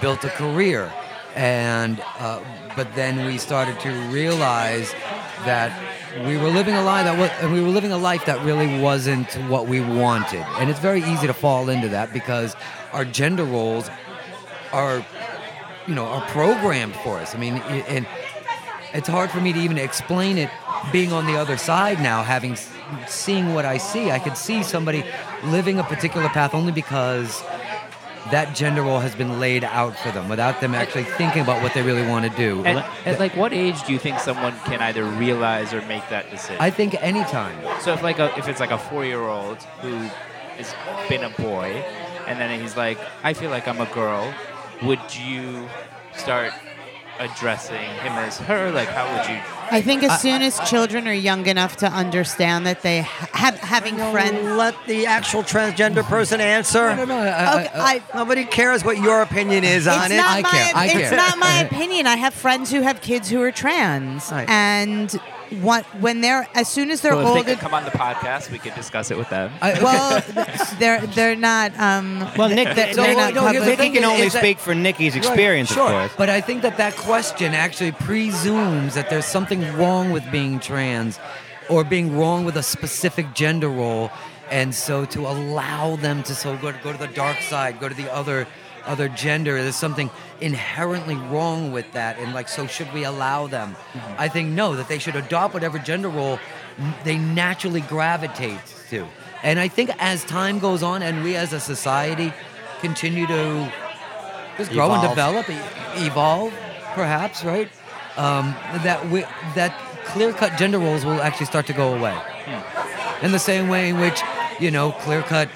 built 0.00 0.24
a 0.24 0.30
career, 0.30 0.92
and 1.34 2.00
uh, 2.18 2.40
but 2.76 2.94
then 2.94 3.26
we 3.26 3.38
started 3.38 3.78
to 3.80 3.90
realize 4.10 4.92
that 5.44 5.72
we 6.26 6.36
were 6.36 6.48
living 6.48 6.74
a 6.74 6.82
life 6.82 7.04
that 7.04 7.18
was, 7.18 7.52
we 7.52 7.60
were 7.60 7.68
living 7.68 7.92
a 7.92 7.98
life 7.98 8.24
that 8.26 8.44
really 8.44 8.80
wasn't 8.80 9.32
what 9.48 9.66
we 9.66 9.80
wanted, 9.80 10.44
and 10.58 10.70
it's 10.70 10.80
very 10.80 11.02
easy 11.02 11.26
to 11.26 11.34
fall 11.34 11.68
into 11.68 11.88
that 11.88 12.12
because 12.12 12.56
our 12.92 13.04
gender 13.04 13.44
roles 13.44 13.90
are, 14.72 15.04
you 15.86 15.94
know, 15.94 16.06
are 16.06 16.26
programmed 16.28 16.94
for 16.96 17.18
us. 17.18 17.34
I 17.34 17.38
mean, 17.38 17.54
and 17.54 18.06
it's 18.92 19.08
hard 19.08 19.30
for 19.30 19.40
me 19.40 19.52
to 19.52 19.58
even 19.58 19.78
explain 19.78 20.38
it 20.38 20.50
being 20.92 21.12
on 21.12 21.26
the 21.26 21.36
other 21.36 21.56
side 21.56 22.00
now 22.00 22.22
having 22.22 22.56
seeing 23.06 23.54
what 23.54 23.64
i 23.64 23.76
see. 23.76 24.10
I 24.10 24.18
could 24.18 24.36
see 24.36 24.62
somebody 24.62 25.04
living 25.44 25.78
a 25.78 25.84
particular 25.84 26.28
path 26.28 26.54
only 26.54 26.72
because 26.72 27.42
that 28.30 28.54
gender 28.54 28.82
role 28.82 29.00
has 29.00 29.14
been 29.14 29.40
laid 29.40 29.64
out 29.64 29.96
for 29.98 30.10
them 30.10 30.28
without 30.28 30.60
them 30.60 30.74
actually 30.74 31.04
thinking 31.04 31.42
about 31.42 31.62
what 31.62 31.74
they 31.74 31.82
really 31.82 32.06
want 32.06 32.30
to 32.30 32.36
do. 32.36 32.64
At, 32.64 32.88
at 33.06 33.18
like 33.18 33.34
what 33.36 33.52
age 33.52 33.82
do 33.84 33.92
you 33.92 33.98
think 33.98 34.18
someone 34.18 34.54
can 34.64 34.80
either 34.80 35.04
realize 35.04 35.72
or 35.72 35.80
make 35.82 36.08
that 36.10 36.30
decision? 36.30 36.56
I 36.60 36.70
think 36.70 36.94
anytime. 37.02 37.58
So 37.80 37.92
if 37.92 38.02
like 38.02 38.18
a, 38.18 38.36
if 38.38 38.48
it's 38.48 38.60
like 38.60 38.70
a 38.70 38.78
four 38.78 39.04
year 39.04 39.22
old 39.22 39.62
who 39.80 39.96
has 40.56 40.74
been 41.08 41.24
a 41.24 41.30
boy, 41.30 41.84
and 42.26 42.38
then 42.38 42.60
he's 42.60 42.76
like, 42.76 42.98
I 43.22 43.32
feel 43.32 43.50
like 43.50 43.66
I'm 43.66 43.80
a 43.80 43.86
girl, 43.94 44.32
would 44.82 45.00
you 45.16 45.68
start 46.14 46.52
addressing 47.18 47.76
him 47.76 48.12
as 48.12 48.38
her? 48.38 48.70
Like, 48.72 48.88
how 48.88 49.04
would 49.16 49.28
you? 49.28 49.40
I 49.70 49.82
think 49.82 50.02
as 50.02 50.20
soon 50.22 50.40
as 50.40 50.58
children 50.60 51.06
are 51.06 51.12
young 51.12 51.46
enough 51.46 51.76
to 51.78 51.86
understand 51.86 52.66
that 52.66 52.80
they 52.82 53.02
ha- 53.02 53.28
have 53.34 53.58
having 53.58 53.96
friends. 53.96 54.42
Let 54.56 54.74
the 54.86 55.04
actual 55.06 55.42
transgender 55.42 56.02
person 56.04 56.40
answer. 56.40 56.84
I 56.88 56.96
don't 56.96 57.08
know. 57.08 57.18
I, 57.18 57.64
Okay, 57.66 57.70
I, 57.74 58.02
Nobody 58.14 58.44
cares 58.46 58.82
what 58.84 58.96
your 58.98 59.20
opinion 59.20 59.64
is 59.64 59.86
on 59.86 60.04
it's 60.06 60.14
it. 60.14 60.16
not 60.16 60.30
I 60.30 60.40
my, 60.42 60.50
care, 60.50 60.72
I 60.74 60.88
care. 60.88 61.00
it's 61.02 61.12
not 61.12 61.38
my 61.38 61.58
opinion. 61.70 62.06
I 62.06 62.16
have 62.16 62.32
friends 62.32 62.70
who 62.70 62.80
have 62.80 63.00
kids 63.02 63.28
who 63.28 63.42
are 63.42 63.52
trans, 63.52 64.32
Right. 64.32 64.48
and 64.48 65.20
what 65.62 65.84
when 66.00 66.20
they're 66.20 66.46
as 66.54 66.68
soon 66.68 66.90
as 66.90 67.00
they're 67.00 67.14
Well, 67.16 67.26
if 67.28 67.32
they 67.32 67.38
older. 67.38 67.50
could 67.52 67.58
come 67.60 67.74
on 67.74 67.84
the 67.84 67.90
podcast, 67.90 68.50
we 68.50 68.58
could 68.58 68.74
discuss 68.74 69.10
it 69.10 69.18
with 69.18 69.28
them. 69.30 69.50
I- 69.60 69.82
well, 69.82 70.22
they're 70.78 71.00
they're 71.08 71.36
not. 71.36 71.78
Um, 71.78 72.20
Well, 72.36 72.48
Nick, 72.48 72.74
they're, 72.74 72.92
so, 72.92 73.02
they're 73.02 73.14
well, 73.16 73.32
not 73.32 73.34
no, 73.34 73.40
here's 73.48 73.64
the 73.64 73.70
public- 73.70 73.78
Nikki 73.78 73.94
can 73.96 74.04
only 74.04 74.22
is 74.26 74.32
that- 74.32 74.40
speak 74.40 74.58
for 74.58 74.74
Nikki's 74.74 75.14
Right, 75.14 75.24
experience, 75.24 75.72
sure. 75.72 75.84
of 75.86 75.90
course. 75.90 76.12
But 76.16 76.30
I 76.30 76.40
think 76.40 76.62
that 76.62 76.76
that 76.76 76.96
question 76.96 77.54
actually 77.54 77.92
presumes 77.92 78.94
that 78.94 79.10
there's 79.10 79.24
something 79.26 79.60
wrong 79.76 80.10
with 80.12 80.28
being 80.30 80.60
trans 80.60 81.18
or 81.68 81.84
being 81.84 82.16
wrong 82.16 82.44
with 82.44 82.56
a 82.56 82.62
specific 82.62 83.34
gender 83.34 83.68
role. 83.68 84.10
And 84.50 84.74
so 84.74 85.04
to 85.06 85.26
allow 85.26 85.96
them 85.96 86.22
to 86.22 86.34
so 86.34 86.56
go, 86.56 86.72
go 86.82 86.92
to 86.92 86.98
the 86.98 87.08
dark 87.08 87.40
side, 87.42 87.80
go 87.80 87.88
to 87.88 87.94
the 87.94 88.10
other 88.12 88.46
other 88.88 89.08
gender, 89.08 89.62
there's 89.62 89.76
something 89.76 90.10
inherently 90.40 91.14
wrong 91.14 91.72
with 91.72 91.92
that. 91.92 92.18
And 92.18 92.34
like, 92.34 92.48
so 92.48 92.66
should 92.66 92.92
we 92.92 93.04
allow 93.04 93.46
them? 93.46 93.76
I 94.18 94.28
think 94.28 94.50
no, 94.50 94.74
that 94.76 94.88
they 94.88 94.98
should 94.98 95.16
adopt 95.16 95.54
whatever 95.54 95.78
gender 95.78 96.08
role 96.08 96.38
they 97.04 97.18
naturally 97.18 97.80
gravitate 97.82 98.60
to. 98.90 99.06
And 99.42 99.58
I 99.60 99.68
think 99.68 99.90
as 99.98 100.24
time 100.24 100.58
goes 100.58 100.82
on 100.82 101.02
and 101.02 101.22
we 101.22 101.36
as 101.36 101.52
a 101.52 101.60
society 101.60 102.32
continue 102.80 103.26
to 103.26 103.72
just 104.56 104.72
grow 104.72 104.90
and 104.90 105.08
develop, 105.08 105.46
evolve, 105.96 106.52
perhaps, 106.94 107.44
right? 107.44 107.68
Um, 108.16 108.54
that 108.82 109.08
we, 109.10 109.20
that 109.54 109.78
clear-cut 110.06 110.58
gender 110.58 110.78
roles 110.78 111.04
will 111.04 111.20
actually 111.22 111.46
start 111.46 111.66
to 111.66 111.72
go 111.72 111.94
away. 111.94 112.16
In 113.22 113.30
the 113.32 113.38
same 113.38 113.68
way 113.68 113.90
in 113.90 114.00
which, 114.00 114.20
you 114.58 114.70
know, 114.70 114.92
clear-cut 114.92 115.48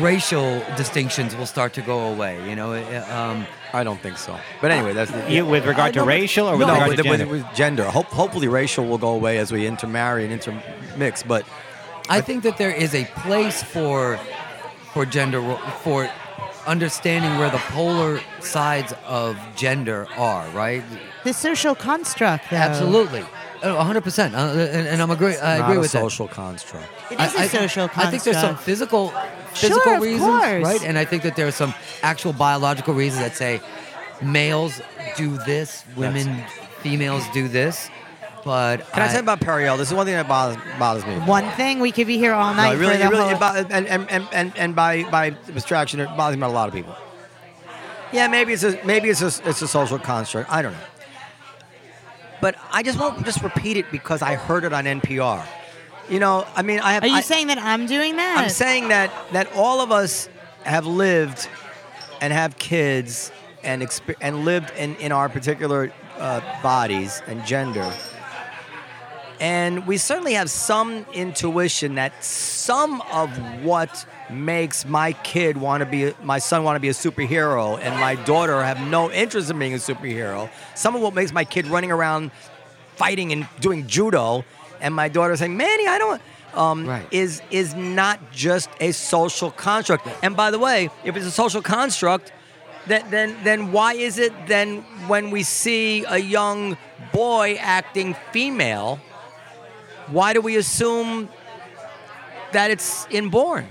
racial 0.00 0.62
distinctions 0.76 1.34
will 1.36 1.46
start 1.46 1.72
to 1.74 1.82
go 1.82 2.12
away. 2.12 2.48
You 2.48 2.56
know, 2.56 2.72
um, 3.10 3.46
I 3.72 3.84
don't 3.84 4.00
think 4.00 4.18
so. 4.18 4.38
But 4.60 4.70
anyway, 4.70 4.92
that's 4.92 5.10
the, 5.10 5.30
You, 5.32 5.46
with 5.46 5.64
regard 5.66 5.88
I 5.88 5.92
to 5.92 5.98
know, 6.00 6.04
but- 6.04 6.08
racial 6.08 6.46
or 6.48 6.56
with 6.56 6.66
no, 6.66 6.72
regard 6.74 6.88
with, 6.90 6.96
to 6.98 7.02
gender? 7.04 7.26
with 7.26 7.44
gender. 7.54 7.84
Hope, 7.90 8.06
hopefully, 8.06 8.48
racial 8.48 8.86
will 8.86 8.98
go 8.98 9.10
away 9.10 9.38
as 9.38 9.52
we 9.52 9.66
intermarry 9.66 10.24
and 10.24 10.32
intermix. 10.32 11.22
But 11.22 11.44
I 12.08 12.20
think 12.20 12.42
that 12.44 12.56
there 12.58 12.70
is 12.74 12.94
a 12.94 13.04
place 13.22 13.62
for 13.62 14.18
for 14.92 15.06
gender 15.06 15.40
for 15.82 16.08
understanding 16.66 17.38
where 17.38 17.50
the 17.50 17.58
polar 17.58 18.20
sides 18.40 18.92
of 19.06 19.36
gender 19.56 20.06
are. 20.16 20.46
Right? 20.50 20.82
the 21.24 21.32
social 21.32 21.74
construct. 21.74 22.50
Though. 22.50 22.56
Absolutely. 22.56 23.24
Uh, 23.62 23.76
100%. 23.84 24.34
Uh, 24.34 24.58
and, 24.58 24.88
and 24.88 25.00
I'm 25.00 25.12
agree. 25.12 25.36
I 25.36 25.58
agree 25.58 25.76
a 25.76 25.80
with 25.80 25.92
that. 25.92 26.00
social 26.00 26.26
construct. 26.26 26.88
It 27.12 27.20
is 27.20 27.34
a 27.34 27.38
I- 27.38 27.42
I- 27.42 27.46
social 27.46 27.86
construct. 27.86 27.98
I 27.98 28.10
think 28.10 28.24
there's 28.24 28.40
some 28.40 28.56
physical 28.56 29.10
Sure, 29.10 29.20
physical 29.54 29.92
of 29.94 30.02
reasons, 30.02 30.22
course. 30.22 30.64
right? 30.64 30.84
And 30.84 30.98
I 30.98 31.04
think 31.04 31.22
that 31.22 31.36
there 31.36 31.46
are 31.46 31.52
some 31.52 31.74
actual 32.02 32.32
biological 32.32 32.94
reasons 32.94 33.22
that 33.22 33.36
say 33.36 33.60
males 34.22 34.80
do 35.16 35.36
this, 35.38 35.84
women, 35.96 36.44
females 36.80 37.24
do 37.32 37.48
this. 37.48 37.90
But 38.44 38.90
Can 38.90 39.02
I, 39.02 39.06
tell 39.06 39.16
you 39.16 39.20
about 39.20 39.38
Periel? 39.40 39.78
This 39.78 39.88
is 39.88 39.94
one 39.94 40.04
thing 40.04 40.16
that 40.16 40.26
bothers, 40.26 40.60
bothers 40.76 41.06
me. 41.06 41.14
One 41.20 41.48
thing 41.52 41.78
we 41.78 41.92
could 41.92 42.08
be 42.08 42.18
here 42.18 42.32
all 42.32 42.52
night 42.54 42.74
it 42.74 42.78
really, 42.78 42.94
for 42.94 42.98
the 42.98 43.08
really, 43.10 43.34
whole. 43.34 43.38
bo- 43.38 43.68
and, 43.70 43.86
and, 43.86 44.10
and, 44.10 44.28
and, 44.32 44.52
and 44.56 44.74
by 44.74 45.04
by 45.10 45.28
abstraction, 45.48 46.00
it 46.00 46.06
bothers 46.16 46.36
me 46.36 46.40
about 46.40 46.50
a 46.50 46.54
lot 46.54 46.68
of 46.68 46.74
people. 46.74 46.96
Yeah, 48.12 48.26
maybe 48.26 48.52
it's 48.52 48.64
a 48.64 48.84
maybe 48.84 49.10
it's 49.10 49.22
a 49.22 49.48
it's 49.48 49.62
a 49.62 49.68
social 49.68 49.98
construct. 49.98 50.50
I 50.50 50.60
don't 50.60 50.72
know. 50.72 50.78
But 52.40 52.56
I 52.72 52.82
just 52.82 52.98
won't 52.98 53.24
just 53.24 53.40
repeat 53.42 53.76
it 53.76 53.92
because 53.92 54.22
I 54.22 54.34
heard 54.34 54.64
it 54.64 54.72
on 54.72 54.84
NPR. 54.86 55.46
You 56.08 56.18
know, 56.18 56.46
I 56.54 56.62
mean, 56.62 56.80
I 56.80 56.94
have. 56.94 57.04
Are 57.04 57.08
you 57.08 57.16
I, 57.16 57.20
saying 57.20 57.46
that 57.46 57.58
I'm 57.58 57.86
doing 57.86 58.16
that? 58.16 58.38
I'm 58.38 58.48
saying 58.48 58.88
that 58.88 59.12
that 59.32 59.52
all 59.54 59.80
of 59.80 59.92
us 59.92 60.28
have 60.64 60.86
lived 60.86 61.48
and 62.20 62.32
have 62.32 62.58
kids 62.58 63.32
and 63.62 63.82
exper- 63.82 64.16
and 64.20 64.44
lived 64.44 64.72
in, 64.76 64.96
in 64.96 65.12
our 65.12 65.28
particular 65.28 65.92
uh, 66.18 66.40
bodies 66.62 67.22
and 67.26 67.44
gender. 67.44 67.92
And 69.40 69.88
we 69.88 69.96
certainly 69.96 70.34
have 70.34 70.50
some 70.50 71.04
intuition 71.12 71.96
that 71.96 72.22
some 72.22 73.00
of 73.12 73.36
what 73.64 74.06
makes 74.30 74.84
my 74.84 75.14
kid 75.14 75.56
want 75.56 75.80
to 75.80 75.86
be, 75.86 76.12
my 76.22 76.38
son 76.38 76.62
want 76.62 76.76
to 76.76 76.80
be 76.80 76.88
a 76.88 76.92
superhero, 76.92 77.76
and 77.80 77.98
my 77.98 78.14
daughter 78.14 78.62
have 78.62 78.80
no 78.88 79.10
interest 79.10 79.50
in 79.50 79.58
being 79.58 79.74
a 79.74 79.78
superhero. 79.78 80.48
Some 80.76 80.94
of 80.94 81.02
what 81.02 81.12
makes 81.12 81.32
my 81.32 81.44
kid 81.44 81.66
running 81.66 81.90
around 81.90 82.30
fighting 82.94 83.32
and 83.32 83.48
doing 83.58 83.88
judo, 83.88 84.44
and 84.82 84.94
my 84.94 85.08
daughter 85.08 85.34
saying, 85.36 85.56
"Manny, 85.56 85.86
I 85.86 85.98
don't." 85.98 86.20
Um, 86.54 86.86
Right. 86.86 87.06
Is 87.10 87.40
is 87.50 87.74
not 87.74 88.18
just 88.32 88.68
a 88.80 88.92
social 88.92 89.50
construct. 89.50 90.06
And 90.22 90.36
by 90.36 90.50
the 90.50 90.58
way, 90.58 90.90
if 91.02 91.16
it's 91.16 91.24
a 91.24 91.30
social 91.30 91.62
construct, 91.62 92.30
then 92.86 93.02
then 93.10 93.36
then 93.42 93.72
why 93.72 93.94
is 93.94 94.18
it 94.18 94.32
then 94.48 94.82
when 95.08 95.30
we 95.30 95.42
see 95.44 96.04
a 96.06 96.18
young 96.18 96.76
boy 97.12 97.56
acting 97.58 98.14
female, 98.32 99.00
why 100.08 100.34
do 100.34 100.40
we 100.42 100.56
assume 100.56 101.28
that 102.52 102.70
it's 102.70 103.06
inborn? 103.10 103.66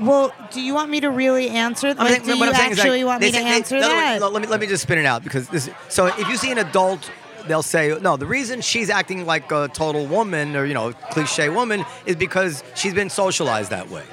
well, 0.00 0.32
do 0.50 0.60
you 0.60 0.74
want 0.74 0.90
me 0.90 1.00
to 1.00 1.08
really 1.08 1.48
answer? 1.50 1.86
I 1.86 1.92
Like, 1.92 2.26
mean, 2.26 2.34
do 2.34 2.38
what 2.40 2.46
you 2.46 2.50
I'm 2.50 2.54
saying 2.56 2.72
is, 2.72 2.78
like, 2.78 2.84
actually 2.86 3.04
want 3.04 3.20
they 3.20 3.26
me 3.28 3.32
to 3.32 3.38
say- 3.38 3.44
they- 3.44 3.50
answer 3.56 3.76
in 3.76 3.82
that? 3.82 4.20
no, 4.20 4.28
let 4.28 4.42
me 4.42 4.48
let 4.48 4.60
me 4.60 4.66
just 4.66 4.82
spin 4.82 4.98
it 4.98 5.06
out 5.06 5.22
because 5.22 5.46
this. 5.48 5.70
So 5.88 6.06
if 6.06 6.26
you 6.28 6.36
see 6.36 6.50
an 6.50 6.58
adult, 6.58 7.08
they'll 7.48 7.62
say 7.62 7.96
no. 8.00 8.16
The 8.16 8.26
reason 8.26 8.60
she's 8.60 8.90
acting 8.90 9.26
like 9.26 9.50
a 9.52 9.68
total 9.68 10.06
woman 10.06 10.56
or 10.56 10.64
you 10.64 10.74
know 10.74 10.92
cliche 11.10 11.48
woman 11.48 11.84
is 12.06 12.16
because 12.16 12.62
she's 12.74 12.94
been 12.94 13.10
socialized 13.10 13.70
that 13.70 13.90
way. 13.90 14.04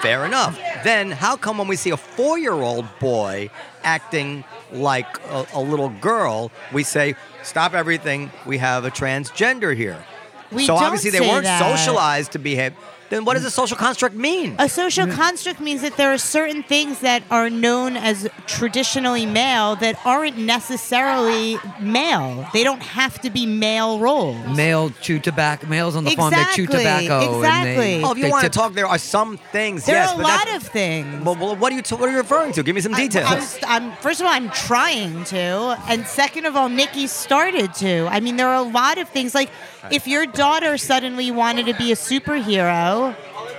Fair 0.00 0.26
enough. 0.26 0.58
Then 0.84 1.10
how 1.10 1.36
come 1.36 1.58
when 1.58 1.66
we 1.66 1.76
see 1.76 1.90
a 1.90 1.96
four-year-old 1.96 2.86
boy 3.00 3.50
acting 3.82 4.44
like 4.70 5.06
a, 5.30 5.46
a 5.54 5.60
little 5.62 5.88
girl, 5.88 6.52
we 6.72 6.82
say 6.82 7.14
stop 7.42 7.72
everything? 7.72 8.30
We 8.46 8.58
have 8.58 8.84
a 8.84 8.90
transgender 8.90 9.74
here. 9.74 10.04
We 10.52 10.66
so 10.66 10.74
obviously 10.76 11.10
they 11.10 11.20
weren't 11.20 11.44
that. 11.44 11.60
socialized 11.60 12.32
to 12.32 12.38
behave. 12.38 12.74
Then 13.10 13.24
what 13.24 13.34
does 13.34 13.44
a 13.44 13.50
social 13.50 13.76
construct 13.76 14.14
mean? 14.14 14.54
A 14.58 14.68
social 14.68 15.06
mm. 15.06 15.14
construct 15.14 15.60
means 15.60 15.80
that 15.80 15.96
there 15.96 16.12
are 16.12 16.18
certain 16.18 16.62
things 16.62 17.00
that 17.00 17.22
are 17.30 17.48
known 17.48 17.96
as 17.96 18.28
traditionally 18.46 19.24
male 19.24 19.76
that 19.76 19.96
aren't 20.04 20.36
necessarily 20.82 21.58
male. 21.80 22.46
They 22.52 22.64
don't 22.64 22.82
have 22.82 23.18
to 23.22 23.30
be 23.30 23.46
male 23.46 23.98
roles. 23.98 24.36
male 24.56 24.90
chew 25.00 25.18
tobacco. 25.18 25.66
Males 25.66 25.96
on 25.96 26.04
the 26.04 26.10
farm 26.16 26.32
they 26.32 26.44
chew 26.54 26.64
Exactly, 26.64 26.78
tobacco. 27.08 27.36
exactly. 27.38 27.70
And 27.94 28.04
they, 28.04 28.06
Oh, 28.06 28.12
if 28.12 28.18
you 28.18 28.24
they 28.24 28.30
want 28.30 28.42
to 28.42 28.48
tip- 28.48 28.52
talk, 28.52 28.74
there 28.74 28.86
are 28.86 28.98
some 28.98 29.38
things. 29.52 29.86
There 29.86 29.94
yes, 29.96 30.10
are 30.10 30.14
a 30.14 30.16
but 30.18 30.22
lot 30.24 30.38
that's- 30.44 30.56
of 30.66 30.68
things. 30.68 31.24
Well, 31.24 31.36
well, 31.36 31.56
what 31.56 31.72
are 31.72 31.76
you 31.76 31.82
t- 31.82 31.94
what 31.94 32.08
are 32.08 32.12
you 32.12 32.18
referring 32.18 32.52
to? 32.52 32.62
Give 32.62 32.74
me 32.74 32.80
some 32.80 32.92
details. 32.92 33.26
I'm, 33.30 33.40
st- 33.40 33.70
I'm- 33.70 33.92
first 34.00 34.20
of 34.20 34.26
all, 34.26 34.32
I'm 34.32 34.50
trying 34.50 35.24
to, 35.24 35.78
and 35.88 36.06
second 36.06 36.44
of 36.46 36.56
all, 36.56 36.68
Nikki 36.68 37.06
started 37.06 37.74
to. 37.74 38.06
I 38.10 38.20
mean, 38.20 38.36
there 38.36 38.48
are 38.48 38.56
a 38.56 38.62
lot 38.80 38.98
of 38.98 39.08
things. 39.08 39.34
Like, 39.34 39.50
if 39.90 40.06
your 40.06 40.26
daughter 40.26 40.76
suddenly 40.78 41.30
wanted 41.30 41.66
to 41.66 41.74
be 41.74 41.92
a 41.92 41.94
superhero, 41.94 43.14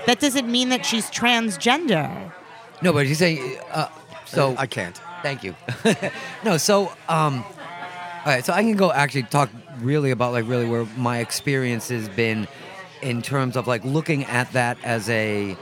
that 0.05 0.20
doesn't 0.20 0.49
mean 0.49 0.70
that 0.70 0.86
she's 0.86 1.09
transgender. 1.09 2.32
No, 2.82 2.93
but 2.93 3.07
you 3.07 3.15
say 3.15 3.59
uh, 3.72 3.88
so. 4.26 4.55
I 4.57 4.67
can't. 4.67 4.99
Thank 5.22 5.43
you. 5.43 5.55
no, 6.43 6.57
so 6.57 6.91
um, 7.09 7.43
all 8.26 8.26
right, 8.26 8.45
so 8.45 8.53
I 8.53 8.61
can 8.63 8.76
go 8.76 8.91
actually 8.91 9.24
talk 9.24 9.49
really 9.80 10.11
about 10.11 10.34
like 10.34 10.47
really 10.47 10.67
where 10.67 10.86
my 10.97 11.20
experience 11.20 11.89
has 11.89 12.09
been 12.09 12.47
in 13.01 13.22
terms 13.22 13.55
of 13.55 13.67
like 13.67 13.84
looking 13.86 14.26
at 14.26 14.51
that 14.53 14.78
as 14.84 15.09
a 15.09 15.57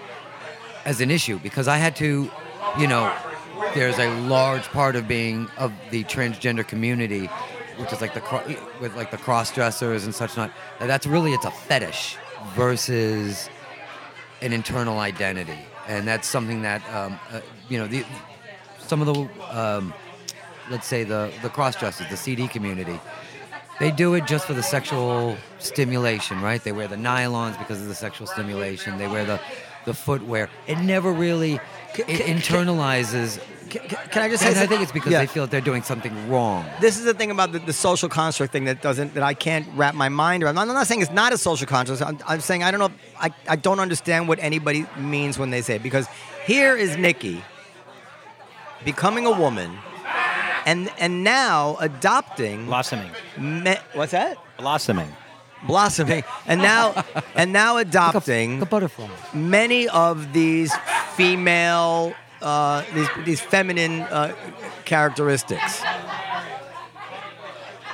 as 0.86 1.02
an 1.02 1.12
issue 1.12 1.40
because 1.40 1.68
I 1.68 1.78
had 1.78 1.96
to, 1.98 2.32
you 2.80 2.88
know, 2.88 3.14
there's 3.74 4.00
a 4.00 4.10
large 4.22 4.64
part 4.64 4.96
of 4.96 5.08
being 5.08 5.48
of 5.58 5.72
the 5.92 6.04
transgender 6.06 6.68
community, 6.68 7.30
which 7.78 7.94
is 7.94 8.02
like 8.02 8.14
the 8.14 8.22
cro- 8.22 8.44
with 8.82 8.96
like 8.96 9.12
the 9.12 9.18
cross 9.18 9.54
dressers 9.54 10.06
and 10.06 10.14
such 10.14 10.36
not. 10.38 10.52
That's 10.80 11.08
really 11.08 11.34
it's 11.34 11.46
a 11.46 11.52
fetish 11.52 12.18
versus 12.56 13.50
an 14.42 14.54
internal 14.54 15.00
identity, 15.00 15.60
and 15.88 16.08
that's 16.08 16.28
something 16.28 16.62
that 16.64 16.82
um, 16.94 17.20
uh, 17.32 17.42
you 17.70 17.78
know 17.78 17.88
the 17.88 18.06
some 18.80 19.02
of 19.02 19.08
the 19.08 19.58
um, 19.58 19.94
let's 20.70 20.88
say 20.88 21.04
the 21.04 21.32
the 21.42 21.50
cross 21.50 21.76
dressers, 21.76 22.08
the 22.10 22.18
CD 22.18 22.48
community, 22.48 23.00
they 23.80 23.92
do 23.92 24.14
it 24.16 24.26
just 24.26 24.46
for 24.46 24.54
the 24.54 24.64
sexual 24.64 25.38
stimulation, 25.60 26.42
right? 26.42 26.64
They 26.64 26.72
wear 26.72 26.88
the 26.88 26.96
nylons 26.96 27.58
because 27.60 27.82
of 27.82 27.88
the 27.88 27.96
sexual 27.96 28.28
stimulation. 28.28 28.98
They 28.98 29.08
wear 29.08 29.26
the 29.26 29.40
the 29.86 29.94
footwear. 29.94 30.50
It 30.68 30.80
never 30.80 31.12
really 31.12 31.60
it 31.96 32.22
internalizes. 32.36 33.40
Can 33.70 34.22
I 34.24 34.30
just 34.30 34.44
say 34.44 34.50
I 34.62 34.66
think 34.66 34.82
it's 34.82 34.94
because 34.94 35.12
Yeah. 35.12 35.20
they 35.20 35.28
feel 35.28 35.44
that 35.44 35.52
they're 35.52 35.60
doing 35.60 35.84
something 35.84 36.30
wrong. 36.30 36.66
This 36.80 36.98
is 36.98 37.04
the 37.04 37.14
thing 37.14 37.32
about 37.32 37.52
the, 37.52 37.60
the 37.60 37.74
social 37.74 38.08
construct 38.08 38.54
thing 38.54 38.64
that 38.64 38.82
doesn't 38.82 39.14
that 39.16 39.24
I 39.24 39.34
can't 39.34 39.68
wrap 39.76 39.94
my 39.94 40.08
mind 40.08 40.44
around. 40.44 40.58
I'm 40.58 40.68
not 40.70 40.88
saying 40.88 41.02
it's 41.02 41.12
not 41.12 41.34
a 41.34 41.38
social 41.38 41.68
construct. 41.68 42.02
I'm, 42.02 42.18
I'm 42.28 42.40
saying 42.40 42.64
I 42.64 42.72
don't 42.72 42.80
know. 42.80 42.92
I, 43.20 43.30
I 43.50 43.58
don't 43.58 43.82
understand 43.82 44.30
what 44.30 44.40
anybody 44.40 44.86
means 44.98 45.38
when 45.38 45.50
they 45.50 45.62
say 45.62 45.76
it 45.76 45.84
because 45.84 46.08
here 46.46 46.78
is 46.78 46.96
Nikki 46.96 47.44
becoming 48.86 49.26
a 49.26 49.32
woman, 49.32 49.78
and 50.66 50.90
and 50.98 51.24
now 51.26 51.76
adopting 51.82 52.66
blossoming. 52.68 53.12
Me, 53.38 53.76
what's 53.94 54.14
that? 54.14 54.38
Blossoming. 54.58 55.12
Blossoming, 55.66 56.24
and 56.46 56.62
now 56.62 57.04
and 57.36 57.52
now 57.52 57.78
adopting 57.78 58.60
the 58.60 58.66
butterfly. 58.66 59.08
Many 59.34 59.88
of 59.90 60.32
these 60.32 60.72
female, 61.16 62.14
uh, 62.42 62.84
these 62.94 63.08
these 63.26 63.42
feminine 63.42 64.02
uh, 64.02 64.36
characteristics. 64.86 65.82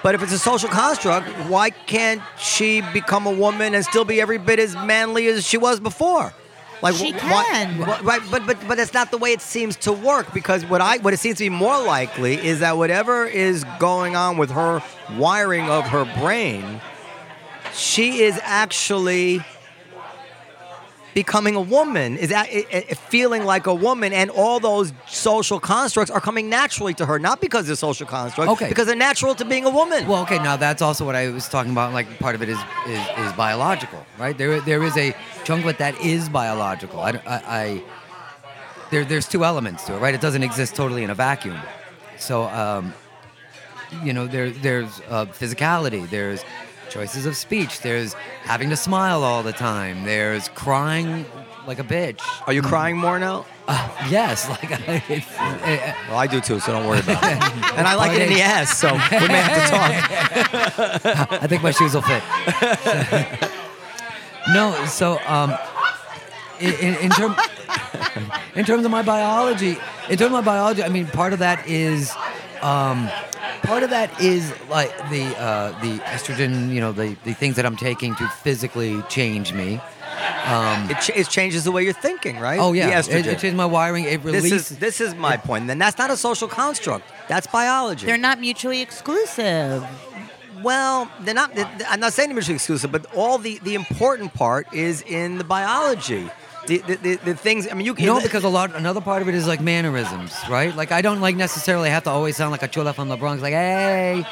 But 0.04 0.16
if 0.16 0.22
it's 0.22 0.34
a 0.34 0.40
social 0.40 0.68
construct, 0.68 1.30
why 1.48 1.70
can't 1.70 2.22
she 2.38 2.82
become 2.92 3.26
a 3.26 3.32
woman 3.32 3.74
and 3.74 3.86
still 3.86 4.04
be 4.04 4.20
every 4.20 4.38
bit 4.38 4.60
as 4.60 4.76
manly 4.76 5.28
as 5.28 5.48
she 5.48 5.56
was 5.58 5.80
before? 5.80 6.34
Like 6.82 6.96
She 6.96 7.14
why- 7.14 7.46
can. 7.46 7.74
wh- 7.76 8.04
right? 8.04 8.22
But 8.30 8.46
but 8.46 8.58
but 8.68 8.76
that's 8.76 8.94
not 8.94 9.10
the 9.12 9.18
way 9.18 9.32
it 9.32 9.40
seems 9.40 9.78
to 9.78 9.94
work 9.94 10.34
because 10.34 10.66
what 10.66 10.82
I 10.82 10.98
what 10.98 11.14
it 11.14 11.18
seems 11.22 11.38
to 11.38 11.46
be 11.46 11.50
more 11.50 11.82
likely 11.82 12.34
is 12.36 12.60
that 12.60 12.76
whatever 12.76 13.26
is 13.26 13.64
going 13.80 14.18
on 14.18 14.36
with 14.38 14.52
her 14.52 14.84
wiring 15.18 15.70
of 15.70 15.86
her 15.88 16.04
brain, 16.20 16.82
she 17.74 18.22
is 18.24 18.40
actually 18.44 19.44
becoming 21.14 21.56
a 21.56 21.62
woman 21.62 22.18
is 22.18 22.30
that 22.30 22.48
i- 22.52 22.66
i- 22.74 22.94
feeling 22.96 23.44
like 23.46 23.68
a 23.68 23.74
woman 23.74 24.12
and 24.14 24.32
all 24.32 24.60
those 24.60 24.92
social 25.06 25.60
constructs 25.60 26.10
are 26.10 26.20
coming 26.20 26.50
naturally 26.50 26.92
to 26.96 27.06
her 27.06 27.20
not 27.20 27.40
because 27.40 27.68
they're 27.68 27.76
social 27.76 28.08
constructs 28.08 28.52
Okay. 28.54 28.68
because 28.68 28.88
they're 28.88 28.96
natural 28.96 29.36
to 29.36 29.46
being 29.46 29.64
a 29.66 29.70
woman 29.70 30.08
Well, 30.08 30.24
okay, 30.24 30.40
now 30.40 30.58
that's 30.58 30.82
also 30.82 31.06
what 31.06 31.16
I 31.16 31.30
was 31.30 31.48
talking 31.48 31.72
about. 31.72 31.94
Like 31.94 32.08
part 32.18 32.34
of 32.34 32.42
it 32.42 32.50
is 32.50 32.58
is, 32.88 33.00
is 33.28 33.32
biological, 33.34 34.04
right? 34.18 34.36
There 34.36 34.60
there 34.62 34.82
is 34.84 34.98
a 34.98 35.14
chunk 35.44 35.64
of 35.64 35.70
it 35.70 35.78
that 35.78 35.94
is 36.02 36.30
biological. 36.30 37.00
I, 37.00 37.10
I, 37.28 37.42
I 37.62 37.84
there 38.90 39.06
there's 39.06 39.28
two 39.28 39.46
elements 39.46 39.84
to 39.86 39.94
it, 39.96 40.00
right? 40.00 40.16
It 40.16 40.22
doesn't 40.22 40.42
exist 40.44 40.74
totally 40.76 41.04
in 41.04 41.12
a 41.12 41.16
vacuum. 41.16 41.60
So 42.18 42.44
um, 42.46 42.92
you 44.04 44.14
know, 44.14 44.26
there 44.26 44.50
there's 44.50 45.00
uh, 45.12 45.26
physicality. 45.28 46.10
There's 46.10 46.44
choices 46.94 47.26
of 47.26 47.36
speech. 47.36 47.82
There's 47.82 48.14
having 48.44 48.70
to 48.70 48.76
smile 48.76 49.24
all 49.24 49.42
the 49.42 49.52
time. 49.52 50.04
There's 50.04 50.48
crying 50.50 51.26
like 51.66 51.80
a 51.80 51.84
bitch. 51.84 52.20
are 52.46 52.54
you 52.54 52.62
crying 52.62 52.98
more 52.98 53.18
now 53.18 53.46
Uh, 53.68 53.90
yes, 54.10 54.50
like 54.56 54.70
I, 54.72 55.02
it's, 55.08 55.26
uh, 55.40 55.94
well 56.10 56.18
i 56.20 56.28
do 56.28 56.42
too 56.42 56.60
so 56.60 56.74
don't 56.74 56.86
worry 56.86 57.00
about 57.00 57.24
it 57.24 57.42
and 57.78 57.88
i 57.88 57.96
like 57.96 58.12
it 58.12 58.22
in 58.24 58.34
the 58.34 58.42
ass 58.42 58.78
so 58.78 58.92
we 58.92 59.28
may 59.30 59.42
have 59.42 59.64
to 59.64 59.70
talk 59.72 61.32
I 61.44 61.48
think 61.48 61.64
my 61.64 61.72
shoes 61.72 61.94
will 61.94 62.02
fit. 62.02 62.22
no, 64.54 64.86
so 64.86 65.20
um, 65.26 65.56
in, 66.60 66.74
in, 66.74 66.96
in, 66.96 67.10
term, 67.12 67.36
in 68.56 68.66
terms 68.66 68.84
of 68.86 68.92
my 68.92 69.02
biology, 69.02 69.78
in 70.10 70.18
terms 70.18 70.24
of 70.24 70.32
my 70.32 70.42
biology, 70.42 70.84
I 70.84 70.90
mean, 70.90 71.08
part 71.08 71.32
of 71.34 71.40
that 71.40 71.66
is, 71.68 72.14
um, 72.64 73.10
part 73.64 73.84
of 73.84 73.90
that 73.90 74.22
is 74.22 74.54
like 74.70 74.96
the 75.10 75.26
uh, 75.38 75.70
the 75.82 76.00
estrogen, 76.00 76.74
you 76.74 76.80
know, 76.80 76.92
the, 76.92 77.16
the 77.24 77.34
things 77.34 77.56
that 77.58 77.66
I'm 77.66 77.78
taking 77.78 78.16
to 78.16 78.28
physically 78.28 79.02
change 79.10 79.54
me. 79.54 79.80
Um, 80.46 80.90
it, 80.90 81.00
ch- 81.02 81.10
it 81.10 81.28
changes 81.30 81.64
the 81.64 81.72
way 81.72 81.84
you're 81.84 81.94
thinking 81.94 82.38
right 82.40 82.60
oh 82.60 82.74
yeah, 82.74 82.88
the 82.88 82.94
it, 82.94 83.26
estrogen. 83.26 83.34
it 83.34 83.40
changed 83.40 83.58
my 83.58 83.66
wiring. 83.66 84.06
It 84.06 84.24
this 84.24 84.52
is 84.52 84.70
this 84.78 85.02
is 85.02 85.16
my 85.16 85.38
point. 85.38 85.44
point 85.46 85.68
Then 85.68 85.80
that's 85.80 85.98
not 85.98 86.12
a 86.12 86.18
social 86.18 86.48
construct 86.48 87.06
that's 87.28 87.48
biology 87.48 88.06
They're 88.06 88.18
not 88.18 88.40
mutually 88.40 88.82
exclusive. 88.82 89.86
Well, 90.62 91.12
they're 91.22 91.34
not. 91.34 91.56
they 91.56 91.66
I'm 91.88 92.00
not 92.00 92.14
saying 92.14 92.30
they're 92.30 92.36
mutually 92.36 92.56
exclusive, 92.56 92.92
but 92.92 93.06
all 93.16 93.38
the, 93.38 93.60
the 93.60 93.76
important 93.76 94.34
part 94.34 94.74
is 94.74 95.02
in 95.02 95.38
the 95.38 95.44
biology. 95.44 96.30
The, 96.68 96.78
the, 96.78 96.96
the, 96.96 97.16
the 97.18 97.36
things. 97.36 97.68
I 97.70 97.74
mean, 97.74 97.86
you 97.86 97.94
can. 97.94 98.06
No, 98.06 98.22
because 98.22 98.44
a 98.46 98.50
lot. 98.50 98.74
Another 98.76 99.02
part 99.02 99.22
of 99.22 99.28
it 99.28 99.36
is 99.36 99.46
like 99.48 99.60
mannerisms, 99.60 100.34
right? 100.50 100.74
Like 100.76 100.92
I 100.94 101.02
don't 101.02 101.20
like 101.20 101.36
necessarily 101.36 101.90
have 101.90 102.04
to 102.04 102.10
always 102.10 102.38
sound 102.38 102.52
like 102.52 102.64
a 102.64 102.68
chula 102.70 102.94
from 102.94 103.10
the 103.10 103.18
Bronx, 103.18 103.42
like 103.42 103.52
hey, 103.54 104.26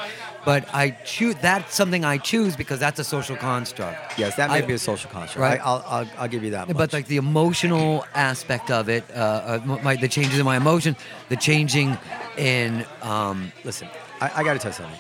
but 0.45 0.65
I 0.73 0.91
choose. 1.03 1.35
That's 1.41 1.75
something 1.75 2.05
I 2.05 2.17
choose 2.17 2.55
because 2.55 2.79
that's 2.79 2.99
a 2.99 3.03
social 3.03 3.35
construct. 3.35 4.17
yes, 4.17 4.35
that 4.37 4.49
may 4.49 4.57
I- 4.59 4.61
be 4.61 4.73
a 4.73 4.79
social 4.79 5.09
construct. 5.11 5.41
Right. 5.41 5.59
I, 5.59 5.63
I'll, 5.63 5.83
I'll 5.85 6.07
I'll 6.19 6.27
give 6.29 6.43
you 6.45 6.51
that. 6.51 6.69
Much. 6.69 6.77
But 6.77 6.93
like 6.93 7.07
the 7.07 7.17
emotional 7.17 8.05
aspect 8.15 8.71
of 8.71 8.87
it, 8.87 9.03
uh, 9.13 9.59
uh, 9.65 9.79
my, 9.83 9.97
the 9.97 10.07
changes 10.07 10.39
in 10.39 10.45
my 10.45 10.55
emotion, 10.55 10.95
the 11.27 11.35
changing 11.35 11.97
in. 12.37 12.85
Um, 13.01 13.51
listen, 13.65 13.89
I, 14.21 14.31
I 14.37 14.43
got 14.43 14.53
to 14.53 14.59
tell 14.59 14.71
you 14.71 14.75
something. 14.77 14.99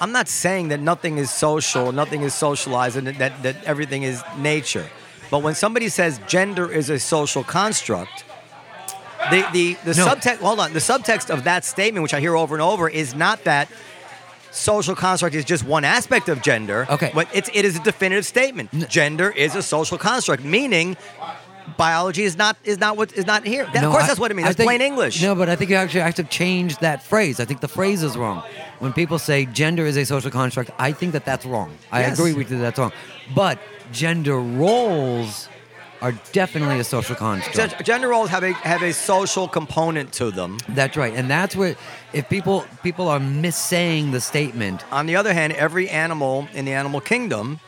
I'm 0.00 0.12
not 0.12 0.28
saying 0.28 0.68
that 0.68 0.80
nothing 0.80 1.16
is 1.16 1.30
social, 1.30 1.90
nothing 1.92 2.20
is 2.22 2.34
socialized, 2.34 2.96
and 2.98 3.06
that, 3.06 3.42
that 3.44 3.64
everything 3.64 4.02
is 4.02 4.22
nature. 4.36 4.86
But 5.30 5.42
when 5.42 5.54
somebody 5.54 5.88
says 5.88 6.20
gender 6.26 6.70
is 6.70 6.90
a 6.90 6.98
social 6.98 7.44
construct, 7.44 8.24
the 9.30 9.46
the, 9.52 9.74
the 9.84 9.94
No. 9.94 10.06
subtext 10.06 10.38
hold 10.38 10.60
on, 10.60 10.72
the 10.72 10.78
subtext 10.80 11.30
of 11.30 11.44
that 11.44 11.64
statement, 11.64 12.02
which 12.02 12.14
I 12.14 12.20
hear 12.20 12.36
over 12.36 12.54
and 12.54 12.62
over, 12.62 12.88
is 12.88 13.14
not 13.14 13.44
that 13.44 13.68
social 14.50 14.94
construct 14.94 15.34
is 15.34 15.44
just 15.44 15.64
one 15.64 15.82
aspect 15.84 16.28
of 16.28 16.40
gender. 16.42 16.86
Okay. 16.88 17.10
But 17.14 17.28
it's 17.34 17.50
it 17.52 17.64
is 17.64 17.76
a 17.76 17.82
definitive 17.82 18.26
statement. 18.26 18.88
Gender 18.88 19.30
is 19.30 19.54
a 19.56 19.62
social 19.62 19.98
construct, 19.98 20.44
meaning 20.44 20.96
biology 21.76 22.22
is 22.24 22.36
not 22.36 22.56
is 22.64 22.78
not 22.78 22.96
what 22.96 23.12
is 23.14 23.26
not 23.26 23.44
here. 23.46 23.64
That- 23.72 23.82
no, 23.82 23.88
of 23.88 23.92
course 23.92 24.04
I- 24.04 24.06
that's 24.08 24.20
what 24.20 24.30
it 24.30 24.34
means. 24.34 24.46
I 24.46 24.48
That's 24.50 24.56
think- 24.58 24.68
plain 24.68 24.80
English. 24.82 25.22
No, 25.22 25.34
but 25.34 25.48
I 25.48 25.56
think 25.56 25.70
you 25.70 25.76
actually 25.76 26.00
have 26.00 26.14
to 26.16 26.24
change 26.24 26.78
that 26.78 27.02
phrase. 27.02 27.40
I 27.40 27.44
think 27.44 27.60
the 27.60 27.68
phrase 27.68 28.02
is 28.02 28.16
wrong. 28.16 28.42
When 28.80 28.92
people 28.92 29.18
say 29.18 29.46
gender 29.46 29.86
is 29.86 29.96
a 29.96 30.04
social 30.04 30.30
construct, 30.30 30.70
I 30.78 30.92
think 30.92 31.12
that 31.12 31.24
that's 31.24 31.46
wrong. 31.46 31.70
I 31.90 32.00
Yes. 32.00 32.18
agree 32.18 32.32
with 32.32 32.50
you 32.50 32.58
that's 32.58 32.78
wrong. 32.78 32.92
But 33.34 33.58
gender 33.92 34.38
roles 34.38 35.48
are 36.02 36.12
definitely 36.32 36.78
a 36.80 36.84
social 36.84 37.14
construct. 37.16 37.82
Gender 37.82 38.08
roles 38.08 38.28
have 38.28 38.42
a 38.42 38.52
have 38.52 38.82
a 38.82 38.92
social 38.92 39.48
component 39.48 40.12
to 40.12 40.30
them. 40.30 40.58
That's 40.68 40.96
right, 40.98 41.14
and 41.14 41.30
that's 41.30 41.56
where 41.56 41.76
if 42.12 42.28
people 42.28 42.66
people 42.82 43.08
are 43.08 43.20
missaying 43.20 44.10
the 44.12 44.20
statement. 44.20 44.84
On 44.92 45.06
the 45.06 45.16
other 45.16 45.32
hand, 45.32 45.54
every 45.54 45.88
animal 45.88 46.46
in 46.52 46.66
the 46.66 46.72
animal 46.74 47.00
kingdom 47.00 47.58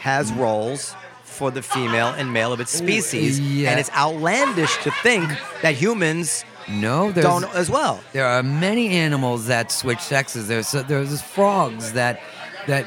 has 0.00 0.32
roles 0.32 0.94
for 1.32 1.50
the 1.50 1.62
female 1.62 2.08
and 2.08 2.32
male 2.32 2.52
of 2.52 2.60
its 2.60 2.70
species, 2.70 3.40
yeah. 3.40 3.70
and 3.70 3.80
it's 3.80 3.90
outlandish 3.92 4.76
to 4.84 4.90
think 5.02 5.28
that 5.62 5.74
humans 5.74 6.44
No, 6.68 7.10
don't 7.12 7.44
as 7.54 7.68
well. 7.68 8.00
There 8.12 8.26
are 8.26 8.42
many 8.42 8.88
animals 8.90 9.46
that 9.46 9.72
switch 9.72 10.00
sexes. 10.00 10.46
There's 10.46 10.70
there's 10.72 11.20
frogs 11.22 11.92
that 11.94 12.20
that 12.66 12.86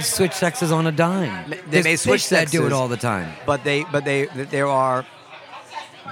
switch 0.00 0.32
sexes 0.32 0.70
on 0.72 0.86
a 0.86 0.92
dime. 0.92 1.50
They 1.50 1.60
There's 1.70 1.84
may 1.84 1.96
switch 1.96 2.22
fish 2.22 2.28
that 2.30 2.50
do 2.50 2.66
it 2.66 2.72
all 2.72 2.88
the 2.88 2.96
time. 2.96 3.32
But 3.46 3.64
they 3.64 3.84
but 3.90 4.04
they 4.04 4.26
there 4.26 4.66
are. 4.68 5.04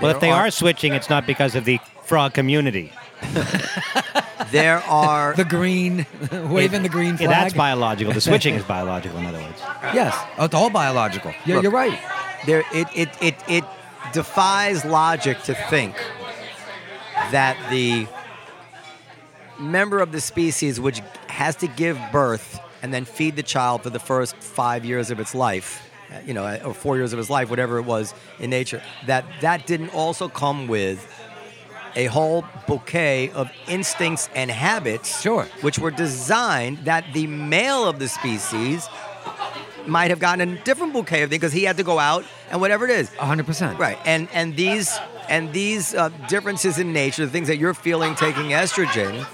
Well, 0.01 0.11
if 0.11 0.21
they 0.21 0.29
there 0.29 0.37
are 0.37 0.51
switching, 0.51 0.95
it's 0.95 1.11
not 1.11 1.27
because 1.27 1.55
of 1.55 1.65
the 1.65 1.79
frog 2.03 2.35
community. 2.35 2.93
there 4.51 4.79
are 4.85 5.35
the 5.35 5.45
green 5.45 6.07
waving 6.33 6.83
the 6.83 6.89
green 6.89 7.11
Yeah, 7.13 7.27
flag. 7.29 7.29
that's 7.31 7.55
biological. 7.55 8.13
The 8.13 8.21
switching 8.31 8.55
is 8.55 8.65
biological, 8.65 9.19
in 9.19 9.27
other 9.27 9.39
words. 9.41 9.61
Yes, 9.95 10.17
oh, 10.39 10.45
it's 10.45 10.55
all 10.55 10.71
biological. 10.71 11.33
Yeah, 11.47 11.57
Look, 11.57 11.63
you're 11.65 11.73
right. 11.73 11.99
There, 12.47 12.65
it, 12.73 12.89
it, 12.95 13.09
it, 13.21 13.35
it 13.49 13.65
defies 14.13 14.85
logic 14.85 15.41
to 15.45 15.55
think 15.55 15.95
that 17.31 17.57
the 17.71 18.07
member 19.59 20.01
of 20.01 20.13
the 20.13 20.21
species 20.21 20.81
which 20.81 21.01
has 21.29 21.57
to 21.57 21.67
give 21.69 21.99
birth 22.11 22.59
and 22.83 22.93
then 22.93 23.05
feed 23.05 23.37
the 23.37 23.43
child 23.43 23.83
for 23.83 23.91
the 23.91 24.01
first 24.01 24.35
five 24.37 24.85
years 24.85 25.11
of 25.11 25.21
its 25.21 25.35
life, 25.35 25.89
uh, 26.11 26.19
you 26.27 26.35
know, 26.35 26.59
or 26.65 26.75
four 26.75 26.97
years 26.97 27.13
of 27.13 27.19
his 27.19 27.31
life, 27.31 27.49
whatever 27.49 27.79
it 27.79 27.83
was 27.85 28.13
in 28.41 28.51
nature, 28.51 28.83
that 29.07 29.25
that 29.41 29.67
didn't 29.67 29.91
also 29.91 30.29
come 30.29 30.67
with 30.67 31.07
a 31.97 32.07
whole 32.07 32.45
bouquet 32.67 33.31
of 33.31 33.51
instincts 33.69 34.29
and 34.35 34.51
habits, 34.51 35.21
Sure. 35.21 35.45
which 35.61 35.79
were 35.79 35.91
designed 35.91 36.79
that 36.87 37.05
the 37.13 37.27
male 37.27 37.87
of 37.89 37.99
the 37.99 38.09
species 38.09 38.89
might 39.87 40.11
have 40.11 40.21
gotten 40.21 40.49
a 40.49 40.63
different 40.65 40.93
bouquet 40.93 41.23
of 41.23 41.31
things 41.31 41.41
because 41.41 41.53
he 41.53 41.65
had 41.65 41.77
to 41.77 41.83
go 41.83 41.99
out 41.99 42.25
and 42.51 42.61
whatever 42.61 42.85
it 42.85 42.91
is. 42.91 43.11
100%. 43.11 43.79
Right, 43.79 43.99
and 44.05 44.29
and 44.33 44.57
these 44.57 44.97
and 45.29 45.53
these 45.53 45.95
uh, 45.95 46.09
differences 46.29 46.79
in 46.79 46.93
nature, 46.93 47.25
the 47.25 47.33
things 47.33 47.49
that 47.49 47.57
you're 47.57 47.75
feeling 47.75 48.15
taking 48.15 48.51
estrogen, 48.51 49.27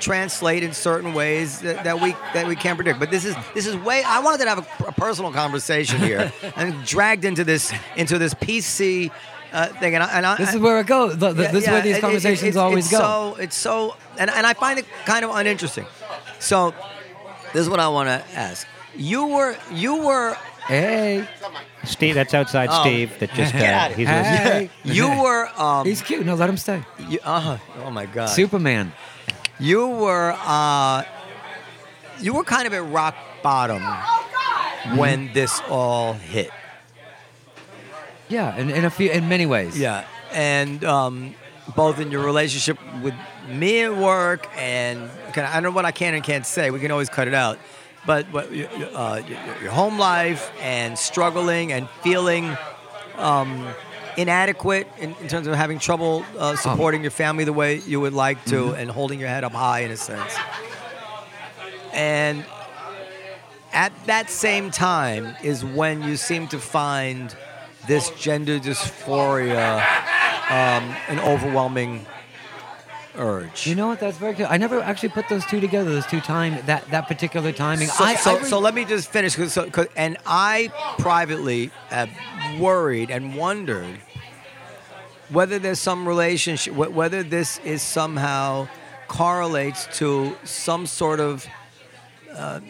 translate 0.00 0.62
in 0.62 0.72
certain 0.72 1.14
ways 1.14 1.60
that, 1.60 1.84
that 1.84 2.00
we 2.00 2.12
that 2.34 2.46
we 2.46 2.54
can't 2.56 2.76
predict. 2.76 2.98
But 3.00 3.10
this 3.10 3.24
is 3.24 3.34
this 3.54 3.66
is 3.66 3.76
way. 3.76 4.02
I 4.04 4.20
wanted 4.20 4.44
to 4.44 4.48
have 4.48 4.58
a, 4.80 4.84
a 4.84 4.92
personal 4.92 5.32
conversation 5.32 6.00
here, 6.00 6.32
and 6.56 6.84
dragged 6.84 7.24
into 7.24 7.44
this 7.44 7.72
into 7.96 8.18
this 8.18 8.34
PC 8.34 9.10
uh, 9.52 9.66
thing. 9.80 9.94
And 9.94 10.02
I, 10.04 10.06
and 10.16 10.26
I, 10.26 10.36
This 10.36 10.54
is 10.54 10.60
where 10.60 10.78
it 10.80 10.86
goes. 10.86 11.16
The- 11.18 11.32
the- 11.32 11.42
Yeah, 11.44 11.50
this 11.52 11.60
is 11.62 11.66
yeah, 11.66 11.72
where 11.72 11.82
these 11.82 11.94
it- 11.94 11.98
it- 11.98 12.00
conversations 12.00 12.42
it's- 12.48 12.56
always 12.56 12.84
it's 12.86 12.92
go. 12.92 12.98
So 13.34 13.36
it's 13.40 13.56
so, 13.56 13.96
and 14.18 14.30
and 14.30 14.46
I 14.46 14.54
find 14.54 14.78
it 14.78 14.86
kind 15.06 15.24
of 15.24 15.34
uninteresting. 15.34 15.86
So 16.38 16.74
this 17.52 17.62
is 17.62 17.68
what 17.70 17.80
I 17.80 17.88
want 17.88 18.08
to 18.08 18.22
ask. 18.36 18.66
You 18.96 19.26
were 19.26 19.56
you 19.72 19.96
were 20.06 20.36
Hey. 20.66 21.26
Steve, 21.84 22.14
that's 22.16 22.34
outside 22.34 22.68
Oh. 22.70 22.80
Steve. 22.82 23.18
That 23.20 23.32
just 23.32 23.52
Get 23.54 23.72
uh, 23.72 23.76
out 23.78 23.90
of 23.92 23.96
he's 23.96 24.08
here. 24.08 24.16
listening. 24.18 24.68
Hey. 24.68 24.70
You 24.84 25.22
were. 25.22 25.48
Um, 25.56 25.86
He's 25.86 26.02
cute. 26.02 26.26
No, 26.26 26.34
let 26.34 26.50
him 26.50 26.58
stay. 26.58 26.82
you, 27.08 27.18
uh, 27.24 27.56
oh 27.84 27.90
my 27.90 28.04
God. 28.04 28.26
Superman. 28.26 28.92
You 29.58 29.86
were. 29.86 30.36
Uh, 30.44 31.04
you 32.20 32.34
were 32.34 32.44
kind 32.44 32.66
of 32.66 32.74
at 32.74 32.84
rock 32.84 33.14
bottom 33.42 33.82
when 34.98 35.32
this 35.32 35.60
all 35.70 36.12
hit. 36.14 36.50
Yeah, 38.28 38.56
in, 38.56 38.70
in 38.70 38.84
a 38.84 38.90
few, 38.90 39.10
in 39.10 39.28
many 39.28 39.46
ways. 39.46 39.78
Yeah, 39.78 40.06
and 40.32 40.84
um, 40.84 41.34
both 41.74 41.98
in 41.98 42.10
your 42.10 42.24
relationship 42.24 42.78
with 43.02 43.14
me 43.48 43.82
at 43.82 43.96
work, 43.96 44.48
and 44.56 45.10
can, 45.32 45.44
I 45.44 45.54
don't 45.54 45.62
know 45.62 45.70
what 45.70 45.84
I 45.84 45.92
can 45.92 46.14
and 46.14 46.22
can't 46.22 46.46
say. 46.46 46.70
We 46.70 46.80
can 46.80 46.90
always 46.90 47.08
cut 47.08 47.28
it 47.28 47.34
out. 47.34 47.58
But 48.06 48.26
what, 48.26 48.46
uh, 48.46 49.22
your, 49.62 49.70
home 49.70 49.98
life 49.98 50.50
and 50.62 50.98
struggling 50.98 51.72
and 51.72 51.88
feeling 52.02 52.56
um, 53.16 53.66
inadequate 54.16 54.88
in, 54.98 55.14
in 55.20 55.28
terms 55.28 55.46
of 55.46 55.54
having 55.54 55.78
trouble 55.78 56.24
uh, 56.38 56.56
supporting 56.56 57.02
your 57.02 57.10
family 57.10 57.44
the 57.44 57.52
way 57.52 57.80
you 57.80 58.00
would 58.00 58.14
like 58.14 58.42
to, 58.46 58.72
and 58.74 58.90
holding 58.90 59.20
your 59.20 59.28
head 59.28 59.44
up 59.44 59.52
high 59.52 59.80
in 59.80 59.90
a 59.90 59.96
sense. 59.96 60.34
And 61.92 62.44
at 63.72 63.92
that 64.06 64.30
same 64.30 64.70
time 64.70 65.36
is 65.42 65.64
when 65.64 66.02
you 66.02 66.16
seem 66.16 66.48
to 66.48 66.58
find 66.58 67.36
this 67.88 68.10
gender 68.10 68.58
dysphoria 68.60 69.78
um, 70.50 70.84
an 71.08 71.18
overwhelming 71.20 72.06
urge. 73.16 73.66
You 73.66 73.74
know 73.74 73.88
what? 73.88 73.98
That's 74.00 74.16
very 74.16 74.34
good. 74.34 74.46
I 74.46 74.56
never 74.58 74.80
actually 74.80 75.08
put 75.10 75.28
those 75.28 75.44
two 75.46 75.60
together. 75.60 75.90
Those 75.90 76.06
two 76.06 76.20
time 76.20 76.58
that 76.66 76.88
that 76.90 77.08
particular 77.08 77.50
timing. 77.52 77.88
So, 77.88 78.04
I, 78.04 78.14
so, 78.14 78.36
I 78.36 78.38
re- 78.38 78.44
so 78.44 78.58
let 78.60 78.74
me 78.74 78.84
just 78.84 79.10
finish. 79.10 79.34
'cause- 79.34 79.52
so, 79.52 79.68
'cause- 79.70 79.88
and 79.96 80.16
I 80.26 80.70
privately 80.98 81.70
have 81.90 82.08
worried 82.60 83.10
and 83.10 83.34
wondered 83.34 83.98
whether 85.30 85.58
there's 85.58 85.80
some 85.80 86.06
relationship, 86.06 86.72
whether 86.74 87.22
this 87.22 87.58
is 87.64 87.82
somehow 87.82 88.68
correlates 89.08 89.86
to 89.98 90.36
some 90.44 90.86
sort 90.86 91.20
of 91.20 91.46
uh, 92.34 92.60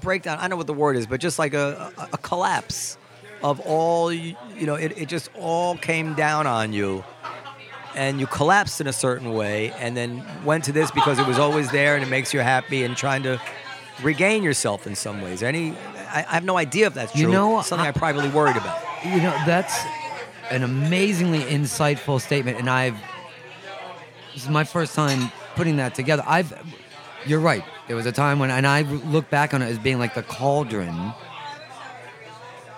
breakdown. 0.00 0.38
I 0.38 0.42
don't 0.42 0.50
know 0.50 0.56
what 0.56 0.66
the 0.66 0.72
word 0.72 0.96
is, 0.96 1.06
but 1.06 1.20
just 1.20 1.38
like 1.38 1.52
a, 1.54 1.92
a, 1.98 2.08
a 2.14 2.18
collapse 2.18 2.96
of 3.42 3.60
all, 3.60 4.12
you, 4.12 4.36
know, 4.60 4.74
it, 4.74 4.96
it 4.98 5.08
just 5.08 5.30
all 5.34 5.76
came 5.76 6.14
down 6.14 6.46
on 6.46 6.72
you. 6.72 7.04
And 7.94 8.20
you 8.20 8.26
collapsed 8.26 8.80
in 8.80 8.86
a 8.86 8.92
certain 8.92 9.32
way, 9.32 9.72
and 9.72 9.96
then 9.96 10.24
went 10.44 10.64
to 10.64 10.72
this 10.72 10.90
because 10.92 11.18
it 11.18 11.26
was 11.26 11.38
always 11.38 11.70
there, 11.72 11.96
and 11.96 12.04
it 12.04 12.08
makes 12.08 12.32
you 12.32 12.38
happy, 12.40 12.84
and 12.84 12.96
trying 12.96 13.24
to 13.24 13.40
regain 14.02 14.44
yourself 14.44 14.86
in 14.86 14.94
some 14.94 15.20
ways. 15.20 15.42
Any, 15.42 15.72
I, 16.10 16.24
I 16.28 16.34
have 16.34 16.44
no 16.44 16.56
idea 16.56 16.86
if 16.86 16.94
that's 16.94 17.10
true. 17.12 17.22
You 17.22 17.28
know, 17.28 17.60
something 17.62 17.86
I, 17.86 17.88
I- 17.88 17.92
privately 17.92 18.28
worried 18.28 18.56
about. 18.56 18.78
you 19.04 19.16
know 19.16 19.36
that's 19.46 19.76
an 20.50 20.62
amazingly 20.62 21.40
insightful 21.40 22.20
statement, 22.20 22.58
and 22.58 22.70
I've 22.70 22.96
this 24.34 24.44
is 24.44 24.48
my 24.48 24.64
first 24.64 24.94
time 24.94 25.32
putting 25.56 25.76
that 25.78 25.94
together. 25.96 26.22
I've 26.26 26.52
you're 27.26 27.40
right. 27.40 27.64
There 27.88 27.96
was 27.96 28.06
a 28.06 28.12
time 28.12 28.38
when, 28.38 28.50
and 28.50 28.66
I 28.66 28.82
look 28.82 29.28
back 29.30 29.54
on 29.54 29.62
it 29.62 29.66
as 29.66 29.78
being 29.78 29.98
like 29.98 30.14
the 30.14 30.22
cauldron. 30.22 31.12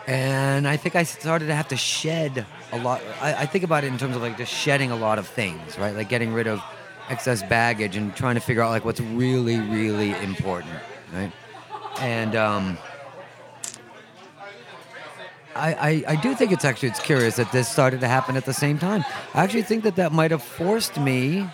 And 0.07 0.67
I 0.67 0.77
think 0.77 0.97
I 0.97 1.05
started 1.05 1.47
to 1.47 1.55
have 1.55 1.69
to 1.69 1.77
shed 1.77 2.47
a 2.73 2.79
lot. 2.79 3.01
I, 3.21 3.35
I 3.35 3.47
think 3.47 3.65
about 3.65 3.85
it 3.85 3.89
in 3.89 3.99
terms 3.99 4.17
of 4.17 4.23
like 4.23 4.37
just 4.37 4.53
shedding 4.53 4.91
a 4.91 4.97
lot 4.97 5.19
of 5.19 5.27
things, 5.27 5.79
right? 5.79 5.95
Like 5.95 6.09
getting 6.09 6.33
rid 6.33 6.47
of 6.47 6.63
excess 7.09 7.43
baggage 7.43 7.97
and 7.97 8.15
trying 8.17 8.35
to 8.37 8.41
figure 8.41 8.63
out 8.63 8.71
like 8.71 8.85
what's 8.85 9.01
really, 9.01 9.59
really 9.59 10.11
important, 10.23 10.75
right? 11.13 11.33
And 12.01 12.35
um, 12.35 12.79
I, 15.55 15.75
I, 15.75 16.05
I 16.09 16.17
do 16.17 16.35
think 16.35 16.53
it's 16.53 16.65
actually 16.65 16.89
it's 16.91 17.01
curious 17.01 17.37
that 17.37 17.53
this 17.53 17.69
started 17.69 18.01
to 18.01 18.09
happen 18.09 18.37
at 18.37 18.47
the 18.47 18.55
same 18.55 18.79
time. 18.79 19.05
I 19.35 19.45
actually 19.45 19.63
think 19.63 19.85
that 19.85 19.97
that 19.97 20.13
might 20.13 20.31
have 20.31 20.43
forced 20.43 20.99
me. 20.99 21.49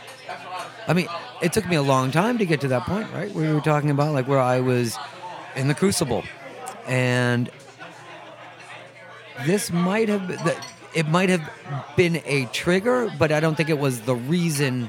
I 0.87 0.93
mean, 0.93 1.09
it 1.43 1.53
took 1.53 1.67
me 1.69 1.77
a 1.77 1.83
long 1.83 2.11
time 2.11 2.39
to 2.39 2.47
get 2.47 2.61
to 2.61 2.69
that 2.69 2.83
point, 2.83 3.11
right? 3.13 3.33
Where 3.35 3.49
we 3.49 3.55
were 3.55 3.61
talking 3.61 3.91
about 3.91 4.13
like 4.13 4.29
where 4.29 4.41
I 4.41 4.61
was 4.61 4.97
in 5.57 5.69
the 5.69 5.75
crucible, 5.75 6.23
and 6.87 7.51
this 9.45 9.71
might 9.73 10.09
have 10.09 10.27
been- 10.29 10.39
it 10.95 11.09
might 11.09 11.29
have 11.29 11.43
been 11.97 12.23
a 12.25 12.47
trigger, 12.53 13.13
but 13.19 13.31
I 13.31 13.39
don't 13.41 13.55
think 13.55 13.69
it 13.69 13.79
was 13.79 14.01
the 14.01 14.15
reason 14.15 14.89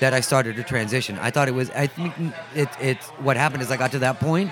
that 0.00 0.12
I 0.12 0.20
started 0.20 0.56
to 0.56 0.64
transition. 0.64 1.16
I 1.22 1.30
thought 1.30 1.46
it 1.46 1.54
was. 1.54 1.70
I 1.70 1.86
think 1.86 2.12
it, 2.56 2.68
it's 2.80 3.06
what 3.22 3.36
happened 3.36 3.62
is 3.62 3.70
I 3.70 3.76
got 3.76 3.92
to 3.92 4.00
that 4.00 4.18
point 4.18 4.50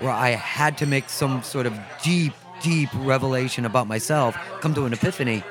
where 0.00 0.10
I 0.12 0.30
had 0.30 0.76
to 0.78 0.86
make 0.86 1.08
some 1.08 1.42
sort 1.42 1.64
of 1.64 1.78
deep, 2.02 2.34
deep 2.62 2.90
revelation 2.96 3.64
about 3.64 3.86
myself, 3.86 4.36
come 4.60 4.74
to 4.74 4.84
an 4.84 4.92
epiphany. 4.92 5.42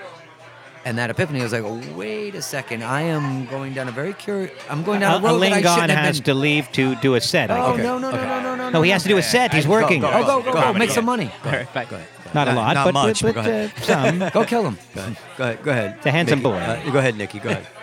And 0.86 0.98
that 0.98 1.10
epiphany 1.12 1.42
was 1.44 1.54
like, 1.54 1.64
oh, 1.64 1.80
wait 1.96 2.34
a 2.36 2.42
second, 2.42 2.84
I 2.84 3.02
am 3.04 3.46
going 3.46 3.74
down 3.74 3.88
a 3.88 3.92
very 3.92 4.14
curious. 4.14 4.52
I'm 4.70 4.84
going 4.84 5.00
down 5.00 5.14
a 5.24 5.28
uh, 5.28 5.32
road 5.32 5.40
that 5.40 5.54
I 5.54 5.62
shouldn't 5.62 5.92
have 5.92 6.06
has 6.06 6.18
been. 6.20 6.26
to 6.26 6.34
leave 6.36 6.72
to 6.74 6.96
do 6.96 7.14
a 7.16 7.22
set. 7.22 7.50
Oh 7.52 7.78
guess. 7.78 7.84
no 7.84 7.98
no, 8.00 8.10
no 8.12 8.18
no 8.18 8.42
no 8.42 8.56
no 8.56 8.70
No, 8.72 8.82
he 8.82 8.90
has 8.92 9.04
to 9.04 9.10
do 9.10 9.18
a 9.18 9.22
set. 9.24 9.54
He's 9.54 9.66
Go, 9.66 9.72
working. 9.72 10.02
go, 10.02 10.10
Oh 10.12 10.24
go 10.24 10.42
go 10.42 10.54
go, 10.54 10.62
Go, 10.62 10.74
make 10.74 10.90
go. 10.90 10.96
some 10.96 11.06
money. 11.06 11.32
All 11.46 11.52
right, 11.52 11.72
bye. 11.74 11.86
Go 11.86 11.96
ahead. 11.98 12.08
Not 12.34 12.48
a 12.48 12.54
lot, 12.54 12.74
not 12.74 12.86
but, 12.86 12.94
much, 12.94 13.22
but, 13.22 13.36
but 13.36 13.46
go 13.46 13.52
uh, 13.52 13.70
some. 13.82 14.20
Go 14.34 14.46
kill 14.46 14.68
him. 14.70 14.78
Go 14.96 15.02
ahead. 15.04 15.18
Go 15.38 15.44
ahead. 15.44 15.64
Go 15.64 15.72
ahead. 15.72 15.96
It's 15.98 16.06
a 16.06 16.12
handsome 16.12 16.40
Nikki. 16.40 16.50
boy. 16.52 16.58
Uh, 16.58 16.92
go 16.92 17.00
ahead, 17.00 17.18
Nikki. 17.18 17.40
Go 17.40 17.50
ahead. 17.50 17.68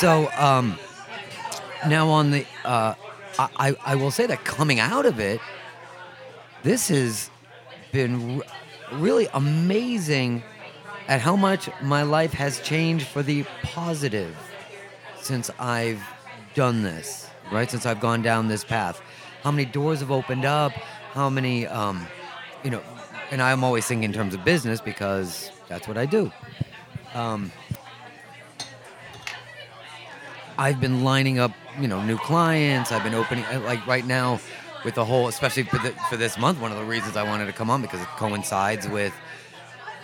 So 0.00 0.30
um, 0.38 0.78
now 1.86 2.08
on 2.08 2.30
the, 2.30 2.46
uh, 2.64 2.94
I, 3.38 3.48
I 3.56 3.76
I 3.92 3.94
will 3.96 4.10
say 4.10 4.26
that 4.26 4.44
coming 4.44 4.80
out 4.80 5.04
of 5.04 5.20
it, 5.20 5.40
this 6.62 6.88
has 6.88 7.30
been 7.92 8.40
r- 8.40 8.98
really 8.98 9.28
amazing 9.34 10.42
at 11.06 11.20
how 11.20 11.36
much 11.36 11.68
my 11.82 12.02
life 12.02 12.32
has 12.32 12.60
changed 12.60 13.06
for 13.06 13.22
the 13.22 13.44
positive 13.62 14.34
since 15.20 15.50
I've 15.58 16.02
done 16.54 16.82
this. 16.82 17.28
Right 17.52 17.70
since 17.70 17.84
I've 17.84 18.00
gone 18.00 18.22
down 18.22 18.48
this 18.48 18.64
path, 18.64 19.00
how 19.42 19.50
many 19.50 19.66
doors 19.66 20.00
have 20.00 20.10
opened 20.10 20.46
up? 20.46 20.72
How 21.12 21.28
many, 21.28 21.66
um, 21.66 22.06
you 22.64 22.70
know, 22.70 22.82
and 23.34 23.42
I'm 23.42 23.64
always 23.64 23.84
thinking 23.84 24.04
in 24.04 24.12
terms 24.12 24.32
of 24.32 24.44
business 24.44 24.80
because 24.80 25.50
that's 25.66 25.88
what 25.88 25.98
I 25.98 26.06
do. 26.06 26.30
Um, 27.14 27.50
I've 30.56 30.80
been 30.80 31.02
lining 31.02 31.40
up, 31.40 31.50
you 31.80 31.88
know, 31.88 32.00
new 32.04 32.16
clients. 32.16 32.92
I've 32.92 33.02
been 33.02 33.14
opening, 33.14 33.44
uh, 33.46 33.60
like 33.64 33.84
right 33.88 34.06
now, 34.06 34.38
with 34.84 34.94
the 34.94 35.04
whole, 35.04 35.26
especially 35.26 35.64
for, 35.64 35.78
the, 35.78 35.90
for 36.08 36.16
this 36.16 36.38
month. 36.38 36.60
One 36.60 36.70
of 36.70 36.78
the 36.78 36.84
reasons 36.84 37.16
I 37.16 37.24
wanted 37.24 37.46
to 37.46 37.52
come 37.52 37.70
on 37.70 37.82
because 37.82 38.00
it 38.00 38.06
coincides 38.16 38.88
with 38.88 39.12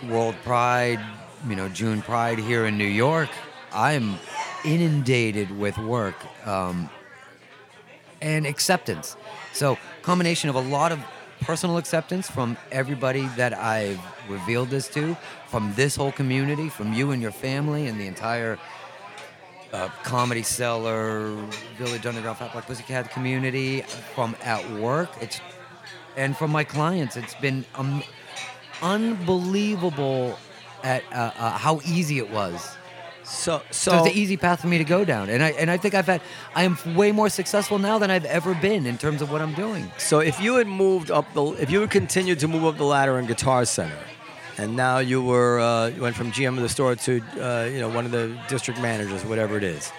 World 0.09 0.35
Pride, 0.43 0.99
you 1.47 1.55
know, 1.55 1.69
June 1.69 2.01
Pride 2.01 2.37
here 2.37 2.65
in 2.65 2.77
New 2.77 2.83
York. 2.83 3.29
I'm 3.71 4.15
inundated 4.65 5.57
with 5.57 5.77
work 5.77 6.17
um, 6.45 6.89
and 8.21 8.45
acceptance. 8.45 9.15
So, 9.53 9.77
combination 10.01 10.49
of 10.49 10.57
a 10.57 10.61
lot 10.61 10.91
of 10.91 10.99
personal 11.41 11.77
acceptance 11.77 12.29
from 12.29 12.57
everybody 12.71 13.27
that 13.35 13.53
I've 13.53 13.99
revealed 14.29 14.69
this 14.69 14.87
to, 14.89 15.15
from 15.47 15.73
this 15.75 15.95
whole 15.95 16.11
community, 16.11 16.69
from 16.69 16.93
you 16.93 17.11
and 17.11 17.21
your 17.21 17.31
family, 17.31 17.87
and 17.87 17.99
the 17.99 18.07
entire 18.07 18.57
uh, 19.73 19.89
comedy 20.03 20.43
cellar, 20.43 21.33
Village 21.77 22.05
Underground, 22.05 22.37
Fat 22.37 22.51
Black 22.51 22.65
Pussycat 22.67 23.11
community, 23.11 23.81
from 24.13 24.35
at 24.43 24.69
work, 24.71 25.09
it's 25.21 25.41
and 26.17 26.35
from 26.35 26.51
my 26.51 26.63
clients. 26.63 27.15
It's 27.15 27.35
been 27.35 27.65
um, 27.75 28.03
unbelievable 28.81 30.37
at 30.83 31.03
uh, 31.11 31.31
uh, 31.37 31.57
how 31.57 31.81
easy 31.85 32.17
it 32.19 32.29
was. 32.29 32.77
So, 33.31 33.61
So 33.71 33.91
so 33.91 33.97
it's 33.97 34.07
an 34.07 34.17
easy 34.21 34.37
path 34.37 34.61
for 34.61 34.67
me 34.67 34.77
to 34.77 34.83
go 34.83 35.05
down, 35.05 35.29
and 35.29 35.41
I 35.41 35.51
and 35.51 35.71
I 35.71 35.77
think 35.77 35.93
I've 35.95 36.05
had 36.05 36.21
I 36.53 36.63
am 36.63 36.77
way 36.95 37.11
more 37.11 37.29
successful 37.29 37.79
now 37.79 37.97
than 37.97 38.11
I've 38.11 38.25
ever 38.25 38.53
been 38.53 38.85
in 38.85 38.97
terms 38.97 39.21
of 39.21 39.31
what 39.31 39.41
I'm 39.41 39.53
doing. 39.53 39.91
So 39.97 40.19
if 40.19 40.39
you 40.41 40.55
had 40.55 40.67
moved 40.67 41.09
up 41.09 41.33
the, 41.33 41.43
if 41.53 41.71
you 41.71 41.81
had 41.81 41.91
continued 41.91 42.39
to 42.39 42.47
move 42.47 42.65
up 42.65 42.77
the 42.77 42.83
ladder 42.83 43.17
in 43.19 43.25
Guitar 43.25 43.65
Center, 43.65 43.97
and 44.57 44.75
now 44.75 44.99
you 44.99 45.23
were 45.23 45.59
uh, 45.59 45.87
you 45.87 46.01
went 46.01 46.15
from 46.15 46.31
GM 46.31 46.55
of 46.57 46.61
the 46.61 46.69
store 46.69 46.95
to 46.95 47.21
uh, 47.39 47.69
you 47.71 47.79
know 47.79 47.89
one 47.89 48.05
of 48.05 48.11
the 48.11 48.37
district 48.49 48.79
managers, 48.81 49.23
whatever 49.25 49.57
it 49.57 49.63
is. 49.63 49.91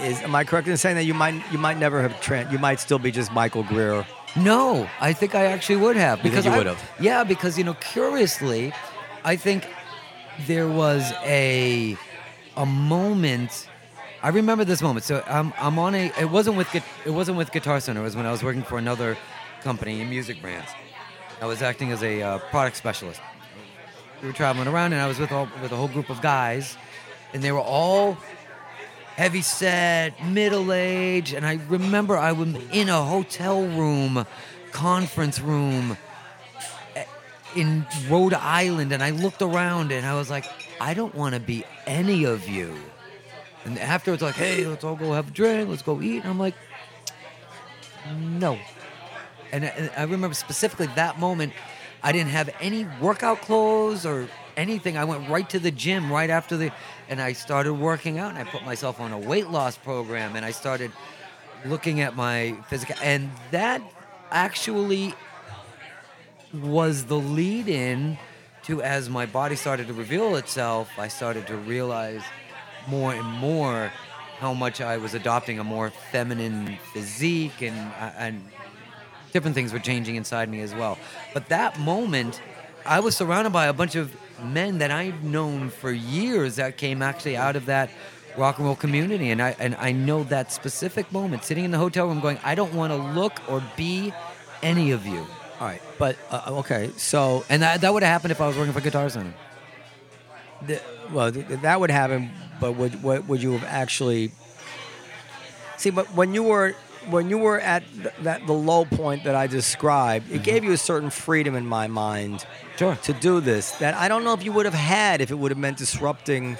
Is 0.00 0.20
am 0.22 0.34
I 0.34 0.44
correct 0.44 0.68
in 0.68 0.76
saying 0.76 0.96
that 0.96 1.04
you 1.04 1.14
might 1.14 1.34
you 1.50 1.58
might 1.58 1.78
never 1.78 2.02
have 2.02 2.12
tran 2.20 2.50
you 2.52 2.58
might 2.58 2.80
still 2.80 2.98
be 2.98 3.10
just 3.10 3.32
Michael 3.32 3.62
Greer? 3.62 4.06
No, 4.36 4.88
I 5.00 5.12
think 5.12 5.34
I 5.34 5.46
actually 5.46 5.76
would 5.76 5.96
have 5.96 6.22
because 6.22 6.44
you 6.44 6.52
would 6.52 6.66
have? 6.66 6.82
Yeah, 7.00 7.24
because 7.24 7.56
you 7.56 7.64
know, 7.64 7.74
curiously, 7.74 8.72
I 9.24 9.36
think 9.36 9.66
there 10.46 10.68
was 10.68 11.12
a 11.24 11.96
a 12.56 12.66
moment. 12.66 13.68
I 14.22 14.30
remember 14.30 14.64
this 14.64 14.82
moment. 14.82 15.04
So 15.04 15.22
I'm 15.26 15.52
I'm 15.58 15.78
on 15.78 15.94
a. 15.94 16.12
It 16.20 16.30
wasn't 16.30 16.56
with 16.56 16.74
it 16.74 17.10
wasn't 17.10 17.38
with 17.38 17.52
Guitar 17.52 17.80
Center. 17.80 18.00
It 18.00 18.04
was 18.04 18.16
when 18.16 18.26
I 18.26 18.32
was 18.32 18.42
working 18.42 18.62
for 18.62 18.78
another 18.78 19.16
company 19.62 20.00
in 20.00 20.10
music 20.10 20.40
brands. 20.40 20.70
I 21.40 21.46
was 21.46 21.62
acting 21.62 21.92
as 21.92 22.02
a 22.02 22.22
uh, 22.22 22.38
product 22.50 22.76
specialist. 22.76 23.20
We 24.22 24.28
were 24.28 24.34
traveling 24.34 24.68
around, 24.68 24.92
and 24.92 25.02
I 25.02 25.06
was 25.06 25.18
with 25.18 25.32
all 25.32 25.48
with 25.62 25.72
a 25.72 25.76
whole 25.76 25.88
group 25.88 26.08
of 26.10 26.22
guys, 26.22 26.76
and 27.34 27.42
they 27.42 27.52
were 27.52 27.60
all 27.60 28.16
heavy 29.16 29.42
set, 29.42 30.12
middle 30.26 30.72
age, 30.72 31.32
and 31.32 31.46
I 31.46 31.58
remember 31.68 32.18
I 32.18 32.32
was 32.32 32.54
in 32.70 32.90
a 32.90 33.02
hotel 33.02 33.62
room, 33.62 34.26
conference 34.72 35.40
room, 35.40 35.96
in 37.56 37.86
Rhode 38.08 38.34
Island, 38.34 38.92
and 38.92 39.02
I 39.02 39.10
looked 39.10 39.42
around 39.42 39.92
and 39.92 40.06
I 40.06 40.14
was 40.14 40.30
like, 40.30 40.44
I 40.80 40.94
don't 40.94 41.14
want 41.14 41.34
to 41.34 41.40
be 41.40 41.64
any 41.86 42.24
of 42.24 42.48
you. 42.48 42.74
And 43.64 43.78
afterwards, 43.78 44.22
like, 44.22 44.34
hey, 44.34 44.66
let's 44.66 44.84
all 44.84 44.94
go 44.94 45.12
have 45.12 45.28
a 45.28 45.30
drink, 45.30 45.68
let's 45.68 45.82
go 45.82 46.00
eat. 46.00 46.18
And 46.22 46.28
I'm 46.28 46.38
like, 46.38 46.54
no. 48.14 48.58
And 49.52 49.64
I, 49.64 49.68
and 49.68 49.90
I 49.96 50.02
remember 50.04 50.34
specifically 50.34 50.86
that 50.94 51.18
moment, 51.18 51.52
I 52.02 52.12
didn't 52.12 52.30
have 52.30 52.50
any 52.60 52.86
workout 53.00 53.40
clothes 53.40 54.06
or 54.06 54.28
anything. 54.56 54.96
I 54.96 55.04
went 55.04 55.28
right 55.28 55.48
to 55.50 55.58
the 55.58 55.70
gym 55.70 56.12
right 56.12 56.30
after 56.30 56.56
the, 56.56 56.72
and 57.08 57.20
I 57.20 57.32
started 57.32 57.74
working 57.74 58.18
out 58.18 58.30
and 58.30 58.38
I 58.38 58.44
put 58.44 58.64
myself 58.64 59.00
on 59.00 59.12
a 59.12 59.18
weight 59.18 59.48
loss 59.48 59.76
program 59.76 60.36
and 60.36 60.44
I 60.44 60.52
started 60.52 60.92
looking 61.64 62.00
at 62.00 62.14
my 62.14 62.54
physical, 62.68 62.94
and 63.02 63.30
that 63.50 63.82
actually 64.30 65.14
was 66.62 67.04
the 67.04 67.18
lead 67.18 67.68
in 67.68 68.18
to 68.64 68.82
as 68.82 69.08
my 69.08 69.26
body 69.26 69.56
started 69.56 69.86
to 69.86 69.92
reveal 69.92 70.36
itself, 70.36 70.90
I 70.98 71.08
started 71.08 71.46
to 71.46 71.56
realize 71.56 72.22
more 72.88 73.12
and 73.14 73.26
more 73.26 73.92
how 74.38 74.52
much 74.52 74.80
I 74.80 74.96
was 74.96 75.14
adopting 75.14 75.58
a 75.58 75.64
more 75.64 75.90
feminine 76.10 76.78
physique 76.92 77.62
and 77.62 77.76
uh, 77.76 78.12
and 78.18 78.44
different 79.32 79.54
things 79.54 79.72
were 79.72 79.78
changing 79.78 80.16
inside 80.16 80.48
me 80.48 80.60
as 80.60 80.74
well. 80.74 80.98
But 81.32 81.48
that 81.48 81.78
moment, 81.78 82.40
I 82.84 83.00
was 83.00 83.16
surrounded 83.16 83.52
by 83.52 83.66
a 83.66 83.72
bunch 83.72 83.94
of 83.94 84.14
men 84.42 84.78
that 84.78 84.90
I've 84.90 85.22
known 85.22 85.70
for 85.70 85.90
years 85.90 86.56
that 86.56 86.76
came 86.76 87.02
actually 87.02 87.36
out 87.36 87.56
of 87.56 87.66
that 87.66 87.90
rock 88.36 88.58
and 88.58 88.66
roll 88.66 88.76
community 88.76 89.30
and 89.30 89.40
I 89.40 89.56
and 89.58 89.74
I 89.76 89.92
know 89.92 90.24
that 90.24 90.52
specific 90.52 91.10
moment 91.12 91.44
sitting 91.44 91.64
in 91.64 91.70
the 91.70 91.78
hotel 91.78 92.06
room 92.06 92.20
going 92.20 92.38
I 92.44 92.54
don't 92.54 92.74
want 92.74 92.92
to 92.92 92.96
look 92.96 93.40
or 93.48 93.62
be 93.76 94.12
any 94.62 94.90
of 94.90 95.06
you. 95.06 95.26
All 95.60 95.66
right, 95.66 95.80
but 95.98 96.16
uh, 96.30 96.42
okay, 96.60 96.90
so 96.96 97.44
And 97.48 97.62
that, 97.62 97.80
that 97.80 97.92
would 97.94 98.02
have 98.02 98.12
happened 98.12 98.32
if 98.32 98.40
I 98.40 98.46
was 98.46 98.56
working 98.58 98.72
for 98.74 98.80
Guitar 98.82 99.08
Center. 99.08 99.32
the, 100.66 100.80
well, 101.10 101.32
th- 101.32 101.46
th- 101.48 101.60
that 101.60 101.80
would 101.80 101.90
happen, 101.90 102.30
but 102.60 102.72
would 102.72 103.02
would, 103.02 103.26
would 103.28 103.42
you 103.42 103.52
have 103.52 103.64
actually 103.64 104.32
see? 105.78 105.90
But 105.90 106.12
when 106.14 106.34
you 106.34 106.42
were 106.42 106.74
when 107.08 107.30
you 107.30 107.38
were 107.38 107.58
at 107.60 107.84
th- 107.94 108.14
that 108.22 108.46
the 108.46 108.52
low 108.52 108.84
point 108.84 109.24
that 109.24 109.34
I 109.34 109.46
described, 109.46 110.30
it 110.30 110.42
gave 110.42 110.64
you 110.64 110.72
a 110.72 110.76
certain 110.76 111.08
freedom 111.10 111.54
in 111.54 111.66
my 111.66 111.86
mind 111.86 112.44
Sure. 112.76 112.96
to 113.04 113.12
do 113.14 113.40
this 113.40 113.70
that 113.78 113.94
I 113.94 114.08
don't 114.08 114.24
know 114.24 114.34
if 114.34 114.44
you 114.44 114.52
would 114.52 114.66
have 114.66 114.74
had 114.74 115.20
if 115.22 115.30
it 115.30 115.36
would 115.38 115.50
have 115.52 115.58
meant 115.58 115.78
disrupting 115.78 116.58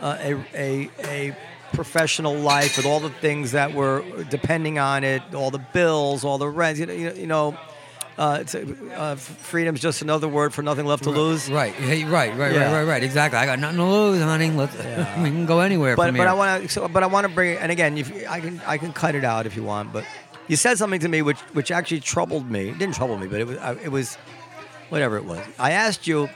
uh, 0.00 0.16
a, 0.20 0.34
a 0.54 0.90
a 1.04 1.36
professional 1.72 2.34
life 2.34 2.76
with 2.76 2.86
all 2.86 2.98
the 3.00 3.10
things 3.10 3.52
that 3.52 3.72
were 3.74 4.02
depending 4.30 4.78
on 4.78 5.04
it, 5.04 5.22
all 5.34 5.50
the 5.50 5.58
bills, 5.72 6.24
all 6.24 6.38
the 6.38 6.48
rent. 6.48 6.78
You 6.78 6.86
know, 6.86 7.12
you 7.12 7.26
know 7.26 7.56
uh, 8.18 8.38
it's, 8.40 8.54
uh, 8.54 9.16
freedom's 9.16 9.80
just 9.80 10.00
another 10.02 10.26
word 10.28 10.54
for 10.54 10.62
nothing 10.62 10.86
left 10.86 11.04
to 11.04 11.10
lose. 11.10 11.50
Right, 11.50 11.72
hey, 11.74 12.04
right, 12.04 12.34
right, 12.36 12.52
Yeah. 12.54 12.72
right, 12.72 12.78
right, 12.80 12.88
right. 12.88 13.02
Exactly. 13.02 13.38
I 13.38 13.44
got 13.46 13.58
nothing 13.58 13.78
to 13.78 13.84
lose, 13.84 14.22
honey. 14.22 14.50
Let's, 14.50 14.74
we 15.18 15.30
can 15.30 15.44
go 15.46 15.60
anywhere 15.60 15.96
But 15.96 16.16
but. 16.16 16.26
I 16.26 16.32
want 16.32 16.62
to 16.62 16.68
so, 16.68 16.88
but 16.88 17.02
I 17.02 17.06
want 17.06 17.26
to 17.26 17.32
bring 17.32 17.58
and 17.58 17.70
again 17.70 17.98
if 17.98 18.10
I 18.28 18.40
can 18.40 18.60
I 18.66 18.78
can 18.78 18.92
cut 18.92 19.14
it 19.14 19.24
out 19.24 19.44
if 19.46 19.54
you 19.56 19.62
want. 19.62 19.92
But 19.92 20.04
you 20.48 20.56
said 20.56 20.78
something 20.78 21.00
to 21.00 21.08
me 21.08 21.20
which 21.22 21.38
which 21.52 21.70
actually 21.70 22.00
troubled 22.00 22.50
me. 22.50 22.70
It 22.70 22.78
didn't 22.78 22.94
trouble 22.94 23.18
me, 23.18 23.26
but 23.26 23.40
it 23.40 23.46
was 23.46 23.58
I- 23.58 23.74
it 23.74 23.90
was 23.92 24.16
whatever 24.88 25.16
it 25.16 25.24
was. 25.24 25.40
I 25.58 25.72
asked 25.72 26.06
you 26.06 26.28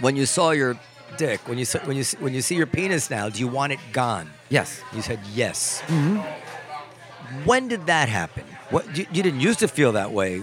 when 0.00 0.16
you 0.16 0.26
saw 0.26 0.50
your 0.50 0.78
dick 1.18 1.40
when 1.46 1.56
you 1.56 1.64
when 1.84 1.96
you 1.96 2.04
when 2.18 2.34
you 2.34 2.42
see 2.42 2.56
your 2.56 2.66
penis 2.66 3.10
now, 3.10 3.28
do 3.28 3.38
you 3.38 3.48
want 3.48 3.72
it 3.72 3.78
gone? 3.92 4.28
yes. 4.48 4.82
You 4.92 5.02
said 5.02 5.20
yes. 5.34 5.82
When 7.44 7.68
did 7.68 7.86
that 7.86 8.08
happen? 8.08 8.44
What 8.70 8.96
you, 8.96 9.06
you 9.12 9.22
didn't 9.22 9.40
used 9.40 9.60
to 9.60 9.68
feel 9.68 9.92
that 9.92 10.12
way. 10.12 10.42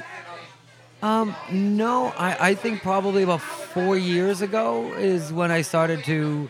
Um, 1.03 1.35
no, 1.51 2.13
I, 2.17 2.51
I 2.51 2.55
think 2.55 2.81
probably 2.81 3.23
about 3.23 3.41
four 3.41 3.97
years 3.97 4.41
ago 4.41 4.93
is 4.93 5.33
when 5.33 5.51
I 5.51 5.61
started 5.61 6.05
to 6.05 6.49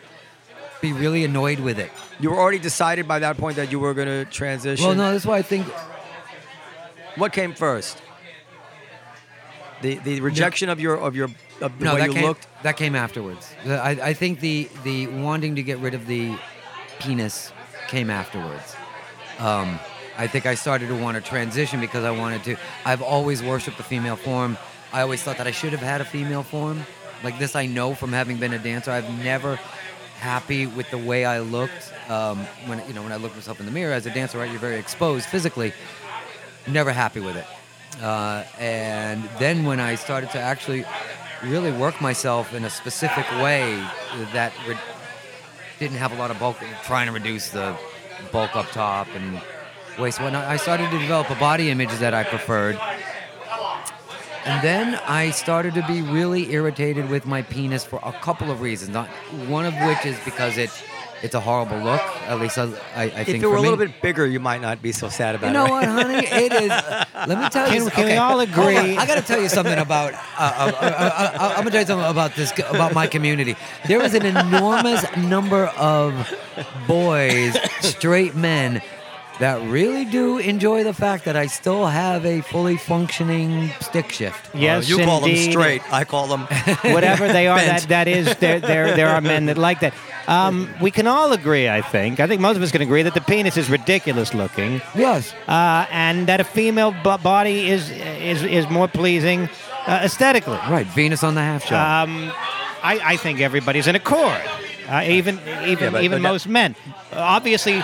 be 0.80 0.94
really 0.94 1.26
annoyed 1.26 1.60
with 1.60 1.80
it. 1.80 1.90
You 2.20 2.30
were 2.30 2.38
already 2.38 2.60
decided 2.60 3.08
by 3.08 3.18
that 3.20 3.38
point 3.38 3.56
that 3.56 3.72
you 3.72 3.80
were 3.80 3.96
going 3.96 4.08
to 4.08 4.26
transition. 4.32 4.86
Well, 4.86 4.96
no, 4.96 5.12
that's 5.12 5.26
why 5.26 5.38
I 5.38 5.42
think 5.42 5.66
What 7.16 7.34
came 7.34 7.54
first? 7.54 8.02
The 9.82 9.96
the 10.00 10.22
rejection 10.22 10.70
of 10.70 10.80
your 10.80 10.96
of 10.98 11.16
your 11.16 11.30
of 11.62 11.78
the 11.78 11.86
no, 11.86 11.94
way 11.96 12.02
that 12.02 12.08
you 12.08 12.14
came, 12.14 12.26
looked. 12.26 12.48
That 12.64 12.78
came 12.78 12.96
afterwards. 12.96 13.54
I, 13.66 13.98
I 14.02 14.14
think 14.14 14.40
the 14.40 14.70
the 14.84 15.08
wanting 15.08 15.56
to 15.56 15.64
get 15.64 15.80
rid 15.80 15.94
of 15.94 16.08
the 16.08 16.38
penis 17.00 17.52
came 17.90 18.10
afterwards. 18.10 18.76
Um, 19.40 19.80
I 20.18 20.28
think 20.28 20.46
I 20.46 20.56
started 20.56 20.88
to 20.88 20.96
want 20.96 21.16
to 21.16 21.22
transition 21.22 21.80
because 21.80 22.04
I 22.04 22.12
wanted 22.12 22.44
to. 22.46 22.56
I've 22.86 23.02
always 23.02 23.42
worshipped 23.42 23.78
the 23.78 23.84
female 23.84 24.16
form. 24.16 24.58
I 24.92 25.02
always 25.02 25.24
thought 25.24 25.38
that 25.38 25.48
I 25.48 25.52
should 25.52 25.72
have 25.72 25.82
had 25.82 26.02
a 26.02 26.06
female 26.06 26.44
form. 26.44 26.86
Like 27.24 27.40
this, 27.40 27.56
I 27.56 27.66
know 27.66 27.96
from 27.96 28.12
having 28.12 28.38
been 28.38 28.54
a 28.54 28.60
dancer. 28.60 28.92
I've 28.92 29.10
never 29.24 29.60
happy 30.20 30.68
with 30.68 30.90
the 30.92 30.98
way 30.98 31.26
I 31.26 31.40
looked 31.40 31.92
um, 32.10 32.40
when 32.68 32.86
you 32.88 32.94
know 32.94 33.02
when 33.02 33.12
I 33.12 33.16
looked 33.16 33.36
myself 33.36 33.60
in 33.60 33.66
the 33.66 33.72
mirror 33.72 33.94
as 33.94 34.06
a 34.06 34.14
dancer. 34.14 34.38
Right, 34.38 34.52
you're 34.52 34.60
very 34.60 34.78
exposed 34.78 35.26
physically. 35.26 35.74
Never 36.68 36.92
happy 36.92 37.20
with 37.20 37.36
it. 37.36 37.46
Uh, 38.02 38.44
and 38.60 39.24
then 39.40 39.66
when 39.66 39.80
I 39.80 39.96
started 39.96 40.32
to 40.32 40.40
actually 40.40 40.86
really 41.44 41.72
work 41.72 42.00
myself 42.02 42.54
in 42.54 42.64
a 42.64 42.70
specific 42.70 43.30
way 43.42 43.76
that 44.32 44.54
re- 44.68 44.78
didn't 45.80 45.98
have 45.98 46.12
a 46.12 46.16
lot 46.16 46.32
of 46.32 46.40
bulk, 46.40 46.58
trying 46.84 47.08
to 47.08 47.14
reduce 47.14 47.50
the 47.50 47.76
bulk 48.32 48.56
up 48.56 48.72
top 48.72 49.08
and 49.16 49.42
waist. 50.00 50.20
When 50.22 50.36
I 50.36 50.58
started 50.58 50.90
to 50.92 51.00
develop 51.00 51.30
a 51.30 51.36
body 51.36 51.70
image 51.70 51.92
that 52.00 52.14
I 52.14 52.24
preferred, 52.24 52.80
and 54.46 54.62
then 54.64 54.96
I 55.08 55.32
started 55.32 55.74
to 55.76 55.88
be 55.88 56.02
really 56.02 56.52
irritated 56.52 57.10
with 57.10 57.26
my 57.26 57.42
penis 57.44 57.86
for 57.86 58.00
a 58.04 58.12
couple 58.12 58.52
of 58.52 58.62
reasons. 58.62 58.92
Not 58.92 59.08
one 59.48 59.66
of 59.66 59.74
which 59.88 60.06
is 60.06 60.18
because 60.26 60.58
it 60.58 60.70
it's 61.24 61.36
a 61.36 61.40
horrible 61.40 61.78
look. 61.78 62.02
At 62.28 62.38
least 62.42 62.58
I, 62.58 62.64
I, 62.64 62.68
I 63.04 63.06
If 63.06 63.14
think 63.14 63.30
If 63.30 63.44
it 63.44 63.48
were 63.48 63.54
for 63.54 63.58
a 63.60 63.62
little 63.62 63.78
bit 63.78 64.02
bigger, 64.02 64.28
you 64.28 64.42
might 64.42 64.62
not 64.62 64.82
be 64.82 64.92
so 64.92 65.08
sad 65.08 65.36
about 65.36 65.48
it. 65.56 65.58
You 65.58 65.64
it. 65.64 65.68
know 65.68 65.74
right? 65.74 65.88
what, 65.88 66.06
honey? 66.06 66.28
It 66.28 66.52
is. 66.52 66.70
Let 67.28 67.40
me 67.40 67.50
tell 67.50 67.74
you. 67.74 67.82
Can- 67.84 67.90
can 67.92 68.06
we 68.08 68.18
all 68.18 68.42
agree- 68.42 68.76
on. 68.78 68.98
I 68.98 69.06
got 69.08 69.16
to 69.16 69.22
tell 69.22 69.42
you 69.42 69.48
something 69.48 69.80
about. 69.80 70.14
Uh, 70.14 70.18
uh, 70.18 70.22
uh, 70.38 70.76
uh, 70.82 71.32
uh, 71.40 71.50
I'm 71.56 71.58
gonna 71.60 71.72
tell 71.72 71.80
you 71.80 71.88
something 71.88 72.10
about 72.12 72.36
this 72.36 72.52
about 72.70 72.94
my 72.94 73.08
community. 73.08 73.56
There 73.88 74.04
is 74.04 74.14
an 74.14 74.26
enormous 74.26 75.06
number 75.16 75.68
of 75.78 76.36
boys, 76.88 77.56
straight 77.80 78.36
men, 78.36 78.82
that 79.40 79.62
really 79.68 80.06
do 80.06 80.38
enjoy 80.38 80.84
the 80.84 80.94
fact 80.94 81.26
that 81.26 81.36
I 81.36 81.48
still 81.48 81.86
have 81.88 82.26
a 82.26 82.42
fully 82.42 82.78
functioning 82.78 83.70
stick 83.82 84.12
shift. 84.12 84.54
Yes, 84.56 84.88
you 84.88 84.98
call 85.04 85.22
them 85.22 85.36
straight. 85.36 85.82
I 85.92 86.04
call 86.04 86.28
them. 86.28 86.42
Whatever 86.94 87.28
they 87.28 87.48
are, 87.48 87.58
Bent. 87.58 87.82
that, 87.82 87.90
that 87.90 88.08
is, 88.08 88.36
there, 88.38 88.60
there, 88.60 88.96
there 88.96 89.10
are 89.10 89.22
men 89.22 89.48
that 89.48 89.58
like 89.58 89.80
that. 89.82 89.94
Um, 90.28 90.70
we 90.82 90.92
can 90.92 91.08
all 91.08 91.34
agree, 91.34 91.68
I 91.68 91.82
think. 91.82 92.20
I 92.20 92.28
think 92.28 92.42
most 92.42 92.56
of 92.58 92.62
us 92.64 92.72
can 92.72 92.82
agree 92.82 93.02
that 93.04 93.14
the 93.14 93.22
penis 93.22 93.58
is 93.58 93.70
ridiculous 93.70 94.34
looking, 94.34 94.82
Yes. 94.96 95.34
uh, 95.48 95.86
and 95.92 96.28
that 96.28 96.40
a 96.40 96.44
female 96.46 96.92
b- 96.92 97.18
body 97.24 97.70
is 97.70 97.90
is 97.90 98.44
is 98.44 98.70
more 98.70 98.88
pleasing 98.88 99.50
uh, 99.88 100.02
aesthetically. 100.04 100.58
Right. 100.70 100.86
Venus 100.88 101.24
on 101.24 101.36
the 101.36 101.42
half 101.42 101.66
shell. 101.66 101.80
Um, 101.80 102.32
I, 102.86 103.00
I 103.14 103.18
think 103.18 103.40
everybody's 103.42 103.88
in 103.88 103.96
accord. 103.96 104.42
Uh, 104.90 105.04
even 105.08 105.40
even 105.66 105.86
Yeah, 105.86 105.90
but- 105.92 106.04
even 106.04 106.18
but 106.22 106.24
that- 106.24 106.32
most 106.34 106.48
men. 106.48 106.76
Uh, 107.12 107.18
obviously, 107.20 107.82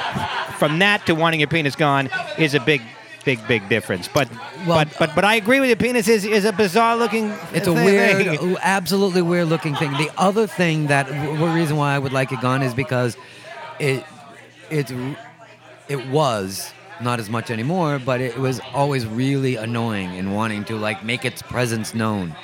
from 0.57 0.80
that 0.80 1.05
to 1.05 1.13
wanting 1.15 1.39
your 1.39 1.47
penis 1.47 1.76
gone 1.76 2.09
is 2.38 2.53
a 2.53 2.59
big, 2.59 2.81
big, 3.26 3.39
big 3.47 3.67
difference. 3.69 4.07
But 4.07 4.27
Well- 4.65 4.77
but 4.85 4.89
but 4.99 5.15
but 5.15 5.23
I 5.26 5.35
agree 5.35 5.59
with 5.59 5.69
you. 5.69 5.76
Penis 5.76 6.07
is, 6.07 6.26
is 6.26 6.45
a 6.45 6.51
bizarre 6.51 6.97
looking. 6.97 7.31
It's 7.53 7.67
a 7.67 7.73
thing. 7.73 7.85
weird, 7.85 8.57
absolutely 8.61 9.21
weird 9.21 9.47
looking 9.47 9.76
thing. 9.76 9.91
The 9.93 10.11
other 10.17 10.47
thing 10.47 10.88
that, 10.88 11.07
one 11.39 11.53
reason 11.53 11.77
why 11.77 11.95
I 11.95 11.99
would 11.99 12.11
like 12.13 12.31
it 12.31 12.41
gone 12.41 12.61
is 12.63 12.73
because 12.73 13.15
it, 13.80 14.03
it's, 14.69 14.91
it 15.88 16.07
was 16.07 16.73
not 17.01 17.19
as 17.19 17.30
much 17.30 17.49
anymore, 17.49 17.97
but 18.03 18.19
it 18.19 18.38
was 18.38 18.59
always 18.73 19.05
really 19.07 19.55
annoying 19.55 20.17
and 20.17 20.35
wanting 20.35 20.65
to 20.65 20.76
like 20.76 21.03
make 21.05 21.23
its 21.23 21.41
presence 21.41 21.93
known. 21.93 22.35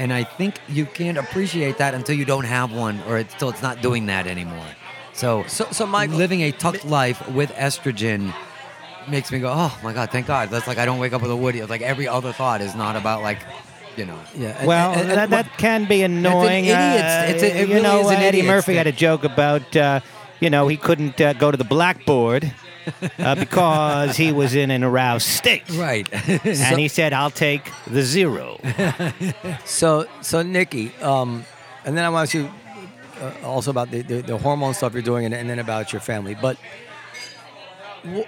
And 0.00 0.14
I 0.14 0.24
think 0.24 0.54
you 0.66 0.86
can't 0.86 1.18
appreciate 1.18 1.76
that 1.76 1.92
until 1.92 2.16
you 2.16 2.24
don't 2.24 2.48
have 2.58 2.72
one, 2.72 2.96
or 3.06 3.18
it's, 3.18 3.34
until 3.34 3.50
it's 3.50 3.60
not 3.68 3.82
doing 3.82 4.06
that 4.06 4.26
anymore. 4.26 4.64
So, 5.12 5.44
So- 5.46 5.68
so, 5.72 5.84
Michael- 5.86 6.16
living 6.16 6.40
a 6.40 6.52
tucked 6.52 6.86
life 6.86 7.20
with 7.28 7.50
estrogen 7.52 8.32
makes 9.08 9.30
me 9.30 9.38
go, 9.40 9.50
oh 9.54 9.72
my 9.84 9.92
god, 9.92 10.10
thank 10.10 10.26
God. 10.26 10.48
That's 10.48 10.66
like 10.66 10.78
I 10.78 10.86
don't 10.86 10.98
wake 11.04 11.12
up 11.12 11.20
with 11.20 11.30
a 11.30 11.36
woody. 11.36 11.58
It's 11.60 11.68
like 11.68 11.82
every 11.82 12.08
other 12.08 12.32
thought 12.32 12.62
is 12.62 12.74
not 12.74 12.96
about 12.96 13.20
like, 13.22 13.40
you 13.98 14.06
know. 14.06 14.18
Yeah. 14.34 14.64
Well, 14.64 14.92
and- 14.92 15.00
and 15.02 15.10
that, 15.10 15.28
what- 15.30 15.44
that 15.48 15.58
can 15.58 15.84
be 15.84 16.02
annoying. 16.02 16.64
idiot's- 16.64 17.02
uh, 17.02 17.26
it's 17.28 17.42
a- 17.42 17.60
it 17.60 17.68
you 17.68 17.74
really 17.74 17.82
know, 17.88 18.00
is 18.00 18.06
an 18.08 18.22
Eddie 18.22 18.38
idiot's 18.38 18.48
Murphy 18.48 18.74
had 18.76 18.86
a 18.86 18.92
joke 18.92 19.24
about, 19.24 19.76
uh, 19.76 20.00
you 20.40 20.48
know, 20.48 20.66
he 20.68 20.78
couldn't 20.78 21.20
uh, 21.20 21.34
go 21.34 21.50
to 21.50 21.58
the 21.58 21.64
blackboard 21.76 22.50
uh, 23.18 23.34
because 23.34 24.16
he 24.16 24.32
was 24.32 24.54
in 24.54 24.70
an 24.70 24.84
aroused 24.84 25.26
state. 25.26 25.68
Right. 25.70 26.08
And 26.44 26.78
he 26.78 26.88
said, 26.88 27.12
"I'll 27.12 27.30
take 27.30 27.70
the 27.86 28.02
zero. 28.02 28.60
So, 29.64 30.06
so 30.20 30.42
Nikki, 30.42 30.92
um, 31.00 31.44
and 31.84 31.96
then 31.96 32.04
I 32.04 32.08
want 32.08 32.30
to 32.30 32.38
ask 32.38 32.52
you 32.52 33.24
uh, 33.24 33.46
also 33.46 33.70
about 33.70 33.90
the, 33.90 34.02
the, 34.02 34.22
the 34.22 34.38
hormone 34.38 34.74
stuff 34.74 34.92
you're 34.92 35.02
doing, 35.02 35.24
and, 35.24 35.34
and 35.34 35.48
then 35.48 35.58
about 35.58 35.92
your 35.92 36.00
family. 36.00 36.34
But 36.34 36.56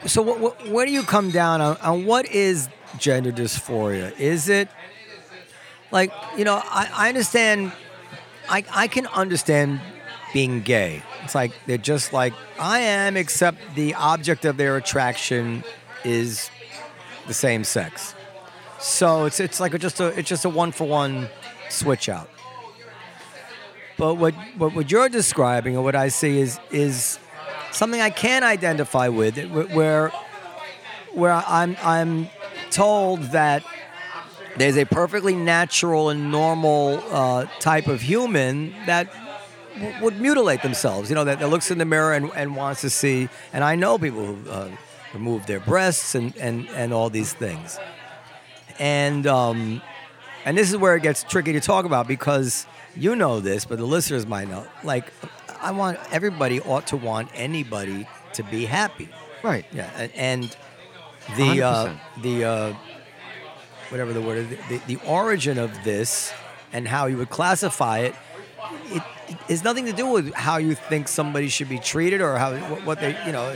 so, 0.07 0.23
what, 0.23 0.41
what, 0.41 0.69
where 0.69 0.87
do 0.87 0.93
you 0.93 1.03
come 1.03 1.31
down 1.31 1.61
on, 1.61 1.77
on 1.79 2.05
what 2.05 2.27
is 2.27 2.69
gender 2.99 3.33
dysphoria? 3.33 4.19
Is 4.19 4.49
it 4.49 4.69
like 5.91 6.13
you 6.37 6.45
know, 6.45 6.61
I, 6.65 6.89
I 6.93 7.09
understand. 7.09 7.73
I 8.49 8.65
I 8.73 8.89
can 8.89 9.07
understand 9.09 9.81
being 10.33 10.63
gay. 10.63 11.03
It's 11.25 11.35
like 11.35 11.53
they're 11.67 11.79
just 11.79 12.13
like 12.13 12.33
I 12.59 12.81
am, 12.81 13.17
except 13.17 13.59
the 13.75 13.95
object 13.95 14.45
of 14.45 14.57
their 14.57 14.77
attraction 14.77 15.65
is 16.05 16.51
the 17.27 17.35
same 17.35 17.65
sex. 17.65 18.15
So 18.79 19.27
it's 19.27 19.41
it's 19.41 19.61
like 19.61 19.75
a, 19.75 19.79
just 19.79 20.01
a 20.01 20.07
it's 20.19 20.29
just 20.29 20.45
a 20.45 20.49
one 20.49 20.73
for 20.73 20.87
one 20.87 21.29
switch 21.69 22.09
out. 22.09 22.29
But 23.97 24.15
what, 24.15 24.35
what 24.57 24.75
what 24.75 24.91
you're 24.91 25.09
describing 25.09 25.77
or 25.77 25.83
what 25.83 25.95
I 25.95 26.09
see 26.09 26.41
is 26.41 26.59
is 26.71 27.19
something 27.71 28.01
I 28.01 28.11
can 28.11 28.43
identify 28.43 29.09
with, 29.09 29.39
where 29.73 30.09
where 31.13 31.33
I'm 31.33 31.77
I'm 31.83 32.29
told 32.71 33.23
that 33.33 33.65
there's 34.57 34.77
a 34.77 34.85
perfectly 34.85 35.35
natural 35.35 36.11
and 36.11 36.31
normal 36.31 37.03
uh, 37.11 37.47
type 37.59 37.87
of 37.87 38.01
human 38.01 38.75
that 38.87 39.09
w- 39.75 39.95
would 40.03 40.21
mutilate 40.21 40.63
themselves. 40.63 41.09
You 41.11 41.15
know, 41.15 41.25
that, 41.25 41.41
that 41.41 41.49
looks 41.49 41.71
in 41.71 41.79
the 41.79 41.85
mirror 41.85 42.13
and, 42.13 42.31
and 42.35 42.57
wants 42.57 42.81
to 42.83 42.91
see. 42.91 43.29
And 43.53 43.65
I 43.65 43.75
know 43.77 43.99
people 43.99 44.25
who 44.25 44.51
uh, 44.51 44.71
remove 45.15 45.47
their 45.47 45.61
breasts 45.61 46.15
and, 46.15 46.37
and, 46.37 46.69
and 46.71 46.93
all 46.93 47.11
these 47.11 47.33
things. 47.33 47.79
And 48.79 49.27
um, 49.27 49.83
and 50.45 50.57
this 50.59 50.71
is 50.71 50.77
where 50.77 50.97
it 50.97 51.03
gets 51.03 51.23
tricky 51.23 51.53
to 51.53 51.61
talk 51.61 51.85
about 51.85 52.09
because 52.09 52.67
you 52.97 53.15
know 53.15 53.41
this, 53.41 53.65
but 53.65 53.79
the 53.79 53.85
listeners 53.85 54.27
might 54.27 54.49
know. 54.49 54.67
Like, 54.83 55.13
I 55.61 55.71
want 55.71 55.99
everybody 56.11 56.61
ought 56.61 56.87
to 56.89 56.97
want 56.97 57.29
anybody 57.35 58.09
to 58.35 58.43
be 58.43 58.65
happy. 58.65 59.09
Right. 59.43 59.65
Yeah, 59.73 59.91
and, 59.97 60.13
and 60.15 60.57
the 61.37 61.63
uh, 61.63 61.95
the 62.23 62.45
uh, 62.45 62.75
whatever 63.91 64.13
the 64.13 64.23
word 64.23 64.39
is, 64.39 64.49
the, 64.69 64.81
the 64.87 64.97
origin 65.07 65.59
of 65.59 65.85
this 65.85 66.33
and 66.73 66.89
how 66.89 67.07
you 67.07 67.19
would 67.19 67.31
classify 67.31 68.01
it, 68.01 68.15
it 68.87 69.03
has 69.49 69.65
nothing 69.65 69.87
to 69.87 69.93
do 69.93 70.07
with 70.07 70.33
how 70.35 70.57
you 70.57 70.75
think 70.75 71.09
somebody 71.09 71.49
should 71.49 71.69
be 71.69 71.79
treated 71.79 72.21
or 72.21 72.37
how 72.37 72.55
what, 72.85 73.01
they 73.01 73.17
you 73.27 73.33
know. 73.33 73.55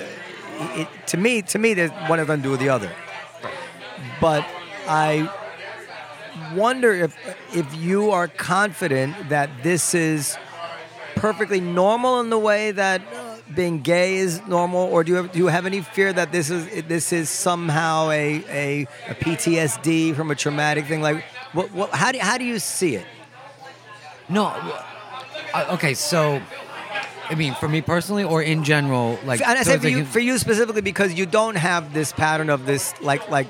It, 0.59 0.89
to 1.09 1.19
me, 1.19 1.43
to 1.43 1.59
me, 1.59 1.74
there's 1.74 1.90
one 2.09 2.19
nothing 2.19 2.39
to 2.39 2.43
do 2.43 2.51
with 2.51 2.61
the 2.61 2.70
other. 2.70 2.90
But 4.20 4.47
I 4.89 5.31
wonder 6.55 6.93
if 6.93 7.16
if 7.55 7.74
you 7.74 8.11
are 8.11 8.28
confident 8.28 9.28
that 9.28 9.51
this 9.62 9.94
is 9.94 10.36
perfectly 11.15 11.61
normal 11.61 12.20
in 12.20 12.31
the 12.31 12.39
way 12.39 12.70
that 12.70 13.03
being 13.55 13.81
gay 13.81 14.16
is 14.16 14.44
normal, 14.47 14.81
or 14.81 15.05
do 15.05 15.12
you 15.12 15.16
have, 15.16 15.32
do 15.32 15.39
you 15.39 15.47
have 15.47 15.66
any 15.66 15.81
fear 15.81 16.12
that 16.12 16.32
this 16.32 16.51
is 16.51 16.85
this 16.86 17.12
is 17.12 17.31
somehow 17.31 18.11
a, 18.11 18.44
a, 18.48 18.82
a 19.09 19.15
PTSD 19.15 20.15
from 20.15 20.31
a 20.31 20.35
traumatic 20.35 20.86
thing? 20.86 21.01
Like, 21.01 21.24
what, 21.53 21.73
what, 21.73 21.90
how 21.90 22.12
do 22.12 22.19
how 22.19 22.39
do 22.39 22.44
you 22.44 22.59
see 22.59 22.97
it? 22.97 23.07
No. 24.28 24.53
Uh, 25.57 25.74
okay, 25.74 25.95
so 25.95 26.41
I 27.28 27.35
mean, 27.35 27.55
for 27.55 27.69
me 27.69 27.81
personally, 27.83 28.24
or 28.24 28.43
in 28.43 28.62
general, 28.65 29.19
like 29.24 29.41
and 29.41 29.59
I 29.59 29.62
towards 29.62 29.83
for 29.83 29.89
you, 29.89 30.05
for 30.05 30.20
you 30.20 30.39
specifically 30.39 30.83
because 30.83 31.15
you 31.15 31.27
don't 31.27 31.57
have 31.57 31.93
this 31.93 32.12
pattern 32.12 32.51
of 32.51 32.66
this 32.66 32.95
like 33.01 33.28
like 33.31 33.49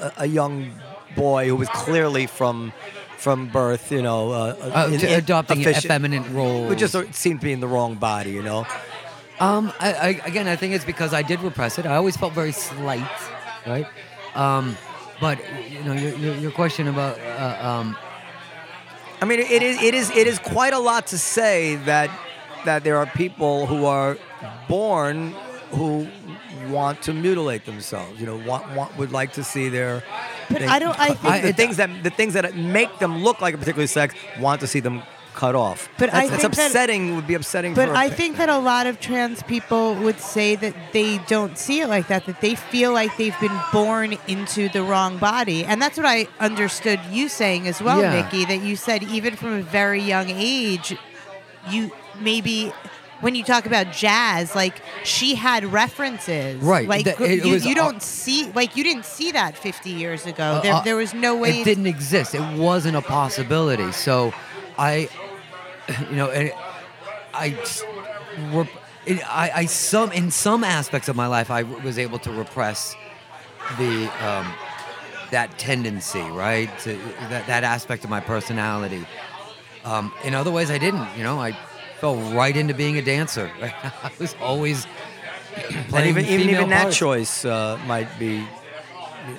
a, 0.00 0.12
a 0.18 0.26
young 0.26 0.70
boy 1.16 1.46
who 1.48 1.56
was 1.56 1.68
clearly 1.70 2.26
from 2.26 2.72
from 3.18 3.48
birth, 3.48 3.90
you 3.90 4.00
know, 4.02 4.30
uh, 4.30 4.56
Uh, 4.74 4.90
in- 4.92 5.04
adopting 5.04 5.60
efficient- 5.60 5.86
effeminate 5.86 6.26
roles. 6.30 6.68
which 6.70 6.78
just 6.78 6.94
seemed 7.14 7.40
to 7.40 7.44
be 7.46 7.52
in 7.52 7.60
the 7.60 7.66
wrong 7.66 7.96
body, 7.96 8.30
you 8.30 8.42
know. 8.42 8.64
Um, 9.40 9.72
I, 9.80 9.92
I, 9.92 10.08
again, 10.24 10.46
I 10.48 10.56
think 10.56 10.74
it's 10.74 10.84
because 10.84 11.12
I 11.12 11.22
did 11.22 11.40
repress 11.40 11.78
it. 11.78 11.86
I 11.86 11.96
always 11.96 12.16
felt 12.16 12.32
very 12.32 12.52
slight, 12.52 13.06
right? 13.66 13.86
Um, 14.34 14.76
but 15.20 15.38
you 15.70 15.82
know, 15.84 15.92
your, 15.94 16.14
your, 16.14 16.34
your 16.36 16.50
question 16.52 16.86
about 16.88 17.18
uh, 17.20 17.58
um, 17.68 17.96
I 19.20 19.24
mean, 19.24 19.40
it 19.40 19.62
is 19.62 19.82
it 19.82 19.94
is 19.94 20.10
it 20.10 20.26
is 20.26 20.38
quite 20.38 20.72
a 20.72 20.78
lot 20.78 21.08
to 21.08 21.18
say 21.18 21.76
that 21.86 22.10
that 22.64 22.84
there 22.84 22.96
are 22.98 23.06
people 23.06 23.66
who 23.66 23.84
are 23.86 24.16
born 24.68 25.34
who 25.70 26.08
want 26.68 27.02
to 27.02 27.12
mutilate 27.12 27.64
themselves. 27.66 28.20
You 28.20 28.26
know, 28.26 28.36
want, 28.36 28.70
want 28.74 28.96
would 28.98 29.12
like 29.12 29.32
to 29.34 29.44
see 29.44 29.68
their. 29.68 30.02
But 30.48 30.58
thing- 30.58 30.68
I 30.68 30.78
don't- 30.78 30.98
I 30.98 31.14
think- 31.14 31.42
the 31.44 31.52
things 31.52 31.76
that 31.76 31.90
the 32.02 32.10
things 32.10 32.34
that 32.34 32.54
make 32.56 32.98
them 32.98 33.22
look 33.24 33.40
like 33.40 33.54
a 33.54 33.58
particular 33.58 33.86
sex 33.86 34.14
want 34.40 34.60
to 34.60 34.66
see 34.66 34.80
them 34.80 35.02
cut 35.38 35.54
off. 35.54 35.88
But 35.98 36.08
I 36.12 36.26
That's- 36.26 36.32
it's 36.32 36.42
think 36.42 36.54
that- 36.56 36.66
upsetting. 36.66 37.14
would 37.16 37.26
be 37.28 37.34
upsetting. 37.34 37.72
But 37.74 37.90
I 37.90 38.10
think 38.10 38.36
that 38.38 38.48
a 38.48 38.58
lot 38.58 38.86
of 38.90 38.98
trans 38.98 39.42
people 39.44 39.94
would 40.04 40.20
say 40.20 40.56
that 40.56 40.74
they 40.92 41.18
don't 41.28 41.56
see 41.56 41.80
it 41.80 41.88
like 41.88 42.08
that, 42.08 42.26
that 42.26 42.40
they 42.40 42.54
feel 42.56 42.92
like 42.92 43.16
they've 43.16 43.38
been 43.40 43.58
born 43.72 44.18
into 44.26 44.68
the 44.68 44.82
wrong 44.82 45.16
body. 45.18 45.64
And 45.64 45.80
that's 45.80 45.96
what 45.96 46.06
I 46.06 46.26
understood 46.40 46.98
you 47.10 47.28
saying 47.28 47.68
as 47.68 47.80
well, 47.80 48.00
Yeah. 48.02 48.14
Nikki, 48.16 48.44
that 48.46 48.62
you 48.62 48.74
said 48.74 49.04
even 49.04 49.36
from 49.36 49.52
a 49.52 49.62
very 49.62 50.02
young 50.02 50.28
age, 50.30 50.96
you 51.70 51.92
maybe. 52.20 52.72
When 53.20 53.34
you 53.34 53.42
talk 53.42 53.66
about 53.66 53.90
jazz, 53.92 54.54
like 54.54 54.76
she 55.02 55.34
had 55.34 55.64
references, 55.72 56.62
Right, 56.62 56.86
Like 56.88 57.04
that- 57.06 57.20
it 57.20 57.44
you, 57.44 57.52
was 57.54 57.66
you 57.66 57.74
don't 57.74 58.00
see, 58.00 58.48
like 58.54 58.76
you 58.76 58.84
didn't 58.84 59.06
see 59.06 59.32
that 59.32 59.58
50 59.58 59.90
years 59.90 60.24
ago. 60.24 60.44
Uh, 60.44 60.60
there, 60.60 60.74
uh, 60.74 60.80
there 60.82 60.94
was 60.94 61.12
no 61.14 61.34
way. 61.34 61.60
It 61.60 61.64
didn't 61.64 61.88
exist. 61.88 62.32
It 62.36 62.46
wasn't 62.56 62.96
a 62.96 63.02
possibility. 63.02 63.90
So, 63.90 64.32
I, 64.78 65.08
you 66.10 66.16
know, 66.16 66.30
and 66.30 66.52
I, 67.34 67.56
rep- 68.52 68.68
it, 69.06 69.20
I, 69.28 69.50
I 69.54 69.66
some 69.66 70.12
in 70.12 70.30
some 70.30 70.64
aspects 70.64 71.08
of 71.08 71.16
my 71.16 71.26
life, 71.26 71.50
I 71.50 71.62
was 71.62 71.98
able 71.98 72.18
to 72.20 72.32
repress 72.32 72.94
the 73.78 74.10
um, 74.26 74.52
that 75.30 75.58
tendency, 75.58 76.20
right? 76.20 76.70
To 76.80 76.94
that 77.30 77.46
that 77.46 77.64
aspect 77.64 78.04
of 78.04 78.10
my 78.10 78.20
personality. 78.20 79.06
Um, 79.84 80.12
in 80.24 80.34
other 80.34 80.50
ways, 80.50 80.70
I 80.70 80.78
didn't. 80.78 81.06
You 81.16 81.22
know, 81.22 81.40
I 81.40 81.52
fell 82.00 82.16
right 82.16 82.56
into 82.56 82.74
being 82.74 82.98
a 82.98 83.02
dancer. 83.02 83.50
Right? 83.60 83.74
I 83.84 84.10
was 84.18 84.34
always 84.40 84.86
and 85.56 85.88
playing 85.88 86.10
even 86.10 86.24
even, 86.26 86.50
even 86.50 86.68
that 86.70 86.92
choice 86.92 87.44
uh, 87.44 87.78
might 87.86 88.08
be 88.18 88.44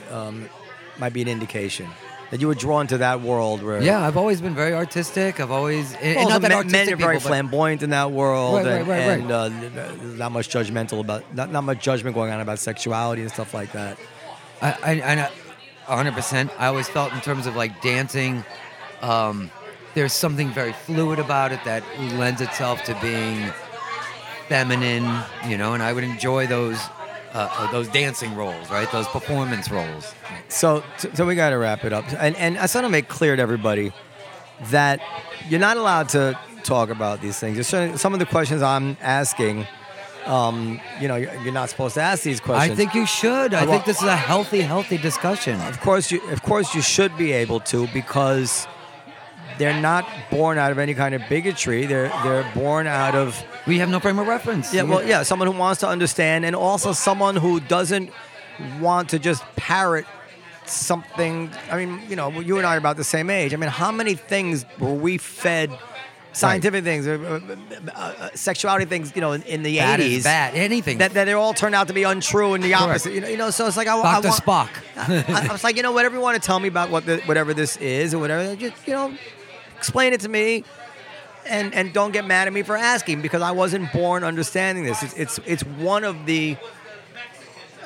um, 0.09 0.49
might 0.97 1.13
be 1.13 1.21
an 1.21 1.27
indication 1.27 1.87
that 2.31 2.39
you 2.41 2.47
were 2.47 2.55
drawn 2.55 2.85
to 2.87 2.97
that 2.99 3.21
world 3.21 3.63
where 3.63 3.81
Yeah, 3.81 4.05
I've 4.05 4.17
always 4.17 4.39
been 4.41 4.53
very 4.55 4.73
artistic. 4.73 5.39
I've 5.39 5.51
always, 5.51 5.93
and, 5.95 6.17
and 6.19 6.29
not 6.29 6.41
men, 6.41 6.51
men 6.71 6.93
are 6.93 6.95
very 6.95 6.97
people, 6.97 7.07
but- 7.13 7.21
flamboyant 7.23 7.81
in 7.83 7.89
that 7.89 8.11
world, 8.11 8.65
Right, 8.65 8.65
right, 8.65 8.79
and, 8.81 8.87
right, 8.87 9.07
right. 9.07 9.51
and 9.51 10.11
uh, 10.11 10.15
not 10.15 10.31
much 10.31 10.49
judgmental 10.49 10.99
about 10.99 11.33
not, 11.33 11.51
not 11.51 11.63
much 11.63 11.81
judgment 11.83 12.15
going 12.15 12.31
on 12.31 12.39
about 12.41 12.59
sexuality 12.59 13.21
and 13.23 13.31
stuff 13.31 13.53
like 13.53 13.71
that. 13.71 13.97
I, 14.61 14.71
I, 14.83 15.29
I, 15.87 16.03
100%. 16.03 16.51
I 16.59 16.67
always 16.67 16.87
felt 16.87 17.13
in 17.13 17.21
terms 17.21 17.47
of 17.47 17.55
like 17.55 17.81
dancing, 17.81 18.43
um, 19.01 19.49
there's 19.95 20.13
something 20.13 20.49
very 20.51 20.73
fluid 20.73 21.17
about 21.17 21.51
it 21.51 21.59
that 21.65 21.83
lends 22.13 22.41
itself 22.41 22.83
to 22.83 22.97
being 23.01 23.51
feminine, 24.47 25.23
you 25.47 25.57
know, 25.57 25.73
and 25.73 25.81
I 25.83 25.93
would 25.93 26.03
enjoy 26.03 26.47
those. 26.47 26.79
Uh, 27.33 27.47
uh, 27.51 27.71
those 27.71 27.87
dancing 27.89 28.35
roles, 28.35 28.71
right? 28.71 28.91
Those 28.91 29.07
performance 29.07 29.69
roles. 29.69 30.15
So, 30.47 30.83
so, 30.97 31.11
so 31.13 31.25
we 31.27 31.35
got 31.35 31.51
to 31.51 31.57
wrap 31.57 31.85
it 31.85 31.93
up, 31.93 32.05
and 32.13 32.35
and 32.35 32.57
I 32.57 32.61
just 32.63 32.73
want 32.73 32.85
to 32.85 32.89
make 32.89 33.07
clear 33.07 33.35
to 33.35 33.41
everybody 33.41 33.91
that 34.71 34.99
you're 35.47 35.59
not 35.59 35.77
allowed 35.77 36.09
to 36.09 36.37
talk 36.63 36.89
about 36.89 37.21
these 37.21 37.37
things. 37.39 37.55
There's 37.55 37.67
certain- 37.67 37.97
some 37.99 38.13
of 38.13 38.19
the 38.19 38.25
questions 38.25 38.61
I'm 38.63 38.97
asking. 39.01 39.67
Um, 40.25 40.79
you 40.99 41.07
know, 41.07 41.15
you're, 41.15 41.33
you're 41.43 41.53
not 41.53 41.69
supposed 41.69 41.93
to 41.95 42.01
ask 42.01 42.23
these 42.23 42.39
questions. 42.39 42.71
I 42.71 42.75
think 42.75 42.93
you 42.93 43.05
should. 43.05 43.53
I 43.53 43.61
Well- 43.63 43.71
think 43.73 43.85
this 43.85 44.01
is 44.01 44.07
a 44.07 44.15
healthy, 44.15 44.61
healthy 44.61 44.97
discussion. 44.97 45.59
Of 45.61 45.79
course, 45.81 46.11
you 46.11 46.21
of 46.31 46.41
course 46.41 46.73
you 46.75 46.81
should 46.81 47.15
be 47.17 47.31
able 47.31 47.59
to 47.71 47.87
because 47.93 48.67
they're 49.59 49.79
not 49.79 50.07
born 50.31 50.57
out 50.57 50.71
of 50.71 50.79
any 50.79 50.95
kind 50.95 51.13
of 51.13 51.21
bigotry. 51.29 51.85
They're 51.85 52.09
they're 52.23 52.49
born 52.55 52.87
out 52.87 53.13
of 53.13 53.39
we 53.67 53.77
have 53.79 53.89
no 53.89 53.99
frame 53.99 54.17
of 54.17 54.25
reference. 54.25 54.73
Yeah, 54.73 54.83
well, 54.83 55.05
yeah, 55.05 55.21
someone 55.21 55.47
who 55.51 55.57
wants 55.57 55.81
to 55.81 55.87
understand, 55.87 56.45
and 56.45 56.55
also 56.55 56.93
someone 56.93 57.35
who 57.35 57.59
doesn't 57.59 58.11
want 58.79 59.09
to 59.09 59.19
just 59.19 59.43
parrot 59.55 60.05
something. 60.65 61.51
I 61.69 61.85
mean, 61.85 62.01
you 62.09 62.15
know, 62.15 62.31
you 62.39 62.57
and 62.57 62.65
I 62.65 62.75
are 62.75 62.79
about 62.79 62.97
the 62.97 63.03
same 63.03 63.29
age. 63.29 63.53
I 63.53 63.57
mean, 63.57 63.69
how 63.69 63.91
many 63.91 64.15
things 64.15 64.65
were 64.79 64.93
we 64.93 65.17
fed? 65.17 65.77
Scientific 66.31 66.83
things, 66.83 67.07
uh, 67.07 67.39
uh, 67.87 67.99
uh, 67.99 68.29
sexuality 68.35 68.85
things, 68.85 69.11
you 69.15 69.19
know, 69.19 69.31
in, 69.31 69.41
in 69.43 69.63
the 69.63 69.77
Bad 69.77 69.99
80s. 69.99 70.03
is 70.03 70.23
bad. 70.23 70.53
Anything. 70.53 70.99
That, 70.99 71.13
that 71.13 71.25
they 71.25 71.33
all 71.33 71.55
turned 71.55 71.73
out 71.73 71.87
to 71.87 71.93
be 71.93 72.03
untrue 72.03 72.53
and 72.53 72.63
the 72.63 72.69
Correct. 72.69 72.83
opposite. 72.83 73.13
You 73.13 73.21
know, 73.21 73.27
you 73.29 73.37
know, 73.37 73.49
so 73.49 73.65
it's 73.65 73.75
like 73.75 73.87
I, 73.87 73.97
I 73.97 74.21
Dr. 74.21 74.27
want, 74.29 74.43
Spock. 74.43 74.69
I, 74.95 75.47
I 75.49 75.51
was 75.51 75.63
like, 75.63 75.75
you 75.75 75.81
know, 75.81 75.91
whatever 75.91 76.15
you 76.15 76.21
want 76.21 76.39
to 76.41 76.45
tell 76.45 76.59
me 76.59 76.67
about 76.67 76.91
what 76.91 77.07
the, 77.07 77.17
whatever 77.21 77.55
this 77.55 77.77
is 77.77 78.13
or 78.13 78.19
whatever, 78.19 78.55
just 78.55 78.87
you 78.87 78.93
know, 78.93 79.11
explain 79.79 80.13
it 80.13 80.21
to 80.21 80.29
me, 80.29 80.63
and 81.45 81.73
and 81.73 81.93
don't 81.93 82.11
get 82.11 82.25
mad 82.25 82.47
at 82.47 82.53
me 82.53 82.63
for 82.63 82.77
asking 82.77 83.21
because 83.21 83.41
I 83.41 83.51
wasn't 83.51 83.91
born 83.91 84.23
understanding 84.23 84.83
this. 84.83 85.01
It's 85.01 85.13
it's, 85.15 85.39
it's 85.45 85.63
one 85.63 86.03
of 86.03 86.25
the. 86.25 86.57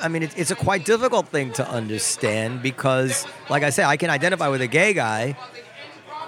I 0.00 0.08
mean, 0.08 0.24
it's, 0.24 0.34
it's 0.34 0.50
a 0.50 0.56
quite 0.56 0.84
difficult 0.84 1.28
thing 1.28 1.52
to 1.52 1.66
understand 1.66 2.62
because, 2.62 3.26
like 3.48 3.62
I 3.62 3.70
say, 3.70 3.84
I 3.84 3.96
can 3.96 4.10
identify 4.10 4.48
with 4.48 4.60
a 4.60 4.66
gay 4.66 4.92
guy 4.92 5.36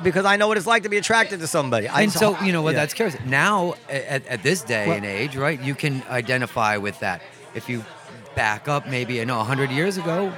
because 0.02 0.24
I 0.24 0.36
know 0.36 0.48
what 0.48 0.56
it's 0.56 0.68
like 0.68 0.84
to 0.84 0.88
be 0.88 0.96
attracted 0.98 1.40
to 1.40 1.46
somebody. 1.46 1.88
I 1.88 2.02
and 2.02 2.12
so 2.12 2.40
you 2.40 2.52
know 2.52 2.62
what 2.62 2.74
yeah. 2.74 2.80
that's 2.80 2.94
curious 2.94 3.16
now 3.26 3.74
at, 3.88 4.26
at 4.26 4.42
this 4.42 4.62
day 4.62 4.86
Well- 4.86 4.96
and 4.96 5.04
age 5.04 5.36
right 5.36 5.60
you 5.60 5.74
can 5.74 6.02
identify 6.08 6.76
with 6.76 6.98
that 7.00 7.22
if 7.54 7.68
you 7.68 7.84
back 8.34 8.68
up 8.68 8.86
maybe 8.86 9.14
you 9.14 9.24
know 9.24 9.38
100 9.38 9.70
years 9.70 9.96
ago 9.96 10.32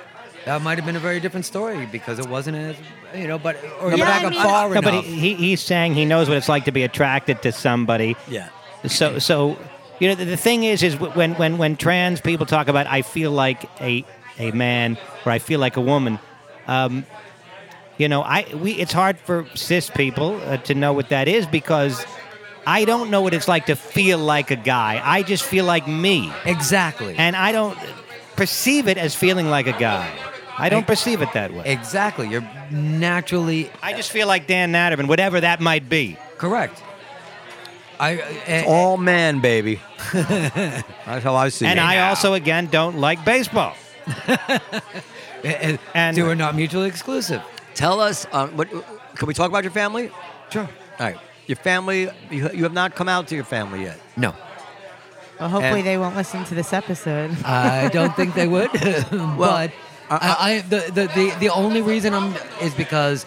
that 0.45 0.63
might 0.63 0.79
have 0.79 0.87
been 0.87 0.97
a 0.97 1.01
very 1.01 1.21
different 1.21 1.45
story 1.45 1.87
because 1.87 2.19
it 2.19 2.27
wasn't 2.27 2.57
as 2.57 2.77
you 3.15 3.27
know, 3.27 3.39
but 3.39 3.57
or 3.81 3.91
Yeah, 3.91 3.97
you 3.97 4.03
back 4.05 4.25
I 4.25 4.31
mean- 4.31 4.43
far 4.43 4.75
No, 4.75 4.83
but 4.83 5.05
he, 5.05 5.19
he, 5.19 5.35
he's 5.35 5.61
saying 5.61 5.95
he 5.95 6.05
knows 6.05 6.29
what 6.29 6.37
it's 6.39 6.49
like 6.49 6.65
to 6.67 6.73
be 6.73 6.83
attracted 6.83 7.43
to 7.43 7.53
somebody. 7.53 8.17
Yeah. 8.29 8.49
So, 8.87 9.19
so 9.19 9.59
you 9.99 10.09
know, 10.09 10.15
the, 10.15 10.25
the 10.25 10.37
thing 10.37 10.65
is, 10.65 10.83
is 10.83 10.99
when, 10.99 11.35
when, 11.35 11.59
when 11.59 11.77
trans 11.77 12.21
people 12.21 12.47
talk 12.47 12.69
about, 12.69 12.87
I 12.87 13.03
feel 13.03 13.33
like 13.33 13.65
a, 13.81 14.05
a 14.39 14.53
man 14.53 14.97
or 15.27 15.33
I 15.33 15.39
feel 15.41 15.59
like 15.59 15.77
a 15.77 15.81
woman, 15.81 16.19
um, 16.69 17.05
you 17.97 18.09
know, 18.09 18.23
I 18.23 18.47
we 18.55 18.73
it's 18.73 18.93
hard 18.93 19.19
for 19.19 19.45
cis 19.55 19.91
people 19.91 20.41
uh, 20.45 20.59
to 20.59 20.75
know 20.75 20.93
what 20.93 21.09
that 21.09 21.27
is 21.27 21.47
because 21.49 22.07
I 22.65 22.85
don't 22.85 23.11
know 23.11 23.23
what 23.23 23.35
it's 23.35 23.49
like 23.49 23.67
to 23.67 23.75
feel 23.75 24.19
like 24.19 24.53
a 24.53 24.57
guy. 24.57 25.01
I 25.03 25.25
just 25.25 25.43
feel 25.43 25.65
like 25.65 25.89
me, 25.89 26.33
exactly. 26.45 27.17
and 27.17 27.35
I 27.35 27.51
don't 27.51 27.77
perceive 28.37 28.87
it 28.87 28.99
as 28.99 29.17
feeling 29.17 29.51
like 29.51 29.67
a 29.67 29.73
guy. 29.73 30.09
I 30.59 30.69
don't 30.69 30.87
perceive 30.87 31.23
it 31.23 31.33
that 31.35 31.53
way. 31.55 31.63
exactly. 31.67 32.29
You're 32.29 32.47
naturally 32.71 33.71
I 33.83 33.93
just 33.93 34.11
feel 34.11 34.27
like 34.27 34.47
Dan 34.47 34.73
Natterman, 34.73 35.07
whatever 35.09 35.41
that 35.41 35.61
might 35.61 35.89
be. 35.89 36.17
correct. 36.37 36.83
I 38.01 38.11
It's 38.47 38.69
all 38.69 38.97
man, 38.97 39.41
baby. 39.41 39.81
That's 40.13 41.25
how 41.25 41.35
I 41.35 41.49
see 41.49 41.67
And 41.67 41.79
it. 41.79 41.83
I 41.83 42.09
also, 42.11 42.35
again, 42.35 42.67
don't 42.71 42.99
like 42.99 43.25
baseball. 43.25 43.75
and, 45.45 45.79
And- 45.95 46.17
two 46.17 46.29
are 46.29 46.35
not 46.35 46.55
mutually 46.55 46.89
exclusive. 46.89 47.43
Tell 47.75 48.01
us, 48.01 48.27
um, 48.33 48.57
what, 48.57 48.69
can 49.15 49.27
we 49.29 49.35
talk 49.35 49.49
about 49.49 49.63
your 49.65 49.71
family? 49.73 50.11
Sure. 50.51 50.63
All 50.99 51.07
right. 51.07 51.17
Your 51.47 51.57
family, 51.57 52.11
you, 52.31 52.51
you 52.53 52.63
have 52.65 52.73
not 52.73 52.95
come 52.95 53.09
out 53.09 53.29
to 53.29 53.35
your 53.35 53.45
family 53.45 53.83
yet. 53.83 53.99
No, 54.17 54.35
Well, 55.41 55.49
hopefully 55.49 55.81
And- 55.81 55.87
they 55.87 55.99
won't 55.99 56.17
listen 56.17 56.45
to 56.45 56.55
this 56.55 56.73
episode. 56.73 57.31
I 57.45 57.89
don't 57.89 58.15
think 58.15 58.35
they 58.35 58.47
would. 58.49 58.71
but 59.39 59.73
I- 60.11 60.37
I, 60.39 60.61
the, 60.63 60.79
the, 60.93 61.07
the, 61.09 61.37
the 61.41 61.49
only 61.51 61.83
reason 61.83 62.15
I'm 62.15 62.35
is 62.63 62.75
because 62.75 63.27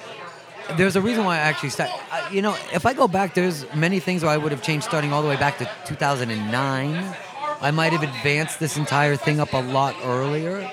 there's 0.78 0.96
a 0.96 1.02
reason 1.02 1.26
why 1.26 1.36
I 1.36 1.40
actually 1.40 1.70
start. 1.70 1.90
I, 2.12 2.30
you 2.32 2.42
know, 2.42 2.56
if 2.74 2.86
I 2.86 2.94
go 2.94 3.08
back, 3.08 3.34
there's 3.34 3.66
many 3.76 4.00
things 4.00 4.24
where 4.24 4.32
I 4.32 4.38
would 4.38 4.52
have 4.52 4.62
changed 4.62 4.86
starting 4.86 5.12
all 5.14 5.22
the 5.22 5.28
way 5.28 5.36
back 5.38 5.58
to 5.60 5.70
2009. 5.86 7.16
I 7.62 7.72
might 7.72 7.92
have 7.94 8.04
advanced 8.04 8.60
this 8.60 8.78
entire 8.78 9.16
thing 9.16 9.40
up 9.40 9.54
a 9.54 9.58
lot 9.62 9.96
earlier. 10.04 10.70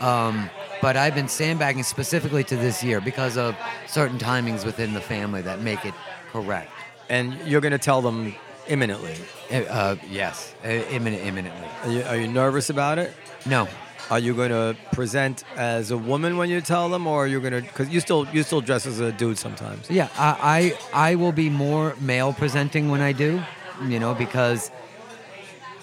Um, 0.00 0.50
but 0.82 0.96
I've 0.96 1.14
been 1.14 1.28
sandbagging 1.28 1.82
specifically 1.82 2.42
to 2.44 2.56
this 2.56 2.82
year 2.82 3.00
because 3.00 3.36
of 3.36 3.54
certain 3.86 4.18
timings 4.18 4.64
within 4.64 4.94
the 4.94 5.00
family 5.00 5.42
that 5.42 5.60
make 5.60 5.84
it 5.84 5.94
correct. 6.32 6.70
And 7.08 7.34
you're 7.46 7.60
going 7.60 7.72
to 7.72 7.78
tell 7.78 8.00
them 8.02 8.34
imminently. 8.66 9.14
Uh, 9.50 9.96
yes, 10.08 10.54
imminent, 10.64 11.22
imminently. 11.24 11.68
Are 11.84 11.90
you, 11.90 12.02
are 12.04 12.16
you 12.16 12.28
nervous 12.28 12.70
about 12.70 12.98
it? 12.98 13.12
No, 13.46 13.68
Are 14.10 14.18
you 14.18 14.34
going 14.34 14.50
to 14.50 14.76
present 14.92 15.44
as 15.56 15.92
a 15.92 15.96
woman 15.96 16.36
when 16.36 16.50
you 16.50 16.60
tell 16.60 16.88
them, 16.88 17.06
or 17.06 17.24
are 17.24 17.26
you 17.28 17.40
going 17.40 17.52
to? 17.52 17.60
Because 17.62 17.88
you 17.90 18.00
still 18.00 18.26
you 18.32 18.42
still 18.42 18.60
dress 18.60 18.84
as 18.86 18.98
a 18.98 19.12
dude 19.12 19.38
sometimes. 19.38 19.88
Yeah, 19.88 20.08
I, 20.18 20.74
I 20.92 21.10
I 21.10 21.14
will 21.14 21.30
be 21.32 21.48
more 21.48 21.94
male 22.00 22.32
presenting 22.32 22.90
when 22.90 23.00
I 23.00 23.12
do, 23.12 23.40
you 23.86 24.00
know, 24.00 24.14
because 24.14 24.72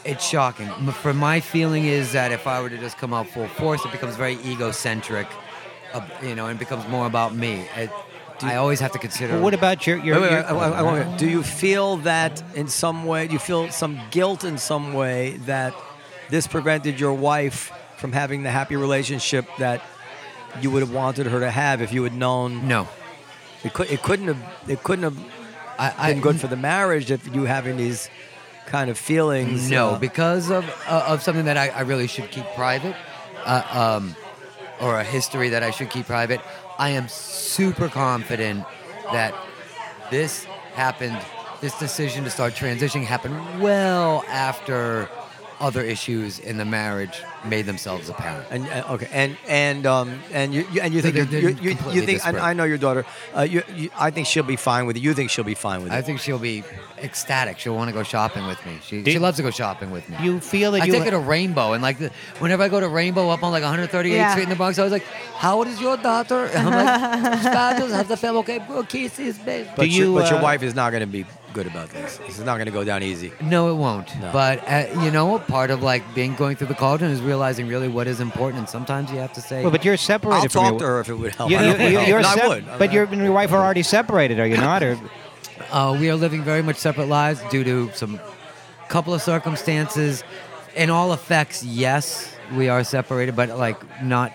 it's 0.03 0.25
shocking. 0.27 0.67
M- 0.67 0.91
For 0.91 1.13
my 1.13 1.39
feeling 1.39 1.85
is 1.85 2.11
that 2.11 2.31
if 2.33 2.47
I 2.47 2.61
were 2.61 2.69
to 2.69 2.77
just 2.77 2.97
come 2.97 3.13
out 3.13 3.27
full 3.27 3.47
force, 3.47 3.85
it 3.85 3.91
becomes 3.93 4.15
very 4.17 4.37
egocentric, 4.45 5.27
uh, 5.93 6.01
you 6.21 6.35
know, 6.35 6.47
and 6.47 6.59
becomes 6.59 6.85
more 6.89 7.05
about 7.07 7.33
me. 7.33 7.65
It, 7.77 7.89
I 8.41 8.55
always 8.57 8.79
have 8.81 8.91
to 8.91 8.99
consider. 8.99 9.33
Well, 9.33 9.43
what 9.43 9.53
about 9.53 9.87
your 9.87 9.97
your? 9.99 10.15
Wait, 10.19 10.21
wait, 10.23 10.31
your- 10.31 10.45
I- 10.45 10.69
I- 10.69 10.79
I 10.79 10.81
want- 10.81 11.17
do 11.17 11.27
you 11.29 11.43
feel 11.43 11.97
that 11.97 12.43
in 12.55 12.67
some 12.67 13.05
way? 13.05 13.27
Do 13.27 13.33
you 13.33 13.39
feel 13.39 13.71
some 13.71 13.99
guilt 14.11 14.43
in 14.43 14.57
some 14.57 14.93
way 14.93 15.37
that 15.45 15.73
this 16.29 16.45
prevented 16.45 16.99
your 16.99 17.13
wife 17.13 17.71
from 17.97 18.13
having 18.13 18.43
the 18.43 18.51
happy 18.51 18.75
relationship 18.75 19.45
that 19.59 19.81
you 20.61 20.71
would 20.71 20.81
have 20.81 20.93
wanted 20.93 21.27
her 21.27 21.39
to 21.39 21.51
have 21.51 21.81
if 21.81 21.91
you 21.91 22.03
had 22.03 22.13
known? 22.13 22.67
no, 22.67 22.87
It 23.63 23.73
could. 23.73 23.89
It 23.91 24.01
couldn't 24.01 24.27
have. 24.27 24.69
It 24.69 24.83
couldn't 24.83 25.03
have 25.03 25.17
I, 25.77 25.93
I 25.97 26.13
been 26.13 26.21
good 26.21 26.39
for 26.39 26.47
the 26.47 26.55
marriage 26.55 27.11
if 27.11 27.33
you 27.33 27.43
having 27.45 27.77
these 27.77 28.09
kind 28.67 28.89
of 28.89 28.97
feelings. 28.97 29.69
No, 29.69 29.91
uh, 29.91 29.99
because 29.99 30.49
of 30.49 30.65
uh, 30.87 31.05
of 31.07 31.21
something 31.21 31.45
that 31.45 31.57
I, 31.57 31.69
I 31.69 31.81
really 31.81 32.07
should 32.07 32.29
keep 32.31 32.45
private, 32.55 32.95
uh, 33.45 33.97
um, 33.99 34.15
or 34.79 34.99
a 34.99 35.03
history 35.03 35.49
that 35.49 35.63
I 35.63 35.71
should 35.71 35.89
keep 35.89 36.05
private. 36.05 36.41
I 36.79 36.89
am 36.91 37.07
super 37.07 37.89
confident 37.89 38.63
that 39.11 39.33
this 40.11 40.45
happened. 40.73 41.17
This 41.59 41.77
decision 41.79 42.23
to 42.25 42.29
start 42.29 42.53
transitioning 42.53 43.03
happened 43.03 43.61
well 43.61 44.23
after 44.29 45.09
other 45.59 45.81
issues 45.81 46.37
in 46.39 46.57
the 46.57 46.65
marriage 46.65 47.23
made 47.45 47.65
themselves 47.65 48.09
apparent. 48.09 48.45
And 48.51 48.67
uh, 48.69 48.93
okay, 48.93 49.07
and 49.11 49.37
and 49.47 49.85
um 49.87 50.19
and 50.31 50.53
you, 50.53 50.67
you 50.71 50.81
and 50.81 50.93
you 50.93 51.01
think 51.01 51.15
They're- 51.15 51.25
they're 51.25 51.49
you, 51.49 51.71
you, 51.71 51.77
you 51.93 52.01
think 52.03 52.25
and. 52.27 52.37
I 52.37 52.53
know 52.53 52.63
your 52.63 52.77
daughter. 52.77 53.05
Uh, 53.35 53.41
you, 53.41 53.63
you, 53.75 53.89
I 53.97 54.11
think 54.11 54.27
she'll 54.27 54.43
be 54.43 54.55
fine 54.55 54.85
with 54.85 54.95
it. 54.97 54.99
You 55.01 55.13
think 55.13 55.29
she'll 55.31 55.43
be 55.43 55.55
fine 55.55 55.81
with 55.83 55.91
it. 55.91 55.95
I 55.95 56.01
think 56.01 56.19
she'll 56.19 56.37
be 56.39 56.63
ecstatic. 57.01 57.57
She'll 57.59 57.75
want 57.75 57.89
to 57.89 57.93
go 57.93 58.03
shopping 58.03 58.45
with 58.47 58.63
me. 58.65 58.79
She, 58.83 59.01
Do- 59.01 59.11
she 59.11 59.19
loves 59.19 59.37
to 59.37 59.43
go 59.43 59.51
shopping 59.51 59.89
with 59.91 60.07
me. 60.09 60.17
you 60.21 60.39
feel 60.39 60.71
that 60.73 60.81
I 60.83 60.85
you 60.85 60.91
take 60.91 61.03
her 61.05 61.11
to 61.11 61.19
Rainbow, 61.19 61.73
and 61.73 61.81
like 61.81 61.97
the, 61.99 62.11
whenever 62.39 62.63
I 62.63 62.69
go 62.69 62.79
to 62.79 62.89
Rainbow 62.89 63.29
up 63.29 63.41
on 63.43 63.51
like 63.51 63.63
138th 63.63 64.09
Yeah. 64.11 64.31
Street 64.31 64.43
in 64.43 64.49
the 64.49 64.55
Bronx, 64.55 64.77
I 64.79 64.83
was 64.83 64.91
like, 64.91 65.03
"How 65.37 65.57
old 65.57 65.67
is 65.67 65.81
your 65.81 65.97
daughter?" 65.97 66.45
And 66.53 66.67
I'm 66.75 67.23
like, 67.23 67.39
"Status, 67.41 67.91
have 67.93 68.07
the 68.07 68.17
family, 68.17 68.39
okay, 68.41 68.59
bro, 68.59 68.83
kisses, 68.83 69.37
babe." 69.39 69.67
but, 69.75 69.89
you, 69.89 70.13
but 70.13 70.29
your 70.29 70.39
uh, 70.39 70.43
wife 70.43 70.61
is 70.63 70.75
not 70.75 70.91
going 70.91 71.01
to 71.01 71.07
be 71.07 71.25
good 71.57 71.65
about 71.67 71.89
this. 71.89 72.17
This 72.27 72.37
is 72.39 72.45
not 72.45 72.55
going 72.57 72.67
to 72.67 72.71
go 72.79 72.83
down 72.83 73.01
easy. 73.01 73.31
No, 73.41 73.69
it 73.71 73.75
won't. 73.75 74.09
No. 74.21 74.29
But 74.31 74.55
uh, 74.67 74.85
you 75.03 75.09
know, 75.11 75.39
part 75.39 75.71
of 75.71 75.81
like 75.81 76.03
being 76.13 76.35
going 76.35 76.55
through 76.55 76.67
the 76.67 76.75
cauldron 76.75 77.09
is 77.11 77.19
realizing 77.21 77.67
really 77.67 77.87
what 77.87 78.05
is 78.07 78.19
important, 78.19 78.59
and 78.59 78.69
sometimes 78.69 79.11
you 79.11 79.17
have 79.17 79.33
to 79.33 79.41
say, 79.41 79.61
Well, 79.63 79.71
but 79.71 79.83
you're 79.83 79.97
separated 79.97 80.43
I'll 80.43 80.49
from 80.49 80.61
talk 80.61 80.71
your. 80.71 80.79
to 80.79 80.85
her 80.85 80.99
if 81.01 81.09
it 81.09 81.15
would 81.15 81.33
help. 81.35 81.49
You, 81.49 81.57
I 81.57 81.61
don't 81.63 81.71
you, 81.81 81.93
know. 81.93 82.05
you, 82.05 82.13
are 82.13 82.17
And 82.19 82.27
I 82.27 82.35
sep- 82.35 82.47
would. 82.47 82.65
But 82.77 82.93
you 82.93 83.01
and 83.03 83.21
your 83.21 83.31
wife 83.31 83.51
are 83.51 83.63
already 83.63 83.83
separated, 83.83 84.39
are 84.39 84.47
you 84.47 84.57
not? 84.57 84.83
Or 84.83 84.99
Uh, 85.71 85.97
we 85.99 86.09
are 86.11 86.15
living 86.15 86.43
very 86.43 86.61
much 86.61 86.77
separate 86.77 87.07
lives 87.09 87.41
due 87.49 87.63
to 87.63 87.91
some 87.93 88.19
couple 88.87 89.13
of 89.13 89.21
circumstances. 89.21 90.23
In 90.75 90.89
all 90.91 91.11
effects, 91.11 91.63
yes, 91.63 92.31
we 92.55 92.69
are 92.69 92.83
separated, 92.83 93.35
but 93.35 93.49
like 93.57 93.77
not, 94.03 94.31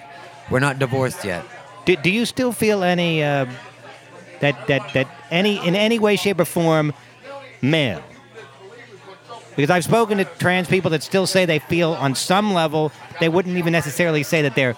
we're 0.50 0.58
not 0.68 0.78
divorced 0.80 1.24
yet. 1.24 1.44
do, 1.86 1.94
do 1.96 2.10
you 2.10 2.26
still 2.26 2.52
feel 2.52 2.82
any 2.82 3.22
uh, 3.22 3.46
that 4.40 4.66
that 4.66 4.82
that 4.94 5.06
any 5.30 5.54
in 5.66 5.74
any 5.76 5.98
way, 6.00 6.16
shape, 6.16 6.40
or 6.40 6.44
form 6.44 6.92
male? 7.62 8.02
Because 9.56 9.70
I've 9.70 9.84
spoken 9.84 10.18
to 10.18 10.24
trans 10.24 10.66
people 10.68 10.90
that 10.90 11.02
still 11.02 11.26
say 11.26 11.44
they 11.44 11.58
feel 11.58 11.92
on 11.92 12.14
some 12.14 12.52
level 12.54 12.90
they 13.20 13.28
wouldn't 13.28 13.56
even 13.56 13.72
necessarily 13.72 14.22
say 14.22 14.42
that 14.42 14.54
they're 14.54 14.74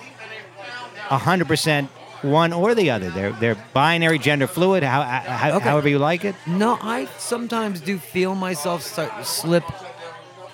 hundred 1.09 1.47
percent 1.49 1.91
one 2.23 2.53
or 2.53 2.75
the 2.75 2.91
other. 2.91 3.11
They're 3.11 3.33
they're 3.33 3.57
binary, 3.73 4.19
gender 4.19 4.47
fluid, 4.47 4.83
how, 4.83 5.03
how, 5.03 5.57
Okay. 5.57 5.69
however 5.69 5.89
you 5.89 5.99
like 5.99 6.25
it. 6.25 6.35
No, 6.47 6.79
I 6.81 7.07
sometimes 7.19 7.81
do 7.81 7.99
feel 7.99 8.35
myself 8.35 8.83
slip. 9.25 9.65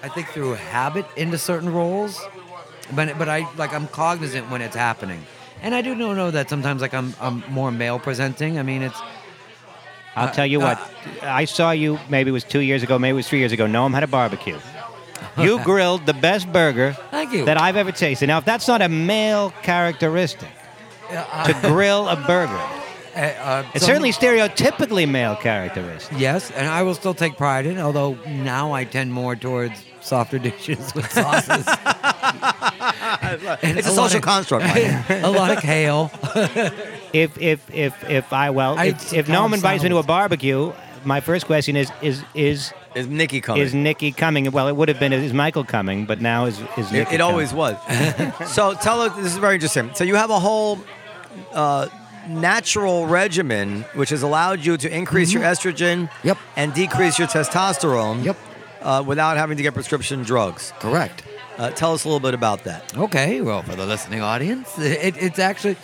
I 0.02 0.08
think 0.08 0.28
through 0.28 0.54
habit 0.54 1.06
into 1.16 1.38
certain 1.38 1.72
roles, 1.72 2.20
but 2.94 3.16
but 3.18 3.28
I 3.28 3.46
like 3.56 3.72
I'm 3.72 3.86
cognizant 3.88 4.50
when 4.50 4.62
it's 4.62 4.76
happening, 4.76 5.24
and 5.62 5.74
I 5.74 5.82
do 5.82 5.94
know 5.94 6.14
know 6.14 6.30
that 6.30 6.48
sometimes 6.48 6.80
like 6.82 6.94
I'm 6.94 7.14
I'm 7.20 7.44
more 7.50 7.70
male 7.70 7.98
presenting. 7.98 8.58
I 8.58 8.62
mean, 8.62 8.82
it's 8.82 8.98
I'll 10.16 10.28
Uh, 10.28 10.32
tell 10.32 10.46
you 10.46 10.60
uh, 10.60 10.74
what. 10.74 11.24
I 11.24 11.44
saw 11.44 11.70
you. 11.70 11.98
Maybe 12.08 12.30
it 12.30 12.32
was 12.32 12.44
two 12.44 12.60
years 12.60 12.82
ago. 12.82 12.98
Maybe 12.98 13.12
it 13.12 13.16
was 13.22 13.28
three 13.28 13.38
years 13.38 13.52
ago. 13.52 13.66
Noam 13.66 13.92
had 13.94 14.02
a 14.02 14.06
barbecue. 14.08 14.58
You 15.38 15.60
grilled 15.64 16.06
the 16.06 16.14
best 16.14 16.52
burger 16.52 16.96
that 17.12 17.56
I've 17.60 17.76
ever 17.76 17.92
tasted. 17.92 18.26
Now, 18.26 18.38
if 18.38 18.44
that's 18.44 18.66
not 18.68 18.82
a 18.82 18.88
male 18.88 19.52
characteristic 19.62 20.48
Uh, 21.10 21.44
to 21.46 21.52
grill 21.68 22.08
a 22.08 22.16
burger, 22.16 22.54
uh, 23.16 23.20
uh, 23.20 23.64
it's 23.74 23.84
certainly 23.84 24.12
stereotypically 24.12 25.06
male 25.08 25.36
characteristic. 25.36 26.18
Yes, 26.18 26.50
and 26.52 26.66
I 26.68 26.82
will 26.82 26.94
still 26.94 27.14
take 27.14 27.36
pride 27.36 27.66
in. 27.66 27.78
it, 27.78 27.80
Although 27.82 28.16
now 28.26 28.72
I 28.72 28.84
tend 28.84 29.12
more 29.12 29.36
towards 29.36 29.84
softer 30.00 30.38
dishes 30.48 30.94
with 30.94 31.10
sauces. 31.12 31.66
It's 33.62 33.86
a 33.86 33.92
lot 33.92 34.10
social 34.10 34.18
of- 34.18 34.22
construct. 34.24 34.64
A 35.10 35.30
lot 35.30 35.50
of 35.56 35.62
kale. 35.62 36.10
If 37.12 37.38
if 37.38 37.68
if 37.74 38.08
if 38.08 38.32
I 38.32 38.50
well, 38.50 38.78
I 38.78 38.86
if, 38.86 39.12
if 39.12 39.26
suppose 39.26 39.26
Noam 39.28 39.54
invites 39.54 39.82
me 39.82 39.88
to 39.90 39.98
a 39.98 40.02
barbecue, 40.02 40.72
my 41.04 41.20
first 41.20 41.46
question 41.46 41.76
is 41.76 41.90
is 42.02 42.22
is 42.34 42.72
Is 42.94 43.06
Nikki 43.06 43.40
coming? 43.40 43.62
is 43.62 43.74
Nikki 43.74 44.12
coming? 44.12 44.50
Well, 44.50 44.68
it 44.68 44.76
would 44.76 44.88
have 44.88 45.00
been 45.00 45.12
is 45.12 45.32
Michael 45.32 45.64
coming, 45.64 46.06
but 46.06 46.20
now 46.20 46.46
is 46.46 46.60
is 46.76 46.88
It, 46.90 46.92
Nikki 46.92 47.14
it 47.16 47.20
always 47.20 47.50
coming? 47.52 47.76
was. 48.38 48.52
so 48.54 48.74
tell 48.74 49.00
us, 49.02 49.14
this 49.16 49.26
is 49.32 49.38
very 49.38 49.54
interesting. 49.54 49.90
So 49.94 50.04
you 50.04 50.14
have 50.16 50.30
a 50.30 50.38
whole 50.38 50.78
uh, 51.52 51.88
natural 52.28 53.06
regimen 53.06 53.82
which 53.94 54.10
has 54.10 54.22
allowed 54.22 54.64
you 54.64 54.76
to 54.76 54.94
increase 54.94 55.32
your 55.32 55.42
estrogen 55.42 56.08
Mm-hmm. 56.08 56.28
Yep. 56.28 56.38
and 56.56 56.74
decrease 56.74 57.18
your 57.18 57.28
testosterone 57.28 58.24
Yep. 58.24 58.36
uh, 58.82 59.02
without 59.06 59.36
having 59.36 59.56
to 59.56 59.62
get 59.62 59.74
prescription 59.74 60.22
drugs. 60.22 60.72
Correct. 60.78 61.24
Uh, 61.58 61.70
tell 61.70 61.92
us 61.92 62.04
a 62.04 62.08
little 62.08 62.20
bit 62.20 62.34
about 62.34 62.64
that. 62.64 62.96
Okay, 62.96 63.40
well, 63.42 63.62
for 63.62 63.74
the 63.76 63.84
listening 63.84 64.22
audience, 64.22 64.78
it, 64.78 65.14
it's 65.18 65.38
actually 65.38 65.76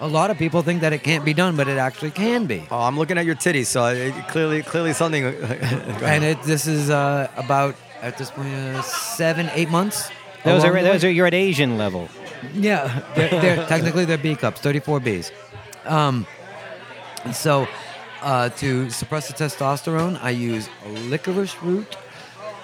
a 0.00 0.08
lot 0.08 0.30
of 0.30 0.38
people 0.38 0.62
think 0.62 0.80
that 0.80 0.92
it 0.92 1.02
can't 1.02 1.24
be 1.24 1.34
done, 1.34 1.56
but 1.56 1.68
it 1.68 1.78
actually 1.78 2.10
can 2.10 2.46
be. 2.46 2.66
Oh, 2.70 2.80
I'm 2.80 2.98
looking 2.98 3.18
at 3.18 3.24
your 3.24 3.34
titties, 3.36 3.66
so 3.66 3.86
it, 3.86 4.12
clearly, 4.28 4.62
clearly 4.62 4.92
something. 4.92 5.24
And 6.04 6.24
it, 6.24 6.42
this 6.42 6.66
is 6.66 6.90
uh, 6.90 7.30
about 7.36 7.74
at 8.02 8.18
this 8.18 8.30
point 8.30 8.52
uh, 8.52 8.82
seven, 8.82 9.50
eight 9.54 9.70
months. 9.70 10.10
Those 10.44 10.64
are 10.64 10.72
the 10.72 10.82
those 10.82 11.02
way. 11.02 11.08
are 11.08 11.12
you're 11.12 11.26
at 11.26 11.34
Asian 11.34 11.78
level. 11.78 12.08
Yeah, 12.52 13.02
they're, 13.14 13.30
they're 13.30 13.66
technically 13.66 14.04
they're 14.04 14.18
B 14.18 14.36
cups, 14.36 14.60
34 14.60 15.00
Bs. 15.00 15.30
Um, 15.86 16.26
so 17.32 17.66
uh, 18.22 18.50
to 18.50 18.90
suppress 18.90 19.28
the 19.28 19.34
testosterone, 19.34 20.22
I 20.22 20.30
use 20.30 20.68
licorice 21.08 21.62
root. 21.62 21.96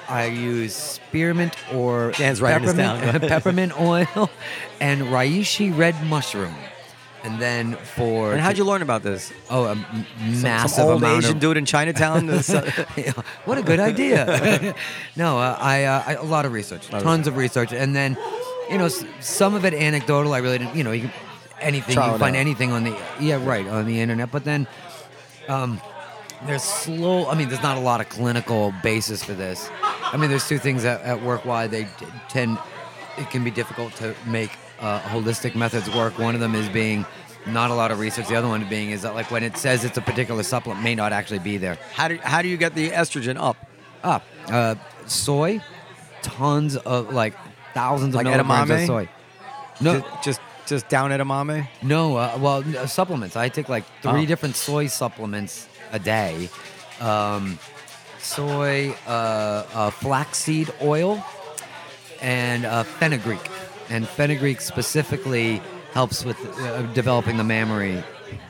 I 0.09 0.27
use 0.27 0.75
spearmint 0.75 1.55
or 1.73 2.11
Dan's 2.13 2.43
writing 2.43 2.77
down. 2.77 2.99
peppermint, 3.01 3.29
peppermint 3.31 3.81
oil 3.81 4.31
and 4.81 5.03
reishi 5.03 5.77
red 5.77 5.95
mushroom. 6.05 6.55
And 7.23 7.39
then 7.41 7.77
for 7.77 8.33
And 8.33 8.41
how'd 8.41 8.57
you 8.57 8.65
learn 8.65 8.81
about 8.83 9.03
this? 9.03 9.31
oh 9.51 9.65
a 9.65 9.73
m- 9.73 10.07
massive 10.43 10.71
some 10.71 10.89
old 10.89 11.03
amount 11.03 11.19
Asian 11.25 11.37
of 11.37 11.41
dude 11.41 11.57
in 11.59 11.67
Chinatown. 11.67 12.27
Yeah, 12.97 13.13
what 13.45 13.59
a 13.59 13.63
good 13.63 13.79
idea. 13.81 14.75
no, 15.17 15.39
uh, 15.39 15.57
I, 15.61 15.85
uh, 15.85 16.03
I 16.07 16.13
a 16.15 16.23
lot 16.25 16.47
of 16.47 16.53
research, 16.53 16.89
tons 16.89 17.27
of 17.27 17.37
research, 17.37 17.73
and 17.73 17.95
then 17.95 18.17
you 18.71 18.79
know 18.79 18.87
s- 18.87 19.05
some 19.21 19.55
of 19.55 19.65
it 19.67 19.75
anecdotal. 19.75 20.33
I 20.33 20.39
really 20.39 20.59
didn't, 20.59 20.75
you 20.77 20.83
know, 20.85 20.93
you 20.93 21.03
can, 21.03 21.13
anything 21.61 21.95
Trial 21.95 22.07
you 22.09 22.13
and 22.15 22.21
can 22.21 22.27
find 22.27 22.37
error. 22.37 22.41
anything 22.41 22.73
on 22.73 22.85
the 22.85 22.97
yeah 23.21 23.39
right 23.45 23.67
on 23.67 23.85
the 23.87 24.01
internet, 24.01 24.31
but 24.33 24.45
then 24.45 24.67
um, 25.49 25.79
there's 26.47 26.63
slow. 26.65 27.27
I 27.29 27.35
mean, 27.35 27.49
there's 27.51 27.63
not 27.63 27.77
a 27.77 27.81
lot 27.81 28.01
of 28.01 28.09
clinical 28.09 28.73
basis 28.83 29.23
for 29.23 29.35
this. 29.35 29.69
I 29.83 30.17
mean, 30.17 30.31
there's 30.31 30.49
two 30.49 30.59
things 30.59 30.85
at, 30.87 31.03
at 31.03 31.23
work 31.23 31.45
why 31.45 31.67
they 31.67 31.85
d- 31.85 32.07
tend. 32.31 32.59
It 33.19 33.29
can 33.31 33.45
be 33.45 33.51
difficult 33.51 33.95
to 33.97 34.15
make 34.27 34.53
uh, 34.81 35.01
holistic 35.03 35.55
methods 35.55 35.89
work. 35.95 36.19
One 36.19 36.35
of 36.35 36.41
them 36.41 36.55
is 36.55 36.69
being 36.69 37.05
not 37.47 37.71
a 37.71 37.75
lot 37.75 37.91
of 37.91 37.99
research. 37.99 38.29
The 38.29 38.35
other 38.37 38.49
one 38.49 38.69
being 38.69 38.91
is 38.91 39.03
that 39.03 39.15
like 39.15 39.31
when 39.31 39.43
it 39.43 39.57
says 39.57 39.85
it's 39.85 39.97
a 39.99 40.03
particular 40.03 40.43
supplement, 40.43 40.83
may 40.85 40.95
not 40.95 41.13
actually 41.13 41.39
be 41.41 41.57
there. 41.59 41.77
how 41.95 42.09
do 42.09 42.17
how 42.23 42.43
do 42.43 42.49
you 42.49 42.57
get 42.57 42.75
the 42.75 42.91
estrogen 42.91 43.37
up? 43.39 43.57
Up. 44.03 44.25
Uh, 44.49 44.75
soy, 45.07 45.61
tons 46.23 46.77
of 46.77 47.13
like 47.13 47.35
thousands 47.75 48.15
of 48.15 48.23
Like 48.23 48.27
milligrams 48.27 48.71
of 48.71 48.81
soy. 48.87 49.09
No, 49.81 50.01
Ju- 50.01 50.07
just 50.25 50.41
just 50.67 50.89
down 50.89 51.11
edamame. 51.11 51.67
no. 51.83 52.17
Uh, 52.17 52.39
well, 52.41 52.65
uh, 52.79 52.87
supplements. 52.87 53.37
I 53.37 53.49
take 53.49 53.69
like 53.69 53.85
three 54.03 54.23
Oh. 54.23 54.27
different 54.27 54.57
soy 54.57 54.87
supplements 54.89 55.69
a 55.93 55.99
day. 55.99 56.49
Um, 57.01 57.59
soy, 58.19 58.95
uh, 59.07 59.11
uh, 59.75 59.91
flaxseed 59.91 60.71
oil, 60.83 61.23
and 62.21 62.65
uh, 62.67 62.83
fenugreek. 62.85 63.41
And 63.91 64.07
fenugreek 64.09 64.61
specifically 64.61 65.61
helps 65.93 66.25
with 66.25 66.39
uh, 66.61 66.83
developing 66.95 67.37
the 67.37 67.45
mammary 67.45 68.03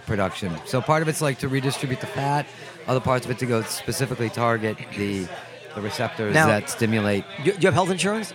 production. 0.07 0.53
So 0.67 0.81
part 0.83 1.01
of 1.03 1.09
it's 1.09 1.23
like 1.23 1.39
to 1.39 1.49
redistribute 1.49 2.01
the 2.01 2.07
fat. 2.07 2.47
Other 2.87 3.01
parts 3.01 3.25
of 3.25 3.31
it 3.31 3.39
to 3.39 3.47
go 3.47 3.63
specifically 3.63 4.29
target 4.31 4.77
the 4.97 5.27
the 5.75 5.81
receptors 5.81 6.35
Now- 6.35 6.47
that 6.49 6.69
stimulate. 6.69 7.25
You, 7.45 7.53
you 7.53 7.61
have 7.69 7.75
health 7.75 7.91
insurance? 7.91 8.33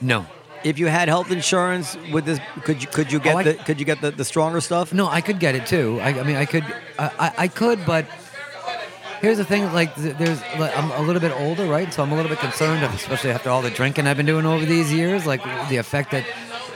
No, 0.00 0.26
If 0.64 0.78
you 0.78 0.86
had 0.86 1.08
health 1.08 1.30
insurance, 1.32 1.96
would 2.12 2.24
this 2.24 2.38
could 2.64 2.80
you 2.82 2.88
could 2.88 3.10
you 3.12 3.18
get 3.18 3.34
Oh, 3.34 3.38
I- 3.38 3.42
the 3.42 3.54
could 3.54 3.78
you 3.80 3.84
get 3.86 4.00
the, 4.00 4.10
the 4.12 4.24
stronger 4.24 4.60
stuff? 4.60 4.92
No, 4.92 5.08
I 5.08 5.20
could 5.20 5.38
get 5.40 5.54
it 5.54 5.66
too. 5.66 5.98
I, 6.00 6.08
I 6.20 6.22
mean, 6.22 6.36
I 6.36 6.46
could, 6.46 6.64
I, 6.98 7.32
I 7.36 7.48
could, 7.48 7.84
but 7.84 8.06
here's 9.22 9.38
the 9.38 9.44
thing: 9.44 9.72
like, 9.72 9.94
there's, 9.94 10.40
like, 10.58 10.76
I'm 10.76 10.90
a 10.90 11.00
little 11.00 11.20
bit 11.22 11.32
older, 11.32 11.64
right? 11.66 11.90
So 11.94 12.02
I'm 12.02 12.12
a 12.12 12.14
little 12.16 12.28
bit 12.28 12.40
concerned, 12.40 12.82
especially 12.84 13.30
after 13.30 13.48
all 13.48 13.62
the 13.62 13.70
drinking 13.70 14.06
I've 14.06 14.18
been 14.18 14.26
doing 14.26 14.44
over 14.44 14.64
these 14.66 14.92
years, 14.92 15.24
like 15.24 15.42
the 15.70 15.78
effect 15.78 16.10
that 16.10 16.26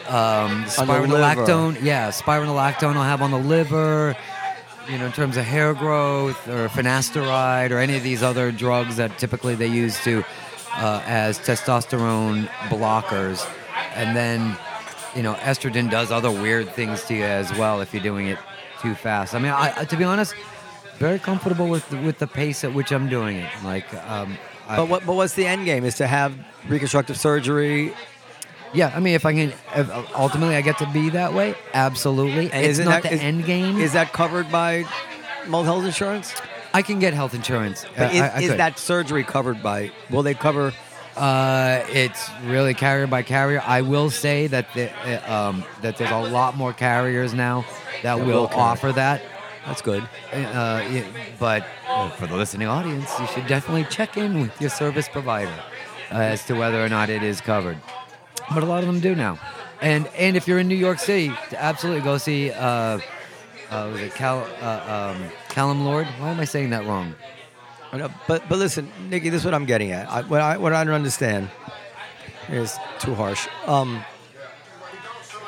um, 0.08 0.64
On 0.78 0.86
the 0.86 0.94
liver. 1.08 1.42
spironolactone, 1.44 1.82
yeah, 1.82 2.08
spironolactone 2.10 2.94
will 2.94 3.02
have 3.02 3.20
on 3.20 3.30
the 3.30 3.38
liver. 3.38 4.16
You 4.88 4.98
know, 4.98 5.06
in 5.06 5.12
terms 5.12 5.36
of 5.36 5.44
hair 5.44 5.74
growth 5.74 6.46
or 6.48 6.68
finasteride 6.68 7.72
or 7.72 7.78
any 7.78 7.96
of 7.96 8.04
these 8.04 8.22
other 8.22 8.52
drugs 8.52 8.94
that 8.98 9.18
typically 9.18 9.56
they 9.56 9.66
use 9.66 10.00
to 10.04 10.22
uh, 10.74 11.02
as 11.06 11.40
testosterone 11.40 12.46
blockers, 12.70 13.44
and 13.96 14.16
then 14.16 14.56
you 15.16 15.22
know, 15.24 15.34
estrogen 15.34 15.90
does 15.90 16.12
other 16.12 16.30
weird 16.30 16.68
things 16.70 17.02
to 17.06 17.14
you 17.16 17.24
as 17.24 17.50
well 17.58 17.80
if 17.80 17.92
you're 17.92 18.02
doing 18.02 18.28
it 18.28 18.38
too 18.80 18.94
fast. 18.94 19.34
I 19.34 19.38
mean, 19.40 19.50
I- 19.50 19.84
to 19.86 19.96
be 19.96 20.04
honest, 20.04 20.34
very 20.98 21.18
comfortable 21.18 21.68
with 21.68 21.88
the, 21.90 21.96
with 21.98 22.18
the 22.18 22.26
pace 22.26 22.64
at 22.64 22.72
which 22.74 22.90
I'm 22.92 23.08
doing 23.08 23.36
it. 23.38 23.50
Like, 23.64 23.92
um, 24.08 24.36
I, 24.68 24.76
But 24.76 24.88
what 24.88 25.06
but 25.06 25.14
what's 25.14 25.34
the 25.34 25.46
end 25.46 25.64
game? 25.64 25.84
Is 25.84 25.96
to 25.96 26.06
have 26.06 26.34
reconstructive 26.68 27.16
surgery? 27.18 27.94
yeah, 28.72 28.92
I 28.94 29.00
mean, 29.00 29.14
if 29.14 29.24
I 29.24 29.32
can, 29.32 29.52
if 29.74 29.90
ultimately 30.14 30.56
I 30.56 30.60
get 30.60 30.78
to 30.78 30.86
be 30.92 31.10
that 31.10 31.32
way, 31.32 31.54
absolutely. 31.72 32.50
And 32.52 32.66
it's 32.66 32.78
not 32.78 33.02
that- 33.02 33.10
the 33.10 33.14
is- 33.16 33.20
end 33.22 33.44
game. 33.44 33.78
Is 33.80 33.92
that 33.92 34.12
covered 34.12 34.50
by 34.50 34.84
most 35.46 35.66
health 35.66 35.84
insurance? 35.84 36.34
I 36.74 36.82
can 36.82 36.98
get 36.98 37.14
health 37.14 37.32
insurance. 37.34 37.86
But 37.96 38.12
is, 38.12 38.20
I- 38.20 38.28
I 38.28 38.38
is 38.40 38.56
that 38.56 38.78
surgery 38.78 39.24
covered 39.24 39.62
by? 39.62 39.92
Will 40.10 40.22
they 40.22 40.34
cover? 40.34 40.72
Uh, 41.16 41.82
it's 41.90 42.28
really 42.44 42.74
carrier 42.74 43.06
by 43.06 43.22
carrier. 43.22 43.62
I 43.64 43.80
will 43.80 44.10
say 44.10 44.48
that 44.48 44.66
the, 44.74 44.90
uh, 44.92 45.48
um, 45.48 45.64
that 45.80 45.96
there's 45.96 46.10
a 46.10 46.18
lot 46.18 46.56
more 46.58 46.74
carriers 46.74 47.32
now 47.32 47.64
that 48.02 48.16
That 48.16 48.26
will 48.26 48.42
will 48.42 48.50
offer 48.52 48.92
that. 48.92 49.22
That's 49.66 49.82
good. 49.82 50.02
Uh, 50.32 50.86
yeah, 50.90 51.04
but 51.40 51.66
uh, 51.88 52.08
for 52.10 52.26
the 52.26 52.36
listening 52.36 52.68
audience, 52.68 53.10
you 53.18 53.26
should 53.26 53.46
definitely 53.46 53.84
check 53.84 54.16
in 54.16 54.40
with 54.40 54.60
your 54.60 54.70
service 54.70 55.08
provider 55.08 55.52
uh, 56.12 56.18
as 56.18 56.44
to 56.46 56.54
whether 56.54 56.84
or 56.84 56.88
not 56.88 57.10
it 57.10 57.22
is 57.22 57.40
covered. 57.40 57.78
But 58.54 58.62
a 58.62 58.66
lot 58.66 58.84
of 58.84 58.86
them 58.86 59.00
do 59.00 59.14
now. 59.14 59.38
And 59.80 60.06
and 60.16 60.36
if 60.36 60.46
you're 60.46 60.60
in 60.60 60.68
New 60.68 60.76
York 60.76 61.00
City, 61.00 61.32
absolutely 61.56 62.02
go 62.02 62.16
see. 62.16 62.52
Uh, 62.52 63.00
uh, 63.70 63.90
was 63.92 64.00
it 64.00 64.14
Cal, 64.14 64.46
uh, 64.62 65.14
um, 65.16 65.30
Callum 65.48 65.84
Lord? 65.84 66.06
Why 66.18 66.30
am 66.30 66.38
I 66.38 66.44
saying 66.44 66.70
that 66.70 66.86
wrong? 66.86 67.14
But 67.90 68.48
but 68.48 68.58
listen, 68.58 68.90
Nikki, 69.10 69.30
this 69.30 69.40
is 69.40 69.44
what 69.44 69.54
I'm 69.54 69.64
getting 69.64 69.90
at. 69.90 70.08
I, 70.08 70.22
what 70.22 70.40
I 70.40 70.56
what 70.58 70.72
I 70.72 70.84
don't 70.84 70.94
understand 70.94 71.50
is 72.48 72.76
too 73.00 73.14
harsh. 73.14 73.48
Um, 73.66 74.04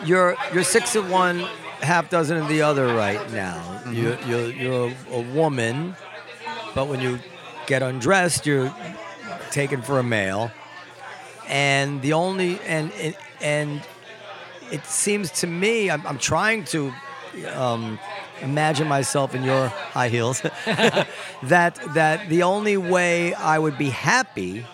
you're 0.04 0.36
you're 0.52 0.64
six 0.64 0.96
of 0.96 1.10
one, 1.10 1.46
half 1.80 2.10
dozen 2.10 2.36
of 2.36 2.48
the 2.48 2.62
other 2.62 2.86
right 2.94 3.30
now. 3.32 3.82
You 3.90 4.16
you're 4.26 4.50
you're 4.50 4.88
a, 4.88 5.14
a 5.14 5.20
woman, 5.20 5.96
but 6.74 6.88
when 6.88 7.00
you 7.00 7.18
get 7.66 7.82
undressed, 7.82 8.46
you're 8.46 8.74
taken 9.50 9.82
for 9.82 9.98
a 9.98 10.02
male. 10.02 10.50
And 11.46 12.02
the 12.02 12.12
only 12.12 12.60
and 12.66 12.92
and, 12.92 13.16
and 13.40 13.82
it 14.70 14.84
seems 14.84 15.30
to 15.40 15.46
me, 15.46 15.90
I'm, 15.90 16.06
I'm 16.06 16.18
trying 16.18 16.64
to 16.66 16.92
um, 17.54 17.98
imagine 18.42 18.86
myself 18.88 19.34
in 19.34 19.42
your 19.42 19.68
high 19.68 20.08
heels. 20.08 20.40
that 21.42 21.78
that 21.94 22.28
the 22.28 22.42
only 22.42 22.76
way 22.76 23.34
I 23.34 23.58
would 23.58 23.78
be 23.78 23.90
happy 23.90 24.66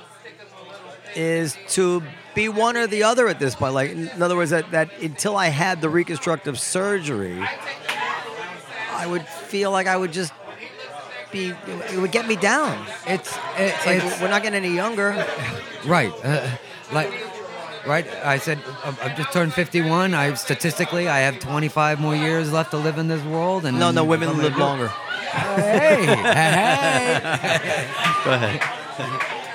is 1.14 1.56
to 1.68 2.02
be 2.35 2.48
one 2.48 2.77
or 2.77 2.86
the 2.86 3.05
other 3.05 3.28
at 3.28 3.39
this 3.39 3.55
point. 3.55 3.74
Like 3.74 3.90
in 3.90 4.23
other 4.23 4.36
words, 4.36 4.51
that, 4.51 4.70
that 4.73 4.90
until 5.01 5.36
I 5.36 5.48
had 5.48 5.81
the 5.81 5.89
reconstructive 5.89 6.59
surgery, 6.59 7.43
I 8.90 9.06
would 9.06 9.27
feel 9.27 9.70
like 9.70 9.86
I 9.86 9.97
would 9.97 10.12
just 10.12 10.32
be. 11.32 11.52
It 11.93 11.98
would 11.98 12.12
get 12.12 12.27
me 12.27 12.36
down. 12.36 12.85
It's 13.06 13.36
It's 13.56 13.86
like 13.86 14.02
we're 14.20 14.28
not 14.28 14.43
getting 14.43 14.65
any 14.65 14.74
younger. 14.74 15.27
Right. 15.86 16.11
Uh, 16.24 16.48
like, 16.93 17.12
right. 17.86 18.06
I 18.24 18.39
said 18.39 18.59
I've 18.85 19.19
just 19.19 19.35
turned 19.35 19.52
51. 19.52 20.15
I 20.15 20.32
statistically 20.32 21.09
I 21.09 21.19
have 21.19 21.40
25 21.40 22.01
more 22.01 22.16
years 22.16 22.51
left 22.51 22.70
to 22.70 22.78
live 22.78 22.97
in 22.97 23.09
this 23.09 23.23
world. 23.24 23.66
And 23.66 23.78
No, 23.78 23.90
no, 23.90 24.02
women 24.02 24.39
live 24.39 24.56
longer. 24.56 24.89
Hey, 24.89 26.06
hey. 26.06 26.15
Go 28.24 28.32
ahead. 28.32 28.62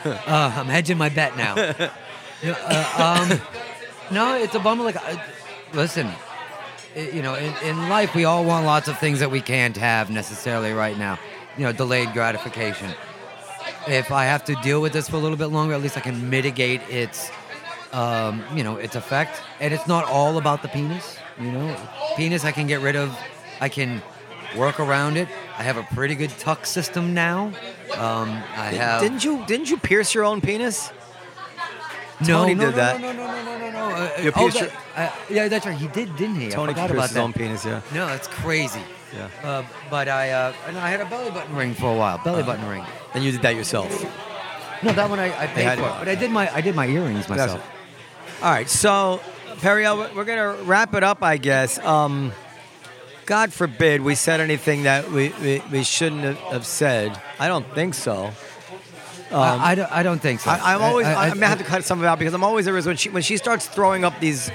Uh, 0.05 0.53
I'm 0.55 0.67
hedging 0.67 0.97
my 0.97 1.09
bet 1.09 1.35
now. 1.35 1.55
Yeah, 2.43 2.51
uh, 2.51 3.29
um, 3.31 3.41
no, 4.11 4.35
it's 4.35 4.55
a 4.55 4.59
bummer. 4.59 4.83
Like, 4.83 4.97
listen, 5.73 6.07
i- 6.95 6.99
you 6.99 7.21
know, 7.21 7.35
in, 7.35 7.53
in 7.63 7.89
life 7.89 8.15
we 8.15 8.25
all 8.25 8.45
want 8.45 8.65
lots 8.65 8.87
of 8.87 8.97
things 8.99 9.19
that 9.19 9.29
we 9.31 9.41
can't 9.41 9.75
have 9.77 10.09
necessarily 10.09 10.71
right 10.71 10.97
now. 10.97 11.19
You 11.57 11.65
know, 11.65 11.71
delayed 11.73 12.13
gratification. 12.13 12.89
If 13.87 14.11
I 14.11 14.25
have 14.25 14.43
to 14.45 14.55
deal 14.55 14.81
with 14.81 14.93
this 14.93 15.09
for 15.09 15.17
a 15.17 15.19
little 15.19 15.37
bit 15.37 15.47
longer, 15.47 15.73
at 15.73 15.81
least 15.81 15.97
I 15.97 16.01
can 16.01 16.29
mitigate 16.29 16.81
its, 16.89 17.31
um, 17.91 18.43
you 18.55 18.63
know, 18.63 18.77
its 18.77 18.95
effect. 18.95 19.41
And 19.59 19.73
it's 19.73 19.87
not 19.87 20.05
all 20.05 20.37
about 20.37 20.61
the 20.61 20.67
penis. 20.69 21.17
You 21.39 21.51
know, 21.51 21.75
penis 22.15 22.45
I 22.45 22.51
can 22.51 22.67
get 22.67 22.81
rid 22.81 22.95
of. 22.95 23.17
I 23.59 23.67
can 23.69 24.01
work 24.57 24.79
around 24.79 25.17
it. 25.17 25.27
I 25.57 25.63
have 25.63 25.77
a 25.77 25.83
pretty 25.93 26.15
good 26.15 26.29
tuck 26.39 26.65
system 26.65 27.13
now. 27.13 27.51
Um, 27.97 28.29
I 28.55 28.71
have. 28.77 29.01
Didn't 29.01 29.23
you 29.25 29.43
didn't 29.45 29.69
you 29.69 29.77
pierce 29.77 30.13
your 30.13 30.23
own 30.23 30.39
penis? 30.41 30.91
No, 32.21 32.27
Tony 32.41 32.53
no, 32.55 32.65
did 32.65 32.71
no, 32.71 32.75
that. 32.77 33.01
No, 33.01 33.11
no, 33.13 33.25
no, 33.27 33.43
no, 33.43 33.57
no, 33.57 33.71
no. 33.71 33.95
Uh, 33.95 34.21
You 34.21 34.31
oh, 34.35 34.49
that- 34.49 34.71
uh, 34.95 35.09
yeah, 35.29 35.47
that's 35.47 35.65
right. 35.65 35.77
He 35.77 35.87
did, 35.87 36.15
didn't 36.17 36.35
he? 36.35 36.49
Tony 36.49 36.71
I 36.71 36.75
forgot 36.75 36.91
about 36.91 37.01
his 37.03 37.11
that. 37.13 37.19
own 37.21 37.33
penis. 37.33 37.65
Yeah. 37.65 37.81
No, 37.93 38.07
that's 38.07 38.27
crazy. 38.27 38.81
Yeah. 39.15 39.29
Uh, 39.43 39.63
but 39.89 40.07
I, 40.09 40.31
uh, 40.31 40.53
and 40.67 40.77
I 40.77 40.89
had 40.89 41.01
a 41.01 41.05
belly 41.05 41.31
button 41.31 41.55
ring 41.55 41.73
for 41.73 41.91
a 41.93 41.97
while. 41.97 42.17
Belly 42.23 42.43
button 42.43 42.67
ring. 42.67 42.83
And 43.13 43.23
you 43.23 43.31
did 43.31 43.41
that 43.43 43.55
yourself. 43.55 43.89
No, 44.83 44.91
that 44.93 45.09
one 45.09 45.19
I, 45.19 45.25
I 45.43 45.47
paid 45.47 45.77
for. 45.79 45.85
it. 45.85 45.95
But 45.99 46.07
I 46.09 46.15
did 46.15 46.31
my, 46.31 46.53
I 46.53 46.61
did 46.61 46.75
my 46.75 46.87
earrings 46.87 47.27
myself. 47.29 47.61
All 48.41 48.51
right, 48.51 48.69
so 48.69 49.19
Periel, 49.61 49.97
we're- 49.97 50.11
we're 50.15 50.25
gonna 50.25 50.53
wrap 50.63 50.93
it 50.93 51.03
up, 51.03 51.23
I 51.23 51.37
guess. 51.37 51.79
Um, 51.79 52.31
God 53.25 53.51
forbid 53.53 54.01
we 54.01 54.15
said 54.15 54.39
anything 54.41 54.83
that 54.83 55.09
we, 55.11 55.29
we, 55.41 55.61
we 55.71 55.83
shouldn't 55.83 56.37
have 56.37 56.65
said. 56.65 57.19
I 57.39 57.47
don't 57.47 57.65
think 57.75 57.93
so. 57.93 58.31
Um, 59.31 59.39
I, 59.41 59.71
I, 59.71 59.75
don't, 59.75 59.91
I 59.91 60.03
don't 60.03 60.19
think 60.21 60.39
so. 60.39 60.49
I, 60.49 60.73
I'm 60.75 60.81
always. 60.81 61.05
I, 61.05 61.13
I, 61.13 61.29
I, 61.29 61.33
may 61.35 61.45
have 61.45 61.59
to 61.59 61.63
cut 61.63 61.83
some 61.83 61.99
of 61.99 62.03
it 62.03 62.07
out 62.07 62.17
because 62.17 62.33
I'm 62.33 62.43
always 62.43 62.65
there 62.65 62.75
is 62.77 62.85
when 62.87 62.97
she 62.97 63.09
when 63.09 63.21
she 63.21 63.37
starts 63.37 63.67
throwing 63.67 64.03
up 64.03 64.19
these 64.19 64.49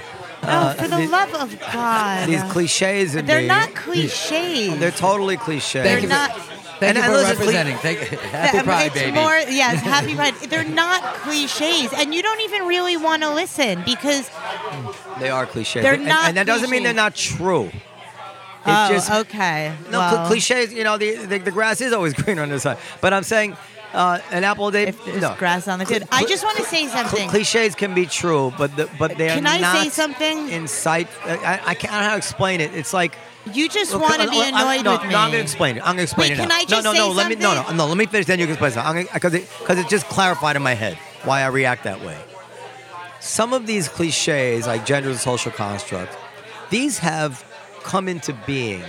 Oh, 0.47 0.73
for 0.73 0.87
the 0.87 0.97
these- 0.97 1.09
love 1.09 1.33
of 1.33 1.59
God. 1.59 2.27
These 2.29 2.43
cliches 2.51 3.15
in 3.15 3.25
They're 3.25 3.41
me. 3.41 3.47
not 3.47 3.73
cliches. 3.73 4.77
They're 4.79 4.91
totally 4.91 5.37
cliche. 5.37 5.81
Thank 5.81 6.03
you 6.03 6.07
They're 6.09 6.27
for, 6.27 6.29
not. 6.33 6.41
thank 6.79 6.95
And- 6.95 6.97
you 6.97 7.03
and 7.03 7.11
for 7.13 7.17
listen, 7.17 7.37
representing. 7.39 7.77
Thank, 7.77 7.99
happy 7.99 8.49
I 8.49 8.61
mean, 8.61 8.63
Pride, 8.65 8.85
it's 8.87 8.95
baby. 8.95 9.11
more 9.11 9.37
yes, 9.37 9.81
happy 9.81 10.13
pride. 10.19 10.35
They're 10.49 10.63
not 10.63 11.01
cliches, 11.21 11.93
and 11.93 12.13
you 12.13 12.21
don't 12.21 12.41
even 12.41 12.63
really 12.67 12.97
want 12.97 13.23
to 13.23 13.33
listen 13.33 13.81
because 13.85 14.29
They 15.19 15.29
are 15.29 15.45
cliches. 15.45 15.81
They're 15.81 15.93
and, 15.93 16.05
not 16.05 16.27
and 16.27 16.37
that 16.37 16.45
doesn't 16.45 16.69
mean 16.69 16.83
they're 16.83 16.93
not 16.93 17.15
true. 17.15 17.71
It 18.67 18.71
oh, 18.71 18.89
just 18.89 19.11
okay. 19.11 19.73
no 19.91 19.99
well, 19.99 20.27
cliches. 20.27 20.73
You 20.73 20.83
know, 20.83 20.97
the, 20.97 21.15
the 21.25 21.37
the 21.37 21.51
grass 21.51 21.81
is 21.81 21.93
always 21.93 22.13
greener 22.21 22.41
on 22.41 22.49
the 22.49 22.59
side. 22.59 22.77
But 22.99 23.13
I'm 23.13 23.23
saying, 23.23 23.55
uh, 23.95 24.19
an 24.31 24.43
apple 24.43 24.67
a 24.67 24.71
day. 24.71 24.83
If 24.87 25.03
there's 25.05 25.21
no. 25.21 25.35
grass 25.37 25.67
on 25.67 25.79
the 25.79 25.85
field, 25.85 26.03
I 26.11 26.25
just 26.25 26.43
want 26.43 26.57
to 26.57 26.63
say 26.63 26.87
something. 26.87 27.29
cliches 27.29 27.75
can 27.75 27.93
be 27.93 28.05
true, 28.05 28.53
but 28.57 28.75
the, 28.75 28.89
but 28.99 29.17
they 29.17 29.29
are 29.29 29.35
Can 29.35 29.47
I 29.47 29.59
not 29.59 29.77
say 29.77 29.89
something? 29.89 30.49
insight. 30.49 31.07
I, 31.23 31.61
I 31.65 31.73
can't 31.73 31.93
I 31.93 31.97
don't 31.97 32.03
know 32.03 32.09
how 32.09 32.11
to 32.11 32.17
explain 32.17 32.61
it. 32.61 32.73
It's 32.75 32.93
like 32.93 33.15
You 33.53 33.69
just 33.69 33.93
Look, 33.93 34.01
want 34.01 34.21
to 34.21 34.29
be 34.29 34.39
I- 34.41 34.49
annoyed 34.49 34.85
no, 34.85 34.91
with 34.93 35.03
me. 35.03 35.09
No, 35.09 35.17
I'm 35.19 35.31
gonna 35.31 35.43
explain 35.43 35.77
it. 35.77 35.81
I'm 35.81 35.93
gonna 35.93 36.03
explain 36.03 36.29
Wait, 36.29 36.33
it. 36.33 36.37
can 36.41 36.49
now. 36.49 36.55
I 36.55 36.65
just 36.65 36.83
no, 36.83 36.91
no, 36.91 36.97
no. 36.97 37.09
say 37.11 37.15
Let 37.17 37.29
me 37.29 37.35
no, 37.35 37.49
no, 37.49 37.55
something? 37.55 37.77
no. 37.77 37.87
Let 37.87 37.97
me 37.97 38.05
finish. 38.05 38.25
Then 38.27 38.39
you 38.39 38.45
can 38.45 38.53
explain 38.53 38.71
something. 38.71 39.07
Because 39.13 39.33
it 39.33 39.49
because 39.59 39.79
it 39.79 39.87
just 39.87 40.05
clarified 40.07 40.55
in 40.55 40.61
my 40.61 40.73
head 40.73 40.97
why 41.23 41.41
I 41.41 41.47
react 41.47 41.83
that 41.85 42.01
way. 42.01 42.17
Some 43.19 43.53
of 43.53 43.65
these 43.65 43.87
cliches, 43.87 44.67
like 44.67 44.85
gender 44.85 45.09
is 45.09 45.17
a 45.17 45.19
social 45.19 45.51
construct, 45.51 46.15
these 46.69 46.99
have 46.99 47.43
come 47.83 48.07
into 48.07 48.33
being 48.45 48.83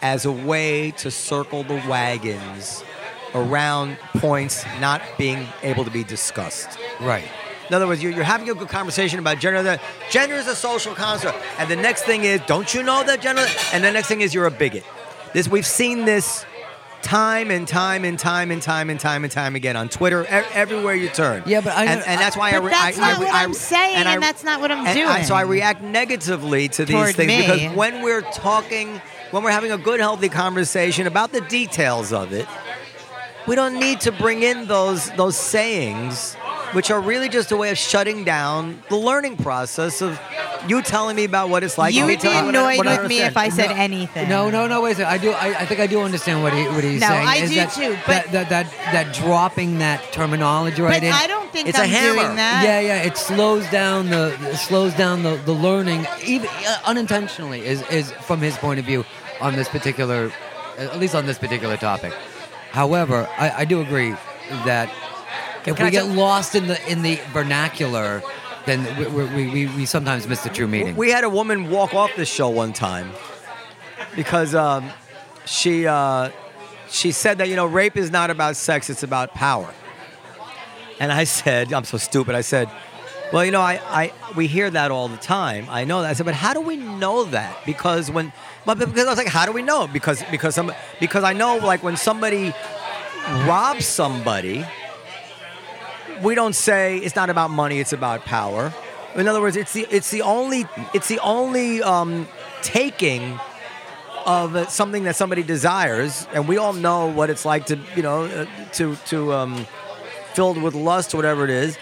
as 0.00 0.24
a 0.24 0.32
way 0.32 0.90
to 0.92 1.10
circle 1.10 1.62
the 1.62 1.74
wagons 1.88 2.82
around 3.34 3.96
points 4.16 4.64
not 4.80 5.02
being 5.18 5.46
able 5.62 5.84
to 5.84 5.90
be 5.90 6.04
discussed. 6.04 6.68
Right. 7.00 7.24
In 7.68 7.74
other 7.74 7.86
words, 7.86 8.02
you're, 8.02 8.12
you're 8.12 8.24
having 8.24 8.50
a 8.50 8.54
good 8.54 8.68
conversation 8.68 9.18
about 9.18 9.38
gender. 9.38 9.62
That 9.62 9.80
gender 10.10 10.34
is 10.34 10.46
a 10.46 10.54
social 10.54 10.94
construct, 10.94 11.38
and 11.58 11.70
the 11.70 11.76
next 11.76 12.02
thing 12.02 12.24
is, 12.24 12.40
don't 12.46 12.72
you 12.74 12.82
know 12.82 13.02
that 13.04 13.22
gender? 13.22 13.46
And 13.72 13.82
the 13.82 13.90
next 13.90 14.08
thing 14.08 14.20
is, 14.20 14.34
you're 14.34 14.46
a 14.46 14.50
bigot. 14.50 14.84
This 15.32 15.48
we've 15.48 15.64
seen 15.66 16.04
this 16.04 16.44
time 17.00 17.50
and 17.50 17.66
time 17.66 18.04
and 18.04 18.18
time 18.18 18.50
and 18.50 18.60
time 18.62 18.90
and 18.90 19.00
time 19.00 19.24
and 19.24 19.32
time 19.32 19.56
again 19.56 19.76
on 19.76 19.88
Twitter, 19.88 20.22
e- 20.24 20.26
everywhere 20.52 20.94
you 20.94 21.08
turn. 21.08 21.42
Yeah, 21.46 21.60
but 21.62 21.72
I 21.74 21.84
and, 21.86 22.00
and 22.06 22.20
that's 22.20 22.36
why 22.36 22.50
I, 22.50 22.52
But 22.52 22.64
re- 22.64 22.70
that's 22.70 22.98
I, 22.98 23.00
not 23.00 23.16
I, 23.16 23.18
what 23.18 23.28
I, 23.28 23.42
I'm 23.44 23.54
saying, 23.54 23.96
and 23.96 24.08
I- 24.08 24.18
that's 24.18 24.44
not 24.44 24.60
what 24.60 24.70
I'm 24.70 24.86
and 24.86 24.94
doing. 24.94 25.08
I- 25.08 25.22
so 25.22 25.34
I 25.34 25.42
react 25.42 25.82
negatively 25.82 26.68
to 26.68 26.84
these 26.84 26.94
Toward 26.94 27.14
things 27.16 27.28
me. 27.28 27.40
because 27.40 27.76
when 27.76 28.02
we're 28.02 28.20
talking, 28.20 29.00
when 29.30 29.42
we're 29.42 29.50
having 29.50 29.72
a 29.72 29.78
good, 29.78 29.98
healthy 29.98 30.28
conversation 30.28 31.06
about 31.06 31.32
the 31.32 31.40
details 31.42 32.12
of 32.12 32.32
it, 32.32 32.46
we 33.46 33.54
don't 33.56 33.74
need 33.78 34.00
to 34.02 34.12
bring 34.12 34.42
in 34.42 34.66
those 34.66 35.10
those 35.12 35.36
sayings, 35.36 36.34
which 36.72 36.90
are 36.90 37.00
really 37.00 37.28
just 37.28 37.50
a 37.52 37.56
way 37.56 37.70
of 37.70 37.78
shutting 37.78 38.24
down 38.24 38.82
the 38.88 38.96
learning 38.96 39.36
process 39.36 40.00
of 40.02 40.20
you 40.68 40.80
telling 40.80 41.16
me 41.16 41.24
about 41.24 41.48
what 41.48 41.64
it's 41.64 41.76
like. 41.76 41.92
you 41.92 42.04
would 42.04 42.08
be 42.10 42.16
telling 42.16 42.38
you 42.38 42.44
what 42.46 42.54
I- 42.54 42.72
annoyed 42.74 42.78
what 42.78 42.86
I 42.86 42.98
with 43.02 43.08
me 43.08 43.20
if 43.20 43.36
I 43.36 43.44
understand. 43.46 43.70
said 43.70 43.78
anything. 43.78 44.28
No, 44.28 44.48
no, 44.48 44.68
no. 44.68 44.80
Wait 44.80 44.92
a 44.92 44.94
second. 44.94 45.12
I 45.12 45.18
do. 45.18 45.30
I, 45.32 45.60
I 45.62 45.66
think 45.66 45.80
I 45.80 45.88
do 45.88 46.00
understand 46.02 46.42
what 46.44 46.52
he 46.52 46.68
what 46.68 46.84
he's 46.84 47.00
No, 47.00 47.08
saying. 47.08 47.26
I 47.28 47.36
is 47.38 47.50
do 47.50 47.56
that, 47.56 47.72
too, 47.72 47.90
but- 48.06 48.30
that, 48.30 48.48
that 48.48 48.48
that 48.50 48.70
that 48.92 49.14
dropping 49.14 49.78
that 49.80 50.12
terminology 50.12 50.80
right 50.82 51.00
But 51.00 51.06
in. 51.08 51.12
I 51.12 51.26
don't 51.26 51.50
think 51.52 51.68
It's 51.68 51.78
a 51.78 51.82
I'm 51.82 51.88
hammer. 51.88 52.22
doing 52.22 52.36
that. 52.36 52.62
yeah, 52.64 52.78
yeah. 52.80 53.02
It 53.02 53.16
slows 53.16 53.68
down 53.70 54.08
the 54.10 54.36
it 54.52 54.56
slows 54.56 54.94
down 54.94 55.24
the, 55.24 55.34
the 55.44 55.52
learning, 55.52 56.06
even 56.24 56.48
uh, 56.66 56.78
unintentionally, 56.84 57.60
is 57.66 57.82
is 57.90 58.12
from 58.12 58.40
his 58.40 58.56
point 58.56 58.78
of 58.78 58.86
view 58.86 59.04
on 59.40 59.56
this 59.56 59.68
particular, 59.68 60.30
at 60.78 61.00
least 61.00 61.16
on 61.16 61.26
this 61.26 61.38
particular 61.38 61.76
topic. 61.76 62.12
However, 62.72 63.28
I, 63.38 63.50
I 63.50 63.64
do 63.64 63.80
agree 63.80 64.10
that 64.64 64.90
if 65.66 65.76
Can 65.76 65.84
we 65.84 65.88
I 65.88 65.90
get 65.90 66.08
lost 66.08 66.54
in 66.54 66.66
the 66.66 66.90
in 66.90 67.02
the 67.02 67.20
vernacular, 67.32 68.22
then 68.66 68.84
we, 68.98 69.24
we, 69.24 69.50
we, 69.50 69.66
we 69.76 69.86
sometimes 69.86 70.26
miss 70.26 70.42
the 70.42 70.48
true 70.48 70.66
meaning. 70.66 70.96
We 70.96 71.10
had 71.10 71.22
a 71.22 71.28
woman 71.30 71.70
walk 71.70 71.94
off 71.94 72.10
the 72.16 72.24
show 72.24 72.48
one 72.48 72.72
time 72.72 73.10
because 74.16 74.54
um, 74.54 74.90
she 75.44 75.86
uh, 75.86 76.30
she 76.88 77.12
said 77.12 77.38
that 77.38 77.48
you 77.48 77.56
know 77.56 77.66
rape 77.66 77.96
is 77.96 78.10
not 78.10 78.30
about 78.30 78.56
sex; 78.56 78.88
it's 78.90 79.02
about 79.02 79.34
power. 79.34 79.72
And 80.98 81.12
I 81.12 81.24
said, 81.24 81.72
I'm 81.72 81.84
so 81.84 81.98
stupid. 81.98 82.34
I 82.34 82.42
said, 82.42 82.70
well, 83.32 83.44
you 83.44 83.50
know, 83.50 83.60
I, 83.60 83.80
I 83.88 84.12
we 84.36 84.46
hear 84.46 84.70
that 84.70 84.90
all 84.90 85.08
the 85.08 85.16
time. 85.16 85.66
I 85.68 85.84
know 85.84 86.02
that. 86.02 86.10
I 86.10 86.12
said, 86.12 86.26
but 86.26 86.34
how 86.34 86.54
do 86.54 86.60
we 86.60 86.76
know 86.76 87.24
that? 87.24 87.64
Because 87.64 88.10
when, 88.10 88.32
but 88.64 88.78
because 88.78 89.06
I 89.06 89.10
was 89.10 89.18
like, 89.18 89.28
how 89.28 89.46
do 89.46 89.52
we 89.52 89.62
know? 89.62 89.86
Because 89.86 90.22
because 90.30 90.54
some 90.54 90.72
because 91.00 91.24
I 91.24 91.32
know 91.32 91.56
like 91.56 91.82
when 91.82 91.96
somebody 91.96 92.54
robs 93.46 93.86
somebody, 93.86 94.64
we 96.22 96.34
don't 96.34 96.54
say 96.54 96.98
it's 96.98 97.16
not 97.16 97.30
about 97.30 97.50
money; 97.50 97.80
it's 97.80 97.92
about 97.92 98.24
power. 98.24 98.72
In 99.14 99.28
other 99.28 99.40
words, 99.40 99.56
it's 99.56 99.72
the 99.72 99.86
it's 99.90 100.10
the 100.10 100.22
only 100.22 100.66
it's 100.94 101.08
the 101.08 101.18
only 101.20 101.82
um, 101.82 102.28
taking 102.62 103.38
of 104.24 104.70
something 104.70 105.04
that 105.04 105.16
somebody 105.16 105.42
desires, 105.42 106.26
and 106.32 106.46
we 106.46 106.56
all 106.56 106.72
know 106.72 107.06
what 107.06 107.30
it's 107.30 107.44
like 107.44 107.66
to 107.66 107.78
you 107.96 108.02
know 108.02 108.24
uh, 108.24 108.46
to 108.74 108.96
to 109.06 109.32
um, 109.32 109.66
filled 110.34 110.62
with 110.62 110.74
lust, 110.74 111.14
whatever 111.14 111.44
it 111.44 111.50
is, 111.50 111.76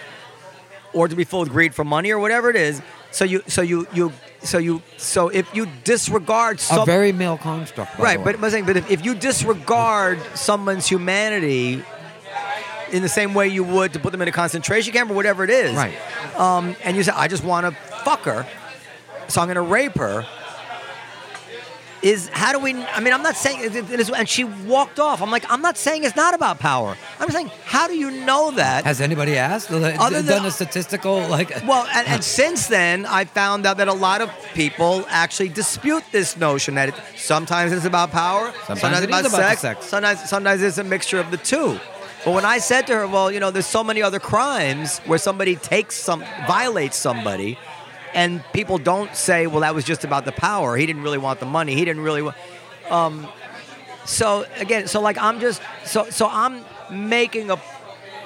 or 0.93 1.09
to 1.09 1.15
be 1.17 1.25
filled 1.25 1.49
with 1.49 1.53
greed 1.53 1.75
for 1.75 1.85
money 1.85 2.11
or 2.11 2.19
whatever 2.19 2.49
it 2.51 2.57
is. 2.57 2.81
So 3.11 3.25
you 3.25 3.43
so 3.47 3.63
you 3.63 3.87
you 3.93 4.13
so 4.43 4.59
you 4.59 4.83
so 4.97 5.29
if 5.29 5.55
you 5.55 5.67
disregard 5.85 6.61
a 6.71 6.85
very 6.85 7.13
male 7.13 7.37
construct, 7.39 7.99
right, 7.99 8.15
the 8.15 8.19
way. 8.21 8.25
but, 8.25 8.41
but 8.41 8.47
I'm 8.47 8.51
saying, 8.51 8.67
but 8.67 8.77
if, 8.77 8.91
if 8.91 9.05
you 9.05 9.15
disregard 9.15 10.19
someone's 10.35 10.87
humanity 10.87 11.83
in 12.93 13.03
the 13.03 13.09
same 13.09 13.35
way 13.35 13.49
you 13.49 13.63
would 13.63 13.93
to 13.93 14.01
put 14.01 14.13
them 14.13 14.23
in 14.23 14.29
a 14.29 14.33
concentration 14.33 14.93
camp 14.93 15.11
or 15.11 15.15
whatever 15.15 15.45
it 15.45 15.51
is, 15.51 15.75
Right. 15.75 15.95
Um, 16.37 16.75
and 16.85 16.97
you 16.97 17.03
say, 17.03 17.13
I 17.15 17.29
just 17.29 17.45
want 17.45 17.67
to 17.67 17.73
fuck 18.05 18.21
her, 18.23 18.47
so 19.29 19.41
I'm 19.41 19.47
going 19.47 19.57
to 19.57 19.61
rape 19.63 19.97
her. 19.97 20.27
Is 22.03 22.29
how 22.33 22.53
do 22.53 22.59
we? 22.61 22.75
I 22.75 23.01
mean, 23.01 23.13
I'm 23.13 23.23
not 23.23 23.37
saying. 23.37 23.61
it- 23.61 23.77
it 23.77 24.01
is- 24.01 24.09
And 24.11 24.27
she 24.29 24.45
walked 24.45 24.99
off. 24.99 25.21
I'm 25.21 25.31
like, 25.31 25.45
I'm 25.53 25.61
not 25.61 25.77
saying 25.77 26.05
it's 26.05 26.17
not 26.17 26.33
about 26.35 26.59
power. 26.59 26.97
I'm 27.21 27.31
saying, 27.31 27.51
how 27.67 27.87
do 27.89 27.95
you 27.95 28.11
know 28.11 28.53
that? 28.53 28.85
Has 28.85 29.01
anybody 29.03 29.37
asked? 29.37 29.71
Other 29.71 30.23
than- 30.23 30.27
done 30.27 30.47
a 30.47 30.51
statistical 30.51 31.21
like? 31.29 31.51
Well, 31.67 31.87
and, 31.93 32.09
and 32.09 32.25
since 32.25 32.69
then, 32.69 33.05
I 33.05 33.27
found 33.27 33.67
out 33.67 33.77
that 33.77 33.89
a 33.89 33.93
lot 33.93 34.23
of 34.23 34.31
people 34.55 35.05
actually 35.11 35.51
dispute 35.51 36.05
this 36.11 36.37
notion 36.39 36.75
that 36.77 36.89
it, 36.91 36.95
sometimes 37.17 37.73
it's 37.73 37.85
about 37.85 38.11
power, 38.13 38.53
Sometimes 38.67 38.99
it 39.01 39.05
it's 39.05 39.11
about, 39.11 39.27
about 39.27 39.41
sex, 39.41 39.61
sex. 39.61 39.87
sometimes 39.87 40.19
sometimes 40.29 40.63
it's 40.63 40.79
a 40.79 40.85
mixture 40.85 41.19
of 41.21 41.31
the 41.31 41.37
two. 41.37 41.79
But 42.25 42.33
when 42.35 42.45
I 42.45 42.59
said 42.59 42.87
to 42.89 42.95
her, 42.97 43.07
"Well, 43.07 43.31
you 43.33 43.41
know, 43.41 43.51
there's 43.51 43.67
so 43.67 43.83
many 43.83 44.03
other 44.03 44.21
crimes 44.21 45.01
where 45.07 45.19
somebody 45.19 45.57
takes 45.57 45.97
some 45.97 46.23
violates 46.47 46.97
somebody," 46.99 47.59
and 48.15 48.43
people 48.53 48.79
don't 48.79 49.15
say, 49.17 49.47
"Well, 49.47 49.61
that 49.61 49.75
was 49.75 49.85
just 49.85 50.05
about 50.05 50.25
the 50.25 50.33
power. 50.33 50.77
He 50.77 50.87
didn't 50.87 51.03
really 51.03 51.19
want 51.19 51.41
the 51.41 51.47
money. 51.47 51.75
He 51.75 51.85
didn't 51.85 52.03
really." 52.03 52.23
Want, 52.23 52.37
um, 52.91 53.27
so 54.05 54.45
again, 54.59 54.89
so 54.89 55.01
like 55.01 55.19
I'm 55.19 55.41
just 55.41 55.61
so 55.85 56.09
so 56.11 56.29
I'm 56.31 56.65
making 56.91 57.51
a 57.51 57.57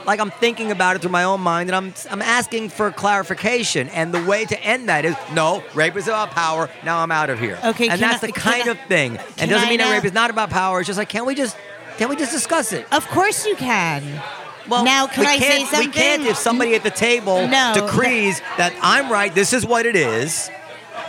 like 0.07 0.21
I'm 0.21 0.31
thinking 0.31 0.71
about 0.71 0.97
it 0.97 1.03
through 1.03 1.11
my 1.13 1.25
own 1.25 1.41
mind, 1.41 1.69
and 1.71 1.77
I'm 1.77 1.95
I'm 2.11 2.23
asking 2.23 2.69
for 2.69 2.91
clarification. 2.91 3.89
And 3.89 4.13
the 4.13 4.23
way 4.23 4.45
to 4.45 4.61
end 4.63 4.89
that 4.89 5.05
is 5.05 5.17
no, 5.33 5.63
rape 5.75 5.97
is 5.97 6.09
about 6.09 6.31
power. 6.31 6.69
Now 6.85 6.99
I'm 6.99 7.11
out 7.11 7.31
of 7.31 7.39
here. 7.41 7.59
Okay, 7.65 7.89
and 7.89 8.01
that's 8.01 8.23
I- 8.23 8.27
the 8.27 8.33
kind 8.33 8.69
I- 8.69 8.73
of 8.73 8.81
thing. 8.89 9.19
And 9.39 9.51
doesn't 9.51 9.67
I 9.67 9.71
mean 9.71 9.79
that 9.79 9.93
rape 9.93 10.05
is 10.05 10.13
not 10.13 10.31
about 10.31 10.51
power. 10.51 10.81
It's 10.81 10.87
just 10.87 10.99
like, 10.99 11.09
can 11.09 11.25
we 11.27 11.35
just 11.35 11.57
can 11.99 12.09
we 12.09 12.17
just 12.17 12.33
discuss 12.33 12.73
it? 12.73 12.87
Of 12.93 13.07
course 13.09 13.47
you 13.47 13.57
can. 13.57 14.03
Well, 14.69 14.85
now 14.85 15.07
can 15.07 15.27
I 15.27 15.39
say 15.39 15.65
something? 15.65 15.81
We 15.81 15.93
can't 15.93 16.23
if 16.23 16.37
somebody 16.37 16.75
at 16.75 16.83
the 16.83 16.91
table 16.91 17.47
No, 17.49 17.73
decrees 17.75 18.41
that 18.57 18.73
I'm 18.83 19.11
right. 19.11 19.35
This 19.35 19.53
is 19.53 19.67
what 19.67 19.87
it 19.87 19.97
is. 19.97 20.51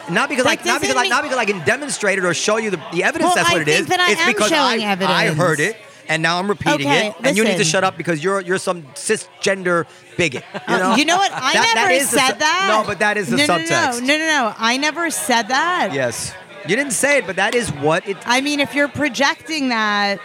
Not 0.09 0.29
because, 0.29 0.45
That 0.45 0.59
I, 0.59 0.63
not 0.65 0.81
because, 0.81 0.95
doesn't 0.95 0.97
I, 0.97 1.07
not 1.07 1.23
because 1.23 1.37
I 1.37 1.45
can 1.45 1.63
demonstrate 1.65 2.19
it 2.19 2.25
or 2.25 2.33
show 2.33 2.57
you 2.57 2.69
the, 2.69 2.77
the 2.91 3.03
evidence. 3.03 3.27
Well, 3.29 3.35
that's 3.35 3.51
what 3.51 3.59
I 3.59 3.61
it 3.61 3.67
is. 3.67 3.87
that 3.87 3.99
it's 4.11 4.25
because 4.25 4.51
I, 4.51 4.75
I 5.01 5.33
heard 5.33 5.59
it, 5.59 5.77
and 6.07 6.21
now 6.21 6.37
I'm 6.37 6.47
repeating 6.47 6.87
Okay, 6.87 7.07
it, 7.07 7.15
and 7.23 7.35
you 7.35 7.43
need 7.43 7.57
to 7.57 7.63
shut 7.63 7.83
up 7.83 7.97
because 7.97 8.23
you're 8.23 8.39
you're 8.41 8.59
some 8.59 8.83
cisgender 8.93 9.85
bigot. 10.17 10.43
You 10.69 10.77
know, 10.77 10.91
Uh, 10.91 10.95
You 10.95 11.05
know 11.05 11.17
what? 11.17 11.31
I 11.31 11.53
That- 11.53 11.53
that 11.53 11.73
never 11.75 11.93
the 11.99 12.05
said 12.05 12.33
su- 12.33 12.39
that. 12.39 12.67
No, 12.69 12.85
but 12.85 12.99
that 12.99 13.17
is 13.17 13.29
the 13.29 13.37
no, 13.37 13.45
no, 13.47 13.57
subtext. 13.57 14.01
No, 14.01 14.07
no, 14.07 14.17
no, 14.17 14.27
no. 14.27 14.53
I 14.57 14.77
never 14.77 15.09
said 15.09 15.47
that. 15.47 15.91
Yes, 15.93 16.33
you 16.67 16.75
didn't 16.75 16.93
say 16.93 17.17
it, 17.19 17.25
but 17.25 17.37
that 17.37 17.55
is 17.55 17.71
what 17.71 18.07
it. 18.07 18.17
I 18.27 18.41
mean, 18.41 18.59
if 18.59 18.75
you're 18.75 18.87
projecting 18.87 19.69
that, 19.69 20.19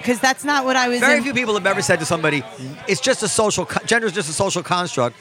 because 0.00 0.18
that's 0.20 0.44
not 0.44 0.64
what 0.64 0.76
I 0.76 0.88
was. 0.88 1.00
Very 1.00 1.18
in- 1.18 1.22
few 1.22 1.34
people 1.34 1.54
have 1.54 1.66
ever 1.66 1.82
said 1.82 1.98
to 2.00 2.04
somebody, 2.06 2.42
"It's 2.88 3.00
just 3.00 3.22
a 3.22 3.28
social 3.28 3.64
co- 3.66 3.84
gender 3.84 4.06
is 4.06 4.12
just 4.12 4.28
a 4.28 4.32
social 4.32 4.62
construct," 4.62 5.16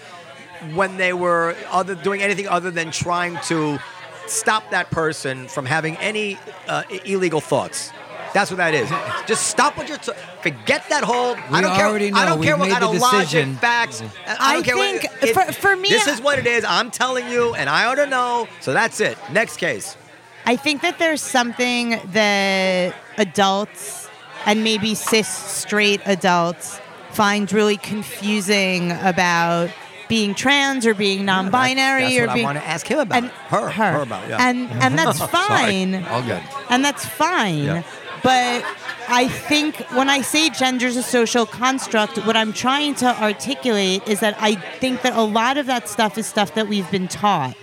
when 0.73 0.97
they 0.97 1.13
were 1.13 1.55
other 1.71 1.95
doing 1.95 2.21
anything 2.21 2.47
other 2.47 2.71
than 2.71 2.91
trying 2.91 3.37
to 3.47 3.79
stop 4.27 4.69
that 4.71 4.89
person 4.91 5.47
from 5.47 5.65
having 5.65 5.97
any 5.97 6.37
uh, 6.67 6.83
illegal 7.05 7.41
thoughts. 7.41 7.91
That's 8.31 8.51
what 8.51 8.57
that 8.57 8.75
is. 8.75 8.87
Just 9.25 9.47
stop 9.47 9.75
what 9.75 9.89
you're. 9.89 9.97
T- 9.97 10.11
forget 10.43 10.87
that 10.89 11.03
whole. 11.03 11.33
We 11.33 11.41
I 11.41 11.49
We 11.51 11.61
don't 11.61 11.75
care. 11.75 11.85
already 11.87 12.11
I 12.13 12.25
don't 12.25 12.43
care 12.43 12.53
We've 12.55 12.59
what 12.59 12.65
made 12.67 12.71
kind 12.79 12.83
the 12.83 13.05
of 13.05 13.11
decision. 13.21 13.49
logic, 13.53 13.61
facts. 13.61 14.03
I, 14.27 14.37
I 14.39 14.53
don't 14.53 14.63
care 14.63 14.77
what- 14.77 15.01
think 15.01 15.23
it- 15.23 15.33
for- 15.33 15.51
for 15.53 15.75
me, 15.75 15.89
this 15.89 16.07
I- 16.07 16.11
is 16.11 16.21
what 16.21 16.37
it 16.37 16.45
is. 16.45 16.63
I'm 16.63 16.91
telling 16.91 17.27
you, 17.29 17.55
and 17.55 17.67
I 17.69 17.85
ought 17.85 17.95
to 17.95 18.05
know. 18.05 18.47
So 18.59 18.71
that's 18.73 18.99
it. 18.99 19.17
Next 19.31 19.57
case. 19.57 19.97
I 20.45 20.55
think 20.57 20.81
that 20.83 20.99
there's 20.99 21.21
something 21.23 21.99
that 22.13 22.93
adults 23.17 24.08
and 24.45 24.63
maybe 24.63 24.95
cis 24.95 25.27
straight 25.27 26.01
adults 26.05 26.79
find 27.11 27.51
really 27.51 27.77
confusing 27.77 28.91
about 28.91 29.69
being 30.07 30.33
trans 30.33 30.85
or 30.87 30.93
being 30.93 31.23
non-binary 31.25 32.01
That's 32.01 32.17
or 32.17 32.27
what 32.27 32.39
I 32.39 32.43
want 32.43 32.57
to 32.57 32.67
ask 32.67 32.87
him 32.87 32.99
about. 32.99 33.23
and 33.23 33.31
her, 33.31 33.69
her, 33.69 33.91
her 33.93 34.01
about. 34.01 34.27
Yeah. 34.27 34.37
and 34.49 34.69
and 34.71 34.97
that's 34.97 35.19
fine. 35.25 36.03
All 36.05 36.23
good. 36.23 36.41
And 36.69 36.83
that's 36.83 37.05
fine. 37.05 37.63
Yeah. 37.63 37.83
But 38.23 38.65
I 39.07 39.27
think 39.27 39.77
when 39.93 40.09
I 40.09 40.21
say 40.21 40.49
gender's 40.49 40.97
a 40.97 41.03
social 41.03 41.45
construct, 41.45 42.17
what 42.25 42.35
I'm 42.35 42.51
trying 42.53 42.95
to 42.95 43.05
articulate 43.23 44.07
is 44.07 44.19
that 44.19 44.35
I 44.39 44.55
think 44.55 45.03
that 45.03 45.13
a 45.13 45.21
lot 45.21 45.57
of 45.57 45.67
that 45.67 45.87
stuff 45.87 46.17
is 46.17 46.27
stuff 46.27 46.55
that 46.55 46.67
we've 46.67 46.89
been 46.91 47.07
taught. 47.07 47.55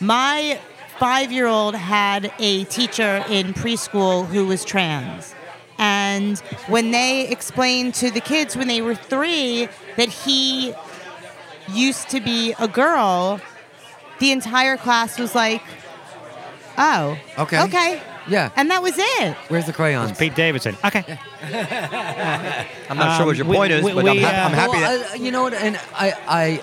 My 0.00 0.60
five 0.98 1.32
year 1.32 1.46
old 1.46 1.74
had 1.74 2.32
a 2.38 2.64
teacher 2.64 3.24
in 3.28 3.54
preschool 3.54 4.26
who 4.26 4.46
was 4.46 4.64
trans. 4.64 5.34
And 5.82 6.38
when 6.68 6.92
they 6.92 7.26
explained 7.28 7.94
to 7.96 8.10
the 8.12 8.20
kids 8.20 8.56
when 8.56 8.68
they 8.68 8.80
were 8.82 8.94
three 8.94 9.68
that 9.96 10.08
he 10.10 10.74
used 11.68 12.08
to 12.10 12.20
be 12.20 12.54
a 12.60 12.68
girl, 12.68 13.40
the 14.20 14.30
entire 14.30 14.76
class 14.76 15.18
was 15.18 15.34
like, 15.34 15.60
oh, 16.78 17.18
Okay. 17.36 17.62
Okay. 17.64 18.02
Yeah. 18.28 18.50
And 18.54 18.70
that 18.70 18.80
was 18.80 18.94
it. 18.96 19.36
Where's 19.48 19.66
the 19.66 19.72
crayons? 19.72 20.16
Pete 20.16 20.36
Davidson. 20.36 20.76
Okay. 20.84 21.18
I'm 22.88 22.96
not 22.96 23.16
sure 23.16 23.26
what 23.26 23.36
your 23.36 23.44
Um, 23.46 23.50
we- 23.50 23.56
point 23.56 23.72
is, 23.72 23.84
we- 23.84 23.92
but 23.92 24.06
I'm, 24.08 24.16
we, 24.16 24.22
ha- 24.22 24.28
uh, 24.28 24.46
I'm 24.46 24.52
happy 24.52 24.72
Well, 24.78 24.98
that. 25.00 25.10
I- 25.10 25.14
you 25.16 25.32
know 25.32 25.42
what? 25.42 25.54
And 25.54 25.76
I, 25.94 26.12
I, 26.28 26.62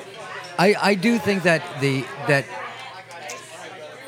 I, 0.57 0.75
I 0.91 0.95
do 0.95 1.19
think 1.19 1.43
that 1.43 1.61
the 1.81 2.05
that 2.27 2.45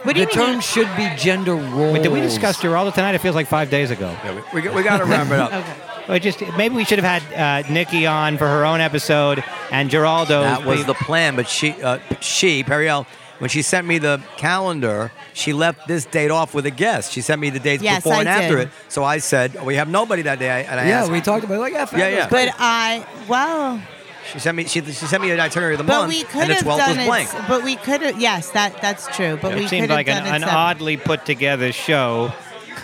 What 0.04 0.16
do 0.16 0.26
the 0.26 0.32
you 0.32 0.38
mean? 0.40 0.54
term 0.54 0.60
should 0.62 0.88
be 0.98 1.10
gender 1.18 1.56
roles. 1.56 1.94
Wait, 1.94 2.04
did 2.04 2.12
we 2.12 2.22
discuss 2.22 2.60
Giraldo 2.62 2.92
tonight? 2.92 3.14
It 3.16 3.20
feels 3.20 3.36
like 3.36 3.48
five 3.48 3.70
days 3.70 3.92
ago. 3.92 4.10
Yeah, 4.24 4.42
we, 4.54 4.62
we, 4.62 4.70
we 4.70 4.84
got 4.84 4.98
to 4.98 5.06
wrap 5.06 5.28
it 5.28 5.34
up. 5.40 5.54
okay. 5.54 5.76
Well, 6.08 6.20
just 6.20 6.42
maybe 6.58 6.76
we 6.76 6.84
should 6.84 7.00
have 7.00 7.22
had 7.24 7.64
uh, 7.68 7.72
Nikki 7.72 8.08
on 8.08 8.38
for 8.38 8.48
her 8.48 8.66
own 8.66 8.82
episode 8.82 9.44
and 9.72 9.90
Giraldo. 9.90 10.42
That 10.42 10.66
was 10.66 10.86
the 10.86 10.96
plan, 10.96 11.36
but 11.36 11.48
she, 11.48 11.72
uh, 11.82 12.00
she, 12.20 12.64
Periel, 12.64 13.06
when 13.38 13.50
she 13.52 13.62
sent 13.62 13.86
me 13.88 14.00
the 14.00 14.22
calendar, 14.38 15.12
she 15.34 15.54
left 15.54 15.88
this 15.88 16.06
date 16.06 16.32
off 16.32 16.54
with 16.56 16.66
a 16.66 16.72
guest. 16.72 17.12
She 17.12 17.22
sent 17.22 17.40
me 17.40 17.50
the 17.52 17.60
dates 17.60 17.84
Yes, 17.84 17.98
before 18.04 18.14
I 18.16 18.20
and 18.22 18.28
after 18.30 18.58
did. 18.58 18.68
it. 18.68 18.74
So 18.90 19.04
I 19.04 19.20
said, 19.20 19.64
we 19.64 19.76
have 19.76 19.88
nobody 19.90 20.24
that 20.24 20.40
day. 20.40 20.66
And 20.68 20.80
I 20.80 20.88
Yeah, 20.88 21.02
asked, 21.02 21.12
we 21.12 21.22
talked 21.22 21.44
about 21.44 21.56
it. 21.56 21.60
Like, 21.60 21.74
yeah, 21.74 21.88
Yeah, 21.98 22.08
yeah. 22.10 22.28
But 22.30 22.50
I, 22.60 23.06
well, 23.28 23.82
she 24.32 24.40
sent 24.40 24.58
me, 24.58 24.66
she, 24.66 24.82
she 24.82 24.92
sent 25.06 25.22
me 25.22 25.32
an 25.32 25.40
itinerary 25.40 25.74
of 25.76 25.78
the 25.80 25.84
but 25.84 26.00
month, 26.02 26.10
we 26.10 26.24
could 26.24 26.42
and 26.44 26.50
the 26.52 26.56
have 26.56 26.64
12th 26.64 26.78
done 26.78 26.98
was 26.98 27.06
blank. 27.08 27.30
it. 27.34 27.42
But 27.48 27.64
we 27.64 27.76
could 27.76 28.02
have, 28.02 28.20
yes, 28.20 28.52
that 28.52 28.82
that's 28.82 29.08
true. 29.16 29.38
But 29.42 29.56
we 29.56 29.66
it 29.66 29.70
seemed 29.70 29.84
could 29.84 29.90
have 29.90 29.98
like 29.98 30.08
an, 30.08 30.24
done 30.24 30.34
it 30.42 30.44
an 30.44 30.44
oddly 30.50 30.98
put 30.98 31.26
together 31.26 31.72
show. 31.72 32.32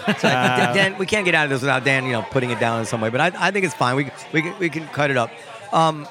Uh, 0.07 0.13
Dan, 0.73 0.97
we 0.97 1.05
can't 1.05 1.25
get 1.25 1.35
out 1.35 1.45
of 1.45 1.49
this 1.49 1.61
without 1.61 1.83
Dan, 1.83 2.05
you 2.05 2.13
know, 2.13 2.21
putting 2.21 2.49
it 2.51 2.59
down 2.59 2.79
in 2.79 2.85
some 2.85 3.01
way. 3.01 3.09
But 3.09 3.19
I, 3.21 3.47
I 3.47 3.51
think 3.51 3.65
it's 3.65 3.73
fine. 3.75 3.95
We, 3.97 4.09
we, 4.31 4.41
can, 4.41 4.57
we 4.59 4.69
can 4.69 4.87
cut 4.87 5.11
it 5.11 5.17
up. 5.17 5.29
Um, 5.73 6.07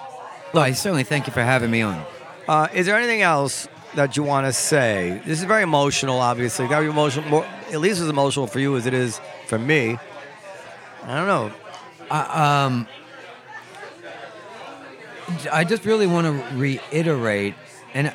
Well, 0.53 0.63
I 0.63 0.73
certainly 0.73 1.05
thank 1.05 1.27
you 1.27 1.33
for 1.33 1.43
having 1.43 1.71
me 1.71 1.81
on. 1.83 2.05
Uh, 2.47 2.69
is 2.75 2.85
there 2.87 2.97
anything 2.97 3.23
else 3.23 3.67
that 3.95 4.17
you 4.17 4.23
want 4.23 4.47
to 4.47 4.53
say? 4.53 5.23
This 5.25 5.39
is 5.39 5.45
very 5.45 5.63
emotional, 5.63 6.21
obviously. 6.21 6.69
Got 6.69 6.81
to 6.81 6.85
be 6.85 6.91
emotional. 6.91 7.27
More, 7.29 7.47
at 7.73 7.81
least 7.81 8.01
as 8.01 8.09
emotional 8.09 8.47
for 8.47 8.61
you 8.61 8.77
as 8.77 8.85
it 8.87 8.93
is 8.95 9.19
for 9.47 9.59
me. 9.59 9.99
I 11.05 11.15
don't 11.17 11.27
know. 11.27 11.53
um, 12.11 12.87
I 15.53 15.65
just 15.65 15.85
really 15.85 16.07
want 16.07 16.27
to 16.27 16.57
reiterate 16.57 17.55
and 17.95 18.13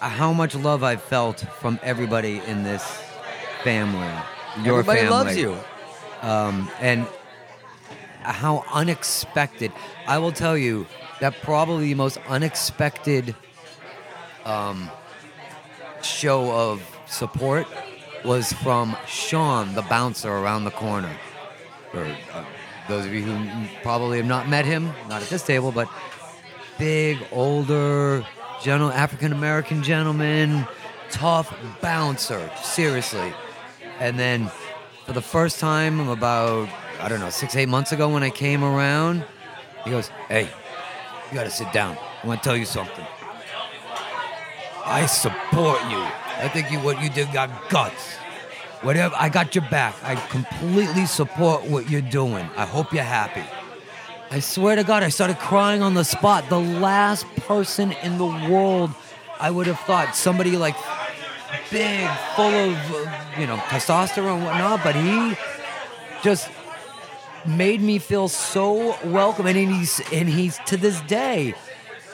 how 0.00 0.32
much 0.32 0.54
love 0.54 0.82
I've 0.82 1.02
felt 1.02 1.40
from 1.60 1.78
everybody 1.82 2.40
in 2.46 2.64
this 2.64 2.82
family. 3.62 4.08
Your 4.64 4.80
Everybody 4.80 5.00
family. 5.00 5.10
loves 5.10 5.36
you. 5.36 5.56
um, 6.22 6.70
and 6.80 7.06
how 8.22 8.64
unexpected. 8.72 9.72
I 10.06 10.18
will 10.18 10.32
tell 10.32 10.56
you 10.58 10.86
that 11.20 11.34
probably 11.42 11.88
the 11.88 11.94
most 11.94 12.18
unexpected 12.28 13.34
um, 14.44 14.90
show 16.02 16.50
of 16.52 16.82
support 17.06 17.66
was 18.24 18.52
from 18.52 18.96
Sean, 19.06 19.74
the 19.74 19.82
bouncer 19.82 20.30
around 20.30 20.64
the 20.64 20.70
corner. 20.70 21.12
For 21.92 22.04
uh, 22.04 22.44
those 22.88 23.06
of 23.06 23.12
you 23.14 23.22
who 23.22 23.68
probably 23.82 24.18
have 24.18 24.26
not 24.26 24.48
met 24.48 24.64
him, 24.64 24.92
not 25.08 25.22
at 25.22 25.28
this 25.28 25.42
table, 25.42 25.72
but 25.72 25.88
big, 26.78 27.18
older, 27.30 28.24
gentle 28.62 28.90
African 28.90 29.32
American 29.32 29.82
gentleman, 29.82 30.66
tough 31.10 31.54
bouncer, 31.80 32.50
seriously. 32.62 33.32
And 33.98 34.18
then 34.18 34.50
for 35.06 35.12
the 35.12 35.22
first 35.22 35.60
time 35.60 36.08
about, 36.08 36.68
I 37.00 37.08
don't 37.08 37.20
know, 37.20 37.30
six, 37.30 37.56
eight 37.56 37.68
months 37.68 37.92
ago 37.92 38.08
when 38.08 38.22
I 38.22 38.30
came 38.30 38.64
around, 38.64 39.24
he 39.84 39.90
goes, 39.90 40.08
Hey, 40.28 40.48
you 41.30 41.34
gotta 41.34 41.50
sit 41.50 41.72
down. 41.72 41.96
I 42.22 42.26
wanna 42.26 42.40
tell 42.40 42.56
you 42.56 42.64
something. 42.64 43.04
I 44.84 45.06
support 45.06 45.80
you. 45.90 46.02
I 46.38 46.48
think 46.52 46.70
you 46.72 46.78
what 46.80 47.00
you 47.02 47.08
did 47.08 47.32
got 47.32 47.50
guts. 47.68 48.16
Whatever, 48.82 49.14
I 49.16 49.28
got 49.28 49.54
your 49.54 49.64
back. 49.70 49.94
I 50.02 50.16
completely 50.16 51.06
support 51.06 51.64
what 51.64 51.88
you're 51.88 52.00
doing. 52.00 52.48
I 52.56 52.66
hope 52.66 52.92
you're 52.92 53.04
happy. 53.04 53.44
I 54.30 54.40
swear 54.40 54.76
to 54.76 54.82
God, 54.82 55.02
I 55.02 55.08
started 55.08 55.38
crying 55.38 55.82
on 55.82 55.94
the 55.94 56.04
spot. 56.04 56.48
The 56.48 56.58
last 56.58 57.26
person 57.36 57.92
in 58.02 58.18
the 58.18 58.26
world 58.26 58.90
I 59.38 59.50
would 59.50 59.66
have 59.66 59.78
thought 59.80 60.16
somebody 60.16 60.56
like 60.56 60.76
big, 61.70 62.08
full 62.36 62.46
of, 62.46 63.38
you 63.38 63.46
know, 63.46 63.56
testosterone 63.68 64.36
and 64.36 64.44
whatnot, 64.44 64.84
but 64.84 64.94
he 64.94 65.36
just 66.22 66.48
made 67.46 67.80
me 67.80 67.98
feel 67.98 68.28
so 68.28 68.96
welcome. 69.04 69.46
And 69.46 69.56
he's, 69.56 70.00
and 70.12 70.28
he's 70.28 70.58
to 70.66 70.76
this 70.76 71.00
day, 71.02 71.54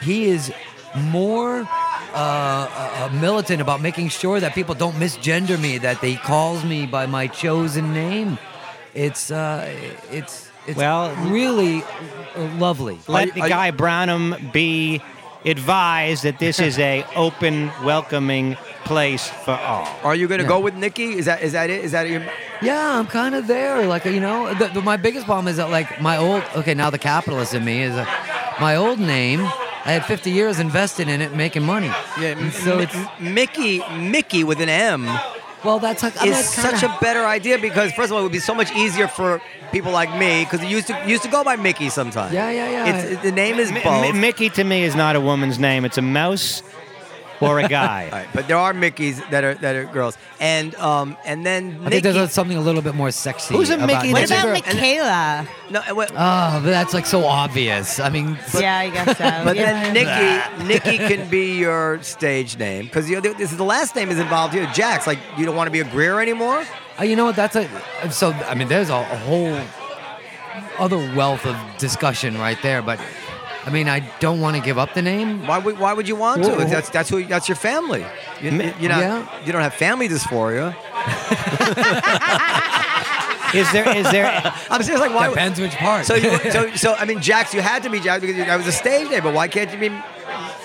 he 0.03 0.25
is 0.27 0.53
more 0.97 1.69
uh, 2.15 2.17
uh, 2.17 3.09
militant 3.13 3.61
about 3.61 3.81
making 3.81 4.09
sure 4.09 4.41
that 4.41 4.55
people 4.55 4.75
don't 4.75 4.95
misgender 4.97 5.61
me, 5.61 5.79
that 5.79 6.01
they 6.01 6.17
calls 6.17 6.65
me 6.65 6.87
by 6.87 7.07
my 7.07 7.27
chosen 7.27 7.93
name. 7.93 8.39
It's, 8.95 9.31
uh, 9.31 9.69
it's, 10.11 10.51
it's 10.67 10.77
Well- 10.77 11.15
really 11.27 11.83
uh, 12.37 12.43
lovely. 12.59 12.99
Let 13.09 13.35
the 13.35 13.41
guy 13.41 13.71
Brownham 13.71 14.51
be 14.53 15.01
advised 15.45 16.25
that 16.25 16.39
this 16.39 16.59
is 16.61 16.79
a 16.79 17.05
open, 17.17 17.71
welcoming 17.85 18.57
place 18.85 19.29
for 19.29 19.53
all. 19.53 19.87
Are 20.03 20.15
you 20.15 20.27
going 20.29 20.39
to 20.39 20.45
Yeah. 20.45 20.49
go 20.49 20.61
with 20.61 20.75
Nikki? 20.75 21.17
Is 21.19 21.27
that 21.27 21.43
is 21.43 21.53
that 21.53 21.71
it? 21.71 21.85
Is 21.85 21.93
that 21.93 22.09
your? 22.09 22.23
Yeah, 22.63 22.99
I'm 22.99 23.07
kind 23.07 23.35
of 23.35 23.47
there. 23.47 23.87
Like 23.87 24.05
you 24.07 24.19
know, 24.21 24.53
the, 24.55 24.69
the, 24.69 24.81
my 24.83 24.97
biggest 24.97 25.27
problem 25.27 25.47
is 25.47 25.59
that 25.59 25.71
like 25.71 26.01
my 26.01 26.17
old 26.17 26.43
okay 26.57 26.75
now 26.75 26.91
the 26.91 26.99
capitalist 26.99 27.55
in 27.55 27.65
me 27.65 27.83
is 27.83 27.95
uh, 27.95 28.05
my 28.61 28.77
old 28.77 28.99
name. 28.99 29.47
I 29.89 29.93
had 29.93 30.05
50 30.05 30.31
years 30.31 30.59
invested 30.59 31.09
in 31.09 31.23
it, 31.23 31.35
making 31.35 31.63
money. 31.65 31.87
Yeah, 32.21 32.37
And 32.39 32.53
so 32.53 32.79
it's 32.79 32.95
Mickey 33.19 33.81
Mickey 33.97 34.45
with 34.45 34.61
an 34.61 34.69
M 34.69 35.09
well, 35.65 35.79
that's 35.81 36.03
like 36.03 36.15
is 36.25 36.39
it's 36.39 36.55
such 36.55 36.83
a 36.83 36.99
better 37.01 37.25
idea 37.25 37.59
because 37.59 37.93
first 37.93 38.11
of 38.11 38.13
all, 38.13 38.21
it 38.21 38.23
would 38.23 38.33
be 38.33 38.39
so 38.39 38.55
much 38.55 38.71
easier 38.73 39.09
for 39.09 39.41
people 39.73 39.91
like 39.91 40.17
me 40.17 40.45
because 40.45 40.63
you 40.63 40.69
used 40.71 40.87
to 40.87 41.03
used 41.07 41.23
to 41.25 41.29
go 41.29 41.43
by 41.43 41.57
Mickey 41.57 41.89
sometimes. 41.89 42.33
Yeah, 42.33 42.51
yeah, 42.51 42.71
yeah. 42.71 42.97
It's, 42.97 43.23
the 43.23 43.33
name 43.33 43.59
is 43.59 43.73
Mi- 43.73 43.83
both. 43.83 44.03
Mi- 44.03 44.13
Mickey 44.21 44.51
to 44.51 44.65
me 44.65 44.85
is 44.85 44.95
not 44.95 45.17
a 45.17 45.21
woman's 45.21 45.59
name. 45.59 45.85
It's 45.85 45.99
a 45.99 46.03
mouse 46.03 46.63
or 47.41 47.59
a 47.61 47.69
guy. 47.69 48.05
All 48.13 48.19
right, 48.19 48.29
but 48.35 48.49
there 48.49 48.57
are 48.57 48.73
Mickeys 48.73 49.19
that 49.31 49.45
are 49.45 49.55
that 49.55 49.77
are 49.77 49.85
girls, 49.87 50.17
and 50.41 50.75
um 50.77 51.17
and 51.25 51.45
then 51.47 51.65
I 51.81 51.85
Nikki. 51.89 52.01
think 52.01 52.15
there's 52.15 52.33
something 52.33 52.57
a 52.57 52.61
little 52.61 52.83
bit 52.83 52.95
more 52.95 53.11
sexy. 53.11 53.55
Who's 53.55 53.71
a 53.71 53.75
about 53.75 53.87
Mickey 53.87 54.13
What 54.13 54.29
that's 54.29 54.31
a 54.31 54.35
about 54.51 54.65
girl- 54.65 54.75
Michaela? 54.75 55.49
no, 55.71 55.81
what- 55.95 56.11
Oh, 56.13 56.61
but 56.63 56.71
that's 56.71 56.95
like 56.95 57.07
so 57.07 57.25
obvious. 57.25 58.01
I 58.01 58.09
mean, 58.11 58.39
yeah, 58.59 58.79
I 58.79 58.91
guess 58.91 59.19
so. 59.19 59.25
But 59.45 59.57
Yeah. 59.57 59.93
then 59.93 59.95
Nikki, 60.59 60.65
Nikki 60.65 60.99
can 60.99 61.29
be 61.29 61.57
your 61.59 62.03
stage 62.03 62.59
name 62.59 62.85
because 62.87 63.09
you 63.09 63.21
know, 63.21 63.33
this 63.33 63.51
is 63.53 63.57
the 63.59 63.65
last 63.65 63.95
name 63.97 64.11
is 64.11 64.19
involved 64.19 64.55
here. 64.55 64.67
Jax, 64.75 65.07
like 65.07 65.19
you 65.37 65.45
don't 65.47 65.57
want 65.57 65.67
to 65.69 65.73
be 65.73 65.81
a 65.81 65.85
Greer 65.85 66.21
anymore. 66.21 66.65
Uh, 66.99 67.05
you 67.05 67.15
know 67.17 67.25
what? 67.27 67.37
That's 67.37 67.55
a 67.57 67.69
so. 68.11 68.33
I 68.33 68.55
mean, 68.55 68.67
there's 68.69 68.91
a, 68.91 68.95
a 68.95 69.17
whole 69.29 69.57
other 70.79 70.99
wealth 71.15 71.47
of 71.47 71.57
discussion 71.79 72.37
right 72.39 72.59
there. 72.63 72.83
But 72.83 73.01
I 73.69 73.71
mean, 73.71 73.89
I 73.89 74.01
don't 74.19 74.41
want 74.41 74.57
to 74.57 74.63
give 74.63 74.79
up 74.79 74.95
the 74.95 75.03
name. 75.03 75.47
Why 75.47 75.59
would 75.59 75.79
Why 75.79 75.93
would 75.93 76.09
you 76.09 76.17
want 76.17 76.43
to? 76.45 76.51
Well, 76.51 76.67
that's 76.67 76.89
that's 76.89 77.11
who 77.11 77.23
that's 77.25 77.49
your 77.51 77.57
family. 77.57 78.05
You, 78.41 78.51
you 78.51 78.89
not 78.89 79.01
Yeah. 79.01 79.45
you 79.45 79.53
don't 79.53 79.61
have 79.63 79.75
family 79.75 80.09
dysphoria. 80.09 80.69
Is 83.55 83.71
there? 83.73 83.97
Is 83.97 84.11
there? 84.11 84.27
I'm 84.71 84.83
serious. 84.83 85.01
Like 85.01 85.15
why? 85.15 85.29
Depends 85.31 85.59
which 85.59 85.75
part. 85.77 86.05
So 86.07 86.15
you, 86.15 86.39
so 86.51 86.71
so 86.77 86.95
I 86.95 87.05
mean, 87.07 87.21
Jax, 87.21 87.55
you 87.55 87.61
had 87.63 87.83
to 87.85 87.91
be 87.91 87.99
Jax 88.01 88.21
because 88.21 88.37
that 88.37 88.57
was 88.57 88.67
a 88.67 88.73
stage 88.73 89.09
name. 89.11 89.23
But 89.23 89.35
why 89.35 89.49
can't 89.49 89.73
you 89.73 89.79
be 89.79 89.89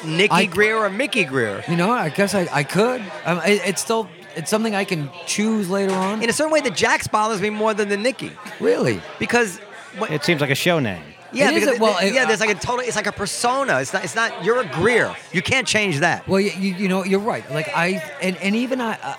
Nikki 0.05 0.31
I- 0.33 0.45
Greer 0.45 0.77
or 0.77 0.89
Mickey 0.89 1.23
Greer? 1.23 1.63
you 1.69 1.77
know, 1.77 1.91
I 1.91 2.09
guess 2.09 2.35
I, 2.35 2.47
I 2.51 2.63
could. 2.63 3.01
Um, 3.25 3.39
it, 3.39 3.61
it's 3.65 3.81
still 3.81 4.09
it's 4.35 4.49
something 4.49 4.75
I 4.75 4.83
can 4.83 5.09
choose 5.25 5.69
later 5.69 5.93
on. 5.93 6.21
In 6.23 6.29
a 6.29 6.33
certain 6.33 6.51
way, 6.51 6.59
the 6.61 6.71
Jax 6.71 7.07
bothers 7.07 7.41
me 7.41 7.49
more 7.49 7.73
than 7.73 7.89
the 7.89 7.97
Nikki 7.97 8.31
Really? 8.59 9.01
because. 9.19 9.59
What, 9.97 10.09
It 10.11 10.23
seems 10.23 10.41
like 10.41 10.49
a 10.49 10.55
show 10.55 10.79
name. 10.79 11.03
Yeah, 11.33 11.49
It 11.49 11.55
is 11.55 11.59
because 11.63 11.77
a- 11.79 11.81
well, 11.81 11.97
it- 11.99 12.13
yeah. 12.13 12.25
There's 12.25 12.39
like 12.39 12.49
a 12.51 12.55
total. 12.55 12.79
It's 12.81 12.95
like 12.95 13.07
a 13.07 13.11
persona. 13.11 13.79
It's 13.79 13.93
not. 13.93 14.03
It's 14.03 14.15
not. 14.15 14.43
You're 14.43 14.59
a 14.61 14.65
Greer. 14.67 15.15
You 15.31 15.41
can't 15.41 15.67
change 15.67 15.99
that. 15.99 16.27
Well, 16.27 16.39
you, 16.39 16.51
you, 16.51 16.75
you 16.75 16.87
know, 16.87 17.03
you're 17.03 17.19
right. 17.19 17.49
Like 17.51 17.69
I 17.75 18.01
and, 18.21 18.37
and 18.37 18.55
even 18.55 18.79
I, 18.81 18.93
uh, 19.01 19.15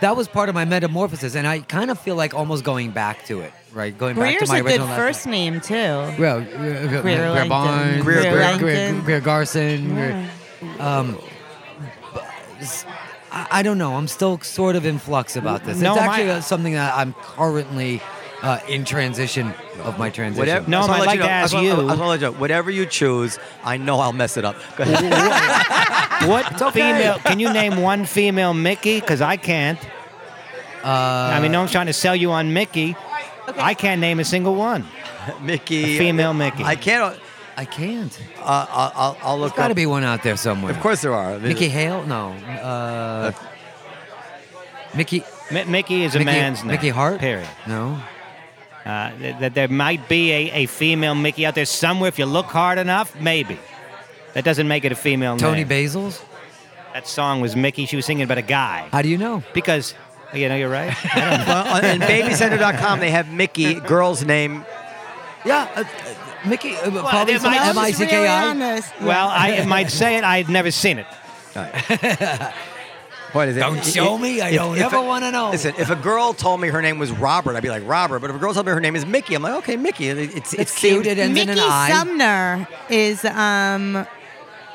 that 0.00 0.16
was 0.16 0.28
part 0.28 0.48
of 0.48 0.54
my 0.54 0.64
metamorphosis, 0.64 1.34
and 1.34 1.46
I 1.46 1.60
kind 1.60 1.90
of 1.90 1.98
feel 1.98 2.16
like 2.16 2.34
almost 2.34 2.64
going 2.64 2.90
back 2.90 3.24
to 3.26 3.40
it, 3.40 3.52
right? 3.72 3.96
Going 3.96 4.14
back 4.14 4.22
Greer's 4.36 4.42
to 4.42 4.48
my 4.48 4.58
a 4.58 4.62
good 4.62 4.68
original 4.72 4.86
last 4.88 4.98
first 4.98 5.26
name 5.26 5.60
too. 5.60 5.74
name. 5.74 6.20
Well, 6.20 6.38
uh, 6.38 6.44
Greer 6.44 7.00
Greer, 7.02 7.30
Langton. 7.30 7.48
Barnes, 7.48 8.02
Greer 8.02 8.20
Greer, 8.20 8.30
Greer, 8.32 8.40
Langton. 8.40 9.00
Greer 9.04 9.20
Garson. 9.20 9.94
Greer- 9.94 10.30
um, 10.80 11.18
but 12.12 12.24
s- 12.60 12.84
I, 13.32 13.46
I 13.50 13.62
don't 13.62 13.78
know. 13.78 13.94
I'm 13.94 14.08
still 14.08 14.38
sort 14.40 14.76
of 14.76 14.84
in 14.84 14.98
flux 14.98 15.36
about 15.36 15.64
this. 15.64 15.80
No, 15.80 15.92
it's 15.94 16.02
actually 16.02 16.30
uh, 16.30 16.40
something 16.40 16.72
that 16.74 16.94
I'm 16.96 17.12
currently 17.14 18.00
uh, 18.46 18.58
in 18.68 18.84
transition 18.84 19.52
of 19.82 19.98
my 19.98 20.08
transition. 20.10 20.38
Whatever, 20.38 20.70
No, 20.70 20.78
I 20.78 20.80
just 20.80 20.88
wanna 20.88 20.94
I'd 20.94 21.00
let 21.00 21.06
like 21.06 21.14
you 21.16 21.20
know- 21.22 21.26
to 21.26 21.32
I 21.32 21.42
just 21.42 21.44
ask 21.44 21.54
wanna- 21.54 21.66
you- 21.66 21.72
I 21.72 21.76
just 21.76 21.98
wanna 22.00 22.10
let 22.10 22.20
you 22.20 22.26
know, 22.26 22.32
whatever 22.32 22.70
you 22.70 22.86
choose, 22.86 23.38
I 23.64 23.76
know 23.76 23.98
I'll 24.00 24.12
mess 24.12 24.36
it 24.36 24.44
up. 24.44 24.56
Go 24.76 24.84
ahead. 24.84 25.82
What 26.28 26.60
okay. 26.62 26.70
female? 26.80 27.18
Can 27.18 27.38
you 27.40 27.52
name 27.52 27.76
one 27.82 28.06
female 28.06 28.54
Mickey? 28.54 29.00
Because 29.00 29.20
I 29.20 29.36
can't. 29.36 29.78
Uh, 30.82 30.88
I 31.34 31.40
mean, 31.40 31.52
no 31.52 31.58
one's 31.60 31.72
trying 31.72 31.86
to 31.86 31.92
sell 31.92 32.16
you 32.16 32.30
on 32.32 32.52
Mickey. 32.54 32.96
I 33.58 33.74
can't 33.74 34.00
name 34.00 34.18
a 34.18 34.24
single 34.24 34.54
one. 34.54 34.86
Mickey. 35.42 35.96
A 35.96 35.98
female 35.98 36.32
Mickey. 36.32 36.64
I 36.64 36.74
can't. 36.74 37.18
I 37.56 37.64
can't. 37.66 38.18
Uh, 38.40 38.66
I'll, 38.70 38.92
I'll, 38.94 39.18
I'll 39.22 39.38
There's 39.38 39.50
look 39.50 39.56
got 39.56 39.66
to 39.68 39.72
up. 39.72 39.76
be 39.76 39.86
one 39.86 40.04
out 40.04 40.22
there 40.22 40.36
somewhere. 40.38 40.72
Of 40.72 40.80
course 40.80 41.02
there 41.02 41.12
are. 41.12 41.38
Mickey 41.38 41.68
Hale? 41.68 42.04
No. 42.06 42.30
Uh, 42.32 43.32
Mickey. 44.94 45.22
Mi- 45.50 45.64
Mickey 45.64 46.02
is 46.04 46.14
a 46.14 46.18
Mickey- 46.18 46.30
man's 46.30 46.60
name. 46.62 46.72
Mickey 46.72 46.88
Hart? 46.88 47.20
Period. 47.20 47.48
No. 47.68 48.00
Uh, 48.86 49.10
th- 49.18 49.36
that 49.40 49.54
there 49.54 49.66
might 49.66 50.08
be 50.08 50.30
a, 50.30 50.50
a 50.52 50.66
female 50.66 51.16
Mickey 51.16 51.44
out 51.44 51.56
there 51.56 51.64
somewhere 51.66 52.06
if 52.08 52.20
you 52.20 52.24
look 52.26 52.46
hard 52.46 52.78
enough, 52.78 53.18
maybe. 53.20 53.58
That 54.34 54.44
doesn't 54.44 54.68
make 54.68 54.84
it 54.84 54.92
a 54.92 54.94
female 54.94 55.36
Toni 55.36 55.64
name. 55.64 55.68
Basils? 55.68 56.22
That 56.92 57.08
song 57.08 57.40
was 57.40 57.56
Mickey. 57.56 57.86
She 57.86 57.96
was 57.96 58.06
singing 58.06 58.22
about 58.22 58.38
a 58.38 58.42
guy. 58.42 58.88
How 58.92 59.02
do 59.02 59.08
you 59.08 59.18
know? 59.18 59.42
Because, 59.54 59.94
you 60.32 60.48
know, 60.48 60.54
you're 60.54 60.70
right. 60.70 60.94
well, 61.16 61.76
on 61.76 61.84
and 61.84 62.02
babycenter.com, 62.12 63.00
they 63.00 63.10
have 63.10 63.28
Mickey, 63.32 63.80
girl's 63.80 64.24
name. 64.24 64.64
Yeah. 65.44 65.68
Uh, 65.74 65.80
uh, 65.80 66.48
Mickey. 66.48 66.76
Uh, 66.76 66.90
probably 67.08 67.38
some 67.38 67.52
M 67.52 67.76
I 67.78 67.90
C 67.90 68.06
K 68.06 68.26
I. 68.28 68.80
well, 69.02 69.28
I 69.32 69.64
might 69.66 69.90
say 69.90 70.16
it. 70.16 70.22
I'd 70.22 70.48
never 70.48 70.70
seen 70.70 70.98
it. 70.98 71.06
What 73.36 73.48
is 73.48 73.56
it? 73.58 73.60
Don't 73.60 73.84
show 73.84 74.16
me. 74.16 74.40
I 74.40 74.52
don't 74.54 74.78
ever 74.78 75.00
wanna 75.00 75.30
know. 75.30 75.50
Listen, 75.50 75.74
if 75.78 75.90
a 75.90 75.96
girl 75.96 76.32
told 76.32 76.60
me 76.60 76.68
her 76.68 76.80
name 76.80 76.98
was 76.98 77.12
Robert, 77.12 77.54
I'd 77.54 77.62
be 77.62 77.68
like 77.68 77.86
Robert. 77.86 78.20
But 78.20 78.30
if 78.30 78.36
a 78.36 78.38
girl 78.38 78.54
told 78.54 78.64
me 78.64 78.72
her 78.72 78.80
name 78.80 78.96
is 78.96 79.04
Mickey, 79.04 79.34
I'm 79.34 79.42
like, 79.42 79.54
okay, 79.56 79.76
Mickey. 79.76 80.08
It's 80.08 80.34
it's, 80.34 80.54
It's 80.54 80.78
cute. 80.78 81.06
It 81.06 81.18
ends 81.18 81.38
in 81.38 81.46
Mickey 81.46 81.60
an 81.60 81.68
I. 81.70 81.90
Sumner 81.90 82.68
is 82.88 83.24
um, 83.26 84.06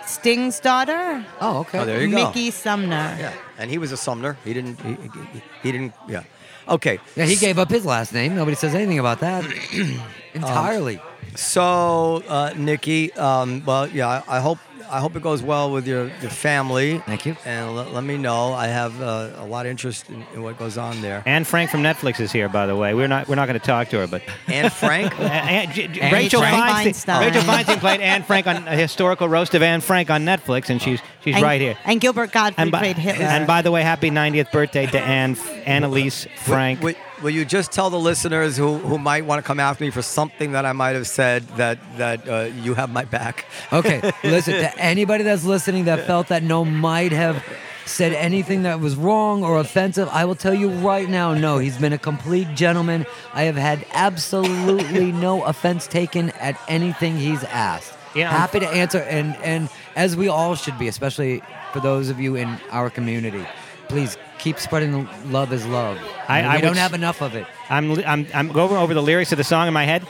Sting's 0.06 0.60
daughter. 0.60 1.26
Oh, 1.42 1.62
okay. 1.62 1.80
Oh, 1.80 1.86
there 1.86 2.02
you 2.02 2.12
go. 2.12 2.28
Mickey 2.28 2.52
Sumner. 2.52 3.18
Yeah, 3.20 3.34
and 3.58 3.72
he 3.72 3.80
was 3.80 3.92
a 3.92 3.98
Sumner. 3.98 4.38
He 4.46 4.54
didn't. 4.54 4.80
He, 4.82 4.90
he, 4.94 5.42
he 5.64 5.72
didn't. 5.72 5.94
Yeah. 6.08 6.24
Okay. 6.68 7.00
Yeah, 7.16 7.26
he 7.26 7.36
gave 7.38 7.58
up 7.58 7.70
his 7.70 7.86
last 7.86 8.14
name. 8.14 8.36
Nobody 8.36 8.56
says 8.56 8.76
anything 8.76 9.00
about 9.00 9.22
that. 9.22 9.44
Entirely. 10.34 11.02
So, 11.36 12.24
uh, 12.28 12.54
Nikki, 12.56 13.12
um, 13.14 13.64
well, 13.66 13.88
yeah, 13.88 14.24
I, 14.28 14.38
I 14.38 14.40
hope 14.40 14.60
I 14.90 15.00
hope 15.00 15.16
it 15.16 15.24
goes 15.24 15.42
well 15.42 15.72
with 15.72 15.88
your, 15.88 16.08
your 16.20 16.30
family. 16.30 16.98
Thank 17.06 17.26
you. 17.26 17.38
And 17.46 17.78
let, 17.78 17.94
let 17.94 18.04
me 18.04 18.18
know. 18.18 18.52
I 18.52 18.68
have 18.68 19.02
uh, 19.02 19.30
a 19.38 19.46
lot 19.46 19.66
of 19.66 19.70
interest 19.70 20.10
in, 20.10 20.26
in 20.34 20.44
what 20.44 20.60
goes 20.60 20.78
on 20.78 21.02
there. 21.02 21.24
Anne 21.26 21.46
Frank 21.46 21.70
from 21.72 21.82
Netflix 21.82 22.20
is 22.20 22.30
here, 22.34 22.50
by 22.50 22.66
the 22.66 22.76
way. 22.76 22.94
We're 22.94 23.08
not 23.08 23.30
we're 23.30 23.36
not 23.36 23.46
going 23.48 23.58
to 23.58 23.66
talk 23.66 23.88
to 23.90 24.00
her, 24.00 24.08
but 24.08 24.22
Anne 24.48 24.70
Frank. 24.70 25.14
Uh, 25.22 25.24
Anne- 25.24 25.72
J- 25.72 25.88
J- 25.88 26.12
Rachel 26.12 26.42
Frank. 26.42 26.56
Feinstein. 26.88 26.92
Feinstein. 26.94 27.20
Rachel 27.22 27.42
Feinstein 27.44 27.80
played 27.80 28.02
Anne 28.02 28.24
Frank 28.24 28.48
on 28.48 28.68
a 28.68 28.76
historical 28.76 29.30
roast 29.30 29.54
of 29.56 29.62
Anne 29.62 29.80
Frank 29.82 30.10
on 30.10 30.24
Netflix, 30.26 30.70
and 30.70 30.82
she's 30.82 31.00
she's 31.24 31.36
And, 31.36 31.44
right 31.44 31.62
here. 31.62 31.78
And 31.86 32.02
Gilbert 32.02 32.32
Gottfried 32.34 32.56
And 32.60 32.72
by, 32.72 32.80
played 32.80 32.98
Hitler. 32.98 33.24
and 33.26 33.48
by 33.48 33.62
the 33.62 33.72
way, 33.72 33.82
happy 33.84 34.10
90th 34.10 34.52
birthday 34.52 34.88
to 34.88 35.00
Anne 35.00 35.36
Annelies 35.36 36.28
Frank. 36.40 36.82
Will, 36.82 36.96
will 37.22 37.30
you 37.30 37.46
just 37.46 37.72
tell 37.72 37.90
the 37.90 38.00
listeners 38.00 38.58
who, 38.58 38.78
who 38.78 38.98
might 38.98 39.26
want 39.26 39.40
to 39.40 39.44
come 39.48 39.60
after 39.60 39.84
me 39.84 39.92
for 39.92 40.02
something 40.02 40.54
that 40.54 40.66
I 40.66 40.74
might 40.74 40.96
have 40.96 41.08
said 41.08 41.48
that 41.58 41.78
that 41.98 42.28
uh, 42.28 42.50
you 42.62 42.74
have 42.74 42.92
my 42.92 43.06
back? 43.06 43.46
Okay, 43.74 44.12
listen 44.24 44.56
to 44.56 44.78
anybody 44.80 45.24
that's 45.24 45.46
listening 45.46 45.86
that 45.86 46.06
felt 46.06 46.28
that 46.28 46.44
no 46.44 46.66
might 46.66 47.14
have 47.14 47.42
said 47.86 48.12
anything 48.14 48.64
that 48.64 48.80
was 48.80 48.96
wrong 48.96 49.44
or 49.44 49.60
offensive. 49.60 50.10
I 50.10 50.26
will 50.26 50.36
tell 50.36 50.54
you 50.54 50.70
right 50.70 51.08
now, 51.08 51.34
no, 51.34 51.58
he's 51.58 51.78
been 51.78 51.94
a 51.94 51.98
complete 51.98 52.54
gentleman. 52.54 53.06
I 53.34 53.44
have 53.44 53.56
had 53.56 53.86
absolutely 53.94 55.12
no 55.28 55.44
offense 55.44 55.88
taken 55.88 56.32
at 56.32 56.60
anything 56.68 57.18
he's 57.18 57.44
asked. 57.46 57.94
Yeah. 58.14 58.30
Happy 58.30 58.60
to 58.60 58.68
answer, 58.68 59.00
and 59.00 59.36
and 59.38 59.70
as 59.96 60.18
we 60.18 60.28
all 60.28 60.56
should 60.56 60.78
be, 60.78 60.88
especially 60.90 61.42
for 61.72 61.80
those 61.80 62.10
of 62.10 62.20
you 62.20 62.36
in 62.36 62.58
our 62.72 62.90
community. 62.90 63.46
Please 63.92 64.18
keep 64.40 64.58
spreading 64.60 65.08
love 65.32 65.52
is 65.54 65.66
love. 65.68 65.98
I- 66.28 66.42
we 66.42 66.48
I 66.48 66.56
would 66.56 66.62
don't 66.62 66.72
s- 66.72 66.78
have 66.80 66.94
enough 66.94 67.22
of 67.22 67.36
it. 67.36 67.46
I'm 67.70 67.92
I'm 68.06 68.26
I'm 68.34 68.48
going 68.50 68.76
over 68.78 68.94
the 68.94 69.02
lyrics 69.04 69.32
of 69.32 69.38
the 69.38 69.44
song 69.44 69.68
in 69.68 69.74
my 69.74 69.84
head. 69.86 70.06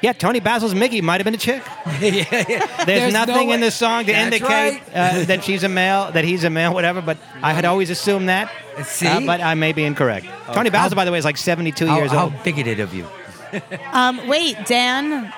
Yeah, 0.00 0.12
Toni 0.12 0.40
Basil's 0.40 0.74
Mickey 0.74 1.00
might 1.00 1.20
have 1.20 1.24
been 1.24 1.34
a 1.34 1.36
chick. 1.36 1.62
yeah, 2.00 2.10
yeah. 2.48 2.84
There's, 2.84 3.12
no 3.12 3.24
nothing 3.24 3.50
in 3.50 3.60
the 3.60 3.70
song 3.70 4.04
to 4.06 4.10
That's 4.12 4.34
indicate 4.34 4.48
right. 4.48 4.82
uh, 4.92 5.24
that 5.26 5.44
she's 5.44 5.62
a 5.62 5.68
male, 5.68 6.10
that 6.10 6.24
he's 6.24 6.42
a 6.42 6.50
male, 6.50 6.74
whatever. 6.74 7.00
But 7.00 7.18
I 7.40 7.52
had 7.52 7.64
always 7.64 7.88
assumed 7.88 8.28
that. 8.28 8.50
See? 8.82 9.06
Uh, 9.06 9.20
but 9.20 9.40
I 9.40 9.54
may 9.54 9.72
be 9.72 9.84
incorrect. 9.84 10.26
Toni 10.52 10.70
How- 10.70 10.72
Basil, 10.86 10.96
by 10.96 11.04
the 11.04 11.12
way, 11.12 11.18
is 11.18 11.24
like 11.24 11.36
72 11.36 11.86
How, 11.86 11.96
years 11.98 12.10
how 12.10 12.24
old. 12.24 12.32
How 12.32 12.42
bigoted 12.42 12.80
of 12.80 12.92
you. 12.92 13.06
um, 13.92 14.26
wait, 14.26 14.56
Dan. 14.66 15.32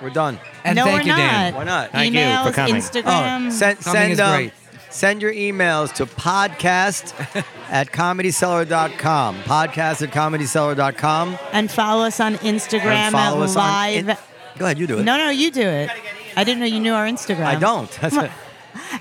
We're 0.00 0.10
done. 0.10 0.40
And 0.64 0.74
no, 0.74 0.84
thank 0.86 1.02
we're 1.04 1.10
you, 1.10 1.16
Dan. 1.16 1.52
not. 1.52 1.58
Why 1.58 1.64
not? 1.64 1.90
Thank 1.92 2.14
you 2.14 2.20
for 2.20 2.26
Emails, 2.26 2.54
coming. 2.54 2.74
Instagram. 2.74 3.46
Oh, 3.46 3.50
send 3.50 3.78
Coming 3.78 4.00
send 4.00 4.12
is 4.14 4.20
um, 4.20 4.32
great. 4.32 4.52
Send 4.92 5.22
your 5.22 5.32
emails 5.32 5.92
to 5.94 6.06
podcast 6.06 7.14
at 7.70 7.90
comedycellar.com. 7.92 9.36
Podcast 9.42 10.02
at 10.02 10.10
comedycellar.com. 10.12 11.38
and 11.52 11.70
follow 11.70 12.04
us 12.04 12.20
on 12.20 12.34
Instagram 12.36 12.84
And 12.84 13.12
follow 13.12 13.38
at 13.42 13.44
us 13.50 13.56
on 13.56 13.62
live. 13.62 14.08
in- 14.10 14.16
Go 14.58 14.66
ahead, 14.66 14.78
you 14.78 14.86
do 14.86 14.98
it. 14.98 15.02
no, 15.04 15.16
no, 15.16 15.30
you 15.30 15.50
do 15.50 15.62
it. 15.62 15.88
I 16.36 16.44
didn't 16.44 16.60
know 16.60 16.66
you 16.66 16.78
knew 16.78 16.92
our 16.92 17.06
Instagram. 17.06 17.44
I 17.46 17.54
don't. 17.58 17.90
That's 18.00 18.16
it. 18.16 18.30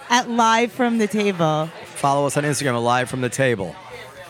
At 0.09 0.29
live 0.29 0.71
from 0.71 0.97
the 0.97 1.07
table. 1.07 1.67
Follow 1.85 2.25
us 2.25 2.37
on 2.37 2.43
Instagram, 2.43 2.73
at 2.75 2.77
live 2.77 3.09
from 3.09 3.19
the 3.21 3.29
table. 3.29 3.75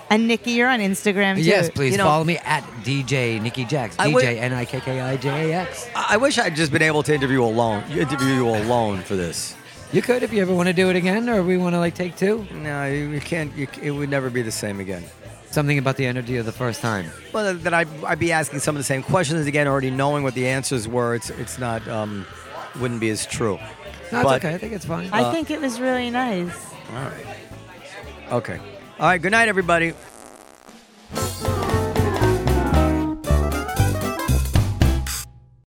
And 0.10 0.28
Nikki, 0.28 0.52
you're 0.52 0.68
on 0.68 0.80
Instagram 0.80 1.36
too. 1.36 1.44
Yes, 1.44 1.70
please 1.70 1.92
You 1.94 2.00
know- 2.00 2.06
follow 2.06 2.24
me 2.24 2.38
at 2.40 2.64
DJ 2.84 3.40
Nikki 3.42 3.66
Jax. 3.66 3.96
I 4.00 4.08
would- 4.08 4.24
DJ 4.26 4.40
N 4.40 4.54
I 4.54 4.66
K 4.66 4.80
K 4.82 5.00
I 5.00 5.16
J 5.18 5.52
A 5.52 5.62
X. 5.62 5.88
I 5.96 6.16
I 6.16 6.18
wish 6.18 6.38
I'd 6.40 6.56
just 6.56 6.72
been 6.72 6.82
able 6.82 7.04
to 7.04 7.14
interview 7.14 7.44
alone. 7.44 7.84
Interview 7.92 8.34
you 8.34 8.50
alone 8.50 9.02
for 9.04 9.16
this. 9.16 9.56
You 9.94 10.02
could 10.02 10.24
if 10.24 10.32
you 10.32 10.42
ever 10.42 10.54
want 10.54 10.68
to 10.68 10.74
do 10.74 10.90
it 10.90 10.96
again, 10.96 11.28
or 11.30 11.44
we 11.44 11.58
want 11.58 11.76
to 11.76 11.80
like 11.80 11.96
take 11.96 12.16
two. 12.16 12.48
No, 12.54 12.86
you, 12.86 13.10
you 13.10 13.20
can't. 13.20 13.54
You, 13.58 13.68
it 13.82 13.92
would 13.92 14.10
never 14.10 14.30
be 14.30 14.42
the 14.42 14.52
same 14.52 14.80
again. 14.80 15.04
Something 15.50 15.78
about 15.78 15.98
the 15.98 16.06
energy 16.06 16.38
of 16.38 16.46
the 16.46 16.54
first 16.54 16.80
time. 16.82 17.12
Well, 17.34 17.54
that 17.54 17.74
I'd, 17.74 17.90
I'd 18.06 18.20
be 18.20 18.32
asking 18.32 18.60
some 18.60 18.76
of 18.76 18.80
the 18.80 18.86
same 18.86 19.04
questions 19.04 19.46
again, 19.48 19.68
already 19.68 19.92
knowing 19.92 20.24
what 20.24 20.34
the 20.34 20.48
answers 20.48 20.88
were. 20.88 21.14
It's 21.14 21.30
it's 21.32 21.60
not 21.60 21.86
um, 21.90 22.26
wouldn't 22.80 23.02
be 23.02 23.10
as 23.10 23.26
true. 23.26 23.60
No, 24.14 24.22
it's 24.22 24.32
okay. 24.32 24.54
I 24.54 24.58
think 24.58 24.72
it's 24.74 24.86
fine. 24.86 25.10
I 25.12 25.30
think 25.32 25.52
it 25.52 25.60
was 25.60 25.80
really 25.82 26.10
nice. 26.10 26.56
All 26.90 26.96
right. 26.96 27.38
Okay. 28.32 28.60
All 28.98 29.08
right. 29.08 29.22
Good 29.22 29.32
night, 29.32 29.50
everybody. 29.50 29.94